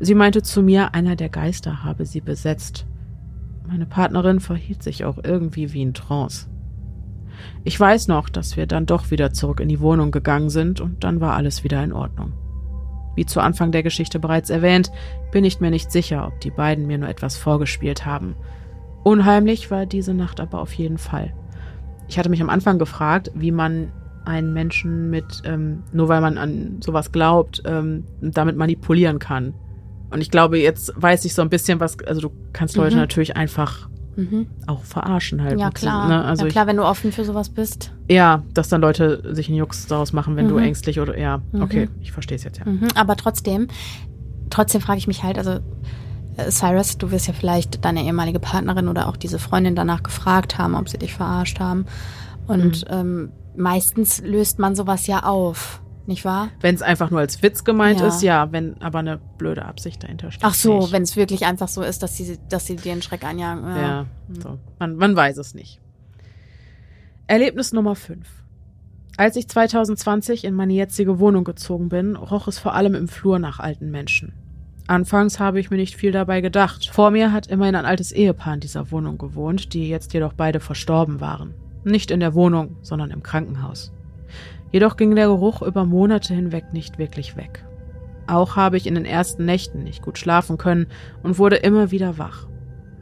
Sie 0.00 0.14
meinte 0.14 0.42
zu 0.42 0.62
mir, 0.62 0.94
einer 0.94 1.16
der 1.16 1.28
Geister 1.28 1.84
habe 1.84 2.04
sie 2.06 2.20
besetzt. 2.20 2.86
Meine 3.66 3.86
Partnerin 3.86 4.40
verhielt 4.40 4.82
sich 4.82 5.04
auch 5.04 5.18
irgendwie 5.22 5.72
wie 5.72 5.82
in 5.82 5.94
Trance. 5.94 6.48
Ich 7.64 7.78
weiß 7.78 8.08
noch, 8.08 8.28
dass 8.28 8.56
wir 8.56 8.66
dann 8.66 8.86
doch 8.86 9.10
wieder 9.10 9.32
zurück 9.32 9.60
in 9.60 9.68
die 9.68 9.80
Wohnung 9.80 10.10
gegangen 10.10 10.50
sind 10.50 10.80
und 10.80 11.04
dann 11.04 11.20
war 11.20 11.34
alles 11.34 11.64
wieder 11.64 11.82
in 11.82 11.92
Ordnung. 11.92 12.32
Wie 13.16 13.26
zu 13.26 13.40
Anfang 13.40 13.70
der 13.70 13.82
Geschichte 13.82 14.18
bereits 14.18 14.50
erwähnt, 14.50 14.90
bin 15.30 15.44
ich 15.44 15.60
mir 15.60 15.70
nicht 15.70 15.92
sicher, 15.92 16.26
ob 16.26 16.40
die 16.40 16.50
beiden 16.50 16.86
mir 16.86 16.98
nur 16.98 17.08
etwas 17.08 17.36
vorgespielt 17.36 18.04
haben. 18.04 18.34
Unheimlich 19.04 19.70
war 19.70 19.86
diese 19.86 20.14
Nacht 20.14 20.40
aber 20.40 20.60
auf 20.60 20.72
jeden 20.72 20.98
Fall. 20.98 21.32
Ich 22.08 22.18
hatte 22.18 22.28
mich 22.30 22.42
am 22.42 22.50
Anfang 22.50 22.78
gefragt, 22.78 23.30
wie 23.34 23.50
man 23.52 23.92
einen 24.24 24.52
Menschen 24.52 25.10
mit, 25.10 25.42
ähm, 25.44 25.82
nur 25.92 26.08
weil 26.08 26.20
man 26.20 26.38
an 26.38 26.78
sowas 26.82 27.12
glaubt, 27.12 27.62
ähm, 27.66 28.04
damit 28.20 28.56
manipulieren 28.56 29.18
kann. 29.18 29.54
Und 30.10 30.20
ich 30.20 30.30
glaube, 30.30 30.58
jetzt 30.58 30.92
weiß 30.96 31.24
ich 31.26 31.34
so 31.34 31.42
ein 31.42 31.50
bisschen 31.50 31.80
was, 31.80 31.98
also 32.06 32.20
du 32.22 32.30
kannst 32.52 32.76
Leute 32.76 32.94
Mhm. 32.96 33.00
natürlich 33.02 33.36
einfach 33.36 33.88
Mhm. 34.16 34.46
auch 34.66 34.82
verarschen 34.84 35.42
halt. 35.42 35.58
Ja, 35.58 35.70
klar. 35.70 36.08
ne? 36.08 36.24
Also 36.24 36.44
ja, 36.44 36.50
klar, 36.50 36.66
wenn 36.68 36.76
du 36.76 36.84
offen 36.84 37.10
für 37.12 37.24
sowas 37.24 37.48
bist. 37.50 37.92
ich, 38.06 38.14
ja, 38.16 38.42
dass 38.54 38.68
dann 38.68 38.80
Leute 38.80 39.34
sich 39.34 39.48
einen 39.48 39.58
Jux 39.58 39.86
daraus 39.88 40.12
machen, 40.12 40.36
wenn 40.36 40.48
du 40.48 40.54
Mhm. 40.54 40.62
ängstlich 40.62 41.00
oder 41.00 41.18
ja, 41.18 41.42
Mhm. 41.52 41.62
okay, 41.62 41.88
ich 42.00 42.12
verstehe 42.12 42.36
es 42.36 42.44
jetzt 42.44 42.58
ja. 42.60 42.64
Mhm. 42.66 42.86
Aber 42.94 43.16
trotzdem, 43.16 43.66
trotzdem 44.50 44.80
frage 44.80 44.98
ich 44.98 45.08
mich 45.08 45.22
halt, 45.24 45.36
also 45.36 45.58
Cyrus, 46.50 46.98
du 46.98 47.10
wirst 47.10 47.26
ja 47.28 47.32
vielleicht 47.32 47.84
deine 47.84 48.02
ehemalige 48.04 48.40
Partnerin 48.40 48.88
oder 48.88 49.08
auch 49.08 49.16
diese 49.16 49.38
Freundin 49.38 49.74
danach 49.76 50.02
gefragt 50.02 50.58
haben, 50.58 50.74
ob 50.74 50.88
sie 50.88 50.98
dich 50.98 51.14
verarscht 51.14 51.60
haben. 51.60 51.86
Und 52.46 52.84
Mhm. 52.90 52.94
ähm, 52.94 53.32
meistens 53.56 54.20
löst 54.22 54.58
man 54.58 54.74
sowas 54.74 55.06
ja 55.06 55.22
auf. 55.24 55.80
Nicht 56.06 56.24
wahr? 56.26 56.48
Wenn 56.60 56.74
es 56.74 56.82
einfach 56.82 57.10
nur 57.10 57.20
als 57.20 57.42
Witz 57.42 57.64
gemeint 57.64 58.00
Ja. 58.00 58.08
ist, 58.08 58.22
ja, 58.22 58.52
wenn 58.52 58.80
aber 58.82 58.98
eine 58.98 59.18
blöde 59.38 59.64
Absicht 59.64 60.02
dahinter 60.02 60.30
steht. 60.30 60.44
Ach 60.44 60.52
so, 60.52 60.92
wenn 60.92 61.02
es 61.02 61.16
wirklich 61.16 61.46
einfach 61.46 61.68
so 61.68 61.82
ist, 61.82 62.02
dass 62.02 62.16
sie, 62.16 62.38
dass 62.50 62.66
sie 62.66 62.76
dir 62.76 62.92
einen 62.92 63.00
Schreck 63.00 63.24
einjagen. 63.24 63.64
Ja. 63.64 63.80
Ja, 63.80 64.06
so. 64.42 64.58
man, 64.78 64.96
man 64.96 65.16
weiß 65.16 65.38
es 65.38 65.54
nicht. 65.54 65.80
Erlebnis 67.26 67.72
Nummer 67.72 67.94
5. 67.94 68.26
Als 69.16 69.36
ich 69.36 69.48
2020 69.48 70.44
in 70.44 70.54
meine 70.54 70.74
jetzige 70.74 71.18
Wohnung 71.20 71.44
gezogen 71.44 71.88
bin, 71.88 72.16
roch 72.16 72.48
es 72.48 72.58
vor 72.58 72.74
allem 72.74 72.94
im 72.94 73.08
Flur 73.08 73.38
nach 73.38 73.60
alten 73.60 73.90
Menschen. 73.90 74.34
Anfangs 74.86 75.40
habe 75.40 75.60
ich 75.60 75.70
mir 75.70 75.78
nicht 75.78 75.96
viel 75.96 76.12
dabei 76.12 76.42
gedacht. 76.42 76.90
Vor 76.92 77.10
mir 77.10 77.32
hat 77.32 77.46
immerhin 77.46 77.74
ein 77.74 77.86
altes 77.86 78.12
Ehepaar 78.12 78.54
in 78.54 78.60
dieser 78.60 78.90
Wohnung 78.90 79.16
gewohnt, 79.16 79.72
die 79.72 79.88
jetzt 79.88 80.12
jedoch 80.12 80.34
beide 80.34 80.60
verstorben 80.60 81.20
waren. 81.20 81.54
Nicht 81.84 82.10
in 82.10 82.20
der 82.20 82.34
Wohnung, 82.34 82.76
sondern 82.82 83.10
im 83.10 83.22
Krankenhaus. 83.22 83.92
Jedoch 84.72 84.96
ging 84.96 85.14
der 85.14 85.28
Geruch 85.28 85.62
über 85.62 85.84
Monate 85.86 86.34
hinweg 86.34 86.72
nicht 86.72 86.98
wirklich 86.98 87.36
weg. 87.36 87.64
Auch 88.26 88.56
habe 88.56 88.76
ich 88.76 88.86
in 88.86 88.94
den 88.94 89.04
ersten 89.04 89.44
Nächten 89.44 89.84
nicht 89.84 90.02
gut 90.02 90.18
schlafen 90.18 90.58
können 90.58 90.86
und 91.22 91.38
wurde 91.38 91.56
immer 91.56 91.90
wieder 91.90 92.18
wach. 92.18 92.46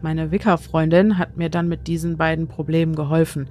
Meine 0.03 0.30
Wickerfreundin 0.30 1.18
hat 1.18 1.37
mir 1.37 1.49
dann 1.49 1.68
mit 1.68 1.87
diesen 1.87 2.16
beiden 2.16 2.47
Problemen 2.49 2.95
geholfen. 2.95 3.49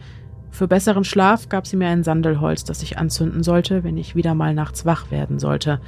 Für 0.51 0.67
besseren 0.67 1.05
Schlaf 1.05 1.47
gab 1.47 1.65
sie 1.65 1.77
mir 1.77 1.88
ein 1.88 2.03
Sandelholz, 2.03 2.65
das 2.65 2.84
ich 2.84 2.97
anzünden 2.97 3.41
sollte, 3.41 3.86
wenn 3.86 3.97
ich 3.97 4.15
wieder 4.15 4.36
mal 4.36 4.53
nachts 4.53 4.86
wach 4.86 5.11
werden 5.11 5.39
sollte. 5.39 5.79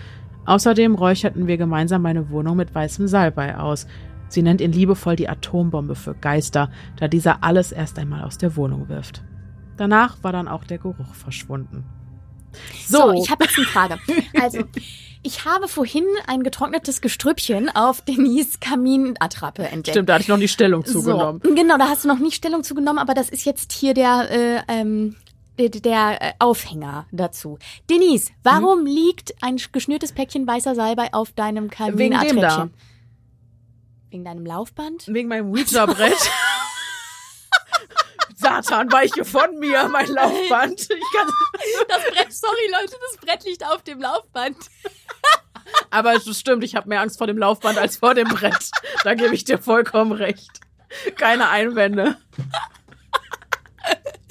Außerdem 0.45 0.95
räucherten 0.95 1.47
wir 1.47 1.57
gemeinsam 1.57 2.01
meine 2.01 2.29
Wohnung 2.29 2.57
mit 2.57 2.73
weißem 2.73 3.07
Salbei 3.07 3.57
aus. 3.57 3.87
Sie 4.27 4.41
nennt 4.41 4.61
ihn 4.61 4.71
liebevoll 4.71 5.15
die 5.15 5.29
Atombombe 5.29 5.95
für 5.95 6.15
Geister, 6.15 6.71
da 6.97 7.07
dieser 7.07 7.43
alles 7.43 7.71
erst 7.71 7.99
einmal 7.99 8.23
aus 8.23 8.37
der 8.37 8.55
Wohnung 8.55 8.89
wirft. 8.89 9.23
Danach 9.77 10.23
war 10.23 10.31
dann 10.31 10.47
auch 10.47 10.63
der 10.63 10.79
Geruch 10.79 11.13
verschwunden. 11.13 11.85
So, 12.87 13.11
ich 13.13 13.29
habe 13.29 13.45
jetzt 13.45 13.57
eine 13.57 13.65
Frage. 13.65 13.97
Also, 14.39 14.59
ich 15.23 15.45
habe 15.45 15.67
vorhin 15.67 16.05
ein 16.27 16.43
getrocknetes 16.43 17.01
Gestrüppchen 17.01 17.69
auf 17.73 18.01
Denise 18.01 18.57
Kaminattrappe 18.59 19.63
entdeckt. 19.63 19.95
Stimmt, 19.95 20.09
da 20.09 20.15
hatte 20.15 20.23
ich 20.23 20.27
noch 20.27 20.37
die 20.37 20.47
Stellung 20.47 20.85
zugenommen. 20.85 21.41
So, 21.43 21.55
genau, 21.55 21.77
da 21.77 21.87
hast 21.87 22.03
du 22.03 22.09
noch 22.09 22.19
nicht 22.19 22.35
Stellung 22.35 22.63
zugenommen, 22.63 22.99
aber 22.99 23.13
das 23.13 23.29
ist 23.29 23.45
jetzt 23.45 23.71
hier 23.71 23.93
der, 23.93 24.29
äh, 24.29 24.61
ähm, 24.67 25.15
der, 25.57 25.69
der 25.69 26.21
äh, 26.21 26.33
Aufhänger 26.39 27.05
dazu. 27.11 27.59
Denise, 27.89 28.31
warum 28.43 28.85
liegt 28.85 29.33
ein 29.41 29.57
geschnürtes 29.71 30.13
Päckchen 30.13 30.47
weißer 30.47 30.75
Salbei 30.75 31.13
auf 31.13 31.31
deinem 31.31 31.69
Wegen 31.71 32.19
dem 32.19 32.39
da. 32.39 32.69
Wegen 34.09 34.25
deinem 34.25 34.45
Laufband? 34.45 35.07
Wegen 35.07 35.27
meinem 35.27 35.51
Ouija-Brett. 35.51 36.13
Satan, 38.35 38.91
weiche 38.91 39.23
von 39.25 39.57
mir, 39.57 39.87
mein 39.87 40.07
Laufband. 40.07 40.81
Ich 40.89 41.17
kann, 41.17 41.29
Das 41.87 42.03
Brett, 42.11 42.33
sorry 42.33 42.71
Leute, 42.71 42.95
das 43.09 43.17
Brett 43.21 43.43
liegt 43.45 43.65
auf 43.65 43.81
dem 43.83 44.01
Laufband. 44.01 44.57
aber 45.89 46.15
es 46.15 46.39
stimmt, 46.39 46.63
ich 46.63 46.75
habe 46.75 46.89
mehr 46.89 47.01
Angst 47.01 47.17
vor 47.17 47.27
dem 47.27 47.37
Laufband 47.37 47.77
als 47.77 47.97
vor 47.97 48.13
dem 48.13 48.27
Brett. 48.27 48.69
Da 49.03 49.13
gebe 49.13 49.33
ich 49.33 49.45
dir 49.45 49.57
vollkommen 49.57 50.11
recht. 50.11 50.59
Keine 51.15 51.49
Einwände. 51.49 52.17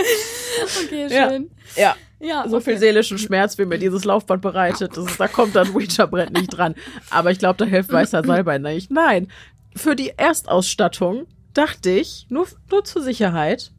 Okay, 0.87 1.07
Ja. 1.11 1.31
schön. 1.31 1.51
Ja, 1.77 1.97
Ja, 2.21 2.49
so 2.49 2.61
viel 2.61 2.79
seelischen 2.79 3.19
Schmerz, 3.19 3.59
wie 3.59 3.65
mir 3.65 3.79
dieses 3.79 4.05
Laufband 4.05 4.43
bereitet. 4.43 4.97
Das 4.97 5.07
ist, 5.07 5.19
da 5.19 5.27
kommt 5.29 5.57
das 5.57 5.71
Ouija-Brett 5.75 6.33
nicht 6.33 6.49
dran. 6.51 6.75
Aber 7.11 7.31
ich 7.33 7.39
glaube, 7.39 7.57
da 7.57 7.65
hilft 7.65 7.91
weißer 7.93 8.23
Salbei 8.25 8.59
nicht. 8.59 8.91
Nein, 8.91 9.29
für 9.75 9.97
die 9.97 10.13
Erstausstattung 10.17 11.27
dachte 11.55 11.91
ich, 11.91 12.27
nur, 12.29 12.47
nur 12.71 12.85
zur 12.85 13.03
Sicherheit, 13.03 13.73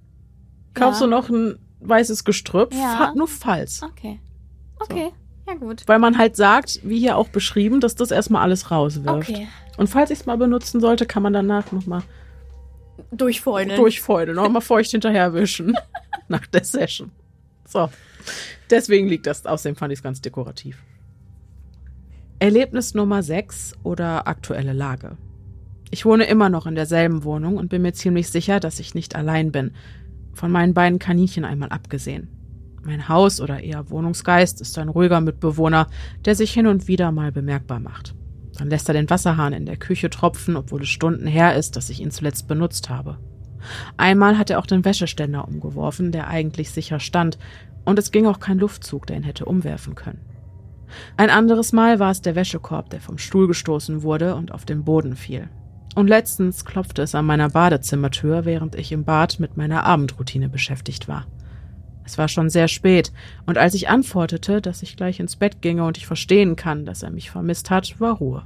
kaufst 0.73 0.99
Ja. 1.01 1.07
du 1.07 1.11
noch 1.11 1.29
ein 1.29 1.57
weißes 1.79 2.23
Gestrüpp, 2.25 2.73
Ja. 2.73 3.13
nur 3.15 3.27
falls. 3.27 3.81
Okay. 3.83 4.19
Okay, 4.79 5.11
ja 5.47 5.53
gut. 5.53 5.83
Weil 5.85 5.99
man 5.99 6.17
halt 6.17 6.35
sagt, 6.35 6.79
wie 6.83 6.99
hier 6.99 7.15
auch 7.17 7.29
beschrieben, 7.29 7.79
dass 7.79 7.95
das 7.95 8.11
erstmal 8.11 8.41
alles 8.41 8.71
rauswirft. 8.71 9.29
Okay. 9.29 9.47
Und 9.77 9.87
falls 9.87 10.09
ich 10.11 10.19
es 10.19 10.25
mal 10.25 10.37
benutzen 10.37 10.81
sollte, 10.81 11.05
kann 11.05 11.23
man 11.23 11.31
danach 11.33 11.71
nochmal 11.71 12.01
Durchfeunen. 13.11 13.75
durchfeudeln, 13.77 14.35
nochmal 14.35 14.61
feucht 14.61 14.91
hinterherwischen. 14.91 15.77
nach 16.33 16.47
der 16.47 16.63
Session. 16.63 17.11
So. 17.65 17.89
Deswegen 18.69 19.07
liegt 19.07 19.27
das, 19.27 19.45
außerdem 19.45 19.75
fand 19.75 19.93
ich 19.93 19.99
es 19.99 20.03
ganz 20.03 20.21
dekorativ. 20.21 20.83
Erlebnis 22.39 22.93
Nummer 22.93 23.23
6 23.23 23.73
oder 23.83 24.27
aktuelle 24.27 24.73
Lage. 24.73 25.17
Ich 25.91 26.05
wohne 26.05 26.25
immer 26.25 26.49
noch 26.49 26.65
in 26.65 26.75
derselben 26.75 27.23
Wohnung 27.23 27.57
und 27.57 27.69
bin 27.69 27.83
mir 27.83 27.93
ziemlich 27.93 28.29
sicher, 28.29 28.59
dass 28.59 28.79
ich 28.79 28.95
nicht 28.95 29.15
allein 29.15 29.51
bin. 29.51 29.71
Von 30.33 30.51
meinen 30.51 30.73
beiden 30.73 30.97
Kaninchen 30.99 31.45
einmal 31.45 31.69
abgesehen. 31.69 32.29
Mein 32.83 33.07
Haus 33.07 33.39
oder 33.39 33.61
eher 33.61 33.89
Wohnungsgeist 33.89 34.59
ist 34.59 34.77
ein 34.77 34.89
ruhiger 34.89 35.21
Mitbewohner, 35.21 35.87
der 36.25 36.35
sich 36.35 36.51
hin 36.51 36.67
und 36.67 36.87
wieder 36.87 37.11
mal 37.11 37.31
bemerkbar 37.31 37.79
macht. 37.79 38.15
Dann 38.57 38.69
lässt 38.69 38.89
er 38.89 38.93
den 38.93 39.09
Wasserhahn 39.09 39.53
in 39.53 39.65
der 39.65 39.77
Küche 39.77 40.09
tropfen, 40.09 40.57
obwohl 40.57 40.81
es 40.81 40.89
Stunden 40.89 41.27
her 41.27 41.55
ist, 41.55 41.75
dass 41.75 41.89
ich 41.89 42.01
ihn 42.01 42.11
zuletzt 42.11 42.47
benutzt 42.47 42.89
habe. 42.89 43.19
Einmal 43.97 44.37
hat 44.37 44.49
er 44.49 44.59
auch 44.59 44.65
den 44.65 44.85
Wäscheständer 44.85 45.47
umgeworfen, 45.47 46.11
der 46.11 46.27
eigentlich 46.27 46.71
sicher 46.71 46.99
stand, 46.99 47.37
und 47.85 47.99
es 47.99 48.11
ging 48.11 48.25
auch 48.27 48.39
kein 48.39 48.59
Luftzug, 48.59 49.07
der 49.07 49.17
ihn 49.17 49.23
hätte 49.23 49.45
umwerfen 49.45 49.95
können. 49.95 50.21
Ein 51.17 51.29
anderes 51.29 51.73
Mal 51.73 51.99
war 51.99 52.11
es 52.11 52.21
der 52.21 52.35
Wäschekorb, 52.35 52.89
der 52.89 53.01
vom 53.01 53.17
Stuhl 53.17 53.47
gestoßen 53.47 54.03
wurde 54.03 54.35
und 54.35 54.51
auf 54.51 54.65
den 54.65 54.83
Boden 54.83 55.15
fiel. 55.15 55.49
Und 55.95 56.07
letztens 56.07 56.65
klopfte 56.65 57.01
es 57.01 57.15
an 57.15 57.25
meiner 57.25 57.49
Badezimmertür, 57.49 58.45
während 58.45 58.75
ich 58.75 58.91
im 58.91 59.03
Bad 59.03 59.39
mit 59.39 59.57
meiner 59.57 59.83
Abendroutine 59.83 60.49
beschäftigt 60.49 61.07
war. 61.07 61.27
Es 62.05 62.17
war 62.17 62.27
schon 62.27 62.49
sehr 62.49 62.67
spät, 62.67 63.11
und 63.45 63.57
als 63.57 63.73
ich 63.75 63.89
antwortete, 63.89 64.61
dass 64.61 64.83
ich 64.83 64.97
gleich 64.97 65.19
ins 65.19 65.35
Bett 65.35 65.61
ginge 65.61 65.85
und 65.85 65.97
ich 65.97 66.05
verstehen 66.05 66.55
kann, 66.55 66.85
dass 66.85 67.03
er 67.03 67.11
mich 67.11 67.31
vermisst 67.31 67.69
hat, 67.69 67.99
war 67.99 68.15
Ruhe. 68.15 68.43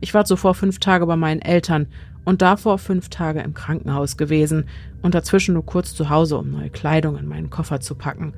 Ich 0.00 0.14
war 0.14 0.24
zuvor 0.24 0.54
fünf 0.54 0.78
Tage 0.78 1.06
bei 1.06 1.16
meinen 1.16 1.40
Eltern 1.40 1.86
und 2.26 2.42
davor 2.42 2.78
fünf 2.78 3.08
Tage 3.08 3.40
im 3.40 3.54
Krankenhaus 3.54 4.18
gewesen 4.18 4.68
und 5.00 5.14
dazwischen 5.14 5.54
nur 5.54 5.64
kurz 5.64 5.94
zu 5.94 6.10
Hause, 6.10 6.36
um 6.36 6.50
neue 6.50 6.68
Kleidung 6.68 7.16
in 7.16 7.26
meinen 7.26 7.48
Koffer 7.48 7.80
zu 7.80 7.94
packen. 7.94 8.34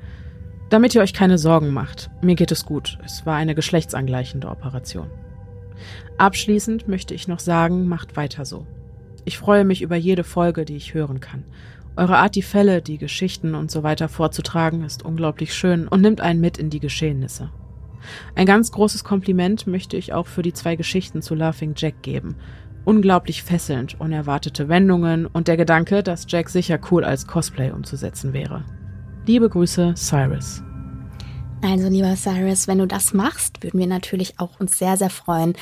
Damit 0.69 0.95
ihr 0.95 1.01
euch 1.01 1.13
keine 1.13 1.39
Sorgen 1.39 1.73
macht, 1.73 2.11
mir 2.21 2.35
geht 2.35 2.51
es 2.51 2.65
gut. 2.65 2.99
Es 3.03 3.25
war 3.25 3.35
eine 3.35 3.55
geschlechtsangleichende 3.55 4.47
Operation. 4.47 5.07
Abschließend 6.17 6.87
möchte 6.87 7.13
ich 7.13 7.27
noch 7.27 7.39
sagen, 7.39 7.87
macht 7.87 8.15
weiter 8.15 8.45
so. 8.45 8.67
Ich 9.25 9.37
freue 9.37 9.65
mich 9.65 9.81
über 9.81 9.95
jede 9.95 10.23
Folge, 10.23 10.65
die 10.65 10.75
ich 10.75 10.93
hören 10.93 11.19
kann. 11.19 11.43
Eure 11.95 12.17
Art, 12.17 12.35
die 12.35 12.43
Fälle, 12.43 12.81
die 12.81 12.97
Geschichten 12.97 13.55
und 13.55 13.71
so 13.71 13.83
weiter 13.83 14.07
vorzutragen, 14.07 14.83
ist 14.83 15.03
unglaublich 15.03 15.53
schön 15.53 15.87
und 15.87 16.01
nimmt 16.01 16.21
einen 16.21 16.39
mit 16.39 16.57
in 16.57 16.69
die 16.69 16.79
Geschehnisse. 16.79 17.49
Ein 18.35 18.45
ganz 18.45 18.71
großes 18.71 19.03
Kompliment 19.03 19.67
möchte 19.67 19.97
ich 19.97 20.13
auch 20.13 20.27
für 20.27 20.41
die 20.41 20.53
zwei 20.53 20.75
Geschichten 20.75 21.21
zu 21.21 21.35
Laughing 21.35 21.73
Jack 21.75 22.01
geben. 22.01 22.35
Unglaublich 22.85 23.43
fesselnd, 23.43 23.99
unerwartete 23.99 24.69
Wendungen 24.69 25.25
und 25.25 25.47
der 25.47 25.57
Gedanke, 25.57 26.01
dass 26.01 26.25
Jack 26.27 26.49
sicher 26.49 26.79
cool 26.91 27.03
als 27.03 27.27
Cosplay 27.27 27.71
umzusetzen 27.71 28.33
wäre. 28.33 28.63
Liebe 29.25 29.49
Grüße, 29.49 29.93
Cyrus. 29.95 30.63
Also, 31.61 31.89
lieber 31.89 32.15
Cyrus, 32.15 32.67
wenn 32.67 32.77
du 32.77 32.87
das 32.87 33.13
machst, 33.13 33.61
würden 33.63 33.79
wir 33.79 33.87
natürlich 33.87 34.39
auch 34.39 34.59
uns 34.61 34.77
sehr, 34.79 34.95
sehr 34.95 35.09
freuen, 35.09 35.53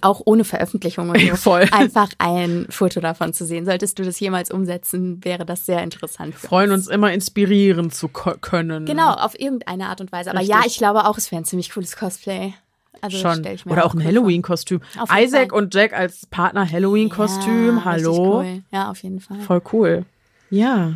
auch 0.00 0.20
ohne 0.24 0.42
Veröffentlichung 0.42 1.10
und 1.10 1.20
so, 1.28 1.36
Voll. 1.36 1.68
einfach 1.70 2.08
ein 2.18 2.66
Foto 2.68 3.00
davon 3.00 3.32
zu 3.32 3.46
sehen. 3.46 3.64
Solltest 3.64 3.98
du 3.98 4.02
das 4.02 4.18
jemals 4.18 4.50
umsetzen, 4.50 5.24
wäre 5.24 5.46
das 5.46 5.64
sehr 5.64 5.82
interessant. 5.82 6.34
Für 6.34 6.48
Freuen 6.48 6.72
uns 6.72 6.88
immer 6.88 7.12
inspirieren 7.12 7.90
zu 7.90 8.08
können. 8.08 8.86
Genau, 8.86 9.12
auf 9.12 9.38
irgendeine 9.38 9.88
Art 9.88 10.00
und 10.00 10.10
Weise. 10.10 10.30
Aber 10.30 10.40
Richtig. 10.40 10.54
ja, 10.56 10.62
ich 10.66 10.78
glaube 10.78 11.06
auch, 11.06 11.16
es 11.16 11.30
wäre 11.30 11.42
ein 11.42 11.44
ziemlich 11.44 11.70
cooles 11.70 11.96
Cosplay. 11.96 12.54
Also 13.00 13.18
Schon. 13.18 13.44
ich 13.44 13.66
mir 13.66 13.72
Oder 13.72 13.84
auch 13.84 13.94
ein. 13.94 14.02
Halloween-Kostüm. 14.04 14.80
Isaac 15.10 15.50
Fall. 15.50 15.58
und 15.58 15.74
Jack 15.74 15.92
als 15.92 16.26
Partner 16.26 16.70
Halloween-Kostüm. 16.70 17.76
Ja, 17.76 17.84
Hallo. 17.84 18.40
Cool. 18.40 18.62
Ja, 18.72 18.90
auf 18.90 19.02
jeden 19.02 19.20
Fall. 19.20 19.40
Voll 19.40 19.62
cool. 19.72 20.04
Ja. 20.50 20.94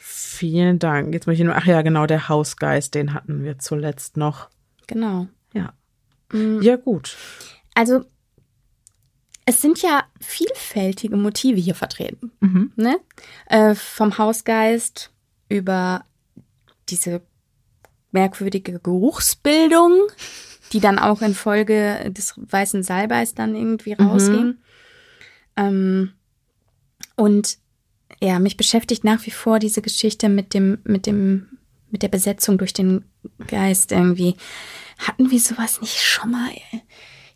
Vielen 0.00 0.78
Dank. 0.78 1.14
Jetzt 1.14 1.26
möchte 1.26 1.42
ich 1.42 1.46
nur, 1.46 1.56
ach 1.56 1.66
ja, 1.66 1.82
genau, 1.82 2.06
der 2.06 2.28
Hausgeist, 2.28 2.94
den 2.94 3.14
hatten 3.14 3.44
wir 3.44 3.58
zuletzt 3.58 4.16
noch. 4.16 4.48
Genau. 4.86 5.26
Ja. 5.54 5.72
Mhm. 6.32 6.62
Ja, 6.62 6.76
gut. 6.76 7.16
Also, 7.74 8.04
es 9.44 9.60
sind 9.60 9.82
ja 9.82 10.04
vielfältige 10.20 11.16
Motive 11.16 11.60
hier 11.60 11.74
vertreten. 11.74 12.32
Mhm. 12.40 12.72
Ne? 12.76 12.98
Äh, 13.46 13.74
vom 13.74 14.18
Hausgeist 14.18 15.10
über 15.48 16.04
diese 16.88 17.22
merkwürdige 18.12 18.78
Geruchsbildung, 18.78 19.94
die 20.72 20.80
dann 20.80 20.98
auch 20.98 21.22
in 21.22 21.34
Folge 21.34 22.10
des 22.10 22.34
weißen 22.36 22.82
Salbeis 22.82 23.34
dann 23.34 23.54
irgendwie 23.54 23.94
Mhm. 23.98 24.06
rausging. 24.06 24.54
Ähm, 25.56 26.12
und 27.16 27.58
ja, 28.20 28.38
mich 28.38 28.56
beschäftigt 28.56 29.04
nach 29.04 29.24
wie 29.26 29.30
vor 29.30 29.58
diese 29.58 29.82
Geschichte 29.82 30.28
mit 30.28 30.54
dem, 30.54 30.78
mit 30.84 31.06
dem, 31.06 31.58
mit 31.90 32.02
der 32.02 32.08
Besetzung 32.08 32.58
durch 32.58 32.72
den 32.72 33.04
Geist 33.48 33.92
irgendwie. 33.92 34.36
Hatten 34.98 35.30
wir 35.30 35.40
sowas 35.40 35.80
nicht 35.80 36.00
schon 36.00 36.30
mal? 36.30 36.50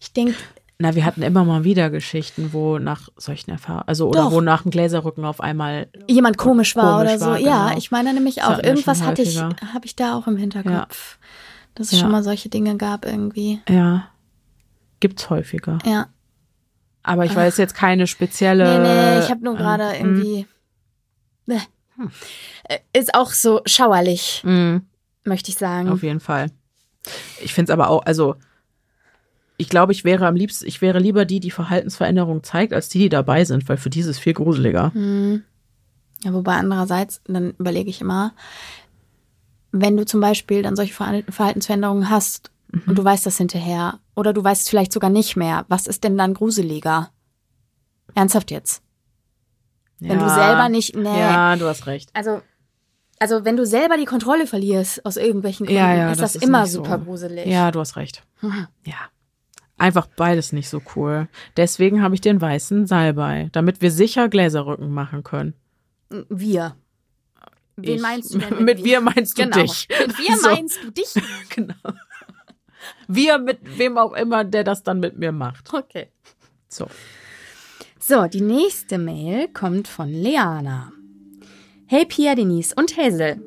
Ich 0.00 0.12
denke, 0.12 0.34
Na, 0.78 0.94
wir 0.94 1.04
hatten 1.04 1.22
immer 1.22 1.44
mal 1.44 1.64
wieder 1.64 1.90
Geschichten, 1.90 2.52
wo 2.52 2.78
nach 2.78 3.08
solchen 3.16 3.50
Erfahrungen, 3.50 3.88
also 3.88 4.08
oder 4.08 4.24
Doch. 4.24 4.32
wo 4.32 4.40
nach 4.40 4.62
dem 4.62 4.70
Gläserrücken 4.70 5.24
auf 5.24 5.40
einmal 5.40 5.88
jemand 6.06 6.36
komisch 6.38 6.76
war 6.76 6.98
Komisch 6.98 7.14
oder 7.14 7.18
so. 7.18 7.26
war, 7.26 7.38
ja, 7.38 7.66
genau. 7.68 7.78
ich 7.78 7.90
meine 7.90 8.12
nämlich 8.14 8.42
auch, 8.42 8.62
irgendwas 8.62 9.02
hatte 9.02 9.22
ich, 9.22 9.38
habe 9.40 9.84
ich 9.84 9.96
da 9.96 10.14
auch 10.16 10.26
im 10.26 10.36
Hinterkopf. 10.36 11.18
Dass 11.76 11.88
es 11.88 11.92
Ja. 11.92 11.98
schon 12.00 12.10
mal 12.10 12.24
solche 12.24 12.48
Dinge 12.48 12.76
gab 12.76 13.04
irgendwie. 13.06 13.60
Ja. 13.68 14.08
Gibt's 14.98 15.30
häufiger. 15.30 15.78
Ja. 15.84 16.08
Aber 17.04 17.24
ich 17.24 17.36
weiß 17.36 17.56
jetzt 17.58 17.74
keine 17.76 18.08
spezielle. 18.08 18.80
Nee, 18.80 18.88
nee, 18.88 19.18
ich 19.24 19.30
habe 19.30 19.44
nur 19.44 19.52
ähm, 19.54 19.58
gerade 19.58 19.90
hm. 19.92 19.94
irgendwie. 20.16 20.46
Bäh. 21.46 21.60
Äh, 22.64 22.78
Ist 22.92 23.14
auch 23.14 23.30
so 23.30 23.60
schauerlich, 23.64 24.42
Mm, 24.44 24.78
möchte 25.24 25.50
ich 25.50 25.56
sagen. 25.56 25.88
auf 25.88 26.02
jeden 26.02 26.20
Fall. 26.20 26.50
Ich 27.40 27.54
finde 27.54 27.70
es 27.70 27.72
aber 27.72 27.88
auch, 27.90 28.04
also 28.04 28.34
ich 29.56 29.68
glaube, 29.68 29.92
ich 29.92 30.04
wäre 30.04 30.26
am 30.26 30.34
liebsten, 30.36 30.66
ich 30.66 30.82
wäre 30.82 30.98
lieber 30.98 31.24
die, 31.24 31.40
die 31.40 31.50
Verhaltensveränderung 31.52 32.42
zeigt, 32.42 32.72
als 32.74 32.88
die, 32.88 32.98
die 32.98 33.08
dabei 33.08 33.44
sind, 33.44 33.68
weil 33.68 33.76
für 33.76 33.88
die 33.88 34.00
ist 34.00 34.06
es 34.06 34.18
viel 34.18 34.34
gruseliger. 34.34 34.92
Hm. 34.92 35.44
Ja, 36.24 36.32
wobei 36.34 36.54
andererseits, 36.54 37.22
dann 37.26 37.52
überlege 37.58 37.88
ich 37.88 38.00
immer, 38.00 38.34
wenn 39.80 39.96
du 39.96 40.04
zum 40.06 40.20
Beispiel 40.20 40.62
dann 40.62 40.76
solche 40.76 40.94
Verhal- 40.94 41.24
Verhaltensveränderungen 41.30 42.10
hast 42.10 42.50
Mhm. 42.72 42.82
und 42.86 42.98
du 42.98 43.04
weißt 43.04 43.24
das 43.26 43.36
hinterher 43.38 44.00
oder 44.14 44.32
du 44.32 44.42
weißt 44.42 44.62
es 44.62 44.68
vielleicht 44.68 44.92
sogar 44.92 45.10
nicht 45.10 45.36
mehr, 45.36 45.64
was 45.68 45.86
ist 45.86 46.04
denn 46.04 46.16
dann 46.18 46.34
gruseliger? 46.34 47.10
Ernsthaft 48.14 48.50
jetzt? 48.50 48.82
Wenn 50.00 50.18
du 50.18 50.24
Ja. 50.26 50.34
selber 50.34 50.68
nicht, 50.68 50.94
nee. 50.96 51.04
Ja, 51.20 51.56
du 51.56 51.66
hast 51.66 51.86
recht. 51.86 52.10
Also, 52.12 52.42
also 53.18 53.44
wenn 53.44 53.56
du 53.56 53.64
selber 53.64 53.96
die 53.96 54.04
Kontrolle 54.04 54.46
verlierst 54.46 55.04
aus 55.06 55.16
irgendwelchen 55.16 55.66
Gründen, 55.66 55.80
Ja, 55.80 55.94
ja, 55.94 56.10
ist 56.12 56.20
das, 56.20 56.32
das 56.34 56.42
ist 56.42 56.48
immer 56.48 56.62
nicht 56.62 56.72
so. 56.72 56.84
super 56.84 56.98
gruselig. 56.98 57.46
Ja, 57.46 57.70
du 57.70 57.80
hast 57.80 57.96
recht. 57.96 58.22
Mhm. 58.42 58.66
Ja. 58.84 58.96
Einfach 59.78 60.06
beides 60.06 60.52
nicht 60.52 60.68
so 60.70 60.80
cool. 60.96 61.28
Deswegen 61.56 62.02
habe 62.02 62.14
ich 62.14 62.20
den 62.22 62.40
weißen 62.40 62.86
Salbei, 62.86 63.48
damit 63.52 63.80
wir 63.82 63.90
sicher 63.90 64.28
Gläserrücken 64.28 64.90
machen 64.90 65.22
können. 65.22 65.54
Wir. 66.30 66.76
Wen 67.76 67.96
Ich- 67.96 68.00
meinst 68.02 68.34
du 68.34 68.38
denn 68.38 68.50
mit, 68.56 68.60
mit 68.78 68.84
wir 68.84 69.00
meinst 69.00 69.38
du 69.38 69.42
genau. 69.42 69.60
dich. 69.62 69.86
Mit 69.90 70.18
wir 70.18 70.36
So. 70.36 70.48
meinst 70.48 70.78
du 70.82 70.90
dich? 70.90 71.14
Genau. 71.54 71.74
Wir 73.08 73.38
mit 73.38 73.58
wem 73.78 73.98
auch 73.98 74.12
immer, 74.14 74.44
der 74.44 74.64
das 74.64 74.82
dann 74.82 75.00
mit 75.00 75.16
mir 75.18 75.32
macht. 75.32 75.72
Okay. 75.72 76.08
So. 76.68 76.86
So, 77.98 78.26
die 78.26 78.40
nächste 78.40 78.98
Mail 78.98 79.48
kommt 79.48 79.88
von 79.88 80.08
Leana. 80.08 80.92
Hey 81.86 82.04
Pia, 82.04 82.34
Denise 82.34 82.74
und 82.76 82.96
Hazel. 82.96 83.40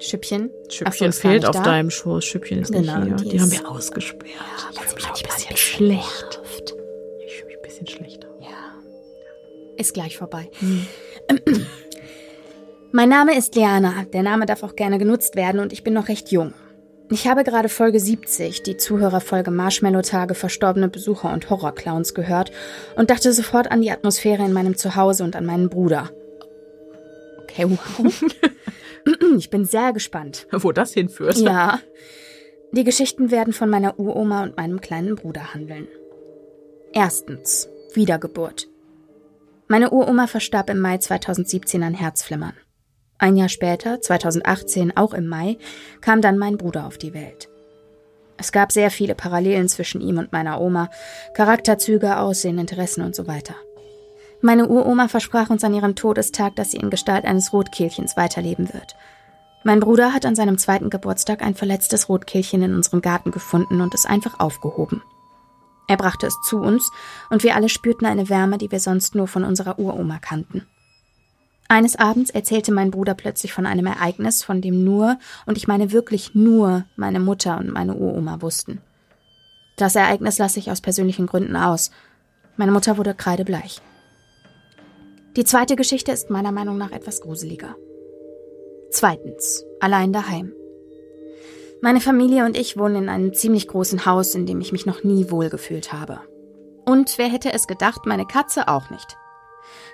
Schüppchen. 0.00 0.50
So, 0.64 0.70
Schüppchen 0.76 1.10
gar 1.10 1.12
fehlt 1.20 1.44
auf 1.46 1.56
da. 1.56 1.62
deinem 1.62 1.90
Schoß. 1.90 2.24
Schüppchen 2.24 2.60
ist 2.62 2.72
Genau, 2.72 2.98
nicht 3.00 3.06
hier. 3.06 3.16
die 3.16 3.28
Die, 3.36 3.40
haben 3.40 3.50
wir 3.52 3.68
ausgesperrt. 3.68 4.32
ich 4.72 4.78
fühle 4.78 4.94
mich 4.94 5.06
ein 5.06 5.14
bisschen 5.14 5.20
ein 5.20 5.28
bisschen 5.28 5.56
schlecht. 5.56 6.40
Ich 7.26 7.34
fühle 7.34 7.46
mich 7.46 7.56
ein 7.56 7.62
bisschen 7.62 7.86
schlechter. 7.86 8.28
Ist 9.76 9.94
gleich 9.94 10.16
vorbei. 10.16 10.50
Mein 12.90 13.10
Name 13.10 13.36
ist 13.36 13.54
Liana. 13.54 14.04
Der 14.12 14.22
Name 14.22 14.46
darf 14.46 14.62
auch 14.62 14.74
gerne 14.74 14.98
genutzt 14.98 15.36
werden 15.36 15.60
und 15.60 15.72
ich 15.72 15.84
bin 15.84 15.92
noch 15.92 16.08
recht 16.08 16.30
jung. 16.30 16.54
Ich 17.10 17.26
habe 17.26 17.44
gerade 17.44 17.68
Folge 17.68 18.00
70, 18.00 18.62
die 18.62 18.76
Zuhörerfolge 18.76 19.50
Marshmallow-Tage, 19.50 20.34
verstorbene 20.34 20.88
Besucher 20.88 21.32
und 21.32 21.48
Horrorclowns 21.48 22.14
gehört 22.14 22.50
und 22.96 23.10
dachte 23.10 23.32
sofort 23.32 23.70
an 23.70 23.82
die 23.82 23.90
Atmosphäre 23.90 24.44
in 24.44 24.52
meinem 24.52 24.76
Zuhause 24.76 25.24
und 25.24 25.36
an 25.36 25.46
meinen 25.46 25.68
Bruder. 25.68 26.10
Okay, 27.42 27.66
wow. 27.68 28.24
Ich 29.38 29.48
bin 29.48 29.64
sehr 29.64 29.94
gespannt. 29.94 30.46
Wo 30.50 30.70
das 30.70 30.92
hinführt. 30.92 31.38
Ja. 31.38 31.80
Die 32.72 32.84
Geschichten 32.84 33.30
werden 33.30 33.54
von 33.54 33.70
meiner 33.70 33.98
Uroma 33.98 34.42
und 34.42 34.58
meinem 34.58 34.82
kleinen 34.82 35.14
Bruder 35.14 35.54
handeln. 35.54 35.88
Erstens. 36.92 37.70
Wiedergeburt. 37.94 38.68
Meine 39.66 39.90
Uroma 39.90 40.26
verstarb 40.26 40.68
im 40.68 40.80
Mai 40.80 40.98
2017 40.98 41.82
an 41.82 41.94
Herzflimmern. 41.94 42.52
Ein 43.18 43.36
Jahr 43.36 43.48
später, 43.48 44.00
2018, 44.00 44.96
auch 44.96 45.12
im 45.12 45.26
Mai, 45.26 45.58
kam 46.00 46.22
dann 46.22 46.38
mein 46.38 46.56
Bruder 46.56 46.86
auf 46.86 46.98
die 46.98 47.14
Welt. 47.14 47.48
Es 48.36 48.52
gab 48.52 48.70
sehr 48.70 48.92
viele 48.92 49.16
Parallelen 49.16 49.68
zwischen 49.68 50.00
ihm 50.00 50.18
und 50.18 50.30
meiner 50.30 50.60
Oma, 50.60 50.88
Charakterzüge, 51.34 52.18
Aussehen, 52.18 52.58
Interessen 52.58 53.02
und 53.02 53.16
so 53.16 53.26
weiter. 53.26 53.56
Meine 54.40 54.68
Uroma 54.68 55.08
versprach 55.08 55.50
uns 55.50 55.64
an 55.64 55.74
ihrem 55.74 55.96
Todestag, 55.96 56.54
dass 56.54 56.70
sie 56.70 56.76
in 56.76 56.90
Gestalt 56.90 57.24
eines 57.24 57.52
Rotkehlchens 57.52 58.16
weiterleben 58.16 58.72
wird. 58.72 58.94
Mein 59.64 59.80
Bruder 59.80 60.14
hat 60.14 60.24
an 60.24 60.36
seinem 60.36 60.56
zweiten 60.56 60.88
Geburtstag 60.88 61.42
ein 61.42 61.56
verletztes 61.56 62.08
Rotkehlchen 62.08 62.62
in 62.62 62.74
unserem 62.74 63.02
Garten 63.02 63.32
gefunden 63.32 63.80
und 63.80 63.94
es 63.94 64.06
einfach 64.06 64.38
aufgehoben. 64.38 65.02
Er 65.88 65.96
brachte 65.96 66.28
es 66.28 66.40
zu 66.42 66.58
uns 66.58 66.88
und 67.30 67.42
wir 67.42 67.56
alle 67.56 67.68
spürten 67.68 68.06
eine 68.06 68.28
Wärme, 68.28 68.58
die 68.58 68.70
wir 68.70 68.78
sonst 68.78 69.16
nur 69.16 69.26
von 69.26 69.42
unserer 69.42 69.80
Uroma 69.80 70.20
kannten. 70.20 70.68
Eines 71.70 71.96
Abends 71.96 72.30
erzählte 72.30 72.72
mein 72.72 72.90
Bruder 72.90 73.12
plötzlich 73.12 73.52
von 73.52 73.66
einem 73.66 73.86
Ereignis, 73.86 74.42
von 74.42 74.62
dem 74.62 74.84
nur, 74.84 75.18
und 75.44 75.58
ich 75.58 75.68
meine 75.68 75.92
wirklich 75.92 76.34
nur, 76.34 76.86
meine 76.96 77.20
Mutter 77.20 77.58
und 77.58 77.70
meine 77.70 77.94
Uroma 77.94 78.40
wussten. 78.40 78.80
Das 79.76 79.94
Ereignis 79.94 80.38
lasse 80.38 80.58
ich 80.58 80.70
aus 80.70 80.80
persönlichen 80.80 81.26
Gründen 81.26 81.56
aus. 81.56 81.90
Meine 82.56 82.72
Mutter 82.72 82.96
wurde 82.96 83.14
kreidebleich. 83.14 83.82
Die 85.36 85.44
zweite 85.44 85.76
Geschichte 85.76 86.10
ist 86.10 86.30
meiner 86.30 86.52
Meinung 86.52 86.78
nach 86.78 86.90
etwas 86.90 87.20
gruseliger. 87.20 87.76
Zweitens, 88.90 89.64
allein 89.78 90.14
daheim. 90.14 90.52
Meine 91.82 92.00
Familie 92.00 92.46
und 92.46 92.56
ich 92.56 92.78
wohnen 92.78 93.04
in 93.04 93.08
einem 93.10 93.34
ziemlich 93.34 93.68
großen 93.68 94.06
Haus, 94.06 94.34
in 94.34 94.46
dem 94.46 94.60
ich 94.62 94.72
mich 94.72 94.86
noch 94.86 95.04
nie 95.04 95.30
wohlgefühlt 95.30 95.92
habe. 95.92 96.20
Und 96.86 97.18
wer 97.18 97.28
hätte 97.28 97.52
es 97.52 97.66
gedacht, 97.66 98.06
meine 98.06 98.26
Katze 98.26 98.66
auch 98.68 98.88
nicht. 98.88 99.16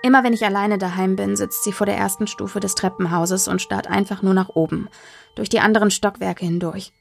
Immer 0.02 0.24
wenn 0.24 0.32
ich 0.32 0.44
alleine 0.44 0.78
daheim 0.78 1.16
bin, 1.16 1.36
sitzt 1.36 1.64
sie 1.64 1.72
vor 1.72 1.86
der 1.86 1.96
ersten 1.96 2.26
Stufe 2.26 2.60
des 2.60 2.74
Treppenhauses 2.74 3.48
und 3.48 3.62
starrt 3.62 3.88
einfach 3.88 4.22
nur 4.22 4.34
nach 4.34 4.50
oben, 4.50 4.88
durch 5.34 5.48
die 5.48 5.60
anderen 5.60 5.90
Stockwerke 5.90 6.44
hindurch. 6.44 6.92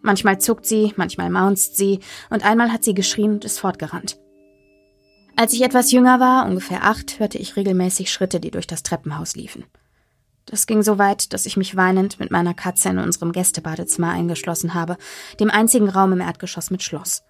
Manchmal 0.00 0.38
zuckt 0.38 0.66
sie, 0.66 0.92
manchmal 0.96 1.30
maunzt 1.30 1.76
sie, 1.76 2.00
und 2.30 2.44
einmal 2.44 2.72
hat 2.72 2.84
sie 2.84 2.94
geschrien 2.94 3.32
und 3.32 3.44
ist 3.44 3.58
fortgerannt. 3.58 4.18
Als 5.34 5.52
ich 5.52 5.62
etwas 5.62 5.92
jünger 5.92 6.20
war, 6.20 6.46
ungefähr 6.46 6.84
acht, 6.84 7.18
hörte 7.18 7.38
ich 7.38 7.56
regelmäßig 7.56 8.10
Schritte, 8.10 8.40
die 8.40 8.50
durch 8.50 8.66
das 8.66 8.82
Treppenhaus 8.82 9.36
liefen. 9.36 9.64
Das 10.46 10.66
ging 10.66 10.82
so 10.82 10.96
weit, 10.96 11.32
dass 11.32 11.44
ich 11.44 11.56
mich 11.56 11.76
weinend 11.76 12.20
mit 12.20 12.30
meiner 12.30 12.54
Katze 12.54 12.88
in 12.88 12.98
unserem 12.98 13.32
Gästebadezimmer 13.32 14.10
eingeschlossen 14.10 14.74
habe, 14.74 14.96
dem 15.40 15.50
einzigen 15.50 15.88
Raum 15.88 16.12
im 16.12 16.20
Erdgeschoss 16.20 16.70
mit 16.70 16.82
Schloss. 16.82 17.22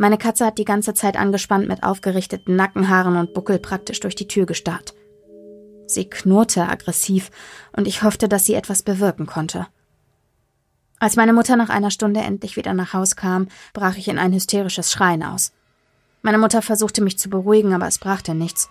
Meine 0.00 0.16
Katze 0.16 0.46
hat 0.46 0.58
die 0.58 0.64
ganze 0.64 0.94
Zeit 0.94 1.16
angespannt 1.16 1.66
mit 1.66 1.82
aufgerichteten 1.82 2.54
Nackenhaaren 2.54 3.16
und 3.16 3.34
Buckel 3.34 3.58
praktisch 3.58 3.98
durch 3.98 4.14
die 4.14 4.28
Tür 4.28 4.46
gestarrt. 4.46 4.94
Sie 5.86 6.08
knurrte 6.08 6.68
aggressiv, 6.68 7.32
und 7.76 7.88
ich 7.88 8.04
hoffte, 8.04 8.28
dass 8.28 8.44
sie 8.44 8.54
etwas 8.54 8.84
bewirken 8.84 9.26
konnte. 9.26 9.66
Als 11.00 11.16
meine 11.16 11.32
Mutter 11.32 11.56
nach 11.56 11.68
einer 11.68 11.90
Stunde 11.90 12.20
endlich 12.20 12.56
wieder 12.56 12.74
nach 12.74 12.92
Haus 12.92 13.16
kam, 13.16 13.48
brach 13.72 13.96
ich 13.96 14.06
in 14.06 14.20
ein 14.20 14.32
hysterisches 14.32 14.92
Schreien 14.92 15.24
aus. 15.24 15.52
Meine 16.22 16.38
Mutter 16.38 16.62
versuchte 16.62 17.02
mich 17.02 17.18
zu 17.18 17.28
beruhigen, 17.28 17.74
aber 17.74 17.88
es 17.88 17.98
brachte 17.98 18.36
nichts. 18.36 18.70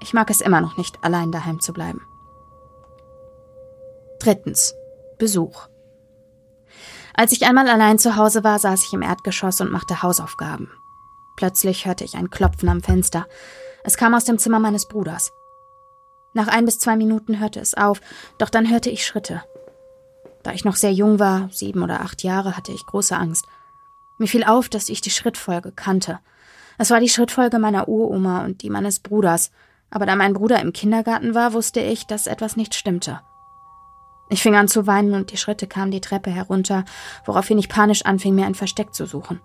Ich 0.00 0.12
mag 0.12 0.30
es 0.30 0.40
immer 0.40 0.60
noch 0.60 0.76
nicht, 0.76 1.02
allein 1.02 1.32
daheim 1.32 1.58
zu 1.58 1.72
bleiben. 1.72 2.02
Drittens. 4.20 4.74
Besuch. 5.18 5.66
Als 7.14 7.32
ich 7.32 7.46
einmal 7.46 7.68
allein 7.68 7.98
zu 7.98 8.16
Hause 8.16 8.44
war, 8.44 8.58
saß 8.58 8.84
ich 8.84 8.92
im 8.92 9.02
Erdgeschoss 9.02 9.60
und 9.60 9.72
machte 9.72 10.02
Hausaufgaben. 10.02 10.70
Plötzlich 11.36 11.86
hörte 11.86 12.04
ich 12.04 12.16
ein 12.16 12.30
Klopfen 12.30 12.68
am 12.68 12.82
Fenster. 12.82 13.26
Es 13.84 13.96
kam 13.96 14.14
aus 14.14 14.24
dem 14.24 14.38
Zimmer 14.38 14.58
meines 14.58 14.86
Bruders. 14.86 15.32
Nach 16.32 16.48
ein 16.48 16.64
bis 16.64 16.78
zwei 16.78 16.96
Minuten 16.96 17.40
hörte 17.40 17.60
es 17.60 17.74
auf, 17.74 18.00
doch 18.38 18.50
dann 18.50 18.70
hörte 18.70 18.90
ich 18.90 19.04
Schritte. 19.04 19.42
Da 20.42 20.52
ich 20.52 20.64
noch 20.64 20.76
sehr 20.76 20.92
jung 20.92 21.18
war, 21.18 21.48
sieben 21.50 21.82
oder 21.82 22.00
acht 22.00 22.22
Jahre, 22.22 22.56
hatte 22.56 22.72
ich 22.72 22.86
große 22.86 23.16
Angst. 23.16 23.46
Mir 24.18 24.26
fiel 24.26 24.44
auf, 24.44 24.68
dass 24.68 24.88
ich 24.88 25.00
die 25.00 25.10
Schrittfolge 25.10 25.72
kannte. 25.72 26.20
Es 26.78 26.90
war 26.90 27.00
die 27.00 27.08
Schrittfolge 27.08 27.58
meiner 27.58 27.88
Uroma 27.88 28.44
und 28.44 28.62
die 28.62 28.70
meines 28.70 29.00
Bruders, 29.00 29.50
aber 29.90 30.06
da 30.06 30.14
mein 30.14 30.34
Bruder 30.34 30.60
im 30.60 30.72
Kindergarten 30.72 31.34
war, 31.34 31.52
wusste 31.52 31.80
ich, 31.80 32.06
dass 32.06 32.26
etwas 32.26 32.56
nicht 32.56 32.74
stimmte. 32.74 33.20
Ich 34.30 34.42
fing 34.42 34.54
an 34.54 34.68
zu 34.68 34.86
weinen 34.86 35.14
und 35.14 35.32
die 35.32 35.36
Schritte 35.36 35.66
kamen 35.66 35.90
die 35.90 36.00
Treppe 36.00 36.30
herunter, 36.30 36.84
woraufhin 37.24 37.58
ich 37.58 37.68
panisch 37.68 38.04
anfing, 38.04 38.34
mir 38.34 38.46
ein 38.46 38.54
Versteck 38.54 38.94
zu 38.94 39.04
suchen. 39.04 39.40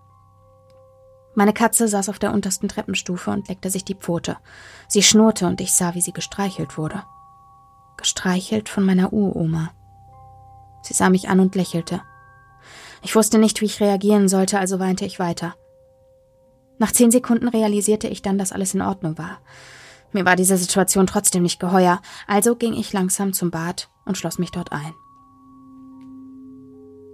Meine 1.33 1.53
Katze 1.53 1.87
saß 1.87 2.07
auf 2.07 2.19
der 2.19 2.31
untersten 2.31 2.69
Treppenstufe 2.69 3.31
und 3.31 3.49
leckte 3.49 3.69
sich 3.69 3.83
die 3.83 3.95
Pfote. 3.95 4.37
Sie 4.87 5.03
schnurrte 5.03 5.47
und 5.47 5.59
ich 5.59 5.73
sah, 5.73 5.95
wie 5.95 6.01
sie 6.01 6.13
gestreichelt 6.13 6.77
wurde. 6.77 7.03
Gestreichelt 7.97 8.69
von 8.69 8.85
meiner 8.85 9.11
Uroma. 9.11 9.71
Sie 10.83 10.93
sah 10.93 11.09
mich 11.09 11.27
an 11.29 11.39
und 11.39 11.55
lächelte. 11.55 12.01
Ich 13.01 13.15
wusste 13.15 13.39
nicht, 13.39 13.61
wie 13.61 13.65
ich 13.65 13.81
reagieren 13.81 14.29
sollte, 14.29 14.59
also 14.59 14.79
weinte 14.79 15.03
ich 15.05 15.19
weiter. 15.19 15.55
Nach 16.77 16.91
zehn 16.91 17.11
Sekunden 17.11 17.47
realisierte 17.47 18.07
ich 18.07 18.21
dann, 18.21 18.37
dass 18.37 18.51
alles 18.51 18.73
in 18.73 18.81
Ordnung 18.81 19.17
war. 19.17 19.39
Mir 20.11 20.25
war 20.25 20.35
diese 20.35 20.57
Situation 20.57 21.07
trotzdem 21.07 21.43
nicht 21.43 21.59
geheuer, 21.59 22.01
also 22.27 22.55
ging 22.55 22.73
ich 22.73 22.93
langsam 22.93 23.33
zum 23.33 23.51
Bad 23.51 23.89
und 24.05 24.17
schloss 24.17 24.39
mich 24.39 24.51
dort 24.51 24.71
ein. 24.71 24.93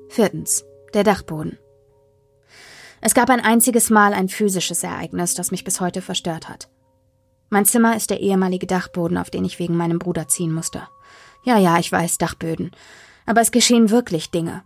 Viertens. 0.09 0.65
Der 0.93 1.05
Dachboden. 1.05 1.57
Es 2.99 3.13
gab 3.13 3.29
ein 3.29 3.39
einziges 3.39 3.89
Mal 3.89 4.13
ein 4.13 4.27
physisches 4.27 4.83
Ereignis, 4.83 5.33
das 5.33 5.51
mich 5.51 5.63
bis 5.63 5.79
heute 5.79 6.01
verstört 6.01 6.49
hat. 6.49 6.69
Mein 7.49 7.65
Zimmer 7.65 7.95
ist 7.95 8.09
der 8.09 8.19
ehemalige 8.19 8.67
Dachboden, 8.67 9.17
auf 9.17 9.29
den 9.29 9.43
ich 9.45 9.57
wegen 9.57 9.75
meinem 9.75 9.99
Bruder 9.99 10.27
ziehen 10.27 10.53
musste. 10.53 10.87
Ja, 11.43 11.57
ja, 11.57 11.79
ich 11.79 11.91
weiß, 11.91 12.17
Dachböden. 12.17 12.71
Aber 13.25 13.41
es 13.41 13.51
geschehen 13.51 13.89
wirklich 13.89 14.31
Dinge. 14.31 14.63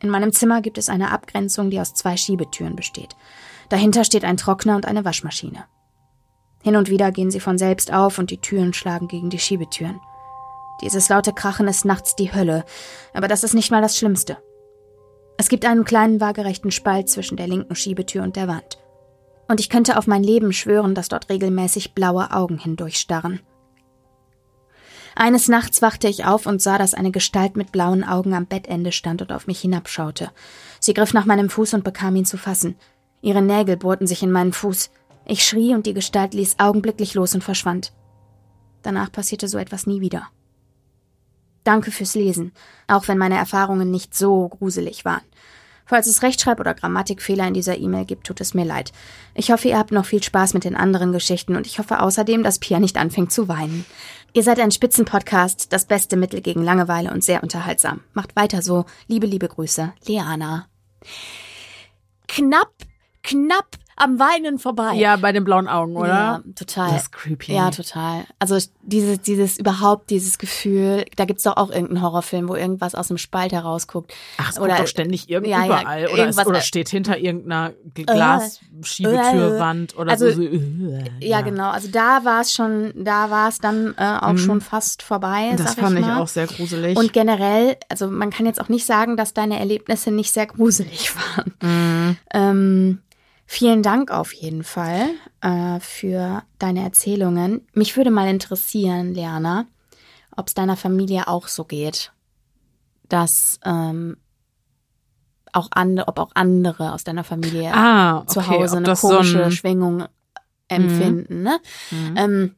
In 0.00 0.10
meinem 0.10 0.32
Zimmer 0.32 0.60
gibt 0.60 0.76
es 0.76 0.88
eine 0.88 1.10
Abgrenzung, 1.10 1.70
die 1.70 1.80
aus 1.80 1.94
zwei 1.94 2.16
Schiebetüren 2.16 2.76
besteht. 2.76 3.16
Dahinter 3.68 4.04
steht 4.04 4.24
ein 4.24 4.36
Trockner 4.36 4.76
und 4.76 4.86
eine 4.86 5.04
Waschmaschine. 5.04 5.64
Hin 6.64 6.76
und 6.76 6.88
wieder 6.88 7.12
gehen 7.12 7.30
sie 7.30 7.40
von 7.40 7.58
selbst 7.58 7.92
auf 7.92 8.18
und 8.18 8.30
die 8.30 8.40
Türen 8.40 8.72
schlagen 8.72 9.06
gegen 9.06 9.28
die 9.28 9.38
Schiebetüren. 9.38 10.00
Dieses 10.80 11.10
laute 11.10 11.34
Krachen 11.34 11.68
ist 11.68 11.84
nachts 11.84 12.16
die 12.16 12.34
Hölle, 12.34 12.64
aber 13.12 13.28
das 13.28 13.44
ist 13.44 13.52
nicht 13.52 13.70
mal 13.70 13.82
das 13.82 13.98
Schlimmste. 13.98 14.38
Es 15.36 15.50
gibt 15.50 15.66
einen 15.66 15.84
kleinen 15.84 16.22
waagerechten 16.22 16.70
Spalt 16.70 17.10
zwischen 17.10 17.36
der 17.36 17.48
linken 17.48 17.74
Schiebetür 17.74 18.22
und 18.22 18.36
der 18.36 18.48
Wand. 18.48 18.78
Und 19.46 19.60
ich 19.60 19.68
könnte 19.68 19.98
auf 19.98 20.06
mein 20.06 20.22
Leben 20.22 20.54
schwören, 20.54 20.94
dass 20.94 21.08
dort 21.08 21.28
regelmäßig 21.28 21.92
blaue 21.92 22.30
Augen 22.32 22.56
hindurchstarren. 22.56 23.40
Eines 25.14 25.48
Nachts 25.48 25.82
wachte 25.82 26.08
ich 26.08 26.24
auf 26.24 26.46
und 26.46 26.62
sah, 26.62 26.78
dass 26.78 26.94
eine 26.94 27.10
Gestalt 27.10 27.56
mit 27.56 27.72
blauen 27.72 28.04
Augen 28.04 28.32
am 28.32 28.46
Bettende 28.46 28.90
stand 28.90 29.20
und 29.20 29.32
auf 29.32 29.46
mich 29.46 29.60
hinabschaute. 29.60 30.30
Sie 30.80 30.94
griff 30.94 31.12
nach 31.12 31.26
meinem 31.26 31.50
Fuß 31.50 31.74
und 31.74 31.84
bekam 31.84 32.16
ihn 32.16 32.24
zu 32.24 32.38
fassen. 32.38 32.76
Ihre 33.20 33.42
Nägel 33.42 33.76
bohrten 33.76 34.06
sich 34.06 34.22
in 34.22 34.32
meinen 34.32 34.52
Fuß. 34.52 34.90
Ich 35.26 35.44
schrie 35.44 35.74
und 35.74 35.86
die 35.86 35.94
Gestalt 35.94 36.34
ließ 36.34 36.58
augenblicklich 36.58 37.14
los 37.14 37.34
und 37.34 37.42
verschwand. 37.42 37.92
Danach 38.82 39.10
passierte 39.10 39.48
so 39.48 39.58
etwas 39.58 39.86
nie 39.86 40.00
wieder. 40.00 40.28
Danke 41.64 41.90
fürs 41.90 42.14
Lesen, 42.14 42.52
auch 42.86 43.08
wenn 43.08 43.16
meine 43.16 43.38
Erfahrungen 43.38 43.90
nicht 43.90 44.14
so 44.14 44.48
gruselig 44.48 45.04
waren. 45.06 45.22
Falls 45.86 46.06
es 46.06 46.22
Rechtschreib- 46.22 46.60
oder 46.60 46.74
Grammatikfehler 46.74 47.46
in 47.46 47.54
dieser 47.54 47.76
E-Mail 47.76 48.06
gibt, 48.06 48.26
tut 48.26 48.40
es 48.40 48.54
mir 48.54 48.64
leid. 48.64 48.92
Ich 49.34 49.50
hoffe, 49.50 49.68
ihr 49.68 49.78
habt 49.78 49.92
noch 49.92 50.06
viel 50.06 50.22
Spaß 50.22 50.54
mit 50.54 50.64
den 50.64 50.76
anderen 50.76 51.12
Geschichten 51.12 51.56
und 51.56 51.66
ich 51.66 51.78
hoffe 51.78 52.00
außerdem, 52.00 52.42
dass 52.42 52.58
Pia 52.58 52.80
nicht 52.80 52.96
anfängt 52.96 53.32
zu 53.32 53.48
weinen. 53.48 53.84
Ihr 54.32 54.42
seid 54.42 54.60
ein 54.60 54.70
Spitzenpodcast, 54.70 55.72
das 55.72 55.84
beste 55.84 56.16
Mittel 56.16 56.40
gegen 56.40 56.62
Langeweile 56.62 57.10
und 57.10 57.22
sehr 57.22 57.42
unterhaltsam. 57.42 58.00
Macht 58.14 58.34
weiter 58.34 58.62
so. 58.62 58.86
Liebe, 59.08 59.26
liebe 59.26 59.48
Grüße, 59.48 59.92
Leana. 60.06 60.68
Knapp, 62.28 62.72
knapp 63.22 63.76
am 63.96 64.18
Weinen 64.18 64.58
vorbei. 64.58 64.94
Ja, 64.94 65.16
bei 65.16 65.32
den 65.32 65.44
blauen 65.44 65.68
Augen, 65.68 65.96
oder? 65.96 66.08
Ja, 66.08 66.42
total. 66.56 66.90
Das 66.92 67.02
ist 67.02 67.12
creepy. 67.12 67.52
Ja, 67.54 67.70
total. 67.70 68.24
Also 68.38 68.58
dieses, 68.82 69.20
dieses 69.20 69.58
überhaupt, 69.58 70.10
dieses 70.10 70.38
Gefühl, 70.38 71.04
da 71.16 71.24
gibt's 71.24 71.44
doch 71.44 71.56
auch 71.56 71.70
irgendeinen 71.70 72.02
Horrorfilm, 72.02 72.48
wo 72.48 72.54
irgendwas 72.54 72.94
aus 72.94 73.08
dem 73.08 73.18
Spalt 73.18 73.52
herausguckt. 73.52 74.12
Ach, 74.38 74.50
es 74.50 74.56
Oder- 74.58 74.72
oder, 74.74 74.76
doch 74.82 74.86
ständig 74.88 75.28
irgend 75.30 75.48
Ja, 75.48 75.60
ja, 75.60 75.66
überall. 75.80 76.04
oder, 76.06 76.12
es, 76.12 76.18
irgendwas- 76.36 76.46
oder 76.46 76.60
steht 76.60 76.88
hinter 76.88 77.18
irgendeiner 77.18 77.72
G- 77.94 78.04
Glasschiebetürwand 78.04 79.96
oder 79.96 80.12
Also, 80.12 80.30
so. 80.30 80.42
so. 80.42 80.48
Ja, 81.20 81.40
genau. 81.40 81.70
Also 81.70 81.88
da 81.88 82.24
war 82.24 82.40
es 82.40 82.52
schon, 82.52 82.92
da 83.04 83.30
war 83.30 83.48
es 83.48 83.58
dann 83.58 83.94
äh, 83.96 84.18
auch 84.20 84.36
schon 84.38 84.60
fast 84.60 85.02
vorbei. 85.02 85.50
Mhm. 85.52 85.56
Das 85.56 85.74
fand 85.74 85.98
ich 85.98 86.04
ich 86.04 86.12
auch 86.12 86.28
sehr 86.28 86.46
gruselig. 86.46 86.96
Und 86.98 87.12
generell, 87.12 87.76
also 87.88 88.08
man 88.08 88.30
kann 88.30 88.46
jetzt 88.46 88.60
auch 88.60 88.68
nicht 88.68 88.84
sagen, 88.86 89.16
dass 89.16 89.32
deine 89.34 89.58
Erlebnisse 89.58 90.10
nicht 90.10 90.32
sehr 90.32 90.46
gruselig 90.46 91.10
waren. 91.36 91.54
Mhm. 91.62 92.16
Ähm, 92.32 92.98
vielen 93.54 93.82
Dank 93.82 94.10
auf 94.10 94.32
jeden 94.32 94.64
Fall 94.64 95.10
äh, 95.40 95.78
für 95.80 96.42
deine 96.58 96.82
Erzählungen. 96.82 97.66
Mich 97.72 97.96
würde 97.96 98.10
mal 98.10 98.28
interessieren, 98.28 99.14
Leana, 99.14 99.66
ob 100.36 100.48
es 100.48 100.54
deiner 100.54 100.76
Familie 100.76 101.28
auch 101.28 101.46
so 101.46 101.64
geht, 101.64 102.12
dass 103.08 103.60
ähm, 103.64 104.16
auch 105.52 105.68
andere, 105.70 106.08
ob 106.08 106.18
auch 106.18 106.30
andere 106.34 106.92
aus 106.92 107.04
deiner 107.04 107.22
Familie 107.22 107.72
ah, 107.72 108.18
okay, 108.18 108.26
zu 108.26 108.48
Hause 108.48 108.76
eine 108.78 108.94
komische 108.94 109.38
so 109.38 109.44
ein, 109.44 109.52
Schwingung 109.52 110.04
empfinden, 110.66 111.42
ne? 111.42 111.60
Mhm. 111.92 112.16
Ähm, 112.16 112.54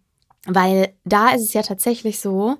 weil 0.46 0.94
da 1.04 1.30
ist 1.30 1.42
es 1.42 1.52
ja 1.52 1.62
tatsächlich 1.62 2.20
so, 2.20 2.56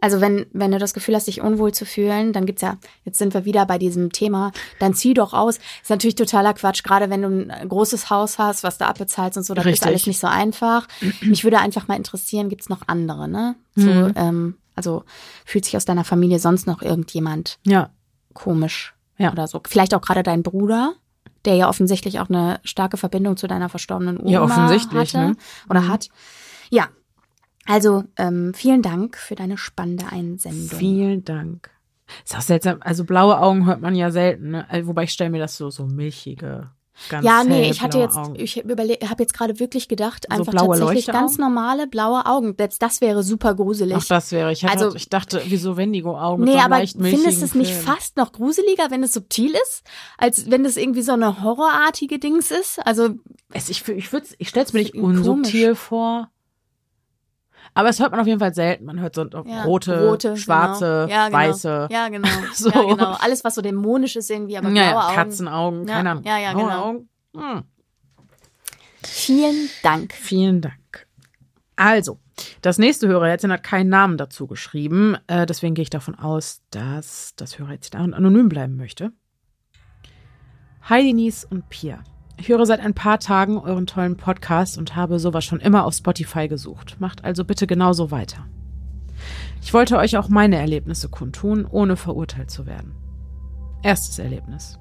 also 0.00 0.20
wenn, 0.20 0.46
wenn 0.52 0.70
du 0.70 0.78
das 0.78 0.94
Gefühl 0.94 1.14
hast, 1.14 1.26
dich 1.26 1.40
unwohl 1.40 1.72
zu 1.72 1.84
fühlen, 1.84 2.32
dann 2.32 2.46
gibt's 2.46 2.62
ja, 2.62 2.76
jetzt 3.04 3.18
sind 3.18 3.34
wir 3.34 3.44
wieder 3.44 3.66
bei 3.66 3.78
diesem 3.78 4.12
Thema, 4.12 4.52
dann 4.78 4.94
zieh 4.94 5.14
doch 5.14 5.32
aus. 5.34 5.58
Ist 5.82 5.90
natürlich 5.90 6.14
totaler 6.14 6.54
Quatsch, 6.54 6.82
gerade 6.82 7.10
wenn 7.10 7.22
du 7.22 7.28
ein 7.52 7.68
großes 7.68 8.10
Haus 8.10 8.38
hast, 8.38 8.62
was 8.62 8.78
du 8.78 8.86
abbezahlst 8.86 9.36
und 9.38 9.44
so, 9.44 9.54
das 9.54 9.64
Richtig. 9.66 9.80
ist 9.82 9.86
alles 9.86 10.06
nicht 10.06 10.18
so 10.20 10.26
einfach. 10.26 10.88
Mich 11.20 11.44
würde 11.44 11.58
einfach 11.58 11.88
mal 11.88 11.96
interessieren, 11.96 12.48
gibt's 12.48 12.68
noch 12.68 12.82
andere, 12.86 13.28
ne? 13.28 13.56
So, 13.76 13.90
Mhm. 13.90 14.12
ähm, 14.16 14.54
also 14.76 15.04
fühlt 15.44 15.64
sich 15.64 15.76
aus 15.76 15.84
deiner 15.84 16.04
Familie 16.04 16.38
sonst 16.38 16.66
noch 16.66 16.80
irgendjemand 16.82 17.58
ja, 17.66 17.90
komisch 18.32 18.94
Ja. 19.18 19.32
oder 19.32 19.46
so? 19.46 19.60
Vielleicht 19.68 19.94
auch 19.94 20.00
gerade 20.00 20.22
dein 20.22 20.42
Bruder, 20.42 20.94
der 21.44 21.54
ja 21.56 21.68
offensichtlich 21.68 22.20
auch 22.20 22.28
eine 22.28 22.60
starke 22.64 22.96
Verbindung 22.96 23.36
zu 23.36 23.46
deiner 23.46 23.68
verstorbenen 23.68 24.18
Oma 24.18 24.30
Ja, 24.30 24.42
offensichtlich, 24.42 25.14
hatte 25.14 25.18
ne? 25.30 25.36
oder 25.68 25.82
Mhm. 25.82 25.88
hat. 25.88 26.08
Ja, 26.70 26.88
also 27.66 28.04
ähm, 28.16 28.52
vielen 28.54 28.82
Dank 28.82 29.16
für 29.16 29.34
deine 29.34 29.56
spannende 29.58 30.06
Einsendung. 30.10 30.78
vielen 30.78 31.24
Dank. 31.24 31.70
Ist 32.24 32.36
auch 32.36 32.40
seltsam. 32.40 32.78
Also 32.80 33.04
blaue 33.04 33.38
Augen 33.40 33.66
hört 33.66 33.80
man 33.80 33.94
ja 33.94 34.10
selten, 34.10 34.50
ne? 34.50 34.66
Also, 34.68 34.88
Wobei 34.88 35.04
ich 35.04 35.12
stelle 35.12 35.30
mir 35.30 35.38
das 35.38 35.56
so, 35.56 35.70
so 35.70 35.86
milchige, 35.86 36.70
ganz 37.08 37.24
ja, 37.24 37.44
nee, 37.44 37.70
ich 37.70 37.82
hatte 37.82 37.98
jetzt, 37.98 38.16
Augen. 38.16 38.34
ich 38.36 38.56
habe 38.56 39.22
jetzt 39.22 39.32
gerade 39.32 39.60
wirklich 39.60 39.86
gedacht, 39.86 40.26
So 40.28 40.36
einfach 40.36 40.50
blaue 40.52 40.76
tatsächlich 40.76 41.06
ganz 41.06 41.38
normale 41.38 41.86
blaue 41.86 42.26
Augen. 42.26 42.56
Selbst 42.58 42.82
das 42.82 43.00
wäre 43.00 43.22
super 43.22 43.54
gruselig. 43.54 43.96
Ach, 43.96 44.04
das 44.04 44.32
wäre, 44.32 44.50
ich, 44.50 44.68
Also- 44.68 44.92
ich 44.96 45.08
dachte, 45.08 45.40
wieso 45.46 45.76
Wendigo-Augen? 45.76 46.42
Nee, 46.42 46.54
so 46.54 46.58
aber 46.58 46.78
findest 46.84 47.42
du 47.42 47.44
es 47.44 47.54
nicht 47.54 47.72
Film. 47.72 47.86
fast 47.86 48.16
noch 48.16 48.32
gruseliger, 48.32 48.90
wenn 48.90 49.04
es 49.04 49.12
subtil 49.12 49.52
ist, 49.52 49.84
als 50.18 50.50
wenn 50.50 50.64
das 50.64 50.76
irgendwie 50.76 51.02
so 51.02 51.12
eine 51.12 51.44
horrorartige 51.44 52.18
Dings 52.18 52.50
ist? 52.50 52.84
Also 52.84 53.10
Es, 53.52 53.68
ich 53.68 53.86
ich, 53.88 54.10
ich 54.38 54.48
stelle 54.48 54.66
es 54.66 54.72
mir 54.72 54.80
nicht 54.80 54.94
Komisch. 54.94 55.18
unsubtil 55.18 55.76
vor. 55.76 56.28
Aber 57.74 57.88
es 57.88 58.00
hört 58.00 58.10
man 58.10 58.20
auf 58.20 58.26
jeden 58.26 58.40
Fall 58.40 58.54
selten. 58.54 58.84
Man 58.84 59.00
hört 59.00 59.14
so 59.14 59.24
ja, 59.46 59.62
rote, 59.64 60.36
schwarze, 60.36 61.06
genau. 61.08 61.20
ja, 61.20 61.26
genau. 61.28 61.38
weiße. 61.38 61.88
Ja, 61.90 62.08
genau. 62.08 62.28
So. 62.54 62.70
Ja, 62.70 62.82
genau. 62.82 63.16
Alles, 63.20 63.44
was 63.44 63.54
so 63.54 63.62
dämonisch 63.62 64.16
ist 64.16 64.30
irgendwie, 64.30 64.56
aber 64.58 64.68
blaue 64.70 64.84
Ja, 64.84 64.90
ja, 64.90 65.06
Augen. 65.06 65.14
Katzenaugen, 65.14 65.88
Ja, 65.88 65.94
keine 65.94 66.10
Ahnung. 66.10 66.24
ja, 66.24 66.38
ja, 66.38 66.52
genau. 66.52 66.84
Augen. 66.84 67.08
Hm. 67.36 67.62
Vielen 69.04 69.70
Dank. 69.82 70.12
Vielen 70.12 70.60
Dank. 70.60 71.06
Also, 71.76 72.18
das 72.60 72.78
nächste 72.78 73.08
Hörerherzchen 73.08 73.52
hat 73.52 73.62
keinen 73.62 73.88
Namen 73.88 74.18
dazu 74.18 74.46
geschrieben. 74.46 75.16
Äh, 75.28 75.46
deswegen 75.46 75.74
gehe 75.74 75.82
ich 75.82 75.90
davon 75.90 76.14
aus, 76.14 76.62
dass 76.70 77.34
das 77.36 77.58
Hörerherzchen 77.58 78.14
anonym 78.14 78.48
bleiben 78.48 78.76
möchte. 78.76 79.12
Hi 80.82 81.02
Denise 81.02 81.46
und 81.48 81.68
Pia. 81.68 82.02
Ich 82.40 82.48
höre 82.48 82.64
seit 82.64 82.80
ein 82.80 82.94
paar 82.94 83.18
Tagen 83.18 83.58
euren 83.58 83.86
tollen 83.86 84.16
Podcast 84.16 84.78
und 84.78 84.96
habe 84.96 85.18
sowas 85.18 85.44
schon 85.44 85.60
immer 85.60 85.84
auf 85.84 85.92
Spotify 85.92 86.48
gesucht. 86.48 86.96
Macht 86.98 87.22
also 87.22 87.44
bitte 87.44 87.66
genauso 87.66 88.10
weiter. 88.10 88.46
Ich 89.60 89.74
wollte 89.74 89.98
euch 89.98 90.16
auch 90.16 90.30
meine 90.30 90.56
Erlebnisse 90.56 91.10
kundtun, 91.10 91.66
ohne 91.70 91.96
verurteilt 91.96 92.50
zu 92.50 92.64
werden. 92.64 92.94
Erstes 93.82 94.18
Erlebnis. 94.18 94.78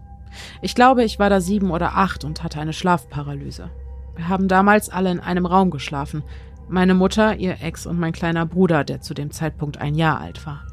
Ich 0.61 0.73
glaube, 0.73 1.03
ich 1.03 1.19
war 1.19 1.29
da 1.29 1.41
sieben 1.41 1.69
oder 1.71 1.97
acht 1.97 2.23
und 2.23 2.43
hatte 2.43 2.61
eine 2.61 2.71
Schlafparalyse. 2.71 3.69
Wir 4.15 4.29
haben 4.29 4.47
damals 4.47 4.89
alle 4.89 5.11
in 5.11 5.19
einem 5.19 5.45
Raum 5.45 5.69
geschlafen. 5.69 6.23
Meine 6.69 6.93
Mutter, 6.93 7.35
ihr 7.35 7.57
Ex 7.61 7.85
und 7.85 7.99
mein 7.99 8.13
kleiner 8.13 8.45
Bruder, 8.45 8.85
der 8.85 9.01
zu 9.01 9.13
dem 9.13 9.31
Zeitpunkt 9.31 9.79
ein 9.79 9.95
Jahr 9.95 10.21
alt 10.21 10.45
war. 10.45 10.65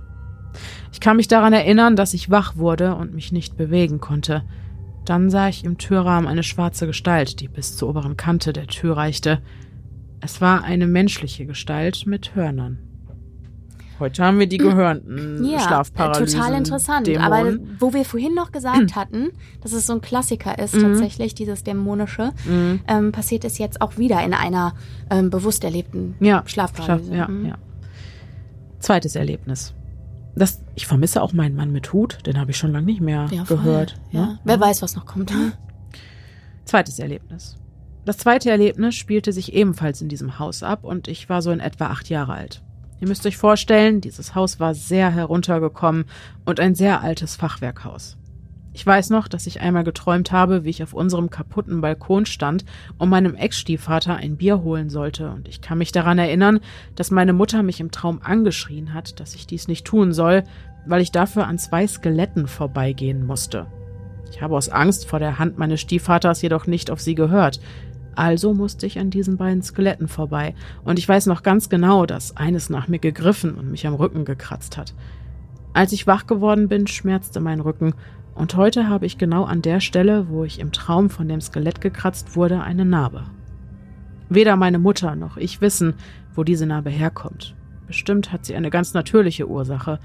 Ich 0.93 1.01
kann 1.01 1.17
mich 1.17 1.27
daran 1.27 1.53
erinnern, 1.53 1.97
dass 1.97 2.15
ich 2.15 2.31
wach 2.31 2.57
wurde 2.57 2.95
und 2.95 3.13
mich 3.13 3.33
nicht 3.33 3.57
bewegen 3.57 3.99
konnte. 3.99 4.45
Dann 5.07 5.31
sah 5.31 5.49
ich 5.49 5.65
im 5.65 5.79
Türrahmen 5.79 6.29
eine 6.29 6.43
schwarze 6.43 6.87
Gestalt, 6.87 7.41
die 7.41 7.49
bis 7.49 7.77
zur 7.77 7.89
oberen 7.89 8.17
Kante 8.17 8.53
der 8.53 8.67
Tür 8.67 8.97
reichte. 8.97 9.41
Es 10.21 10.41
war 10.41 10.65
eine 10.65 10.87
menschliche 10.87 11.47
Gestalt 11.47 12.07
mit 12.07 12.35
Hörnern. 12.35 12.79
Heute 13.99 14.25
haben 14.25 14.39
wir 14.39 14.47
die 14.47 14.59
gehörnten 14.59 15.43
Ja, 15.51 15.61
Schlafparalysen. 15.61 16.39
total 16.39 16.55
interessant. 16.59 17.07
Dämonen. 17.07 17.33
Aber 17.33 17.57
wo 17.79 17.95
wir 17.95 18.05
vorhin 18.05 18.35
noch 18.35 18.53
gesagt 18.53 18.95
hatten, 18.97 19.31
dass 19.63 19.73
es 19.73 19.87
so 19.87 19.95
ein 19.95 20.01
Klassiker 20.03 20.59
ist, 20.59 20.73
tatsächlich, 20.79 21.35
dieses 21.35 21.63
Dämonische, 21.63 22.33
Mhm. 22.45 22.81
ähm, 22.89 23.13
passiert 23.13 23.45
es 23.45 23.57
jetzt 23.59 23.81
auch 23.81 23.97
wieder 23.97 24.23
in 24.25 24.35
einer 24.35 24.75
ähm, 25.09 25.31
bewusst 25.31 25.65
erlebten 25.65 26.15
Ja, 26.21 26.43
Schlafparalyse. 26.47 27.07
Schlaf, 27.15 27.17
ja, 27.17 27.29
Mhm. 27.29 27.47
ja. 27.47 27.55
Zweites 28.81 29.17
Erlebnis. 29.17 29.73
Das, 30.37 30.63
ich 30.75 30.87
vermisse 30.87 31.23
auch 31.23 31.33
meinen 31.33 31.57
Mann 31.57 31.73
mit 31.73 31.93
Hut, 31.95 32.19
den 32.27 32.39
habe 32.39 32.51
ich 32.51 32.59
schon 32.59 32.71
lange 32.73 32.85
nicht 32.87 33.01
mehr 33.01 33.27
Ja, 33.31 33.45
gehört. 33.45 33.99
Ja. 34.13 34.27
ne? 34.27 34.39
Wer 34.45 34.61
weiß, 34.61 34.83
was 34.83 34.95
noch 34.95 35.07
kommt. 35.07 35.33
Zweites 36.67 36.99
Erlebnis. 36.99 37.57
Das 38.05 38.19
zweite 38.19 38.51
Erlebnis 38.51 38.95
spielte 38.95 39.33
sich 39.33 39.55
ebenfalls 39.55 40.01
in 40.03 40.09
diesem 40.09 40.39
Haus 40.39 40.63
ab 40.63 40.85
und 40.85 41.09
ich 41.09 41.29
war 41.29 41.43
so 41.43 41.51
in 41.51 41.61
etwa 41.61 41.87
acht 41.87 42.09
Jahre 42.09 42.35
alt. 42.35 42.63
Ihr 43.01 43.09
müsst 43.09 43.27
euch 43.27 43.37
vorstellen, 43.37 44.01
dieses 44.01 44.35
Haus 44.35 44.61
war 44.61 44.75
sehr 44.75 45.11
heruntergekommen 45.11 46.05
und 46.45 46.61
ein 46.61 46.75
sehr 46.75 47.03
altes 47.03 47.37
Fachwerkhaus. 47.37 48.17
Ich 48.77 48.87
weiß 48.87 49.09
noch, 49.09 49.27
dass 49.27 49.47
ich 49.47 49.63
einmal 49.63 49.85
geträumt 49.85 50.33
habe, 50.33 50.65
wie 50.65 50.69
ich 50.69 50.83
auf 50.83 50.93
unserem 50.93 51.31
kaputten 51.31 51.81
Balkon 51.81 52.27
stand 52.27 52.67
und 52.99 53.09
meinem 53.09 53.35
Ex-Stiefvater 53.35 54.17
ein 54.17 54.37
Bier 54.37 54.63
holen 54.63 54.91
sollte, 54.91 55.31
und 55.31 55.49
ich 55.49 55.63
kann 55.63 55.79
mich 55.79 55.93
daran 55.93 56.19
erinnern, 56.19 56.61
dass 56.95 57.11
meine 57.11 57.33
Mutter 57.33 57.63
mich 57.63 57.81
im 57.81 57.91
Traum 57.91 58.21
angeschrien 58.23 58.93
hat, 58.93 59.19
dass 59.19 59.35
ich 59.35 59.47
dies 59.47 59.67
nicht 59.67 59.87
tun 59.87 60.13
soll, 60.13 60.43
weil 60.85 61.01
ich 61.01 61.11
dafür 61.11 61.47
an 61.47 61.57
zwei 61.57 61.87
Skeletten 61.87 62.47
vorbeigehen 62.47 63.25
musste. 63.25 63.65
Ich 64.31 64.43
habe 64.43 64.55
aus 64.55 64.69
Angst 64.69 65.07
vor 65.09 65.21
der 65.21 65.39
Hand 65.39 65.57
meines 65.57 65.81
Stiefvaters 65.81 66.43
jedoch 66.43 66.67
nicht 66.67 66.91
auf 66.91 67.01
sie 67.01 67.15
gehört. 67.15 67.61
Also 68.15 68.53
musste 68.53 68.85
ich 68.85 68.99
an 68.99 69.09
diesen 69.09 69.39
beiden 69.39 69.63
Skeletten 69.63 70.07
vorbei. 70.07 70.55
Und 70.85 70.99
ich 70.99 71.09
weiß 71.09 71.25
noch 71.25 71.43
ganz 71.43 71.71
genau, 71.71 72.05
dass 72.05 72.37
eines 72.37 72.69
nach 72.69 72.89
mir 72.89 72.99
gegriffen 72.99 73.55
und 73.55 73.71
mich 73.71 73.87
am 73.87 73.95
Rücken 73.95 74.27
gekratzt 74.27 74.77
hat. 74.77 74.93
Als 75.77 75.93
ich 75.93 76.07
wach 76.07 76.27
geworden 76.27 76.69
bin, 76.69 76.87
schmerzte 76.87 77.39
mein 77.39 77.61
Rücken 77.61 77.93
Und 78.37 78.55
heute 78.55 78.89
habe 78.89 79.07
ich 79.07 79.17
genau 79.17 79.45
an 79.45 79.63
der 79.63 79.81
Stelle, 79.81 80.29
wo 80.29 80.45
ich 80.45 80.61
im 80.61 80.71
Traum 80.71 81.09
von 81.09 81.27
dem 81.27 81.41
Skelett 81.41 81.81
gekratzt 81.81 82.37
wurde, 82.37 82.61
eine 82.61 82.85
Narbe. 82.85 83.25
Weder 84.29 84.57
meine 84.57 84.79
Mutter 84.79 85.17
noch 85.17 85.39
ich 85.39 85.63
wissen, 85.63 85.95
wo 86.35 86.45
diese 86.45 86.67
Narbe 86.67 86.91
herkommt. 86.91 87.57
Bestimmt 87.87 88.33
hat 88.33 88.45
sie 88.45 88.55
eine 88.55 88.69
ganz 88.69 88.93
natürliche 88.93 89.49
Ursache, 89.49 90.01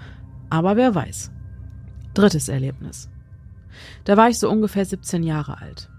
aber 0.49 0.77
wer 0.77 0.95
weiß. 0.95 1.31
Drittes 2.13 2.47
Erlebnis. 2.47 3.09
Da 4.05 4.15
war 4.15 4.29
ich 4.29 4.39
so 4.39 4.49
ungefähr 4.49 4.85
17 4.85 5.23
Jahre 5.23 5.59
alt. 5.59 5.89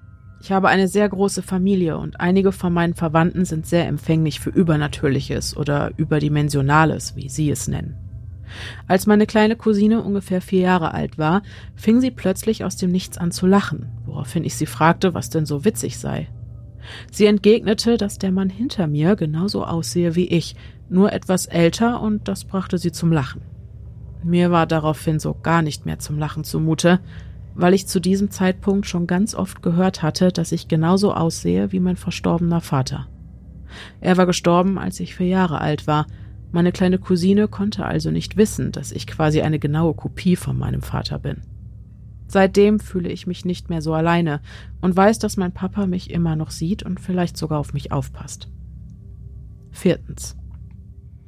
Ich 0.40 0.52
habe 0.52 0.68
eine 0.68 0.88
sehr 0.88 1.08
große 1.08 1.42
Familie 1.42 1.98
und 1.98 2.18
einige 2.20 2.50
von 2.50 2.72
meinen 2.72 2.94
Verwandten 2.94 3.44
sind 3.44 3.66
sehr 3.66 3.86
empfänglich 3.86 4.40
für 4.40 4.50
Übernatürliches 4.50 5.56
oder 5.56 5.92
Überdimensionales, 5.96 7.14
wie 7.14 7.28
sie 7.28 7.50
es 7.50 7.68
nennen. 7.68 7.94
Als 8.88 9.06
meine 9.06 9.26
kleine 9.26 9.56
Cousine 9.56 10.02
ungefähr 10.02 10.40
vier 10.40 10.60
Jahre 10.60 10.94
alt 10.94 11.18
war, 11.18 11.42
fing 11.74 12.00
sie 12.00 12.10
plötzlich 12.10 12.64
aus 12.64 12.76
dem 12.76 12.90
Nichts 12.90 13.18
an 13.18 13.30
zu 13.30 13.46
lachen, 13.46 13.86
woraufhin 14.06 14.44
ich 14.44 14.56
sie 14.56 14.66
fragte, 14.66 15.14
was 15.14 15.30
denn 15.30 15.46
so 15.46 15.64
witzig 15.64 15.98
sei. 15.98 16.28
Sie 17.10 17.26
entgegnete, 17.26 17.96
dass 17.96 18.18
der 18.18 18.32
Mann 18.32 18.50
hinter 18.50 18.86
mir 18.86 19.16
genauso 19.16 19.64
aussehe 19.64 20.14
wie 20.16 20.26
ich, 20.26 20.56
nur 20.88 21.12
etwas 21.12 21.46
älter, 21.46 22.00
und 22.00 22.28
das 22.28 22.44
brachte 22.44 22.78
sie 22.78 22.92
zum 22.92 23.12
Lachen. 23.12 23.42
Mir 24.24 24.50
war 24.50 24.66
daraufhin 24.66 25.18
so 25.18 25.34
gar 25.34 25.62
nicht 25.62 25.86
mehr 25.86 25.98
zum 25.98 26.18
Lachen 26.18 26.44
zumute, 26.44 27.00
weil 27.54 27.74
ich 27.74 27.86
zu 27.86 28.00
diesem 28.00 28.30
Zeitpunkt 28.30 28.86
schon 28.86 29.06
ganz 29.06 29.34
oft 29.34 29.62
gehört 29.62 30.02
hatte, 30.02 30.32
dass 30.32 30.52
ich 30.52 30.68
genauso 30.68 31.12
aussehe 31.12 31.72
wie 31.72 31.80
mein 31.80 31.96
verstorbener 31.96 32.60
Vater. 32.60 33.08
Er 34.00 34.16
war 34.16 34.26
gestorben, 34.26 34.78
als 34.78 35.00
ich 35.00 35.14
vier 35.14 35.28
Jahre 35.28 35.60
alt 35.60 35.86
war, 35.86 36.06
meine 36.52 36.70
kleine 36.70 36.98
Cousine 36.98 37.48
konnte 37.48 37.84
also 37.84 38.10
nicht 38.10 38.36
wissen, 38.36 38.72
dass 38.72 38.92
ich 38.92 39.06
quasi 39.06 39.40
eine 39.40 39.58
genaue 39.58 39.94
Kopie 39.94 40.36
von 40.36 40.58
meinem 40.58 40.82
Vater 40.82 41.18
bin. 41.18 41.42
Seitdem 42.28 42.80
fühle 42.80 43.10
ich 43.10 43.26
mich 43.26 43.44
nicht 43.44 43.68
mehr 43.68 43.82
so 43.82 43.92
alleine 43.92 44.40
und 44.80 44.96
weiß, 44.96 45.18
dass 45.18 45.36
mein 45.36 45.52
Papa 45.52 45.86
mich 45.86 46.10
immer 46.10 46.36
noch 46.36 46.50
sieht 46.50 46.82
und 46.82 47.00
vielleicht 47.00 47.36
sogar 47.36 47.58
auf 47.58 47.74
mich 47.74 47.92
aufpasst. 47.92 48.48
Viertens. 49.70 50.36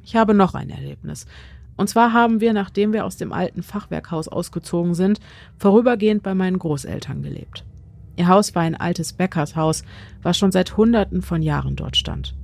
Ich 0.03 0.15
habe 0.15 0.33
noch 0.33 0.53
ein 0.53 0.69
Erlebnis. 0.69 1.25
Und 1.77 1.89
zwar 1.89 2.13
haben 2.13 2.39
wir, 2.39 2.53
nachdem 2.53 2.93
wir 2.93 3.05
aus 3.05 3.17
dem 3.17 3.33
alten 3.33 3.63
Fachwerkhaus 3.63 4.27
ausgezogen 4.27 4.93
sind, 4.93 5.19
vorübergehend 5.57 6.23
bei 6.23 6.33
meinen 6.33 6.59
Großeltern 6.59 7.21
gelebt. 7.21 7.65
Ihr 8.15 8.27
Haus 8.27 8.55
war 8.55 8.61
ein 8.61 8.75
altes 8.75 9.13
Bäckershaus, 9.13 9.83
was 10.21 10.37
schon 10.37 10.51
seit 10.51 10.77
Hunderten 10.77 11.21
von 11.21 11.41
Jahren 11.41 11.75
dort 11.75 11.97
stand. 11.97 12.35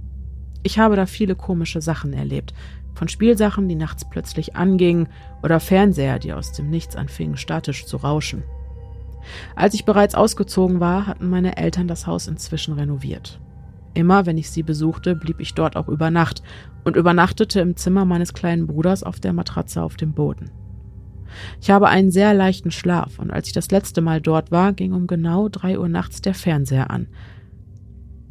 Ich 0.64 0.80
habe 0.80 0.96
da 0.96 1.06
viele 1.06 1.36
komische 1.36 1.82
Sachen 1.82 2.14
erlebt. 2.14 2.54
Von 2.94 3.08
Spielsachen, 3.08 3.68
die 3.68 3.76
nachts 3.76 4.08
plötzlich 4.10 4.56
angingen, 4.56 5.08
oder 5.44 5.60
Fernseher, 5.60 6.20
die 6.20 6.34
aus 6.34 6.52
dem 6.52 6.70
Nichts 6.70 6.96
anfingen 6.96 7.38
statisch 7.38 7.86
zu 7.86 7.98
rauschen. 7.98 8.44
Als 9.56 9.74
ich 9.74 9.86
bereits 9.86 10.16
ausgezogen 10.16 10.80
war, 10.80 11.08
hatten 11.08 11.30
meine 11.30 11.58
Eltern 11.58 11.88
das 11.88 12.08
Haus 12.08 12.28
inzwischen 12.28 12.74
renoviert. 12.74 13.40
Immer, 13.94 14.26
wenn 14.26 14.38
ich 14.38 14.50
sie 14.50 14.64
besuchte, 14.64 15.16
blieb 15.16 15.40
ich 15.40 15.54
dort 15.54 15.76
auch 15.76 15.88
über 15.88 16.12
Nacht 16.12 16.42
und 16.84 16.96
übernachtete 16.96 17.60
im 17.60 17.76
Zimmer 17.76 18.06
meines 18.06 18.34
kleinen 18.34 18.68
Bruders 18.68 19.04
auf 19.04 19.20
der 19.20 19.34
Matratze 19.34 19.82
auf 19.82 19.96
dem 19.96 20.14
Boden. 20.14 20.50
Ich 21.62 21.72
habe 21.72 21.88
einen 21.88 22.12
sehr 22.12 22.34
leichten 22.34 22.72
Schlaf, 22.72 23.20
und 23.20 23.32
als 23.32 23.48
ich 23.48 23.54
das 23.54 23.72
letzte 23.72 24.02
Mal 24.02 24.22
dort 24.22 24.52
war, 24.52 24.74
ging 24.74 24.94
um 24.94 25.08
genau 25.08 25.50
drei 25.50 25.80
Uhr 25.80 25.90
nachts 25.90 26.22
der 26.22 26.34
Fernseher 26.34 26.90
an, 26.90 27.08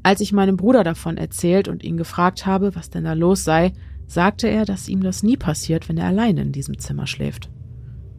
als 0.03 0.21
ich 0.21 0.33
meinem 0.33 0.57
Bruder 0.57 0.85
davon 0.85 1.17
erzählt 1.17 1.69
und 1.69 1.85
ihn 1.85 1.97
gefragt 1.97 2.47
habe, 2.47 2.75
was 2.75 2.91
denn 2.91 3.05
da 3.05 3.13
los 3.13 3.45
sei, 3.45 3.73
sagte 4.07 4.49
er, 4.49 4.65
dass 4.65 4.89
ihm 4.89 5.03
das 5.03 5.23
nie 5.23 5.37
passiert, 5.37 5.89
wenn 5.89 5.99
er 5.99 6.07
alleine 6.07 6.43
in 6.43 6.53
diesem 6.53 6.79
Zimmer 6.79 7.07
schläft. 7.07 7.51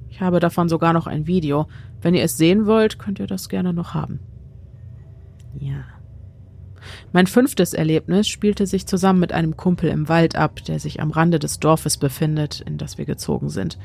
Ich 0.10 0.22
habe 0.22 0.40
davon 0.40 0.70
sogar 0.70 0.94
noch 0.94 1.08
ein 1.08 1.28
Video. 1.28 1.68
Wenn 2.02 2.14
ihr 2.14 2.24
es 2.24 2.38
sehen 2.38 2.66
wollt, 2.66 3.00
könnt 3.00 3.20
ihr 3.20 3.28
das 3.28 3.50
gerne 3.50 3.74
noch 3.74 3.94
haben. 3.94 4.20
Ja. 5.60 5.84
Mein 7.12 7.28
fünftes 7.28 7.74
Erlebnis 7.74 8.28
spielte 8.28 8.66
sich 8.68 8.88
zusammen 8.88 9.20
mit 9.20 9.34
einem 9.34 9.58
Kumpel 9.58 9.90
im 9.90 10.10
Wald 10.10 10.36
ab, 10.36 10.64
der 10.66 10.80
sich 10.80 11.02
am 11.02 11.12
Rande 11.12 11.40
des 11.40 11.60
Dorfes 11.60 11.98
befindet, 11.98 12.62
in 12.62 12.78
das 12.78 12.98
wir 12.98 13.06
gezogen 13.06 13.50
sind. 13.50 13.78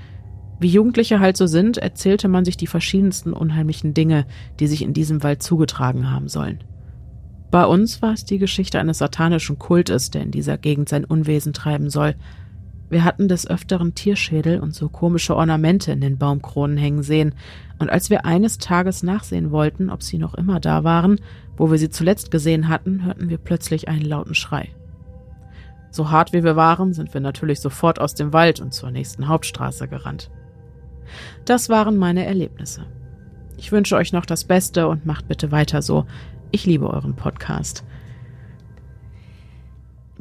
Wie 0.59 0.69
Jugendliche 0.69 1.21
halt 1.21 1.37
so 1.37 1.47
sind, 1.47 1.77
erzählte 1.77 2.29
man 2.29 2.45
sich 2.45 2.57
die 2.57 2.67
verschiedensten 2.67 3.33
unheimlichen 3.33 3.95
Dinge, 3.95 4.27
die 4.59 4.67
sich 4.67 4.83
in 4.83 4.95
diesem 4.95 5.23
Wald 5.23 5.43
zugetragen 5.43 6.11
haben 6.11 6.29
sollen. 6.29 6.65
Bei 7.51 7.65
uns 7.65 8.03
war 8.03 8.13
es 8.13 8.25
die 8.25 8.39
Geschichte 8.39 8.79
eines 8.81 8.99
satanischen 8.99 9.59
Kultes, 9.59 10.11
der 10.11 10.23
in 10.23 10.31
dieser 10.31 10.59
Gegend 10.59 10.89
sein 10.89 11.05
Unwesen 11.05 11.53
treiben 11.53 11.91
soll. 11.91 12.15
Wir 12.89 13.05
hatten 13.05 13.29
des 13.29 13.49
Öfteren 13.49 13.95
Tierschädel 13.95 14.61
und 14.61 14.75
so 14.75 14.89
komische 14.89 15.37
Ornamente 15.37 15.93
in 15.93 16.01
den 16.01 16.19
Baumkronen 16.19 16.77
hängen 16.77 17.03
sehen, 17.03 17.35
und 17.79 17.91
als 17.91 18.11
wir 18.11 18.25
eines 18.25 18.59
Tages 18.59 19.03
nachsehen 19.03 19.51
wollten, 19.51 19.91
ob 19.91 20.03
sie 20.03 20.19
noch 20.19 20.35
immer 20.35 20.61
da 20.61 20.83
waren, 20.83 21.21
wo 21.57 21.71
wir 21.71 21.79
sie 21.79 21.91
zuletzt 21.91 22.31
gesehen 22.31 22.69
hatten, 22.69 23.05
hörten 23.05 23.29
wir 23.29 23.39
plötzlich 23.39 23.89
einen 23.89 24.05
lauten 24.05 24.35
Schrei. 24.35 24.71
So 25.91 26.11
hart 26.11 26.33
wie 26.33 26.45
wir 26.45 26.57
waren, 26.57 26.93
sind 26.93 27.13
wir 27.15 27.21
natürlich 27.21 27.61
sofort 27.61 28.01
aus 28.01 28.15
dem 28.15 28.33
Wald 28.33 28.61
und 28.61 28.73
zur 28.73 28.91
nächsten 28.91 29.29
Hauptstraße 29.29 29.89
gerannt. 29.89 30.31
Das 31.45 31.69
waren 31.69 31.97
meine 31.97 32.25
Erlebnisse. 32.25 32.87
Ich 33.57 33.73
wünsche 33.73 33.97
euch 33.97 34.13
noch 34.13 34.27
das 34.27 34.45
Beste 34.45 34.89
und 34.89 35.07
macht 35.07 35.29
bitte 35.29 35.51
weiter 35.51 35.81
so. 35.83 36.05
Ich 36.57 36.65
liebe 36.65 36.89
euren 36.89 37.15
Podcast. 37.15 37.85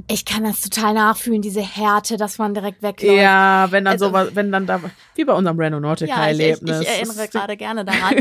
Ich 0.08 0.26
kann 0.26 0.44
das 0.44 0.60
total 0.60 0.94
nachfühlen, 0.94 1.42
diese 1.42 1.62
Härte, 1.62 2.18
dass 2.18 2.38
man 2.38 2.54
direkt 2.54 2.84
wegläuft. 2.84 3.18
Ja, 3.18 3.68
wenn 3.72 3.86
dann 3.86 3.94
also, 3.94 4.10
so, 4.10 4.36
wenn 4.36 4.52
dann 4.52 4.68
da, 4.68 4.82
wie 5.16 5.24
bei 5.24 5.32
unserem 5.32 5.58
Reno-Nautica-Erlebnis. 5.58 6.70
Ja, 6.70 6.82
ich, 6.82 6.88
ich, 6.88 6.94
ich, 6.94 7.08
erinnere 7.08 7.28
gerade 7.32 7.58
gerne 7.58 7.86
daran. 7.86 8.16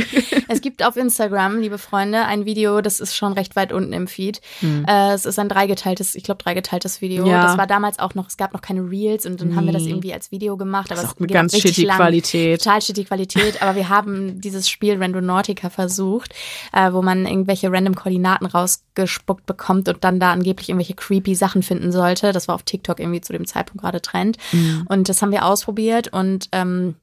es 0.48 0.60
gibt 0.60 0.84
auf 0.84 0.96
Instagram, 0.96 1.60
liebe 1.60 1.78
Freunde, 1.78 2.26
ein 2.26 2.44
Video, 2.44 2.80
das 2.80 3.01
ist 3.01 3.16
schon 3.16 3.32
recht 3.32 3.56
weit 3.56 3.72
unten 3.72 3.92
im 3.92 4.06
Feed. 4.06 4.40
Hm. 4.60 4.84
Äh, 4.86 5.14
es 5.14 5.26
ist 5.26 5.38
ein 5.40 5.48
dreigeteiltes, 5.48 6.14
ich 6.14 6.22
glaube 6.22 6.42
dreigeteiltes 6.44 7.01
Video. 7.01 7.26
Ja. 7.26 7.42
Das 7.42 7.59
war 7.59 7.66
damals 7.66 7.98
auch 7.98 8.14
noch, 8.14 8.28
es 8.28 8.36
gab 8.36 8.52
noch 8.52 8.62
keine 8.62 8.88
Reels 8.88 9.26
und 9.26 9.40
dann 9.40 9.48
nee. 9.48 9.56
haben 9.56 9.66
wir 9.66 9.72
das 9.72 9.82
irgendwie 9.82 10.14
als 10.14 10.30
Video 10.30 10.56
gemacht. 10.56 10.92
Aber 10.92 11.01
das 11.01 11.10
ist 11.10 11.16
auch 11.16 11.20
eine 11.20 11.26
ganz 11.26 11.59
shitty 11.59 11.86
lang, 11.86 11.96
Qualität. 11.96 12.62
Total 12.62 12.82
shitty 12.82 13.05
Qualität, 13.05 13.60
aber 13.62 13.74
wir 13.74 13.88
haben 13.88 14.40
dieses 14.40 14.68
Spiel 14.68 14.96
Randonautica 14.96 15.70
versucht, 15.70 16.32
äh, 16.72 16.92
wo 16.92 17.02
man 17.02 17.26
irgendwelche 17.26 17.72
random 17.72 17.96
Koordinaten 17.96 18.46
rausgespuckt 18.46 19.44
bekommt 19.44 19.88
und 19.88 20.05
dann 20.05 20.20
da 20.20 20.30
angeblich 20.30 20.68
irgendwelche 20.68 20.94
creepy 20.94 21.34
Sachen 21.34 21.63
finden 21.64 21.92
sollte. 21.92 22.32
Das 22.32 22.48
war 22.48 22.54
auf 22.54 22.62
TikTok 22.62 23.00
irgendwie 23.00 23.20
zu 23.20 23.32
dem 23.32 23.46
Zeitpunkt 23.46 23.82
gerade 23.82 24.00
Trend. 24.00 24.36
Mhm. 24.52 24.86
Und 24.88 25.08
das 25.08 25.22
haben 25.22 25.32
wir 25.32 25.44
ausprobiert 25.44 26.08
und 26.08 26.48
ähm, 26.52 26.94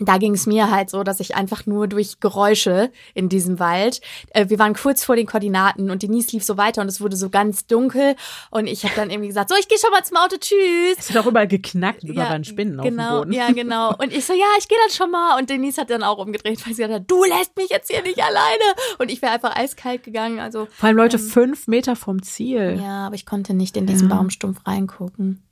da 0.00 0.16
ging 0.16 0.32
es 0.32 0.46
mir 0.46 0.70
halt 0.70 0.88
so, 0.88 1.02
dass 1.02 1.20
ich 1.20 1.34
einfach 1.34 1.66
nur 1.66 1.86
durch 1.86 2.18
Geräusche 2.18 2.90
in 3.14 3.28
diesem 3.28 3.58
Wald, 3.58 4.00
äh, 4.30 4.48
wir 4.48 4.58
waren 4.58 4.74
kurz 4.74 5.04
vor 5.04 5.16
den 5.16 5.26
Koordinaten 5.26 5.90
und 5.90 6.02
Denise 6.02 6.32
lief 6.32 6.44
so 6.44 6.56
weiter 6.56 6.80
und 6.80 6.88
es 6.88 7.00
wurde 7.00 7.16
so 7.16 7.28
ganz 7.28 7.66
dunkel 7.66 8.16
und 8.50 8.66
ich 8.66 8.84
habe 8.84 8.94
dann 8.96 9.10
irgendwie 9.10 9.28
gesagt, 9.28 9.50
so, 9.50 9.54
ich 9.58 9.68
gehe 9.68 9.78
schon 9.78 9.90
mal 9.90 10.02
zum 10.02 10.16
Auto, 10.16 10.36
tschüss. 10.38 10.96
Es 10.98 11.10
hat 11.10 11.18
auch 11.18 11.26
überall 11.26 11.46
geknackt, 11.46 12.04
über 12.04 12.22
ja, 12.22 12.44
Spinnen 12.44 12.78
genau, 12.78 12.82
auf 12.82 12.88
dem 12.88 12.96
genau, 12.96 13.18
Boden. 13.18 13.32
Ja, 13.32 13.52
genau. 13.52 13.94
Und 13.96 14.12
ich 14.14 14.24
so, 14.24 14.32
ja, 14.32 14.46
ich 14.58 14.66
gehe 14.66 14.78
dann 14.82 14.94
schon 14.94 15.10
mal 15.10 15.38
und 15.38 15.50
Denise 15.50 15.78
hat 15.78 15.90
dann 15.90 16.02
auch 16.02 16.18
umgedreht, 16.18 16.64
weil 16.66 16.74
sie 16.74 16.82
gesagt 16.82 16.94
hat, 16.94 17.10
du 17.10 17.24
lässt 17.24 17.56
mich 17.58 17.68
jetzt 17.68 17.90
hier 17.90 18.02
nicht 18.02 18.22
alleine 18.22 18.64
und 18.98 19.10
ich 19.10 19.20
wäre 19.20 19.32
einfach 19.32 19.54
eiskalt 19.54 20.04
gegangen. 20.04 20.40
Also 20.40 20.68
Vor 20.72 20.86
allem 20.86 20.96
Leute 20.96 21.18
ähm, 21.18 21.22
fünf 21.22 21.66
Meter 21.68 21.96
vom 21.96 22.22
Ziel. 22.22 22.80
Ja, 22.82 23.06
aber 23.06 23.14
ich 23.14 23.26
konnte 23.26 23.52
nicht 23.52 23.76
in 23.76 23.86
diesen 23.86 24.08
ja. 24.08 24.16
Baumstumpf 24.16 24.66
reingucken. 24.66 25.42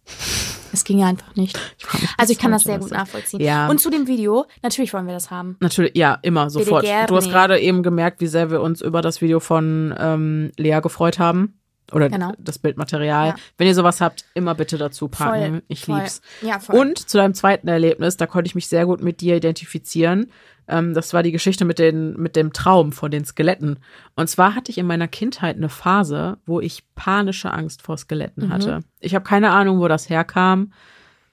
Es 0.73 0.85
ging 0.85 0.99
ja 0.99 1.07
einfach 1.07 1.35
nicht. 1.35 1.59
Ich 1.79 1.87
also 2.17 2.33
ich 2.33 2.39
kann 2.39 2.53
das 2.53 2.63
sehr 2.63 2.79
gut 2.79 2.91
nachvollziehen. 2.93 3.41
Ja. 3.41 3.69
Und 3.69 3.81
zu 3.81 3.91
dem 3.91 4.07
Video, 4.07 4.47
natürlich 4.63 4.93
wollen 4.93 5.07
wir 5.07 5.15
das 5.15 5.31
haben. 5.31 5.57
Natürlich, 5.61 5.97
ja, 5.97 6.19
immer, 6.23 6.49
sofort. 6.51 6.85
Du 6.85 7.17
hast 7.17 7.31
gerade 7.31 7.59
eben 7.59 7.83
gemerkt, 7.83 8.21
wie 8.21 8.27
sehr 8.27 8.51
wir 8.51 8.61
uns 8.61 8.81
über 8.81 9.03
das 9.03 9.21
Video 9.21 9.41
von 9.41 9.95
ähm, 9.99 10.53
Lea 10.57 10.81
gefreut 10.81 11.19
haben. 11.19 11.61
Oder 11.93 12.09
genau. 12.09 12.33
das 12.39 12.61
Bildmaterial. 12.61 13.29
Ja. 13.29 13.35
Wenn 13.59 13.67
ihr 13.67 13.75
sowas 13.75 14.01
habt, 14.01 14.25
immer 14.35 14.55
bitte 14.55 14.79
dazu 14.79 15.09
packen. 15.09 15.55
Voll, 15.55 15.63
ich 15.67 15.85
voll. 15.85 15.99
lieb's. 15.99 16.21
Ja, 16.41 16.61
voll. 16.61 16.77
Und 16.79 16.99
zu 16.99 17.19
deinem 17.19 17.35
zweiten 17.35 17.67
Erlebnis, 17.67 18.17
da 18.17 18.27
konnte 18.27 18.47
ich 18.47 18.55
mich 18.55 18.69
sehr 18.69 18.87
gut 18.87 19.03
mit 19.03 19.21
dir 19.21 19.37
identifizieren. 19.37 20.31
Ähm, 20.71 20.95
das 20.95 21.13
war 21.13 21.23
die 21.23 21.33
Geschichte 21.33 21.65
mit, 21.65 21.79
den, 21.79 22.15
mit 22.17 22.37
dem 22.37 22.53
Traum 22.53 22.93
von 22.93 23.11
den 23.11 23.25
Skeletten. 23.25 23.81
Und 24.15 24.31
zwar 24.31 24.55
hatte 24.55 24.71
ich 24.71 24.79
in 24.79 24.87
meiner 24.87 25.09
Kindheit 25.09 25.57
eine 25.57 25.69
Phase, 25.69 26.39
wo 26.47 26.61
ich 26.61 26.85
panische 26.95 27.53
Angst 27.53 27.83
vor 27.83 27.99
Skeletten 27.99 28.47
mhm. 28.47 28.53
hatte. 28.53 28.81
Ich 29.01 29.15
habe 29.15 29.25
keine 29.25 29.51
Ahnung, 29.51 29.81
wo 29.81 29.89
das 29.89 30.09
herkam. 30.09 30.73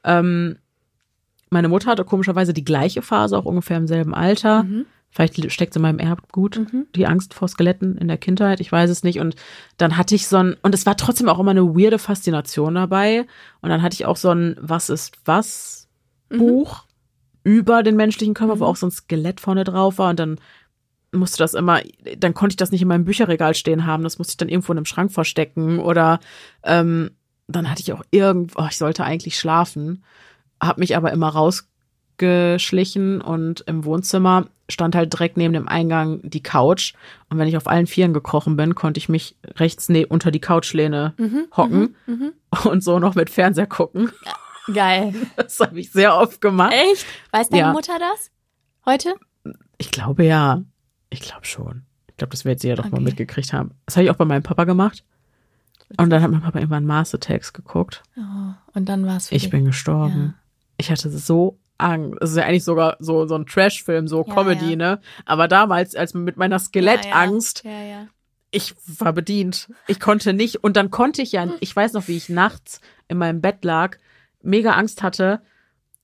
Ähm, 0.04 0.58
meine 1.50 1.70
Mutter 1.70 1.92
hatte 1.92 2.04
komischerweise 2.04 2.52
die 2.52 2.66
gleiche 2.66 3.02
Phase, 3.02 3.38
auch 3.38 3.46
ungefähr 3.46 3.78
im 3.78 3.88
selben 3.88 4.14
Alter. 4.14 4.64
Mhm. 4.64 4.86
Vielleicht 5.10 5.52
steckt 5.52 5.72
es 5.72 5.76
in 5.78 5.82
meinem 5.84 6.00
Erbgut, 6.00 6.58
mhm. 6.58 6.88
die 6.96 7.08
Angst 7.08 7.34
vor 7.34 7.48
Skeletten 7.48 7.98
in 7.98 8.08
der 8.08 8.18
Kindheit, 8.18 8.60
ich 8.60 8.72
weiß 8.72 8.90
es 8.90 9.04
nicht. 9.04 9.20
Und 9.20 9.36
dann 9.78 9.98
hatte 9.98 10.16
ich 10.16 10.28
so 10.28 10.38
ein, 10.38 10.58
und 10.62 10.76
es 10.76 10.86
war 10.86 10.98
trotzdem 10.98 11.30
auch 11.30 11.40
immer 11.40 11.52
eine 11.52 11.76
weirde 11.76 12.00
Faszination 12.00 12.76
dabei. 12.76 13.26
Und 13.62 13.70
dann 13.70 13.82
hatte 13.82 13.94
ich 13.94 14.06
auch 14.06 14.18
so 14.18 14.32
ein 14.32 14.58
Was 14.60 14.90
ist 14.90 15.18
was 15.26 15.88
mhm. 16.30 16.40
Buch 16.40 16.87
über 17.48 17.82
den 17.82 17.96
menschlichen 17.96 18.34
Körper, 18.34 18.56
mhm. 18.56 18.60
wo 18.60 18.66
auch 18.66 18.76
so 18.76 18.88
ein 18.88 18.92
Skelett 18.92 19.40
vorne 19.40 19.64
drauf 19.64 20.00
war 20.00 20.10
und 20.10 20.20
dann 20.20 20.38
musste 21.14 21.38
das 21.38 21.54
immer, 21.54 21.80
dann 22.18 22.34
konnte 22.34 22.52
ich 22.54 22.58
das 22.58 22.72
nicht 22.72 22.82
in 22.82 22.90
meinem 22.90 23.06
Bücherregal 23.06 23.56
stehen 23.56 23.86
haben, 23.86 24.04
das 24.04 24.18
musste 24.18 24.34
ich 24.34 24.38
dann 24.38 24.50
irgendwo 24.50 24.74
in 24.74 24.78
einem 24.78 24.86
Schrank 24.86 25.14
verstecken 25.14 25.80
oder 25.80 26.20
ähm, 26.64 27.12
dann 27.48 27.72
hatte 27.72 27.82
ich 27.82 27.94
auch 27.94 28.04
irgendwo, 28.12 28.62
oh, 28.62 28.68
ich 28.70 28.78
sollte 28.78 29.06
eigentlich 29.06 29.40
schlafen, 29.40 30.04
habe 30.62 30.82
mich 30.82 30.98
aber 30.98 31.14
immer 31.14 31.30
raus 31.30 31.70
geschlichen 32.18 33.22
und 33.22 33.62
im 33.62 33.86
Wohnzimmer 33.86 34.48
stand 34.68 34.96
halt 34.96 35.14
direkt 35.14 35.38
neben 35.38 35.54
dem 35.54 35.70
Eingang 35.70 36.20
die 36.24 36.44
Couch. 36.44 36.96
Und 37.30 37.38
wenn 37.38 37.48
ich 37.48 37.56
auf 37.56 37.68
allen 37.68 37.88
Vieren 37.88 38.14
gekrochen 38.14 38.58
bin, 38.58 38.76
konnte 38.76 38.98
ich 38.98 39.08
mich 39.08 39.38
rechts 39.56 39.88
ne 39.88 40.06
unter 40.06 40.32
die 40.32 40.42
Couchlehne 40.42 41.14
hocken 41.56 41.96
und 42.66 42.84
so 42.84 43.00
noch 43.00 43.16
mit 43.16 43.30
Fernseher 43.30 43.68
gucken. 43.68 44.12
Geil. 44.74 45.14
Das 45.36 45.60
habe 45.60 45.80
ich 45.80 45.92
sehr 45.92 46.16
oft 46.16 46.42
gemacht. 46.42 46.74
Echt? 46.74 47.06
Weiß 47.32 47.50
deine 47.50 47.62
Ja. 47.62 47.72
Mutter 47.74 47.98
das? 48.00 48.32
Heute? 48.86 49.16
Ich 49.78 49.92
glaube 49.92 50.26
ja. 50.26 50.64
Ich 51.10 51.22
glaube 51.22 51.46
schon. 51.46 51.84
Ich 52.10 52.18
glaube, 52.18 52.32
das 52.32 52.46
wird 52.46 52.60
sie 52.60 52.68
ja 52.70 52.76
doch 52.76 52.86
mal 52.86 52.94
Okay. 52.96 53.04
mitgekriegt 53.04 53.54
haben. 53.54 53.72
Das 53.86 53.96
habe 53.96 54.06
ich 54.06 54.12
auch 54.12 54.16
bei 54.16 54.26
meinem 54.26 54.44
Papa 54.44 54.64
gemacht. 54.66 55.04
Und 55.98 56.10
dann 56.10 56.22
hat 56.22 56.32
mein 56.32 56.42
Papa 56.42 56.60
irgendwann 56.60 56.90
Attacks 56.90 57.54
geguckt. 57.54 58.04
Oh, 58.18 58.22
und 58.74 58.90
dann 58.90 59.06
war 59.06 59.18
es 59.18 59.32
Ich 59.32 59.50
bin 59.50 59.66
gestorben. 59.66 60.34
Ich 60.78 60.92
hatte 60.92 61.10
so 61.10 61.60
Angst. 61.78 62.18
Es 62.22 62.32
ist 62.32 62.38
ja 62.38 62.44
eigentlich 62.44 62.64
sogar 62.66 62.98
so, 63.00 63.26
so 63.28 63.36
ein 63.36 63.46
Trash-Film, 63.46 64.08
so 64.08 64.26
Ja, 64.28 64.34
Comedy, 64.34 64.72
ja. 64.72 64.76
ne? 64.76 65.00
Aber 65.26 65.48
damals, 65.48 65.96
als 65.96 66.14
mit 66.14 66.36
meiner 66.36 66.60
Skelettangst, 66.60 67.64
Ja, 67.64 67.84
ja. 67.84 68.08
ich 68.52 68.76
war 69.00 69.14
bedient. 69.14 69.72
Ich 69.88 70.00
konnte 70.00 70.34
nicht. 70.34 70.64
Und 70.64 70.76
dann 70.76 70.92
konnte 70.92 71.22
ich 71.22 71.32
ja, 71.32 71.48
ich 71.62 71.74
weiß 71.74 71.94
noch, 71.94 72.08
wie 72.08 72.18
ich 72.18 72.28
nachts 72.30 72.82
in 73.08 73.18
meinem 73.18 73.40
Bett 73.42 73.64
lag, 73.64 73.98
mega 74.42 74.72
Angst 74.72 75.04
hatte. 75.04 75.42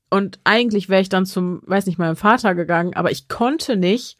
Und 0.09 0.39
eigentlich 0.43 0.89
wäre 0.89 1.01
ich 1.01 1.09
dann 1.09 1.25
zum, 1.25 1.61
weiß 1.65 1.85
nicht, 1.87 1.97
meinem 1.97 2.15
Vater 2.15 2.53
gegangen, 2.55 2.93
aber 2.95 3.11
ich 3.11 3.27
konnte 3.27 3.75
nicht, 3.75 4.17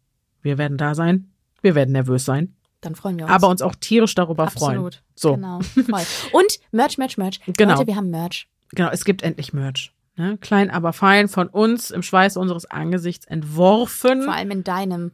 Wir 0.43 0.59
werden 0.59 0.77
da 0.77 0.95
sein. 0.95 1.31
Wir 1.63 1.75
werden 1.77 1.93
nervös 1.93 2.25
sein, 2.25 2.55
Dann 2.81 2.97
freuen 2.97 3.17
wir 3.19 3.27
uns. 3.27 3.33
aber 3.33 3.49
uns 3.49 3.63
auch 3.63 3.77
tierisch 3.77 4.15
darüber 4.17 4.51
freuen. 4.51 4.79
Absolut. 4.85 5.03
So. 5.15 5.35
Genau. 5.37 5.61
Voll. 5.61 6.03
Und 6.33 6.59
Merch, 6.73 6.99
Merch, 6.99 7.17
Merch. 7.17 7.41
Genau. 7.47 7.75
Leute, 7.75 7.87
wir 7.87 7.97
haben 7.97 8.11
Merch. 8.11 8.49
Genau, 8.71 8.91
es 8.91 9.05
gibt 9.05 9.23
endlich 9.23 9.53
Merch. 9.53 9.92
Ne? 10.17 10.37
Klein, 10.39 10.71
aber 10.71 10.93
fein 10.93 11.29
von 11.29 11.49
uns 11.49 11.91
im 11.91 12.03
Schweiß 12.03 12.37
unseres 12.37 12.67
Angesichts 12.67 13.27
entworfen. 13.27 14.25
Vor 14.25 14.35
allem 14.35 14.51
in 14.51 14.65
deinem. 14.65 15.13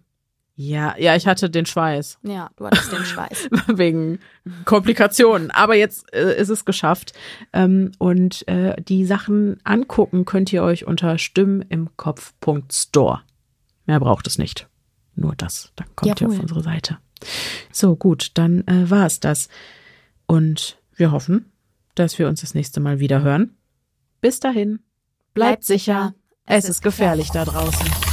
Ja, 0.60 0.96
ja, 0.98 1.14
ich 1.14 1.28
hatte 1.28 1.50
den 1.50 1.66
Schweiß 1.66 2.18
Ja, 2.22 2.50
du 2.56 2.66
hattest 2.66 2.90
den 2.90 3.04
Schweiß. 3.04 3.48
wegen 3.68 4.18
Komplikationen. 4.64 5.52
Aber 5.52 5.76
jetzt 5.76 6.12
äh, 6.12 6.36
ist 6.36 6.48
es 6.48 6.64
geschafft. 6.64 7.12
Ähm, 7.52 7.92
und 7.98 8.46
äh, 8.48 8.74
die 8.82 9.04
Sachen 9.06 9.60
angucken 9.62 10.24
könnt 10.24 10.52
ihr 10.52 10.64
euch 10.64 10.84
unter 10.84 11.16
stimmenimkopf.store. 11.16 13.20
Mehr 13.86 14.00
braucht 14.00 14.26
es 14.26 14.38
nicht. 14.38 14.68
Nur 15.14 15.34
das. 15.36 15.72
Dann 15.76 15.86
kommt 15.94 16.20
ihr 16.20 16.26
auf 16.26 16.32
Jawohl. 16.32 16.40
unsere 16.42 16.62
Seite. 16.62 16.98
So, 17.72 17.96
gut, 17.96 18.32
dann 18.34 18.66
äh, 18.66 18.90
war 18.90 19.06
es 19.06 19.20
das. 19.20 19.48
Und 20.26 20.78
wir 20.94 21.10
hoffen, 21.12 21.50
dass 21.94 22.18
wir 22.18 22.28
uns 22.28 22.40
das 22.40 22.54
nächste 22.54 22.80
Mal 22.80 23.00
wieder 23.00 23.22
hören. 23.22 23.56
Bis 24.20 24.40
dahin, 24.40 24.80
bleibt, 25.34 25.64
sicher. 25.64 26.14
Es 26.44 26.68
ist 26.68 26.82
gefährlich 26.82 27.30
da 27.30 27.44
draußen. 27.44 28.07